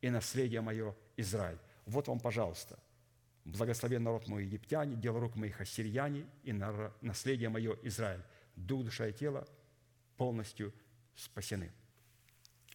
и 0.00 0.10
наследие 0.10 0.60
мое 0.60 0.94
Израиль». 1.16 1.58
Вот 1.86 2.08
вам, 2.08 2.20
пожалуйста, 2.20 2.78
«Благословен 3.44 4.02
народ 4.02 4.28
мой, 4.28 4.44
египтяне, 4.44 4.96
дело 4.96 5.20
рук 5.20 5.36
моих 5.36 5.60
ассирияне, 5.60 6.24
и 6.44 6.52
наследие 7.00 7.48
мое 7.48 7.76
Израиль». 7.82 8.22
Дух, 8.56 8.84
душа 8.84 9.08
и 9.08 9.12
тело 9.12 9.46
полностью 10.16 10.72
спасены. 11.14 11.70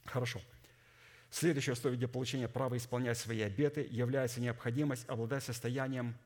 Хорошо. 0.06 0.42
Следующее 1.32 1.74
условие 1.74 1.98
для 1.98 2.10
получения 2.10 2.50
права 2.50 2.76
исполнять 2.76 3.18
свои 3.18 3.40
обеты 3.40 3.88
является 3.90 4.42
необходимость 4.42 5.08
обладать 5.08 5.44
состоянием 5.44 6.18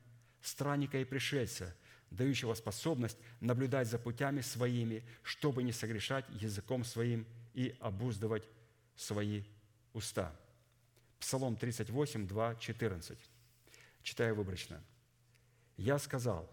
странника 0.42 0.98
и 0.98 1.06
пришельца, 1.06 1.76
дающего 2.10 2.56
способность 2.56 3.18
наблюдать 3.40 3.88
за 3.88 4.00
путями 4.00 4.42
своими, 4.42 5.04
чтобы 5.22 5.62
не 5.62 5.72
согрешать 5.72 6.26
языком 6.30 6.84
своим 6.84 7.28
и 7.54 7.76
обуздывать 7.80 8.50
свои 8.96 9.44
уста. 9.94 10.36
Псалом 11.20 11.56
38, 11.56 12.28
2, 12.28 12.56
14. 12.56 13.18
Читаю 14.02 14.36
выборочно. 14.36 14.82
«Я 15.78 16.00
сказал, 16.00 16.50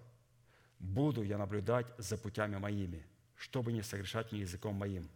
буду 0.78 1.22
я 1.22 1.38
наблюдать 1.38 1.86
за 1.96 2.18
путями 2.18 2.58
моими, 2.58 3.02
чтобы 3.34 3.72
не 3.72 3.82
согрешать 3.82 4.30
мне 4.30 4.42
языком 4.42 4.74
моим. 4.74 5.08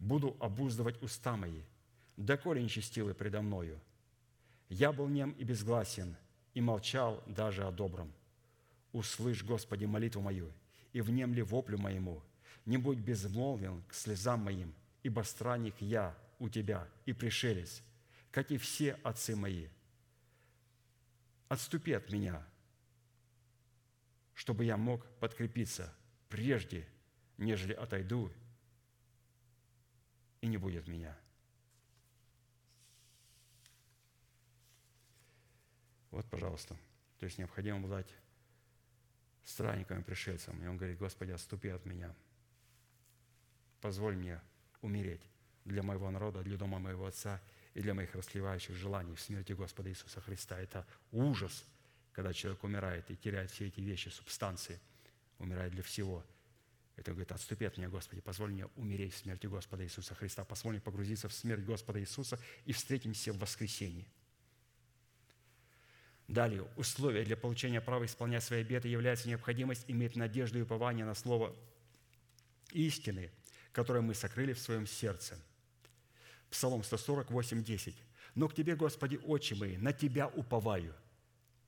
Буду 0.00 0.36
обуздывать 0.40 1.00
уста 1.00 1.36
мои– 1.36 1.62
доколе 2.16 2.62
нечестивый 2.62 3.14
предо 3.14 3.42
мною. 3.42 3.80
Я 4.68 4.92
был 4.92 5.08
нем 5.08 5.32
и 5.32 5.44
безгласен, 5.44 6.16
и 6.54 6.60
молчал 6.60 7.22
даже 7.26 7.64
о 7.64 7.72
добром. 7.72 8.12
Услышь, 8.92 9.42
Господи, 9.42 9.84
молитву 9.84 10.22
мою, 10.22 10.52
и 10.92 11.00
внемли 11.00 11.40
воплю 11.42 11.78
моему. 11.78 12.22
Не 12.64 12.76
будь 12.76 12.98
безмолвен 12.98 13.82
к 13.82 13.94
слезам 13.94 14.40
моим, 14.40 14.74
ибо 15.02 15.22
странник 15.22 15.74
я 15.80 16.16
у 16.38 16.48
Тебя 16.48 16.88
и 17.04 17.12
пришелец, 17.12 17.82
как 18.30 18.50
и 18.50 18.56
все 18.56 18.94
отцы 19.02 19.36
мои. 19.36 19.68
Отступи 21.48 21.92
от 21.92 22.10
меня, 22.10 22.44
чтобы 24.32 24.64
я 24.64 24.76
мог 24.76 25.04
подкрепиться 25.18 25.92
прежде, 26.28 26.88
нежели 27.36 27.72
отойду, 27.72 28.32
и 30.40 30.46
не 30.46 30.56
будет 30.56 30.88
меня». 30.88 31.16
Вот, 36.14 36.24
пожалуйста. 36.26 36.76
То 37.18 37.26
есть 37.26 37.38
необходимо 37.38 37.78
обладать 37.78 38.06
странниками, 39.42 40.00
пришельцем. 40.00 40.62
И 40.62 40.66
он 40.68 40.76
говорит, 40.76 40.96
Господи, 40.96 41.32
отступи 41.32 41.70
от 41.70 41.84
меня. 41.86 42.14
Позволь 43.80 44.14
мне 44.14 44.40
умереть 44.80 45.22
для 45.64 45.82
моего 45.82 46.08
народа, 46.12 46.44
для 46.44 46.56
дома 46.56 46.78
моего 46.78 47.06
Отца 47.06 47.42
и 47.74 47.82
для 47.82 47.94
моих 47.94 48.14
расливающих 48.14 48.76
желаний 48.76 49.16
в 49.16 49.20
смерти 49.20 49.54
Господа 49.54 49.90
Иисуса 49.90 50.20
Христа. 50.20 50.56
Это 50.60 50.86
ужас, 51.10 51.64
когда 52.12 52.32
человек 52.32 52.62
умирает 52.62 53.10
и 53.10 53.16
теряет 53.16 53.50
все 53.50 53.66
эти 53.66 53.80
вещи, 53.80 54.08
субстанции, 54.08 54.78
умирает 55.40 55.72
для 55.72 55.82
всего. 55.82 56.24
Это 56.94 57.10
говорит, 57.10 57.32
отступи 57.32 57.64
от 57.64 57.76
меня, 57.76 57.88
Господи, 57.88 58.20
позволь 58.20 58.52
мне 58.52 58.66
умереть 58.76 59.14
в 59.14 59.18
смерти 59.18 59.48
Господа 59.48 59.82
Иисуса 59.82 60.14
Христа, 60.14 60.44
позволь 60.44 60.74
мне 60.74 60.80
погрузиться 60.80 61.28
в 61.28 61.32
смерть 61.32 61.64
Господа 61.64 61.98
Иисуса 61.98 62.38
и 62.66 62.72
встретимся 62.72 63.32
в 63.32 63.38
воскресении– 63.38 64.06
Далее, 66.28 66.66
условие 66.76 67.24
для 67.24 67.36
получения 67.36 67.80
права 67.82 68.06
исполнять 68.06 68.42
свои 68.42 68.60
обеты 68.60 68.88
является 68.88 69.28
необходимость 69.28 69.84
иметь 69.88 70.16
надежду 70.16 70.58
и 70.58 70.62
упование 70.62 71.04
на 71.04 71.14
слово 71.14 71.54
истины, 72.72 73.30
которое 73.72 74.00
мы 74.00 74.14
сокрыли 74.14 74.54
в 74.54 74.58
своем 74.58 74.86
сердце. 74.86 75.38
Псалом 76.50 76.82
148, 76.82 77.62
10. 77.62 77.96
«Но 78.34 78.48
к 78.48 78.54
Тебе, 78.54 78.74
Господи, 78.74 79.20
очи 79.22 79.54
мои, 79.54 79.76
на 79.76 79.92
Тебя 79.92 80.28
уповаю. 80.28 80.94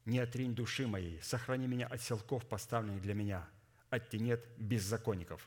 Не 0.05 0.21
отринь 0.21 0.55
души 0.55 0.87
моей, 0.87 1.21
сохрани 1.21 1.67
меня 1.67 1.87
от 1.87 2.01
селков, 2.01 2.47
поставленных 2.49 3.03
для 3.03 3.15
меня, 3.15 3.47
от 3.91 4.09
тенет 4.09 4.45
беззаконников». 4.57 5.47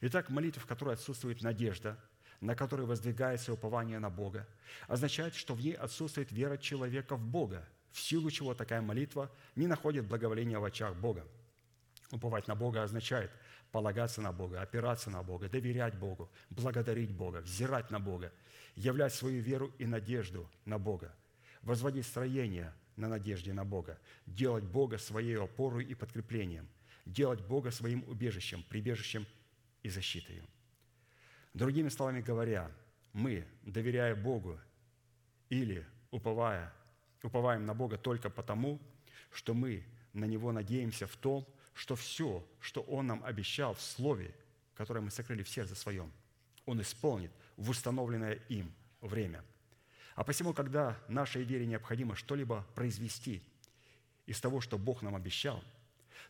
Итак, 0.00 0.30
молитва, 0.30 0.62
в 0.62 0.66
которой 0.66 0.94
отсутствует 0.94 1.42
надежда, 1.42 1.98
на 2.40 2.54
которой 2.54 2.86
воздвигается 2.86 3.52
упование 3.52 3.98
на 3.98 4.10
Бога, 4.10 4.46
означает, 4.86 5.34
что 5.34 5.54
в 5.54 5.60
ней 5.60 5.72
отсутствует 5.72 6.30
вера 6.30 6.56
человека 6.56 7.16
в 7.16 7.26
Бога– 7.26 7.68
в 7.94 8.00
силу 8.00 8.28
чего 8.28 8.54
такая 8.54 8.82
молитва 8.82 9.30
не 9.54 9.68
находит 9.68 10.06
благоволения 10.08 10.58
в 10.58 10.64
очах 10.64 10.96
Бога. 10.96 11.24
Уповать 12.10 12.48
на 12.48 12.56
Бога 12.56 12.82
означает 12.82 13.30
полагаться 13.70 14.20
на 14.20 14.32
Бога, 14.32 14.60
опираться 14.60 15.10
на 15.10 15.22
Бога, 15.22 15.48
доверять 15.48 15.96
Богу, 15.96 16.28
благодарить 16.50 17.12
Бога, 17.12 17.38
взирать 17.38 17.92
на 17.92 18.00
Бога, 18.00 18.32
являть 18.74 19.14
свою 19.14 19.40
веру 19.40 19.72
и 19.78 19.86
надежду 19.86 20.50
на 20.64 20.76
Бога, 20.76 21.14
возводить 21.62 22.04
строение 22.04 22.74
на 22.96 23.06
надежде 23.06 23.52
на 23.52 23.64
Бога, 23.64 23.96
делать 24.26 24.64
Бога 24.64 24.98
своей 24.98 25.38
опорой 25.38 25.84
и 25.84 25.94
подкреплением, 25.94 26.68
делать 27.06 27.42
Бога 27.42 27.70
своим 27.70 28.02
убежищем, 28.08 28.64
прибежищем 28.68 29.24
и 29.84 29.88
защитой. 29.88 30.42
Другими 31.52 31.90
словами 31.90 32.22
говоря, 32.22 32.72
мы, 33.12 33.46
доверяя 33.62 34.16
Богу 34.16 34.58
или 35.48 35.86
уповая 36.10 36.72
уповаем 37.24 37.64
на 37.64 37.74
Бога 37.74 37.96
только 37.96 38.30
потому, 38.30 38.80
что 39.32 39.54
мы 39.54 39.84
на 40.12 40.26
Него 40.26 40.52
надеемся 40.52 41.06
в 41.06 41.16
том, 41.16 41.46
что 41.72 41.96
все, 41.96 42.46
что 42.60 42.82
Он 42.82 43.06
нам 43.06 43.24
обещал 43.24 43.74
в 43.74 43.80
Слове, 43.80 44.34
которое 44.74 45.00
мы 45.00 45.10
сокрыли 45.10 45.42
в 45.42 45.48
сердце 45.48 45.74
своем, 45.74 46.12
Он 46.66 46.80
исполнит 46.80 47.32
в 47.56 47.70
установленное 47.70 48.34
им 48.48 48.72
время. 49.00 49.42
А 50.14 50.22
посему, 50.22 50.52
когда 50.52 50.96
нашей 51.08 51.42
вере 51.42 51.66
необходимо 51.66 52.14
что-либо 52.14 52.64
произвести 52.74 53.42
из 54.26 54.40
того, 54.40 54.60
что 54.60 54.78
Бог 54.78 55.02
нам 55.02 55.16
обещал, 55.16 55.62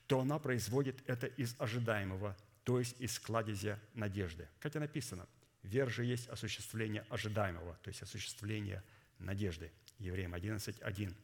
то 0.07 0.21
она 0.21 0.39
производит 0.39 0.97
это 1.07 1.27
из 1.27 1.55
ожидаемого, 1.59 2.37
то 2.63 2.79
есть 2.79 2.99
из 3.01 3.19
кладезя 3.19 3.79
надежды. 3.93 4.49
Как 4.61 4.75
и 4.77 4.79
написано, 4.79 5.27
вера 5.63 5.91
же 5.91 6.05
есть 6.05 6.29
осуществление 6.29 7.05
ожидаемого, 7.11 7.79
то 7.83 7.89
есть 7.89 8.03
осуществление 8.03 8.83
надежды– 9.19 9.71
Евреям 9.99 10.35
11, 10.35 10.81
1. 10.81 11.17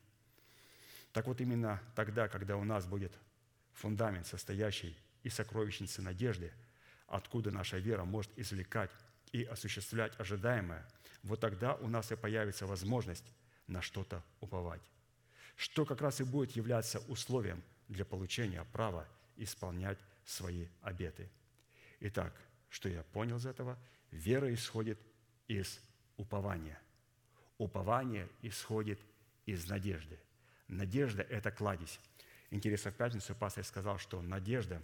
Так 1.13 1.27
вот 1.27 1.41
именно 1.41 1.83
тогда, 1.95 2.29
когда 2.29 2.57
у 2.57 2.65
нас 2.65 2.87
будет 2.87 3.13
фундамент, 3.73 4.27
состоящий 4.27 4.97
из 5.23 5.35
сокровищницы 5.35 6.03
надежды, 6.03 6.53
откуда 7.07 7.51
наша 7.51 7.79
вера 7.79 8.05
может 8.05 8.31
извлекать 8.39 8.91
и 9.33 9.43
осуществлять 9.43 10.19
ожидаемое, 10.19 10.87
вот 11.23 11.41
тогда 11.41 11.75
у 11.75 11.89
нас 11.89 12.13
и 12.13 12.17
появится 12.17 12.67
возможность 12.67 13.33
на 13.67 13.83
что-то 13.83 14.23
уповать, 14.41 14.83
что 15.57 15.85
как 15.85 16.01
раз 16.01 16.21
и 16.21 16.25
будет 16.25 16.53
являться 16.53 17.01
условием 17.01 17.63
для 17.89 18.05
получения 18.05 18.65
права 18.73 19.07
исполнять 19.37 19.99
свои 20.25 20.67
обеты. 20.83 21.29
Итак, 22.01 22.35
что 22.69 22.89
я 22.89 23.03
понял 23.03 23.37
из 23.37 23.47
этого? 23.47 23.79
Вера 24.11 24.53
исходит 24.53 24.99
из 25.49 25.81
упования– 26.17 26.81
Упование 27.61 28.27
исходит 28.41 28.99
из 29.45 29.69
надежды. 29.69 30.19
Надежда– 30.67 31.21
это 31.29 31.51
кладезь. 31.51 32.01
Интересно, 32.49 32.91
в 32.91 32.95
пятницу 32.95 33.35
пастор 33.35 33.65
сказал, 33.65 33.99
что 33.99 34.23
надежда 34.23 34.81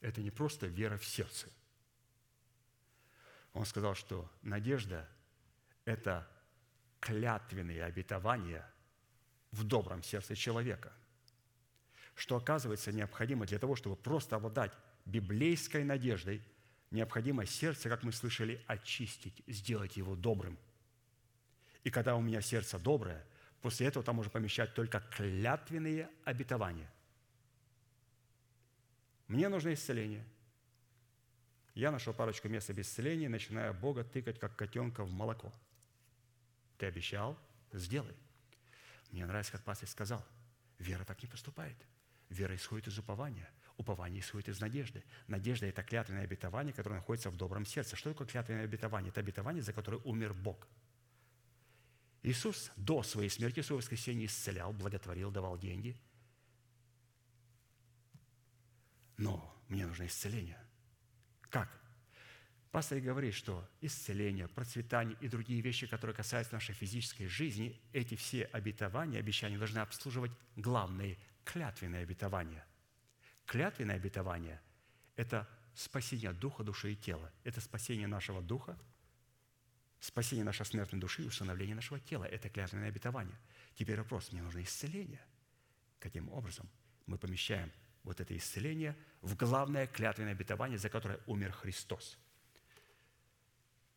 это 0.00 0.20
не 0.22 0.32
просто 0.32 0.66
вера 0.66 0.96
в 0.96 1.04
сердце. 1.04 1.46
Он 3.52 3.64
сказал, 3.64 3.94
что 3.94 4.28
надежда– 4.42 5.08
это 5.84 6.28
клятвенные 6.98 7.84
обетования 7.84 8.68
в 9.52 9.62
добром 9.62 10.02
сердце 10.02 10.34
человека, 10.34 10.92
что 12.16 12.34
оказывается 12.34 12.90
необходимо 12.90 13.46
для 13.46 13.60
того, 13.60 13.76
чтобы 13.76 13.94
просто 13.94 14.34
обладать 14.34 14.72
библейской 15.04 15.84
надеждой, 15.84 16.42
необходимо 16.90 17.46
сердце, 17.46 17.88
как 17.88 18.02
мы 18.02 18.10
слышали, 18.10 18.60
очистить, 18.66 19.44
сделать 19.46 19.96
его 19.96 20.16
добрым. 20.16 20.58
И 21.84 21.90
когда 21.90 22.16
у 22.16 22.20
меня 22.20 22.40
сердце 22.40 22.78
доброе, 22.78 23.24
после 23.60 23.86
этого 23.86 24.04
там 24.04 24.16
можно 24.16 24.30
помещать 24.30 24.74
только 24.74 25.00
клятвенные 25.00 26.08
обетования. 26.24 26.90
Мне 29.28 29.48
нужно 29.48 29.72
исцеление. 29.72 30.24
Я 31.74 31.90
нашел 31.90 32.12
парочку 32.12 32.48
мест 32.48 32.68
об 32.70 32.78
исцелении, 32.80 33.28
начиная 33.28 33.72
Бога 33.72 34.04
тыкать, 34.04 34.38
как 34.38 34.54
котенка 34.56 35.04
в 35.04 35.12
молоко. 35.12 35.52
Ты 36.78 36.86
обещал, 36.86 37.38
сделай. 37.72 38.14
Мне 39.10 39.24
нравится, 39.26 39.52
как 39.52 39.62
пастор 39.62 39.88
сказал, 39.88 40.24
вера 40.78 41.04
так 41.04 41.22
не 41.22 41.28
поступает. 41.28 41.76
Вера 42.28 42.54
исходит 42.54 42.88
из 42.88 42.98
упования– 42.98 43.48
Упование 43.76 44.20
исходит 44.20 44.48
из 44.48 44.60
надежды. 44.60 45.02
Надежда– 45.28 45.66
это 45.68 45.82
клятвенное 45.82 46.24
обетование, 46.24 46.72
которое 46.72 46.96
находится 46.96 47.30
в 47.30 47.36
добром 47.36 47.64
сердце. 47.64 47.96
Что 47.96 48.10
такое 48.10 48.26
клятвенное 48.26 48.64
обетование? 48.64 49.10
Это 49.10 49.20
обетование, 49.20 49.62
за 49.62 49.72
которое 49.72 49.98
умер 50.04 50.34
Бог. 50.34 50.68
Иисус 52.22 52.70
до 52.76 53.02
своей 53.02 53.28
смерти, 53.28 53.60
своего 53.60 53.78
воскресения 53.78 54.26
исцелял, 54.26 54.72
благотворил, 54.72 55.30
давал 55.30 55.58
деньги. 55.58 55.96
Но 59.16 59.54
мне 59.68 59.86
нужно 59.86 60.06
исцеление. 60.06 60.58
Как? 61.50 61.68
Пастор 62.70 63.00
говорит, 63.00 63.34
что 63.34 63.68
исцеление, 63.80 64.48
процветание 64.48 65.16
и 65.20 65.28
другие 65.28 65.60
вещи, 65.60 65.86
которые 65.86 66.16
касаются 66.16 66.54
нашей 66.54 66.74
физической 66.74 67.26
жизни, 67.26 67.80
эти 67.92 68.14
все 68.14 68.44
обетования, 68.44 69.18
обещания 69.18 69.58
должны 69.58 69.78
обслуживать 69.78 70.32
главные 70.56 71.18
клятвенные 71.44 72.02
обетования– 72.02 72.64
Клятвенное 73.46 73.96
обетование– 73.96 74.60
это 75.16 75.48
спасение 75.74 76.32
духа, 76.32 76.62
души 76.62 76.92
и 76.92 76.96
тела. 76.96 77.30
Это 77.44 77.60
спасение 77.60 78.06
нашего 78.06 78.40
духа, 78.40 78.78
спасение 80.02 80.44
нашей 80.44 80.66
смертной 80.66 81.00
души 81.00 81.22
и 81.22 81.28
установление 81.28 81.76
нашего 81.76 82.00
тела. 82.00 82.24
Это 82.24 82.48
клятвенное 82.48 82.88
обетование. 82.88 83.38
Теперь 83.76 83.98
вопрос, 83.98 84.32
мне 84.32 84.42
нужно 84.42 84.60
исцеление. 84.62 85.24
Каким 86.00 86.28
образом 86.30 86.68
мы 87.06 87.18
помещаем 87.18 87.70
вот 88.02 88.20
это 88.20 88.36
исцеление 88.36 88.96
в 89.20 89.36
главное 89.36 89.86
клятвенное 89.86 90.32
обетование, 90.32 90.76
за 90.76 90.88
которое 90.88 91.20
умер 91.26 91.52
Христос? 91.52 92.18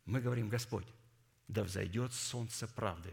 Мы 0.04 0.20
говорим, 0.20 0.48
Господь, 0.48 0.86
да 1.48 1.64
взойдет 1.64 2.12
солнце 2.12 2.68
правды, 2.68 3.12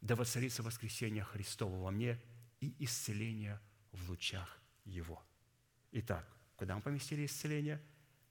да 0.00 0.16
воцарится 0.16 0.62
воскресение 0.62 1.22
Христово 1.22 1.82
во 1.82 1.90
мне 1.90 2.18
и 2.60 2.74
исцеление 2.78 3.60
в 3.92 4.08
лучах 4.08 4.58
Его. 4.86 5.22
Итак, 5.92 6.26
куда 6.56 6.76
мы 6.76 6.80
поместили 6.80 7.26
исцеление? 7.26 7.78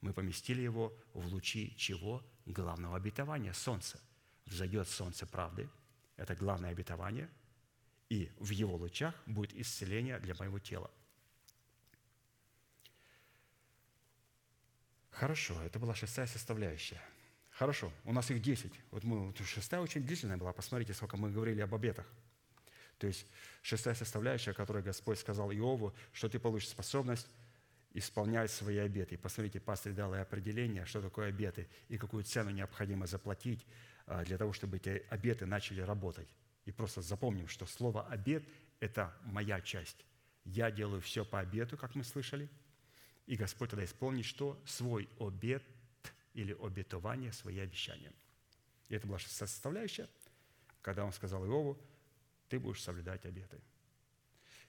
Мы 0.02 0.14
поместили 0.14 0.62
его 0.62 0.94
в 1.14 1.28
лучи 1.28 1.76
чего? 1.78 2.24
Главного 2.46 2.98
обетования– 2.98 3.54
солнца. 3.54 4.00
Взойдет 4.46 4.88
солнце 4.88 5.28
правды, 5.28 5.70
это 6.16 6.36
главное 6.36 6.72
обетование, 6.72 7.30
и 8.10 8.32
в 8.40 8.50
его 8.50 8.76
лучах 8.76 9.14
будет 9.28 9.54
исцеление 9.54 10.20
для 10.20 10.34
моего 10.36 10.58
тела. 10.58 10.90
Хорошо, 15.12 15.62
это 15.64 15.80
была 15.80 15.94
шестая 15.94 16.26
составляющая. 16.28 17.02
Хорошо, 17.52 17.92
у 18.06 18.14
нас 18.14 18.32
их 18.32 18.42
десять. 18.42 18.74
Вот 18.90 19.04
мы, 19.04 19.36
шестая 19.46 19.82
очень 19.82 20.02
длительная 20.04 20.38
была. 20.38 20.54
Посмотрите, 20.54 20.94
сколько 20.94 21.18
мы 21.18 21.30
говорили 21.30 21.60
об 21.60 21.76
обетах. 21.76 22.08
То 22.98 23.08
есть 23.08 23.28
шестая 23.62 23.96
составляющая, 23.96 24.54
которую 24.54 24.84
Господь 24.84 25.20
сказал 25.20 25.52
Иову, 25.52 25.94
что 26.14 26.30
ты 26.30 26.40
получишь 26.40 26.70
способность 26.70 27.28
исполнять 27.94 28.52
свои 28.52 28.78
обеты. 28.78 29.18
Посмотрите, 29.18 29.60
пастор 29.60 29.94
дал 29.94 30.14
и 30.14 30.20
определение, 30.20 30.86
что 30.86 31.02
такое 31.02 31.30
обеты 31.30 31.68
и 31.88 31.98
какую 31.98 32.24
цену 32.24 32.52
необходимо 32.52 33.08
заплатить 33.08 33.66
а, 34.06 34.24
для 34.24 34.38
того, 34.38 34.54
чтобы 34.54 34.78
эти 34.78 35.06
обеты 35.10 35.46
начали 35.46 35.82
работать. 35.82 36.30
И 36.66 36.72
просто 36.72 37.02
запомним, 37.02 37.48
что 37.48 37.66
слово 37.66 38.06
«обет»– 38.08 38.44
это 38.80 39.16
моя 39.24 39.60
часть. 39.62 40.06
Я 40.46 40.72
делаю 40.72 41.02
все 41.02 41.26
по 41.26 41.40
обету, 41.40 41.78
как 41.78 41.96
мы 41.96 42.04
слышали, 42.04 42.50
и 43.26 43.36
Господь 43.36 43.70
тогда 43.72 43.86
исполнит 43.86 44.26
что? 44.26 44.62
Свой 44.66 45.10
обет 45.20 45.64
или 46.34 46.56
обетование, 46.60 47.32
свои 47.32 47.60
обещания. 47.60 48.12
И 48.88 48.96
это 48.96 49.08
была 49.08 49.20
составляющая, 49.20 50.08
когда 50.82 51.06
он 51.06 51.12
сказал 51.12 51.46
Иову, 51.46 51.80
ты 52.48 52.60
будешь 52.60 52.82
соблюдать 52.82 53.26
обеты. 53.26 53.60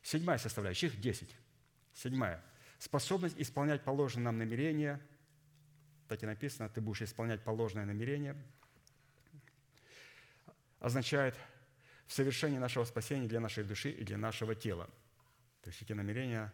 Седьмая 0.03 0.39
составляющая, 0.39 0.89
их 0.89 1.01
десять. 1.01 1.35
Седьмая– 1.95 2.43
Способность 2.81 3.35
исполнять 3.39 3.85
положенное 3.85 4.24
нам 4.24 4.39
намерение, 4.39 4.98
так 6.09 6.23
и 6.23 6.27
написано, 6.27 6.70
ты 6.70 6.81
будешь 6.81 7.02
исполнять 7.02 7.44
положенное 7.44 7.85
намерение, 7.85 8.35
означает 10.78 11.36
в 12.07 12.15
совершении 12.15 12.57
нашего 12.57 12.85
спасения 12.85 13.28
для 13.28 13.39
нашей 13.39 13.65
души 13.65 13.90
и 13.90 14.02
для 14.02 14.16
нашего 14.16 14.55
тела. 14.55 14.89
То 15.61 15.69
есть 15.69 15.82
эти 15.82 15.93
намерения 15.93 16.51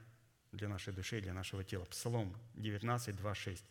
для 0.50 0.68
нашей 0.68 0.92
души 0.92 1.18
и 1.18 1.20
для 1.20 1.32
нашего 1.32 1.62
тела. 1.62 1.84
Псалом 1.84 2.36
19, 2.54 3.14
2, 3.14 3.34
6. 3.36 3.64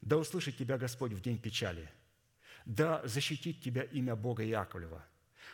«Да 0.00 0.18
услышит 0.18 0.56
тебя 0.56 0.76
Господь 0.76 1.12
в 1.12 1.20
день 1.20 1.38
печали, 1.38 1.88
да 2.64 3.00
защитит 3.06 3.62
тебя 3.62 3.84
имя 3.84 4.16
Бога 4.16 4.42
Яковлева, 4.42 5.06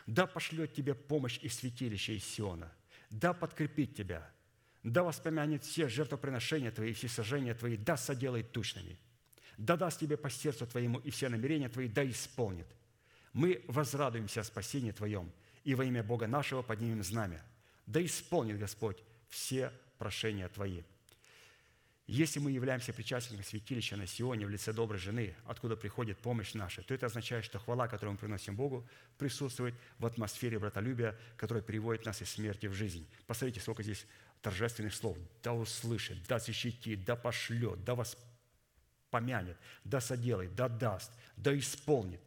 да 0.07 0.25
пошлет 0.25 0.73
тебе 0.73 0.95
помощь 0.95 1.37
из 1.43 1.59
святилища 1.59 2.13
из 2.13 2.23
Сиона, 2.23 2.73
да 3.11 3.33
подкрепит 3.33 3.95
тебя, 3.95 4.27
да 4.93 5.03
воспомянет 5.03 5.63
все 5.63 5.89
жертвоприношения 5.89 6.71
твои 6.71 6.93
все 6.93 7.07
сожжения 7.07 7.53
твои, 7.53 7.77
да 7.77 7.97
соделает 7.97 8.51
тучными. 8.51 8.97
Да 9.57 9.75
даст 9.75 9.99
тебе 9.99 10.17
по 10.17 10.29
сердцу 10.29 10.67
твоему 10.67 10.99
и 10.99 11.09
все 11.09 11.29
намерения 11.29 11.67
твои, 11.67 11.87
да 11.87 12.07
исполнит. 12.09 12.67
Мы 13.33 13.63
возрадуемся 13.67 14.41
о 14.41 14.43
спасении 14.43 14.91
Твоем, 14.91 15.31
и 15.63 15.75
во 15.75 15.83
имя 15.83 16.03
Бога 16.03 16.27
нашего 16.27 16.61
поднимем 16.61 17.03
знамя. 17.03 17.41
Да 17.85 18.03
исполнит 18.03 18.57
Господь 18.57 18.97
все 19.29 19.71
прошения 19.97 20.47
Твои. 20.47 20.81
Если 22.07 22.39
мы 22.39 22.51
являемся 22.51 22.93
причастниками 22.93 23.43
святилища 23.43 23.97
на 23.97 24.07
Сионе 24.07 24.45
в 24.45 24.49
лице 24.49 24.71
доброй 24.71 24.97
жены, 24.97 25.35
откуда 25.45 25.75
приходит 25.75 26.17
помощь 26.17 26.53
наша, 26.53 26.81
то 26.81 26.93
это 26.93 27.07
означает, 27.07 27.43
что 27.43 27.59
хвала, 27.59 27.89
которую 27.89 28.13
мы 28.13 28.17
приносим 28.17 28.55
Богу, 28.55 28.87
присутствует 29.17 29.75
в 29.99 30.05
атмосфере 30.05 30.57
братолюбия, 30.57 31.19
которая 31.35 31.61
приводит 31.61 32.05
нас 32.05 32.21
из 32.21 32.29
смерти 32.29 32.67
в 32.67 32.73
жизнь. 32.73 33.05
Посмотрите, 33.25 33.59
сколько 33.59 33.83
здесь 33.83 34.05
торжественных 34.41 34.93
слов. 34.93 35.17
Да 35.43 35.53
услышит, 35.53 36.23
да 36.27 36.39
защитит, 36.39 37.03
да 37.05 37.15
пошлет, 37.15 37.83
да 37.83 37.95
вас 37.95 38.17
помянет, 39.09 39.57
да 39.83 40.01
соделает, 40.01 40.55
да 40.55 40.69
даст, 40.69 41.11
да 41.35 41.57
исполнит. 41.57 42.21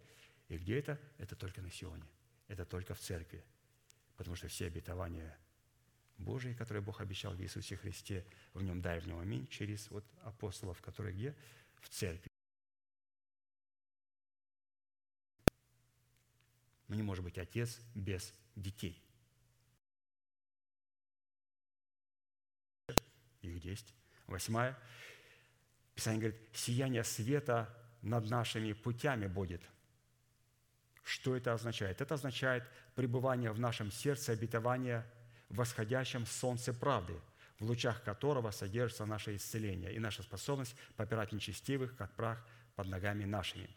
И 0.49 0.57
где 0.57 0.79
это? 0.79 0.99
Это 1.19 1.37
только 1.37 1.63
на 1.63 1.71
Сионе. 1.71 2.05
Это 2.49 2.65
только 2.65 2.95
в 2.95 3.01
церкви. 3.01 3.45
Потому 4.17 4.37
что 4.37 4.49
все 4.49 4.67
обетования 4.67 5.37
Божии, 6.19 6.53
которые 6.53 6.83
Бог 6.83 7.01
обещал 7.01 7.33
в 7.33 7.41
Иисусе 7.41 7.77
Христе, 7.77 8.25
в 8.53 8.63
нем 8.63 8.83
дай, 8.83 9.01
в 9.01 9.07
нем 9.07 9.19
аминь, 9.21 9.47
через 9.47 9.91
вот 9.91 10.05
апостолов, 10.23 10.81
которые 10.83 11.15
где? 11.15 11.35
В 11.81 11.89
церкви. 11.89 12.29
Но 16.89 16.97
не 16.97 17.03
может 17.03 17.25
быть 17.25 17.39
отец 17.39 17.81
без 17.95 18.35
детей– 18.57 19.01
их 23.61 23.63
10. 23.63 23.95
Восьмая. 24.27 24.79
Писание 25.95 26.21
говорит, 26.21 26.41
сияние 26.53 27.05
света 27.05 27.69
над 28.03 28.29
нашими 28.31 28.73
путями 28.73 29.27
будет. 29.27 29.63
Что 31.03 31.37
это 31.37 31.53
означает? 31.53 32.01
Это 32.01 32.15
означает 32.15 32.65
пребывание 32.95 33.53
в 33.53 33.59
нашем 33.59 33.91
сердце 33.91 34.33
обетования 34.33 35.07
в 35.49 35.57
восходящем 35.57 36.27
солнце 36.27 36.73
правды, 36.73 37.15
в 37.59 37.65
лучах 37.65 38.03
которого 38.05 38.51
содержится 38.53 39.05
наше 39.05 39.37
исцеление 39.37 39.93
и 39.93 39.99
наша 39.99 40.23
способность 40.23 40.77
попирать 40.97 41.33
нечестивых, 41.33 41.97
как 41.97 42.15
прах, 42.15 42.45
под 42.77 42.87
ногами 42.87 43.25
нашими. 43.25 43.69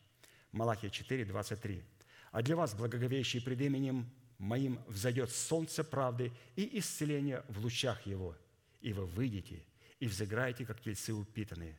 Малахия 0.51 0.89
4, 0.89 1.26
23. 1.26 1.84
«А 2.31 2.41
для 2.41 2.55
вас, 2.55 2.73
благоговеющие 2.76 3.41
пред 3.41 3.61
именем 3.61 4.10
моим, 4.38 4.80
взойдет 4.88 5.31
солнце 5.31 5.84
правды 5.84 6.31
и 6.55 6.80
исцеление 6.80 7.43
в 7.49 7.60
лучах 7.60 8.05
его, 8.05 8.38
и 8.81 8.93
вы 8.93 9.05
выйдете 9.05 9.64
и 10.04 10.08
взыграете, 10.08 10.66
как 10.66 10.82
тельцы 10.82 11.14
упитанные, 11.14 11.78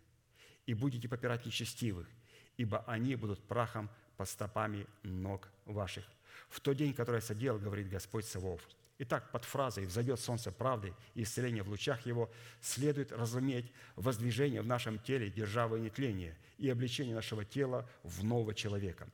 и 0.65 0.73
будете 0.73 1.11
попирать 1.11 1.45
нечестивых, 1.45 2.09
ибо 2.57 2.83
они 2.87 3.17
будут 3.17 3.47
прахом 3.47 3.91
под 4.17 4.31
стопами 4.31 4.87
ног 5.03 5.47
ваших. 5.67 6.07
В 6.49 6.59
тот 6.61 6.79
день, 6.79 6.95
который 6.95 7.17
я 7.17 7.21
соделал, 7.21 7.59
говорит 7.59 7.91
Господь 7.91 8.25
Савов. 8.25 8.67
Итак, 8.97 9.31
под 9.31 9.45
фразой 9.45 9.85
«взойдет 9.85 10.21
солнце 10.21 10.51
правды 10.51 10.95
и 11.15 11.25
исцеление 11.25 11.63
в 11.63 11.69
лучах 11.69 12.07
его» 12.07 12.33
следует 12.63 13.13
разуметь 13.13 13.71
воздвижение 13.95 14.63
в 14.63 14.67
нашем 14.67 14.99
теле 14.99 15.29
державы 15.29 15.79
нетления 15.79 16.35
и 16.57 16.71
обличение 16.71 17.15
нашего 17.15 17.45
тела 17.45 17.87
в 18.05 18.25
нового 18.25 18.55
человека. 18.55 19.07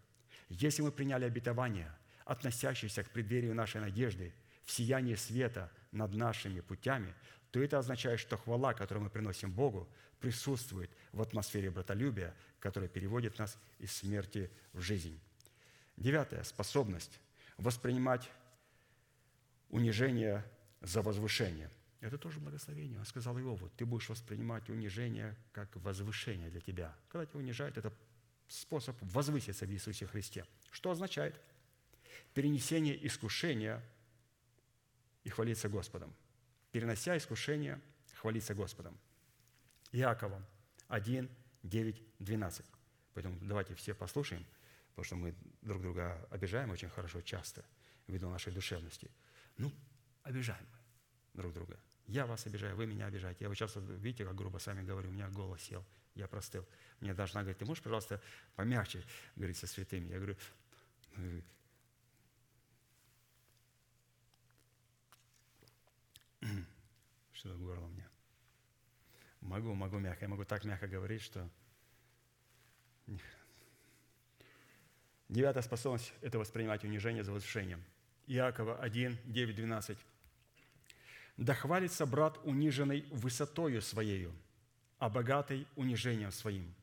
Если 0.51 0.82
мы 0.82 0.93
приняли 0.93 1.24
обетование, 1.24 1.93
относящееся 2.27 3.03
к 3.03 3.11
преддверию 3.11 3.57
нашей 3.57 3.81
надежды, 3.81 4.32
в 4.65 4.70
сиянии 4.70 5.16
света 5.16 5.69
над 5.91 6.15
нашими 6.15 6.61
путями, 6.61 7.12
то 7.51 7.60
это 7.60 7.78
означает, 7.78 8.20
что 8.20 8.36
хвала, 8.36 8.74
которую 8.74 9.05
мы 9.05 9.10
приносим 9.10 9.52
Богу, 9.52 9.89
присутствует 10.20 10.90
в 11.12 11.20
атмосфере 11.22 11.70
братолюбия, 11.70 12.35
которая 12.60 12.89
переводит 12.89 13.39
нас 13.39 13.59
из 13.78 13.93
смерти 13.93 14.51
в 14.72 14.81
жизнь. 14.81 15.18
Девятое. 15.97 16.43
Способность 16.44 17.18
воспринимать 17.56 18.31
унижение 19.68 20.44
за 20.81 21.02
возвышение. 21.02 21.70
Это 22.01 22.16
тоже 22.16 22.40
благословение. 22.40 22.98
Он 22.98 23.05
сказал 23.05 23.39
Иову, 23.39 23.68
ты 23.77 23.85
будешь 23.85 24.09
воспринимать 24.09 24.68
унижение 24.70 25.36
как 25.52 25.74
возвышение 25.77 26.51
для 26.51 26.60
тебя. 26.60 26.97
Когда 27.09 27.27
тебя 27.27 27.40
унижают, 27.40 27.77
это 27.77 27.93
способ 28.48 28.97
возвыситься 29.01 29.66
в 29.66 29.70
Иисусе 29.70 30.06
Христе. 30.06 30.47
Что 30.70 30.90
означает? 30.90 31.39
Перенесение 32.32 33.06
искушения 33.06 33.82
и 35.24 35.28
хвалиться 35.28 35.68
Господом. 35.68 36.14
Перенося 36.72 37.16
искушение, 37.16 37.80
хвалиться 38.14 38.55
Господом. 38.55 38.98
Иакова 39.92 40.44
1, 40.88 41.28
9, 41.62 42.02
12. 42.18 42.66
Поэтому 43.14 43.38
давайте 43.40 43.74
все 43.74 43.94
послушаем, 43.94 44.47
потому 44.90 45.05
что 45.05 45.16
мы 45.16 45.34
друг 45.62 45.82
друга 45.82 46.26
обижаем 46.30 46.70
очень 46.70 46.88
хорошо 46.88 47.20
часто, 47.22 47.64
ввиду 48.06 48.30
нашей 48.30 48.52
душевности. 48.52 49.10
Ну, 49.56 49.72
обижаем 50.22 50.64
мы 50.72 51.42
друг 51.42 51.52
друга. 51.52 51.78
Я 52.06 52.26
вас 52.26 52.47
обижаю, 52.47 52.76
вы 52.76 52.86
меня 52.86 53.06
обижаете. 53.06 53.44
Я 53.44 53.48
вот 53.48 53.56
часто, 53.56 53.80
видите, 53.80 54.24
как 54.24 54.34
грубо 54.34 54.59
сами 54.59 54.84
говорю, 54.84 55.10
у 55.10 55.12
меня 55.12 55.28
голос 55.28 55.62
сел, 55.62 55.84
я 56.14 56.26
простыл. 56.26 56.66
Мне 57.01 57.14
должна 57.14 57.42
говорить, 57.42 57.59
ты 57.59 57.64
можешь, 57.64 57.82
пожалуйста, 57.82 58.20
помягче 58.56 59.05
говорить 59.36 59.56
со 59.56 59.66
святыми? 59.66 60.09
Я 60.09 60.16
говорю, 60.16 60.36
что 67.40 67.56
горло 67.56 67.88
меня. 67.88 68.06
Могу, 69.40 69.72
могу 69.74 69.98
мягко. 69.98 70.26
Я 70.26 70.28
могу 70.28 70.44
так 70.44 70.64
мягко 70.64 70.86
говорить, 70.86 71.22
что... 71.22 71.48
Девятая 75.30 75.62
способность– 75.62 76.12
это 76.20 76.38
воспринимать 76.38 76.84
унижение 76.84 77.24
за 77.24 77.32
возвышением. 77.32 77.82
Иакова 78.26 78.78
1, 78.80 79.16
9, 79.24 79.56
12. 79.56 79.98
«Да 81.38 81.54
хвалится 81.54 82.04
брат 82.04 82.38
униженный 82.44 83.06
высотою 83.10 83.80
своею, 83.80 84.34
а 84.98 85.08
богатый 85.08 85.66
унижением 85.76 86.32
своим, 86.32 86.74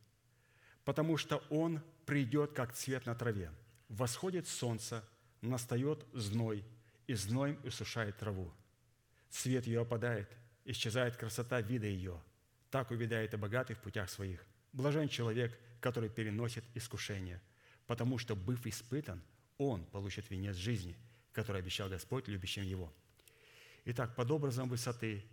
потому 0.85 1.17
что 1.17 1.37
он 1.51 1.83
придет, 2.07 2.53
как 2.53 2.73
цвет 2.73 3.05
на 3.05 3.13
траве. 3.13 3.51
Восходит 3.89 4.47
солнце, 4.47 5.03
настает 5.41 6.03
зной, 6.13 6.65
и 7.05 7.13
зной 7.13 7.59
усушает 7.63 8.17
траву. 8.17 8.51
Цвет 9.29 9.67
ее 9.67 9.81
опадает, 9.81 10.29
исчезает 10.67 11.15
красота 11.15 11.61
вида 11.61 11.87
ее. 11.87 12.21
Так 12.69 12.91
увядает 12.91 13.33
и 13.33 13.37
богатый 13.37 13.73
в 13.73 13.79
путях 13.79 14.09
своих. 14.09 14.45
Блажен 14.73 15.07
человек, 15.07 15.57
который 15.79 16.09
переносит 16.09 16.63
искушение, 16.75 17.41
потому 17.87 18.17
что, 18.17 18.35
быв 18.35 18.65
испытан, 18.67 19.23
он 19.57 19.85
получит 19.85 20.29
венец 20.29 20.57
жизни, 20.57 20.95
который 21.31 21.61
обещал 21.61 21.89
Господь 21.89 22.27
любящим 22.27 22.63
его. 22.63 22.93
Итак, 23.85 24.15
под 24.15 24.29
образом 24.29 24.67
высоты, 24.67 25.23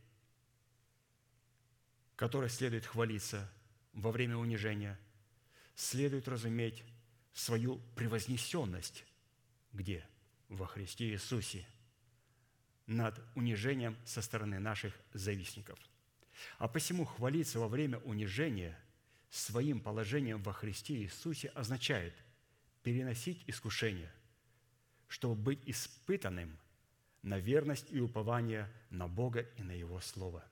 которой 2.15 2.49
следует 2.49 2.87
хвалиться 2.87 3.51
во 3.93 4.13
время 4.13 4.37
унижения, 4.37 4.99
следует 5.75 6.29
разуметь 6.29 6.85
свою 7.33 7.81
превознесенность. 7.97 9.05
Где? 9.73 10.07
Во 10.49 10.67
Христе 10.67 11.11
Иисусе– 11.11 11.67
над 12.87 13.21
унижением 13.35 13.97
со 14.05 14.21
стороны 14.21 14.59
наших 14.59 14.95
завистников. 15.13 15.79
А 16.59 16.69
посему 16.69 17.05
хвалиться 17.05 17.59
во 17.59 17.69
время 17.69 17.99
унижения 18.01 18.79
своим 19.31 19.81
положением 19.81 20.43
во 20.43 20.53
Христе 20.53 20.95
Иисусе 20.97 21.49
означает 21.49 22.15
переносить 22.83 23.43
искушение, 23.47 24.13
чтобы 25.09 25.35
быть 25.35 25.61
испытанным 25.67 26.59
на 27.23 27.39
верность 27.39 27.87
и 27.91 28.01
упование 28.01 28.71
на 28.91 29.09
Бога 29.09 29.41
и 29.57 29.63
на 29.63 29.73
Его 29.73 30.01
Слово. 30.01 30.45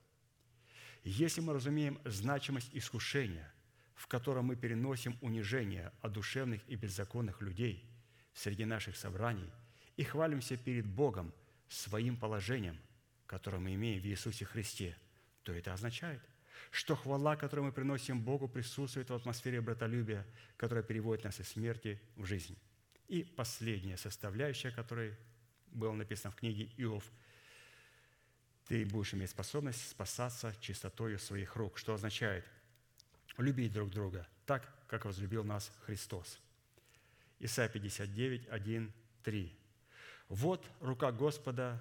Если 1.03 1.41
мы 1.41 1.53
разумеем 1.53 1.99
значимость 2.05 2.69
искушения, 2.73 3.53
в 3.93 4.07
котором 4.07 4.45
мы 4.45 4.55
переносим 4.55 5.17
унижение 5.21 5.91
от 6.01 6.13
душевных 6.13 6.67
и 6.67 6.75
беззаконных 6.75 7.41
людей 7.41 7.85
среди 8.33 8.65
наших 8.65 8.97
собраний 8.97 9.51
и 9.97 10.03
хвалимся 10.03 10.57
перед 10.57 10.87
Богом– 10.87 11.31
своим 11.73 12.17
положением, 12.17 12.77
которое 13.25 13.59
мы 13.59 13.73
имеем 13.73 14.01
в 14.01 14.05
Иисусе 14.05 14.45
Христе, 14.45 14.95
то 15.43 15.53
это 15.53 15.73
означает, 15.73 16.21
что 16.71 16.95
хвала, 16.95 17.35
которую 17.35 17.65
мы 17.65 17.71
приносим 17.71 18.21
Богу, 18.21 18.47
присутствует 18.47 19.09
в 19.09 19.13
атмосфере 19.13 19.61
братолюбия, 19.61 20.25
которая 20.57 20.83
переводит 20.83 21.25
нас 21.25 21.39
из 21.39 21.49
смерти 21.49 21.99
в 22.15 22.25
жизнь. 22.25 22.57
И 23.07 23.23
последняя 23.23 23.97
составляющая, 23.97 24.71
которая 24.71 25.17
была 25.67 25.93
написана 25.93 26.31
в 26.31 26.35
книге 26.35 26.69
Иов, 26.77 27.03
ты 28.67 28.85
будешь 28.85 29.13
иметь 29.13 29.29
способность 29.29 29.89
спасаться 29.89 30.55
чистотою 30.61 31.19
своих 31.19 31.55
рук, 31.55 31.77
что 31.77 31.93
означает 31.93 32.45
любить 33.37 33.73
друг 33.73 33.89
друга 33.89 34.27
так, 34.45 34.67
как 34.87 35.05
возлюбил 35.05 35.43
нас 35.43 35.71
Христос. 35.85 36.39
Исайя 37.39 37.67
59, 37.67 38.47
1, 38.47 38.93
3. 39.23 39.57
Вот 40.33 40.67
рука 40.79 41.11
Господа 41.11 41.79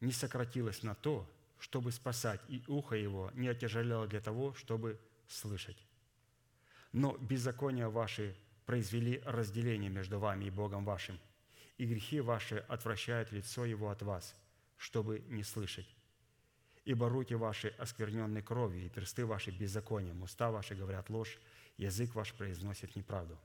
не 0.00 0.12
сократилась 0.12 0.84
на 0.84 0.94
то, 0.94 1.28
чтобы 1.58 1.90
спасать, 1.90 2.40
и 2.46 2.62
ухо 2.68 2.94
его 2.94 3.32
не 3.34 3.48
отяжелело 3.48 4.06
для 4.06 4.20
того, 4.20 4.54
чтобы 4.54 5.00
слышать. 5.26 5.84
Но 6.92 7.16
беззакония 7.18 7.88
ваши 7.88 8.36
произвели 8.66 9.20
разделение 9.24 9.90
между 9.90 10.20
вами 10.20 10.44
и 10.44 10.50
Богом 10.50 10.84
вашим, 10.84 11.18
и 11.76 11.84
грехи 11.84 12.20
ваши 12.20 12.58
отвращают 12.68 13.32
лицо 13.32 13.64
его 13.64 13.90
от 13.90 14.00
вас, 14.02 14.32
чтобы 14.76 15.24
не 15.26 15.42
слышать. 15.42 15.92
Ибо 16.84 17.08
руки 17.08 17.34
ваши 17.34 17.74
осквернены 17.78 18.42
кровью, 18.42 18.86
и 18.86 18.90
персты 18.90 19.26
ваши 19.26 19.50
беззаконием, 19.50 20.22
уста 20.22 20.52
ваши 20.52 20.76
говорят 20.76 21.10
ложь, 21.10 21.36
язык 21.78 22.14
ваш 22.14 22.32
произносит 22.32 22.94
неправду. 22.94 23.36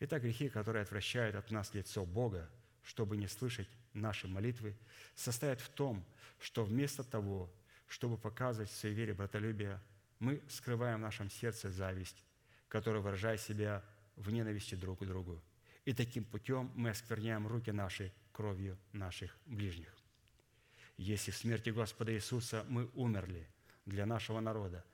Это 0.00 0.18
грехи, 0.18 0.48
которые 0.48 0.82
отвращают 0.82 1.36
от 1.36 1.52
нас 1.52 1.74
лицо 1.74 2.04
Бога, 2.04 2.50
чтобы 2.86 3.16
не 3.16 3.26
слышать 3.26 3.68
наши 3.94 4.28
молитвы, 4.28 4.76
состоят 5.16 5.60
в 5.60 5.68
том, 5.68 6.04
что 6.38 6.64
вместо 6.64 7.02
того, 7.02 7.52
чтобы 7.88 8.16
показывать 8.16 8.70
в 8.70 8.76
своей 8.76 8.94
вере 8.94 9.12
братолюбие, 9.12 9.80
мы 10.20 10.40
скрываем 10.48 10.98
в 10.98 11.02
нашем 11.02 11.28
сердце 11.28 11.70
зависть, 11.70 12.24
которая 12.68 13.02
выражает 13.02 13.40
себя 13.40 13.82
в 14.14 14.30
ненависти 14.30 14.76
друг 14.76 15.00
к 15.00 15.04
другу. 15.04 15.42
И 15.84 15.92
таким 15.92 16.24
путем 16.24 16.70
мы 16.76 16.90
оскверняем 16.90 17.46
руки 17.48 17.70
наши 17.70 18.12
кровью 18.32 18.78
наших 18.92 19.36
ближних. 19.46 19.92
Если 20.96 21.32
в 21.32 21.36
смерти 21.36 21.70
Господа 21.70 22.14
Иисуса 22.14 22.64
мы 22.68 22.88
умерли 22.94 23.48
для 23.84 24.06
нашего 24.06 24.38
народа, 24.38 24.84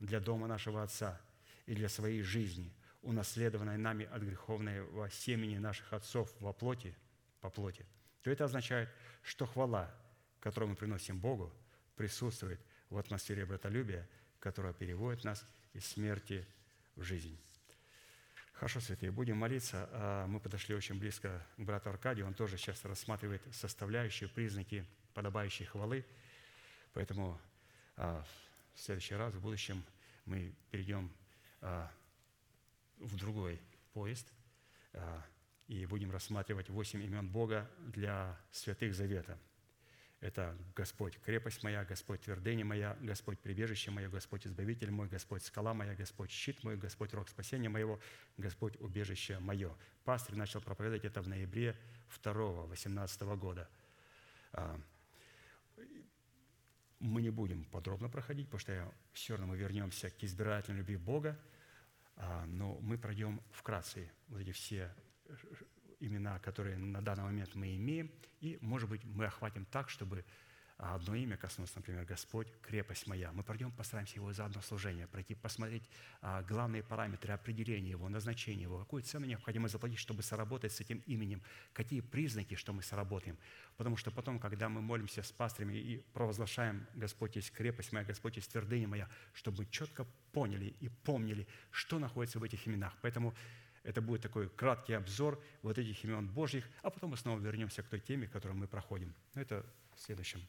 для 0.00 0.20
дома 0.20 0.46
нашего 0.46 0.82
Отца 0.82 1.20
и 1.66 1.74
для 1.74 1.90
своей 1.90 2.22
жизни, 2.22 2.72
унаследованной 3.02 3.76
нами 3.76 4.06
от 4.06 4.22
греховного 4.22 5.10
семени 5.10 5.58
наших 5.58 5.92
отцов 5.92 6.32
во 6.40 6.54
плоти– 6.54 6.96
по 7.42 7.50
плоти, 7.50 7.84
то 8.22 8.30
это 8.30 8.44
означает, 8.44 8.88
что 9.22 9.44
хвала, 9.44 9.94
которую 10.40 10.70
мы 10.70 10.76
приносим 10.76 11.18
Богу, 11.18 11.52
присутствует 11.96 12.60
в 12.88 12.96
атмосфере 12.96 13.44
братолюбия, 13.44 14.08
которая 14.38 14.72
переводит 14.72 15.24
нас 15.24 15.44
из 15.74 15.84
смерти 15.84 16.46
в 16.96 17.02
жизнь. 17.02 17.38
Хорошо, 18.54 18.80
святые, 18.80 19.10
будем 19.10 19.36
молиться. 19.38 19.88
А 19.92 20.26
мы 20.28 20.38
подошли 20.38 20.74
очень 20.74 20.98
близко 20.98 21.44
к 21.56 21.60
брату 21.60 21.90
Аркадию. 21.90 22.26
Он 22.26 22.34
тоже 22.34 22.56
сейчас 22.56 22.84
рассматривает 22.84 23.42
составляющие, 23.52 24.28
признаки 24.28 24.86
подобающей 25.14 25.64
хвалы. 25.64 26.04
Поэтому 26.92 27.40
а, 27.96 28.24
в 28.74 28.80
следующий 28.80 29.16
раз, 29.16 29.34
в 29.34 29.40
будущем, 29.40 29.84
мы 30.26 30.54
перейдем 30.70 31.10
а, 31.60 31.90
в 32.98 33.16
другой 33.16 33.60
поезд– 33.92 34.28
и 35.72 35.86
будем 35.86 36.10
рассматривать 36.10 36.68
восемь 36.68 37.02
имен 37.02 37.26
Бога 37.26 37.70
для 37.78 38.38
святых 38.50 38.94
завета. 38.94 39.38
Это 40.20 40.56
Господь, 40.76 41.18
крепость 41.22 41.62
моя, 41.62 41.84
Господь, 41.84 42.20
твердыня 42.20 42.64
моя, 42.64 42.96
Господь, 43.00 43.40
прибежище 43.40 43.90
мое, 43.90 44.10
Господь, 44.10 44.46
избавитель 44.46 44.90
мой, 44.90 45.08
Господь, 45.08 45.42
скала 45.42 45.72
моя, 45.72 45.94
Господь, 45.94 46.30
щит 46.30 46.62
мой, 46.62 46.76
Господь, 46.76 47.14
рог 47.14 47.28
спасения 47.28 47.70
моего, 47.70 47.98
Господь, 48.36 48.78
убежище 48.80 49.38
мое. 49.38 49.74
Пастырь 50.04 50.36
начал 50.36 50.60
проповедовать 50.60 51.06
это 51.06 51.22
в 51.22 51.28
ноябре 51.28 51.74
2 52.22 52.32
18 52.34 53.22
года. 53.22 53.68
А, 54.52 54.78
мы 57.00 57.22
не 57.22 57.30
будем 57.30 57.64
подробно 57.64 58.10
проходить, 58.10 58.46
потому 58.46 58.60
что 58.60 58.94
все 59.14 59.36
равно 59.36 59.54
мы 59.54 59.56
вернемся 59.56 60.10
к 60.10 60.22
избирательной 60.22 60.80
любви 60.80 60.96
Бога, 60.96 61.40
а, 62.16 62.44
но 62.44 62.78
мы 62.82 62.98
пройдем 62.98 63.40
вкратце 63.52 64.12
вот 64.28 64.40
эти 64.40 64.52
все 64.52 64.94
имена, 66.00 66.38
которые 66.40 66.78
на 66.78 67.00
данный 67.00 67.24
момент 67.24 67.54
мы 67.54 67.76
имеем, 67.76 68.10
и, 68.40 68.58
может 68.60 68.88
быть, 68.88 69.04
мы 69.04 69.26
охватим 69.26 69.64
так, 69.66 69.88
чтобы 69.88 70.24
а 70.82 70.96
одно 70.96 71.14
имя 71.14 71.36
коснулось, 71.36 71.72
например, 71.76 72.04
Господь, 72.04 72.48
крепость 72.60 73.06
моя. 73.06 73.30
Мы 73.30 73.44
пройдем, 73.44 73.70
постараемся 73.70 74.16
его 74.16 74.32
за 74.32 74.46
одно 74.46 74.60
служение 74.62 75.06
пройти, 75.06 75.36
посмотреть 75.36 75.88
а, 76.20 76.42
главные 76.42 76.82
параметры 76.82 77.32
определения 77.32 77.90
его, 77.90 78.08
назначения 78.08 78.62
его, 78.62 78.80
какую 78.80 79.04
цену 79.04 79.24
необходимо 79.24 79.68
заплатить, 79.68 80.00
чтобы 80.00 80.24
сработать 80.24 80.72
с 80.72 80.80
этим 80.80 81.00
именем, 81.06 81.40
какие 81.72 82.00
признаки, 82.00 82.56
что 82.56 82.72
мы 82.72 82.82
сработаем. 82.82 83.38
Потому 83.76 83.96
что 83.96 84.10
потом, 84.10 84.40
когда 84.40 84.68
мы 84.68 84.82
молимся 84.82 85.22
с 85.22 85.30
пастырями 85.30 85.74
и 85.76 85.98
провозглашаем 86.14 86.84
«Господь 86.94 87.36
есть 87.36 87.52
крепость 87.52 87.92
моя, 87.92 88.04
Господь 88.04 88.34
есть 88.34 88.50
твердыня 88.50 88.88
моя», 88.88 89.08
чтобы 89.34 89.66
четко 89.66 90.04
поняли 90.32 90.74
и 90.80 90.88
помнили, 90.88 91.46
что 91.70 92.00
находится 92.00 92.40
в 92.40 92.42
этих 92.42 92.66
именах. 92.66 92.96
Поэтому 93.02 93.36
это 93.84 94.00
будет 94.00 94.22
такой 94.22 94.48
краткий 94.48 94.92
обзор 94.92 95.42
вот 95.62 95.78
этих 95.78 96.04
имен 96.04 96.28
Божьих, 96.28 96.64
а 96.82 96.90
потом 96.90 97.10
мы 97.10 97.16
снова 97.16 97.38
вернемся 97.40 97.82
к 97.82 97.88
той 97.88 98.00
теме, 98.00 98.26
которую 98.26 98.58
мы 98.58 98.66
проходим. 98.66 99.14
Но 99.34 99.42
это 99.42 99.64
в 99.96 100.00
следующем 100.00 100.40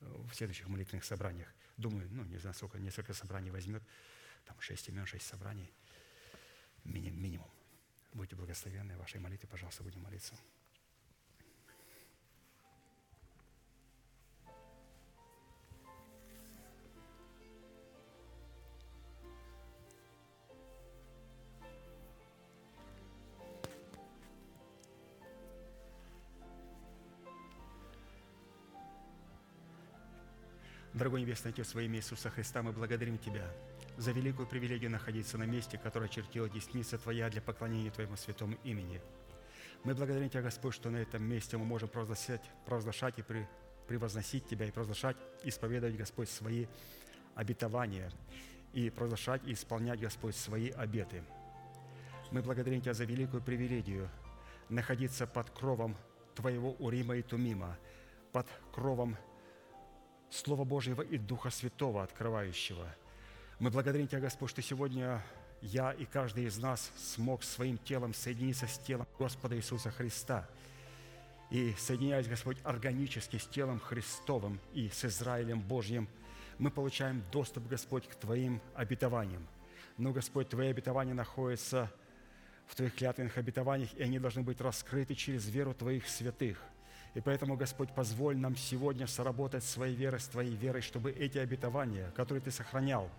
в 0.00 0.34
следующих 0.34 0.68
молитвенных 0.68 1.04
собраниях. 1.04 1.48
Думаю, 1.76 2.08
ну, 2.10 2.24
не 2.24 2.38
знаю, 2.38 2.54
сколько, 2.54 2.78
несколько 2.78 3.12
собраний 3.12 3.50
возьмет, 3.50 3.82
там 4.46 4.58
шесть 4.60 4.88
имен, 4.88 5.06
шесть 5.06 5.26
собраний, 5.26 5.70
минимум. 6.84 7.50
Будьте 8.12 8.34
благословенны, 8.34 8.96
вашей 8.96 9.20
молитве, 9.20 9.48
пожалуйста, 9.48 9.82
будем 9.82 10.00
молиться. 10.00 10.34
Дорогой 31.00 31.22
Небесный 31.22 31.50
Отец, 31.52 31.72
во 31.72 31.80
имя 31.80 31.96
Иисуса 31.96 32.28
Христа, 32.28 32.62
мы 32.62 32.72
благодарим 32.72 33.16
Тебя 33.16 33.50
за 33.96 34.12
великую 34.12 34.46
привилегию 34.46 34.90
находиться 34.90 35.38
на 35.38 35.44
месте, 35.44 35.78
которое 35.78 36.10
чертила 36.10 36.46
десница 36.46 36.98
Твоя 36.98 37.30
для 37.30 37.40
поклонения 37.40 37.90
Твоему 37.90 38.16
святому 38.16 38.58
имени. 38.64 39.00
Мы 39.82 39.94
благодарим 39.94 40.28
Тебя, 40.28 40.42
Господь, 40.42 40.74
что 40.74 40.90
на 40.90 40.98
этом 40.98 41.22
месте 41.22 41.56
мы 41.56 41.64
можем 41.64 41.88
провозглашать, 41.88 42.42
провозглашать 42.66 43.18
и 43.18 43.24
превозносить 43.88 44.46
Тебя, 44.46 44.66
и 44.66 44.70
провозглашать, 44.70 45.16
исповедовать, 45.42 45.96
Господь, 45.96 46.28
свои 46.28 46.66
обетования, 47.34 48.12
и 48.74 48.90
провозглашать 48.90 49.40
и 49.46 49.54
исполнять, 49.54 50.00
Господь, 50.00 50.36
свои 50.36 50.68
обеты. 50.68 51.24
Мы 52.30 52.42
благодарим 52.42 52.82
Тебя 52.82 52.92
за 52.92 53.06
великую 53.06 53.42
привилегию 53.42 54.06
находиться 54.68 55.26
под 55.26 55.48
кровом 55.48 55.96
Твоего 56.34 56.72
Урима 56.72 57.16
и 57.16 57.22
Тумима, 57.22 57.78
под 58.32 58.46
кровом 58.70 59.16
Слова 60.30 60.64
Божьего 60.64 61.02
и 61.02 61.18
Духа 61.18 61.50
Святого, 61.50 62.04
открывающего. 62.04 62.86
Мы 63.58 63.70
благодарим 63.70 64.06
Тебя, 64.06 64.20
Господь, 64.20 64.50
что 64.50 64.62
сегодня 64.62 65.22
я 65.60 65.90
и 65.92 66.04
каждый 66.04 66.44
из 66.44 66.56
нас 66.58 66.92
смог 66.96 67.42
своим 67.42 67.78
телом 67.78 68.14
соединиться 68.14 68.66
с 68.68 68.78
телом 68.78 69.06
Господа 69.18 69.56
Иисуса 69.56 69.90
Христа. 69.90 70.48
И 71.50 71.74
соединяясь, 71.76 72.28
Господь, 72.28 72.58
органически 72.62 73.38
с 73.38 73.46
телом 73.46 73.80
Христовым 73.80 74.60
и 74.72 74.88
с 74.88 75.04
Израилем 75.04 75.60
Божьим, 75.60 76.08
мы 76.58 76.70
получаем 76.70 77.24
доступ, 77.32 77.66
Господь, 77.66 78.06
к 78.06 78.14
Твоим 78.14 78.60
обетованиям. 78.74 79.44
Но, 79.98 80.12
Господь, 80.12 80.48
Твои 80.48 80.68
обетования 80.68 81.14
находятся 81.14 81.90
в 82.68 82.76
Твоих 82.76 82.94
клятвенных 82.94 83.36
обетованиях, 83.36 83.92
и 83.94 84.02
они 84.04 84.20
должны 84.20 84.42
быть 84.42 84.60
раскрыты 84.60 85.16
через 85.16 85.48
веру 85.48 85.74
Твоих 85.74 86.08
святых– 86.08 86.62
и 87.14 87.20
поэтому, 87.20 87.56
Господь, 87.56 87.92
позволь 87.92 88.36
нам 88.36 88.56
сегодня 88.56 89.06
сработать 89.06 89.64
своей 89.64 89.96
верой 89.96 90.20
с 90.20 90.28
Твоей 90.28 90.54
верой, 90.54 90.80
чтобы 90.80 91.10
эти 91.10 91.38
обетования, 91.38 92.10
которые 92.12 92.40
Ты 92.40 92.52
сохранял 92.52 93.10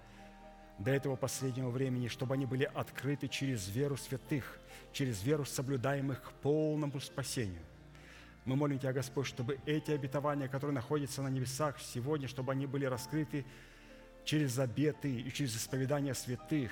до 0.80 0.91
этого 0.91 1.15
последнего 1.18 1.69
времени, 1.69 2.07
чтобы 2.07 2.35
они 2.35 2.45
были 2.45 2.63
открыты 2.63 3.27
через 3.27 3.68
веру 3.68 3.97
святых, 3.97 4.59
через 4.93 5.22
веру 5.23 5.43
соблюдаемых 5.43 6.22
к 6.23 6.31
полному 6.41 6.99
спасению. 7.01 7.61
Мы 8.45 8.55
молим 8.55 8.80
Тебя, 8.80 8.93
Господь, 8.93 9.27
чтобы 9.27 9.59
эти 9.65 9.91
обетования, 9.91 10.47
которые 10.47 10.73
находятся 10.73 11.22
на 11.22 11.27
небесах 11.27 11.80
сегодня, 11.81 12.30
чтобы 12.30 12.53
они 12.53 12.68
были 12.68 12.85
раскрыты 12.85 13.45
через 14.23 14.57
обеты 14.57 15.13
и 15.13 15.34
через 15.34 15.55
исповедание 15.57 16.13
святых, 16.13 16.72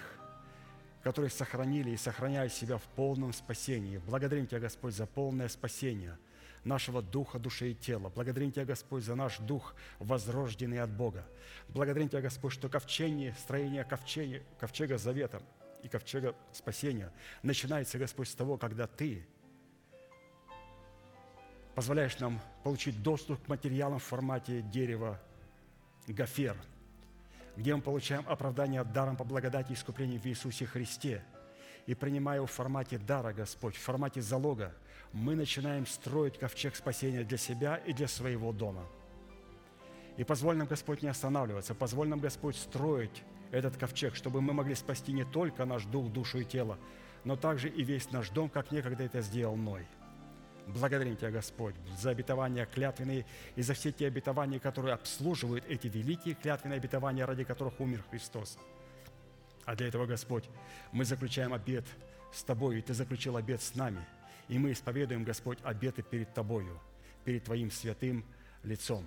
которые 1.03 1.29
сохранили 1.29 1.91
и 1.91 1.97
сохраняют 1.97 2.53
себя 2.53 2.77
в 2.77 2.83
полном 2.83 3.33
спасении. 3.33 3.97
Благодарим 3.97 4.47
Тебя, 4.47 4.61
Господь, 4.61 4.95
за 4.95 5.05
полное 5.05 5.49
спасение– 5.49 6.17
нашего 6.63 7.01
духа, 7.01 7.39
души 7.39 7.71
и 7.71 7.75
тела. 7.75 8.09
Благодарим 8.09 8.51
Тебя, 8.51 8.65
Господь, 8.65 9.03
за 9.03 9.15
наш 9.15 9.37
дух, 9.39 9.75
возрожденный 9.99 10.79
от 10.79 10.89
Бога. 10.89 11.25
Благодарим 11.69 12.09
Тебя, 12.09 12.21
Господь, 12.21 12.53
что 12.53 12.69
ковчение, 12.69 13.33
строение 13.33 13.83
ковчега, 13.83 14.43
ковчега 14.59 14.97
завета 14.97 15.41
и 15.83 15.87
ковчега 15.87 16.35
спасения 16.51 17.11
начинается, 17.43 17.97
Господь, 17.97 18.29
с 18.29 18.35
того, 18.35 18.57
когда 18.57 18.87
Ты 18.87 19.25
позволяешь 21.75 22.19
нам 22.19 22.41
получить 22.63 23.01
доступ 23.01 23.43
к 23.45 23.47
материалам 23.47 23.99
в 23.99 24.03
формате 24.03 24.61
дерева 24.61 25.19
гофер, 26.07 26.57
где 27.55 27.75
мы 27.75 27.81
получаем 27.81 28.25
оправдание 28.27 28.83
даром 28.83 29.15
по 29.15 29.23
благодати 29.23 29.71
и 29.71 29.75
искуплению 29.75 30.19
в 30.19 30.25
Иисусе 30.25 30.65
Христе– 30.65 31.23
и 31.89 31.95
принимая 31.95 32.35
его 32.35 32.45
в 32.45 32.51
формате 32.51 32.99
дара, 32.99 33.33
Господь, 33.33 33.75
в 33.75 33.81
формате 33.81 34.21
залога, 34.21 34.75
мы 35.13 35.35
начинаем 35.35 35.85
строить 35.85 36.37
ковчег 36.37 36.75
спасения 36.75 37.23
для 37.23 37.37
себя 37.37 37.77
и 37.77 37.93
для 37.93 38.07
своего 38.07 38.51
дома. 38.51 38.85
И 40.17 40.23
позволь 40.23 40.57
нам, 40.57 40.67
Господь, 40.67 41.01
не 41.01 41.07
останавливаться, 41.07 41.73
позволь 41.73 42.07
нам, 42.07 42.19
Господь, 42.19 42.55
строить 42.55 43.23
этот 43.51 43.77
ковчег, 43.77 44.15
чтобы 44.15 44.41
мы 44.41 44.53
могли 44.53 44.75
спасти 44.75 45.13
не 45.13 45.23
только 45.23 45.65
наш 45.65 45.85
дух, 45.85 46.11
душу 46.11 46.39
и 46.39 46.45
тело, 46.45 46.77
но 47.23 47.35
также 47.35 47.69
и 47.69 47.83
весь 47.83 48.11
наш 48.11 48.29
дом, 48.29 48.49
как 48.49 48.71
некогда 48.71 49.03
это 49.03 49.21
сделал 49.21 49.55
Ной. 49.55 49.85
Благодарим 50.67 51.15
Тебя, 51.15 51.31
Господь, 51.31 51.75
за 51.97 52.11
обетования 52.11 52.65
клятвенные 52.65 53.25
и 53.55 53.61
за 53.61 53.73
все 53.73 53.91
те 53.91 54.07
обетования, 54.07 54.59
которые 54.59 54.93
обслуживают 54.93 55.65
эти 55.67 55.87
великие 55.87 56.35
клятвенные 56.35 56.77
обетования, 56.77 57.25
ради 57.25 57.43
которых 57.43 57.79
умер 57.79 58.03
Христос– 58.11 58.57
а 59.69 59.75
для 59.75 59.87
этого, 59.87 60.07
Господь, 60.07 60.45
мы 60.91 61.05
заключаем 61.05 61.53
обет 61.53 61.85
с 62.33 62.41
Тобою, 62.41 62.79
и 62.79 62.81
Ты 62.81 62.95
заключил 62.95 63.37
обет 63.37 63.61
с 63.61 63.75
нами. 63.75 64.03
И 64.49 64.59
мы 64.59 64.73
исповедуем, 64.73 65.23
Господь, 65.23 65.59
обеты 65.63 66.01
перед 66.01 66.33
Тобою, 66.33 66.77
перед 67.23 67.45
Твоим 67.45 67.71
святым 67.71 68.25
лицом. 68.63 69.05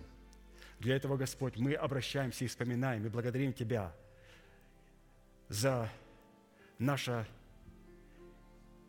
Для 0.79 0.97
этого, 0.97 1.19
Господь, 1.19 1.59
мы 1.59 1.75
обращаемся 1.75 2.45
и 2.45 2.49
вспоминаем, 2.49 3.05
и 3.05 3.11
благодарим 3.11 3.53
Тебя 3.53 3.95
за 5.49 5.91
наше 6.79 7.27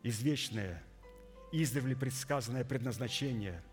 извечное, 0.02 0.82
издревле 1.52 1.94
предсказанное 1.94 2.64
предназначение– 2.64 3.62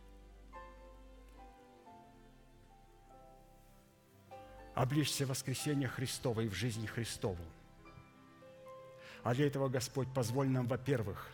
облечься 4.73 5.25
в 5.25 5.29
воскресение 5.29 5.87
Христово 5.87 6.41
и 6.41 6.47
в 6.47 6.53
жизнь 6.53 6.87
Христову– 6.87 7.43
а 9.23 9.35
для 9.35 9.47
этого, 9.47 9.69
Господь, 9.69 10.11
позволь 10.13 10.47
нам, 10.47 10.67
во-первых, 10.67 11.31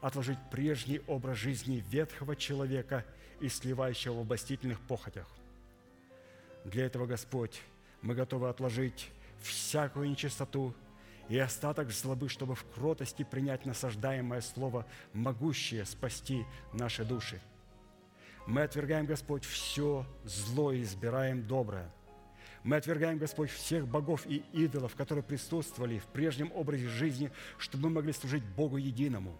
отложить 0.00 0.38
прежний 0.50 1.00
образ 1.06 1.38
жизни 1.38 1.84
ветхого 1.90 2.36
человека 2.36 3.04
и 3.40 3.48
сливающего 3.48 4.14
в 4.14 4.20
обостительных 4.20 4.80
похотях. 4.80 5.26
Для 6.64 6.86
этого, 6.86 7.06
Господь, 7.06 7.60
мы 8.02 8.14
готовы 8.14 8.48
отложить 8.48 9.10
всякую 9.40 10.10
нечистоту 10.10 10.74
и 11.28 11.38
остаток 11.38 11.90
злобы, 11.90 12.28
чтобы 12.28 12.54
в 12.54 12.64
кротости 12.74 13.22
принять 13.22 13.64
насаждаемое 13.64 14.40
слово, 14.40 14.86
могущее 15.12 15.84
спасти 15.84 16.44
наши 16.72 17.04
души. 17.04 17.40
Мы 18.46 18.62
отвергаем, 18.62 19.06
Господь, 19.06 19.44
все 19.44 20.06
зло 20.24 20.72
и 20.72 20.82
избираем 20.82 21.46
доброе– 21.46 21.90
мы 22.62 22.76
отвергаем, 22.76 23.16
Господь, 23.18 23.50
всех 23.50 23.88
богов 23.88 24.26
и 24.26 24.44
идолов, 24.52 24.94
которые 24.94 25.24
присутствовали 25.24 25.98
в 25.98 26.04
прежнем 26.06 26.52
образе 26.54 26.88
жизни, 26.88 27.30
чтобы 27.58 27.88
мы 27.88 27.96
могли 27.96 28.12
служить 28.12 28.44
Богу 28.44 28.76
единому. 28.76 29.36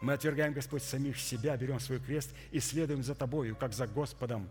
Мы 0.00 0.12
отвергаем, 0.12 0.52
Господь, 0.52 0.82
самих 0.82 1.18
себя, 1.18 1.56
берем 1.56 1.80
свой 1.80 2.00
крест 2.00 2.30
и 2.50 2.60
следуем 2.60 3.02
за 3.02 3.14
Тобою, 3.14 3.56
как 3.56 3.72
за 3.72 3.86
Господом 3.86 4.50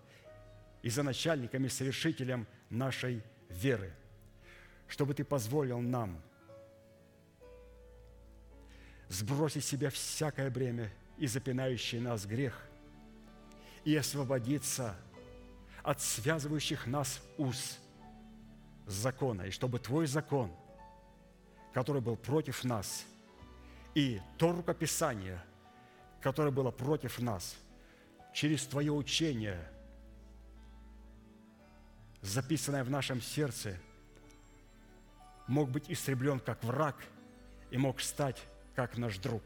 и 0.82 0.90
за 0.90 1.04
начальником 1.04 1.66
и 1.66 1.70
совершителем 1.70 2.48
нашей 2.70 3.22
веры, 3.50 3.94
чтобы 4.88 5.14
Ты 5.14 5.24
позволил 5.24 5.80
нам 5.80 6.22
сбросить 9.10 9.64
с 9.64 9.68
себя 9.68 9.90
всякое 9.90 10.50
бремя 10.50 10.92
и 11.18 11.28
запинающий 11.28 12.00
нас 12.00 12.26
грех 12.26 12.60
и 13.84 13.96
освободиться– 13.96 14.96
от 15.84 16.02
связывающих 16.02 16.88
нас 16.88 17.22
уз 17.38 17.78
закона, 18.88 19.44
и 19.44 19.52
чтобы 19.52 19.80
Твой 19.80 20.08
закон, 20.08 20.52
который 21.74 22.02
был 22.02 22.16
против 22.16 22.64
нас, 22.64 23.06
и 23.96 24.22
то 24.38 24.52
рукописание, 24.52 25.40
которое 26.22 26.52
было 26.52 26.72
против 26.72 27.20
нас, 27.20 27.56
через 28.34 28.66
Твое 28.66 28.92
учение, 28.92 29.60
записанное 32.22 32.84
в 32.84 32.90
нашем 32.90 33.22
сердце, 33.22 33.78
мог 35.48 35.70
быть 35.70 35.90
истреблен 35.90 36.40
как 36.40 36.64
враг 36.64 37.04
и 37.70 37.78
мог 37.78 38.02
стать 38.02 38.42
как 38.76 38.98
наш 38.98 39.18
друг. 39.18 39.44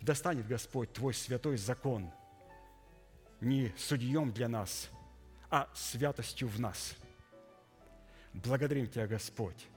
Достанет 0.00 0.46
Господь 0.46 0.92
Твой 0.92 1.14
святой 1.14 1.56
закон 1.56 2.10
не 3.40 3.72
судьем 3.76 4.32
для 4.32 4.48
нас, 4.48 4.88
а 5.50 5.68
святостью 5.74 6.48
в 6.48 6.58
нас. 6.58 6.96
Благодарим 8.32 8.88
Тебя, 8.88 9.06
Господь. 9.06 9.68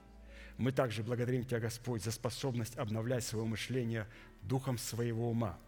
Мы 0.62 0.70
также 0.70 1.02
благодарим 1.02 1.44
Тебя, 1.44 1.58
Господь, 1.58 2.04
за 2.04 2.12
способность 2.12 2.78
обновлять 2.78 3.24
свое 3.24 3.44
мышление 3.44 4.06
духом 4.42 4.78
своего 4.78 5.28
ума, 5.28 5.58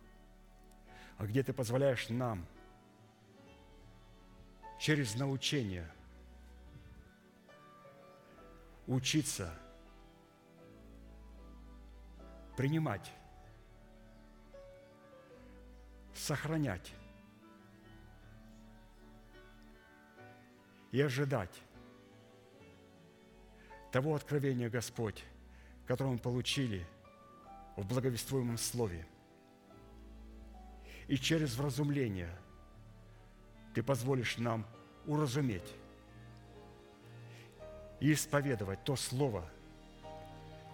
а 1.19 1.27
где 1.27 1.43
Ты 1.43 1.53
позволяешь 1.53 2.11
нам 2.11 2.47
через 4.79 5.16
научение 5.16 5.91
учиться 8.87 9.53
принимать, 12.57 13.11
сохранять 16.15 16.95
и 20.93 21.01
ожидать 21.01 21.64
того 23.95 24.16
откровения, 24.16 24.69
Господь, 24.69 25.23
которое 25.87 26.15
мы 26.15 26.19
получили 26.19 26.85
в 27.77 27.87
благовествуемом 27.87 28.59
Слове. 28.59 29.07
И 31.07 31.16
через 31.16 31.55
вразумление 31.55 32.37
Ты 33.73 33.85
позволишь 33.85 34.37
нам 34.37 34.66
уразуметь 35.07 35.77
и 38.01 38.12
исповедовать 38.12 38.83
то 38.83 38.97
Слово, 38.97 39.49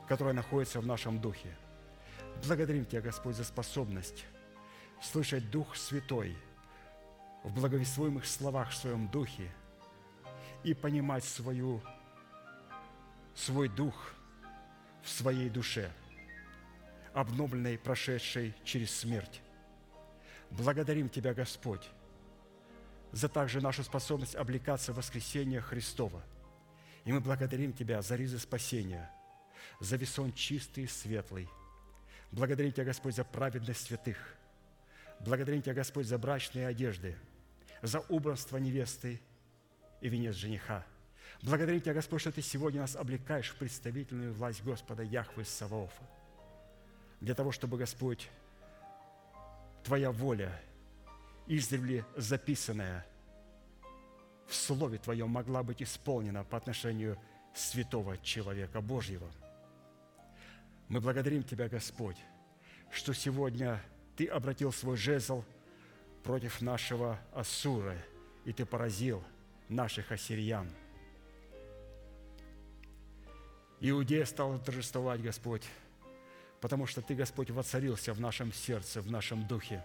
которое 0.09 0.33
находится 0.33 0.81
в 0.81 0.87
нашем 0.87 1.21
духе. 1.21 1.55
Благодарим 2.47 2.87
Тебя, 2.87 3.03
Господь, 3.03 3.37
за 3.37 3.45
способность 3.45 4.25
слышать 5.03 5.51
Дух 5.51 5.77
Святой 5.77 6.39
в 7.45 7.53
благовествуемых 7.53 8.25
словах 8.25 8.71
в 8.71 8.77
своем 8.77 9.09
духе– 9.09 9.53
и 10.63 10.75
понимать 10.75 11.25
свою, 11.25 11.81
свой 13.41 13.69
дух 13.69 14.15
в 15.03 15.09
своей 15.09 15.49
душе, 15.49 15.91
обновленной, 17.15 17.79
прошедшей 17.79 18.55
через 18.65 18.95
смерть. 18.95 19.41
Благодарим 20.51 21.09
Тебя, 21.09 21.33
Господь, 21.33 21.89
за 23.13 23.29
также 23.29 23.61
нашу 23.61 23.83
способность 23.83 24.35
облекаться 24.35 24.93
в 24.93 24.97
воскресение 24.97 25.61
Христова. 25.61 26.23
И 27.05 27.13
мы 27.13 27.21
благодарим 27.21 27.73
Тебя 27.73 28.03
за 28.03 28.17
ризы 28.17 28.39
спасения, 28.39 29.11
за 29.81 29.97
весон 29.97 30.33
чистый 30.33 30.85
и 30.85 30.87
светлый. 30.87 31.49
Благодарим 32.33 32.73
Тебя, 32.73 32.85
Господь, 32.85 33.15
за 33.15 33.25
праведность 33.25 33.87
святых. 33.87 34.19
Благодарим 35.21 35.63
Тебя, 35.63 35.75
Господь, 35.75 36.07
за 36.07 36.19
брачные 36.19 36.67
одежды, 36.67 37.17
за 37.81 38.01
убранство 38.01 38.59
невесты 38.59 39.21
и 40.03 40.09
венец 40.09 40.35
жениха. 40.35 40.85
Благодарим 41.43 41.81
Тебя, 41.81 41.95
Господь, 41.95 42.21
что 42.21 42.33
Ты 42.33 42.43
сегодня 42.43 42.81
нас 42.81 42.97
облекаешь 42.97 43.51
в 43.51 43.57
представительную 43.57 44.33
власть 44.33 44.63
Господа 44.63 45.03
Яхвы 45.03 45.45
Саваофа. 45.45 46.03
Для 47.21 47.35
того, 47.35 47.53
чтобы, 47.53 47.79
Господь, 47.79 48.29
Твоя 49.85 50.13
воля, 50.13 50.61
издревле 51.47 52.05
записанная 52.17 53.07
в 54.47 54.55
Слове 54.55 54.99
Твоем, 54.99 55.31
могла 55.31 55.63
быть 55.63 55.83
исполнена 55.83 56.45
по 56.45 56.59
отношению 56.59 57.19
святого 57.55 58.19
человека 58.19 58.81
Божьего. 58.81 59.29
Мы 60.89 61.01
благодарим 61.01 61.43
Тебя, 61.43 61.69
Господь, 61.69 62.19
что 62.91 63.15
сегодня 63.15 63.81
Ты 64.17 64.27
обратил 64.27 64.73
свой 64.73 64.97
жезл 64.97 65.45
против 66.23 66.61
нашего 66.61 67.19
Ассура, 67.33 67.97
и 68.45 68.53
Ты 68.53 68.67
поразил– 68.67 69.25
наших 69.71 70.13
ассириян. 70.13 70.69
Иудея 73.81 74.25
стала 74.25 74.59
торжествовать, 74.59 75.23
Господь, 75.23 75.65
потому 76.61 76.87
что 76.87 77.03
Ты, 77.03 77.15
Господь, 77.15 77.51
воцарился 77.51 78.13
в 78.13 78.21
нашем 78.21 78.53
сердце, 78.53 79.01
в 79.01 79.11
нашем 79.11 79.47
духе. 79.47 79.85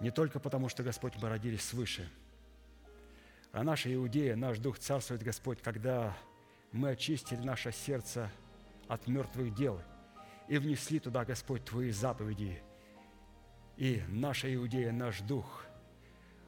Не 0.00 0.10
только 0.10 0.38
потому, 0.38 0.68
что, 0.68 0.82
Господь, 0.82 1.14
мы 1.16 1.28
родились 1.28 1.62
свыше, 1.62 2.08
а 3.52 3.64
наша 3.64 3.92
Иудея, 3.94 4.36
наш 4.36 4.58
дух 4.58 4.78
царствует, 4.78 5.22
Господь, 5.22 5.62
когда 5.62 6.16
мы 6.72 6.90
очистили 6.90 7.40
наше 7.40 7.72
сердце 7.72 8.30
от 8.86 9.06
мертвых 9.06 9.54
дел 9.54 9.80
и 10.48 10.58
внесли 10.58 11.00
туда, 11.00 11.24
Господь, 11.24 11.64
Твои 11.64 11.90
заповеди. 11.90 12.62
И 13.78 14.02
наша 14.08 14.54
Иудея, 14.54 14.92
наш 14.92 15.20
дух– 15.20 15.64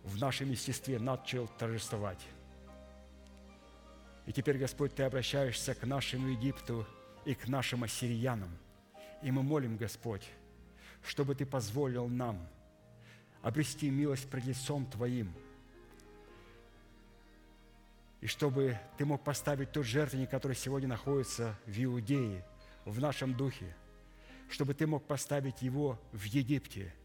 в 0.09 0.19
нашем 0.19 0.51
естестве 0.51 0.99
начал 0.99 1.47
торжествовать. 1.59 2.19
И 4.29 4.33
теперь, 4.33 4.59
Господь, 4.59 4.95
Ты 4.95 5.03
обращаешься 5.03 5.75
к 5.75 5.85
нашему 5.85 6.29
Египту 6.29 6.87
и 7.25 7.35
к 7.35 7.49
нашим 7.49 7.83
ассириянам. 7.83 8.51
И 9.23 9.33
мы 9.33 9.43
молим, 9.43 9.77
Господь, 9.77 10.29
чтобы 11.03 11.35
Ты 11.35 11.45
позволил 11.45 12.07
нам 12.07 12.47
обрести 13.43 13.91
милость 13.91 14.29
пред 14.29 14.45
лицом 14.45 14.87
Твоим, 14.87 15.33
и 18.21 18.29
чтобы 18.29 18.79
Ты 18.99 19.05
мог 19.05 19.25
поставить 19.25 19.73
тот 19.73 19.85
жертвенник, 19.85 20.31
который 20.31 20.55
сегодня 20.55 20.89
находится 20.89 21.57
в 21.67 21.83
Иудее, 21.83 22.45
в 22.85 23.01
нашем 23.01 23.35
духе, 23.35 23.75
чтобы 24.49 24.75
Ты 24.75 24.87
мог 24.87 25.05
поставить 25.05 25.63
его 25.63 25.99
в 26.13 26.23
Египте– 26.23 26.95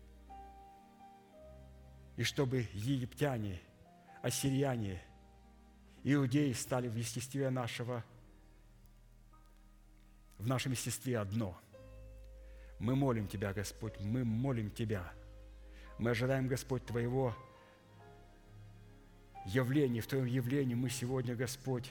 и 2.16 2.24
чтобы 2.24 2.68
египтяне, 2.74 3.60
ассирияне, 4.22 5.02
иудеи 6.04 6.52
стали 6.54 6.88
в 6.88 6.96
естестве 6.96 7.50
нашего, 7.50 8.04
в 10.38 10.48
нашем 10.48 10.74
естестве 10.74 11.18
одно. 11.18 11.58
Мы 12.80 12.96
молим 12.96 13.28
Тебя, 13.28 13.54
Господь, 13.54 14.00
мы 14.00 14.26
молим 14.26 14.70
Тебя. 14.70 15.12
Мы 15.98 16.10
ожидаем, 16.10 16.48
Господь, 16.48 16.86
Твоего 16.86 17.36
явления, 19.46 20.02
в 20.02 20.08
Твоем 20.08 20.26
явлении 20.26 20.76
мы 20.76 20.90
сегодня, 20.90 21.36
Господь, 21.36 21.90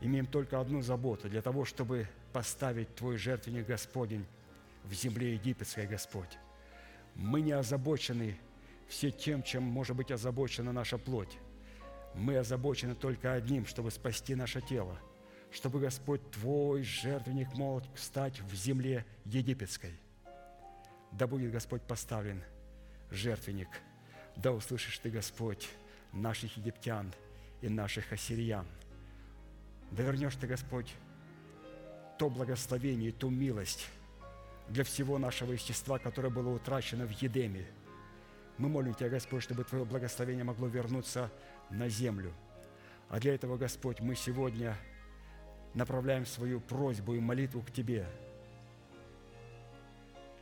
имеем 0.00 0.26
только 0.26 0.60
одну 0.60 0.82
заботу 0.82 1.28
для 1.28 1.42
того, 1.42 1.64
чтобы 1.64 2.06
поставить 2.32 2.94
Твой 2.94 3.16
жертвенник, 3.16 3.66
Господень, 3.66 4.26
в 4.84 4.92
земле 4.92 5.34
египетской, 5.34 5.86
Господь. 5.86 6.38
Мы 7.14 7.40
не 7.40 7.52
озабочены 7.52 8.38
все 8.88 9.10
тем, 9.10 9.42
чем 9.42 9.62
может 9.62 9.96
быть 9.96 10.10
озабочена 10.10 10.72
наша 10.72 10.98
плоть. 10.98 11.38
Мы 12.14 12.38
озабочены 12.38 12.94
только 12.94 13.34
одним, 13.34 13.66
чтобы 13.66 13.90
спасти 13.90 14.34
наше 14.34 14.60
тело, 14.60 14.98
чтобы 15.50 15.78
Господь 15.78 16.30
Твой 16.30 16.82
жертвенник 16.82 17.54
мог 17.54 17.84
стать 17.96 18.40
в 18.40 18.54
земле 18.54 19.04
египетской. 19.24 19.92
Да 21.12 21.26
будет 21.26 21.52
Господь 21.52 21.82
поставлен 21.82 22.42
жертвенник, 23.10 23.68
да 24.36 24.52
услышишь 24.52 24.98
Ты, 24.98 25.10
Господь, 25.10 25.68
наших 26.12 26.56
египтян 26.56 27.12
и 27.60 27.68
наших 27.68 28.12
ассириян. 28.12 28.66
Да 29.90 30.02
вернешь 30.02 30.36
Ты, 30.36 30.46
Господь, 30.46 30.92
то 32.18 32.28
благословение, 32.28 33.12
ту 33.12 33.30
милость, 33.30 33.86
для 34.68 34.84
всего 34.84 35.18
нашего 35.18 35.52
естества, 35.52 35.98
которое 35.98 36.30
было 36.30 36.50
утрачено 36.50 37.06
в 37.06 37.10
Едеме. 37.22 37.66
Мы 38.58 38.68
молим 38.68 38.94
Тебя, 38.94 39.08
Господь, 39.08 39.42
чтобы 39.42 39.64
Твое 39.64 39.84
благословение 39.84 40.44
могло 40.44 40.66
вернуться 40.66 41.30
на 41.70 41.88
землю. 41.88 42.32
А 43.08 43.18
для 43.18 43.34
этого, 43.34 43.56
Господь, 43.56 44.00
мы 44.00 44.14
сегодня 44.14 44.76
направляем 45.74 46.26
свою 46.26 46.60
просьбу 46.60 47.14
и 47.14 47.20
молитву 47.20 47.62
к 47.62 47.70
Тебе 47.70 48.06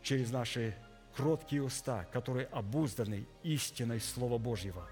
через 0.02 0.30
наши 0.30 0.74
кроткие 1.14 1.62
уста, 1.62 2.05
которые 2.12 2.47
обузданы 2.47 3.26
истиной 3.43 4.01
Слова 4.01 4.38
Божьего. 4.38 4.88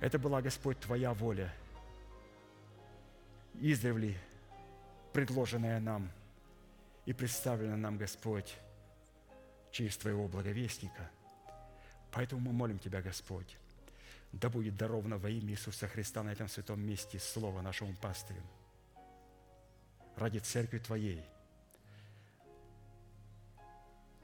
Это 0.00 0.18
была, 0.18 0.42
Господь, 0.42 0.78
Твоя 0.78 1.12
воля, 1.14 1.52
издревле 3.54 4.16
предложенная 5.12 5.80
нам– 5.80 6.10
и 7.08 7.14
представлено 7.14 7.74
нам, 7.74 7.96
Господь, 7.96 8.54
через 9.70 9.96
Твоего 9.96 10.28
благовестника. 10.28 11.10
Поэтому 12.18 12.40
мы 12.40 12.52
молим 12.52 12.80
Тебя, 12.80 13.00
Господь, 13.00 13.56
да 14.32 14.50
будет 14.50 14.76
даровано 14.76 15.18
во 15.18 15.30
имя 15.30 15.52
Иисуса 15.52 15.86
Христа 15.86 16.24
на 16.24 16.30
этом 16.30 16.48
святом 16.48 16.80
месте 16.80 17.20
Слово 17.20 17.62
нашему 17.62 17.94
пастырю. 17.94 18.42
Ради 20.16 20.38
Церкви 20.40 20.80
Твоей. 20.80 21.24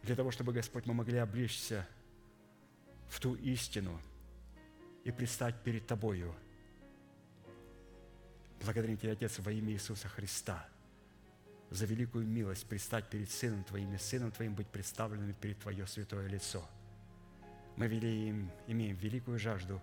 Для 0.02 0.16
того, 0.16 0.32
чтобы, 0.32 0.52
Господь, 0.52 0.86
мы 0.86 0.94
могли 0.94 1.18
облечься 1.18 1.86
в 3.06 3.20
ту 3.20 3.36
истину 3.36 4.00
и 5.04 5.12
предстать 5.12 5.62
перед 5.62 5.86
Тобою. 5.86 6.34
Благодарим 8.60 8.98
Тебя, 8.98 9.12
Отец, 9.12 9.38
во 9.38 9.52
имя 9.52 9.72
Иисуса 9.72 10.08
Христа 10.08 10.68
за 11.70 11.86
великую 11.86 12.26
милость 12.26 12.66
предстать 12.66 13.08
перед 13.08 13.30
Сыном 13.30 13.62
Твоим 13.62 13.94
и 13.94 13.98
Сыном 13.98 14.32
Твоим 14.32 14.56
быть 14.56 14.66
представленным 14.66 15.32
перед 15.34 15.60
Твое 15.60 15.86
святое 15.86 16.26
лицо. 16.26 16.68
Мы 17.76 17.86
имеем, 17.86 18.50
имеем 18.66 18.96
великую 18.96 19.38
жажду 19.38 19.82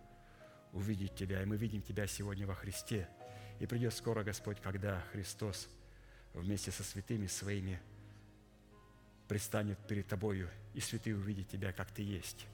увидеть 0.71 1.15
Тебя, 1.15 1.41
и 1.41 1.45
мы 1.45 1.57
видим 1.57 1.81
Тебя 1.81 2.07
сегодня 2.07 2.47
во 2.47 2.55
Христе. 2.55 3.09
И 3.59 3.65
придет 3.65 3.93
скоро, 3.93 4.23
Господь, 4.23 4.61
когда 4.61 5.01
Христос 5.11 5.67
вместе 6.33 6.71
со 6.71 6.83
святыми 6.83 7.27
своими 7.27 7.79
предстанет 9.27 9.77
перед 9.87 10.07
Тобою, 10.07 10.49
и 10.73 10.79
святые 10.79 11.15
увидят 11.15 11.49
Тебя, 11.49 11.73
как 11.73 11.91
Ты 11.91 12.01
есть. 12.01 12.47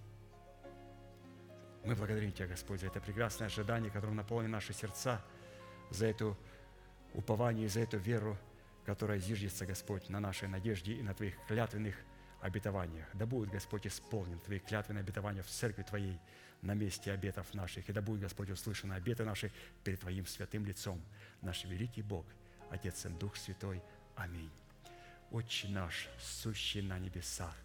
Мы 1.84 1.96
благодарим 1.96 2.32
Тебя, 2.32 2.48
Господь, 2.48 2.82
за 2.82 2.88
это 2.88 3.00
прекрасное 3.00 3.48
ожидание, 3.48 3.92
которым 3.92 4.16
наполнено 4.16 4.54
наши 4.54 4.74
сердца, 4.74 5.24
за 5.92 6.08
эту 6.08 6.38
упование 7.14 7.68
и 7.68 7.70
за 7.70 7.82
эту 7.82 7.98
веру, 7.98 8.38
которая 8.86 9.20
зиждется, 9.20 9.66
Господь, 9.66 10.10
на 10.10 10.20
нашей 10.20 10.48
надежде 10.48 10.94
и 10.94 11.04
на 11.04 11.14
Твоих 11.14 11.36
клятвенных 11.48 11.96
обетованиях. 12.48 13.08
Да 13.14 13.26
будет, 13.26 13.50
Господь, 13.50 13.88
исполнен 13.88 14.40
Твои 14.40 14.60
клятвенные 14.60 15.02
обетования 15.02 15.44
в 15.44 15.48
церкви 15.48 15.84
Твоей 15.84 16.20
на 16.62 16.74
месте 16.74 17.12
обетов 17.12 17.54
наших. 17.54 17.88
И 17.90 17.94
да 17.94 18.02
будет, 18.02 18.22
Господь, 18.22 18.50
услышаны 18.50 18.94
обеты 18.94 19.24
наши 19.24 19.52
перед 19.84 20.00
Твоим 20.00 20.26
святым 20.26 20.66
лицом. 20.66 21.02
Наш 21.42 21.66
великий 21.66 22.02
Бог, 22.02 22.26
Отец 22.70 23.06
и 23.06 23.10
Дух 23.10 23.36
Святой. 23.36 23.82
Аминь. 24.16 24.52
Отче 25.32 25.68
наш, 25.68 26.08
сущий 26.20 26.82
на 26.82 26.98
небесах, 26.98 27.56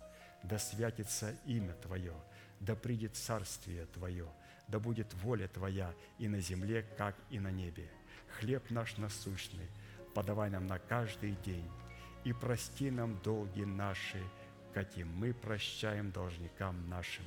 да 0.43 0.59
святится 0.59 1.35
имя 1.47 1.75
Твое, 1.75 2.15
да 2.61 2.75
придет 2.75 3.17
царствие 3.17 3.87
Твое, 3.87 4.29
да 4.69 4.79
будет 4.81 5.15
воля 5.15 5.49
Твоя 5.49 5.95
и 6.19 6.29
на 6.29 6.41
земле, 6.41 6.85
как 6.99 7.17
и 7.31 7.39
на 7.39 7.51
небе. 7.51 7.89
Хлеб 8.39 8.71
наш 8.71 8.97
насущный 8.97 9.69
подавай 10.15 10.51
нам 10.51 10.67
на 10.67 10.79
каждый 10.79 11.37
день, 11.45 11.69
и 12.25 12.33
прости 12.33 12.91
нам 12.91 13.21
долги 13.23 13.65
наши, 13.65 14.23
каким 14.73 15.09
мы 15.17 15.33
прощаем 15.33 16.11
должникам 16.11 16.89
нашим. 16.89 17.25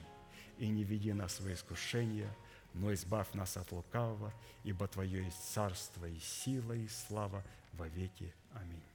И 0.58 0.68
не 0.68 0.84
веди 0.84 1.14
нас 1.14 1.40
в 1.40 1.52
искушение, 1.52 2.30
но 2.74 2.94
избавь 2.94 3.34
нас 3.34 3.58
от 3.58 3.72
лукавого, 3.72 4.34
ибо 4.64 4.88
Твое 4.88 5.24
есть 5.26 5.54
царство 5.54 6.06
и 6.06 6.20
сила 6.20 6.74
и 6.74 6.88
слава 6.88 7.44
во 7.74 7.88
веки. 7.88 8.34
Аминь. 8.54 8.95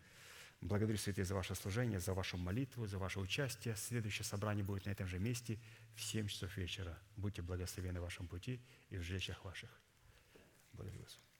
Благодарю, 0.61 0.97
святые, 0.97 1.25
за 1.25 1.33
ваше 1.33 1.55
служение, 1.55 1.99
за 1.99 2.13
вашу 2.13 2.37
молитву, 2.37 2.85
за 2.85 2.99
ваше 2.99 3.19
участие. 3.19 3.75
Следующее 3.75 4.25
собрание 4.25 4.63
будет 4.63 4.85
на 4.85 4.91
этом 4.91 5.07
же 5.07 5.17
месте 5.17 5.59
в 5.95 6.01
7 6.01 6.27
часов 6.27 6.55
вечера. 6.55 6.99
Будьте 7.17 7.41
благословены 7.41 7.99
в 7.99 8.03
вашем 8.03 8.27
пути 8.27 8.61
и 8.89 8.97
в 8.97 9.01
жилищах 9.01 9.43
ваших. 9.43 9.69
Благодарю 10.73 11.01
вас. 11.01 11.30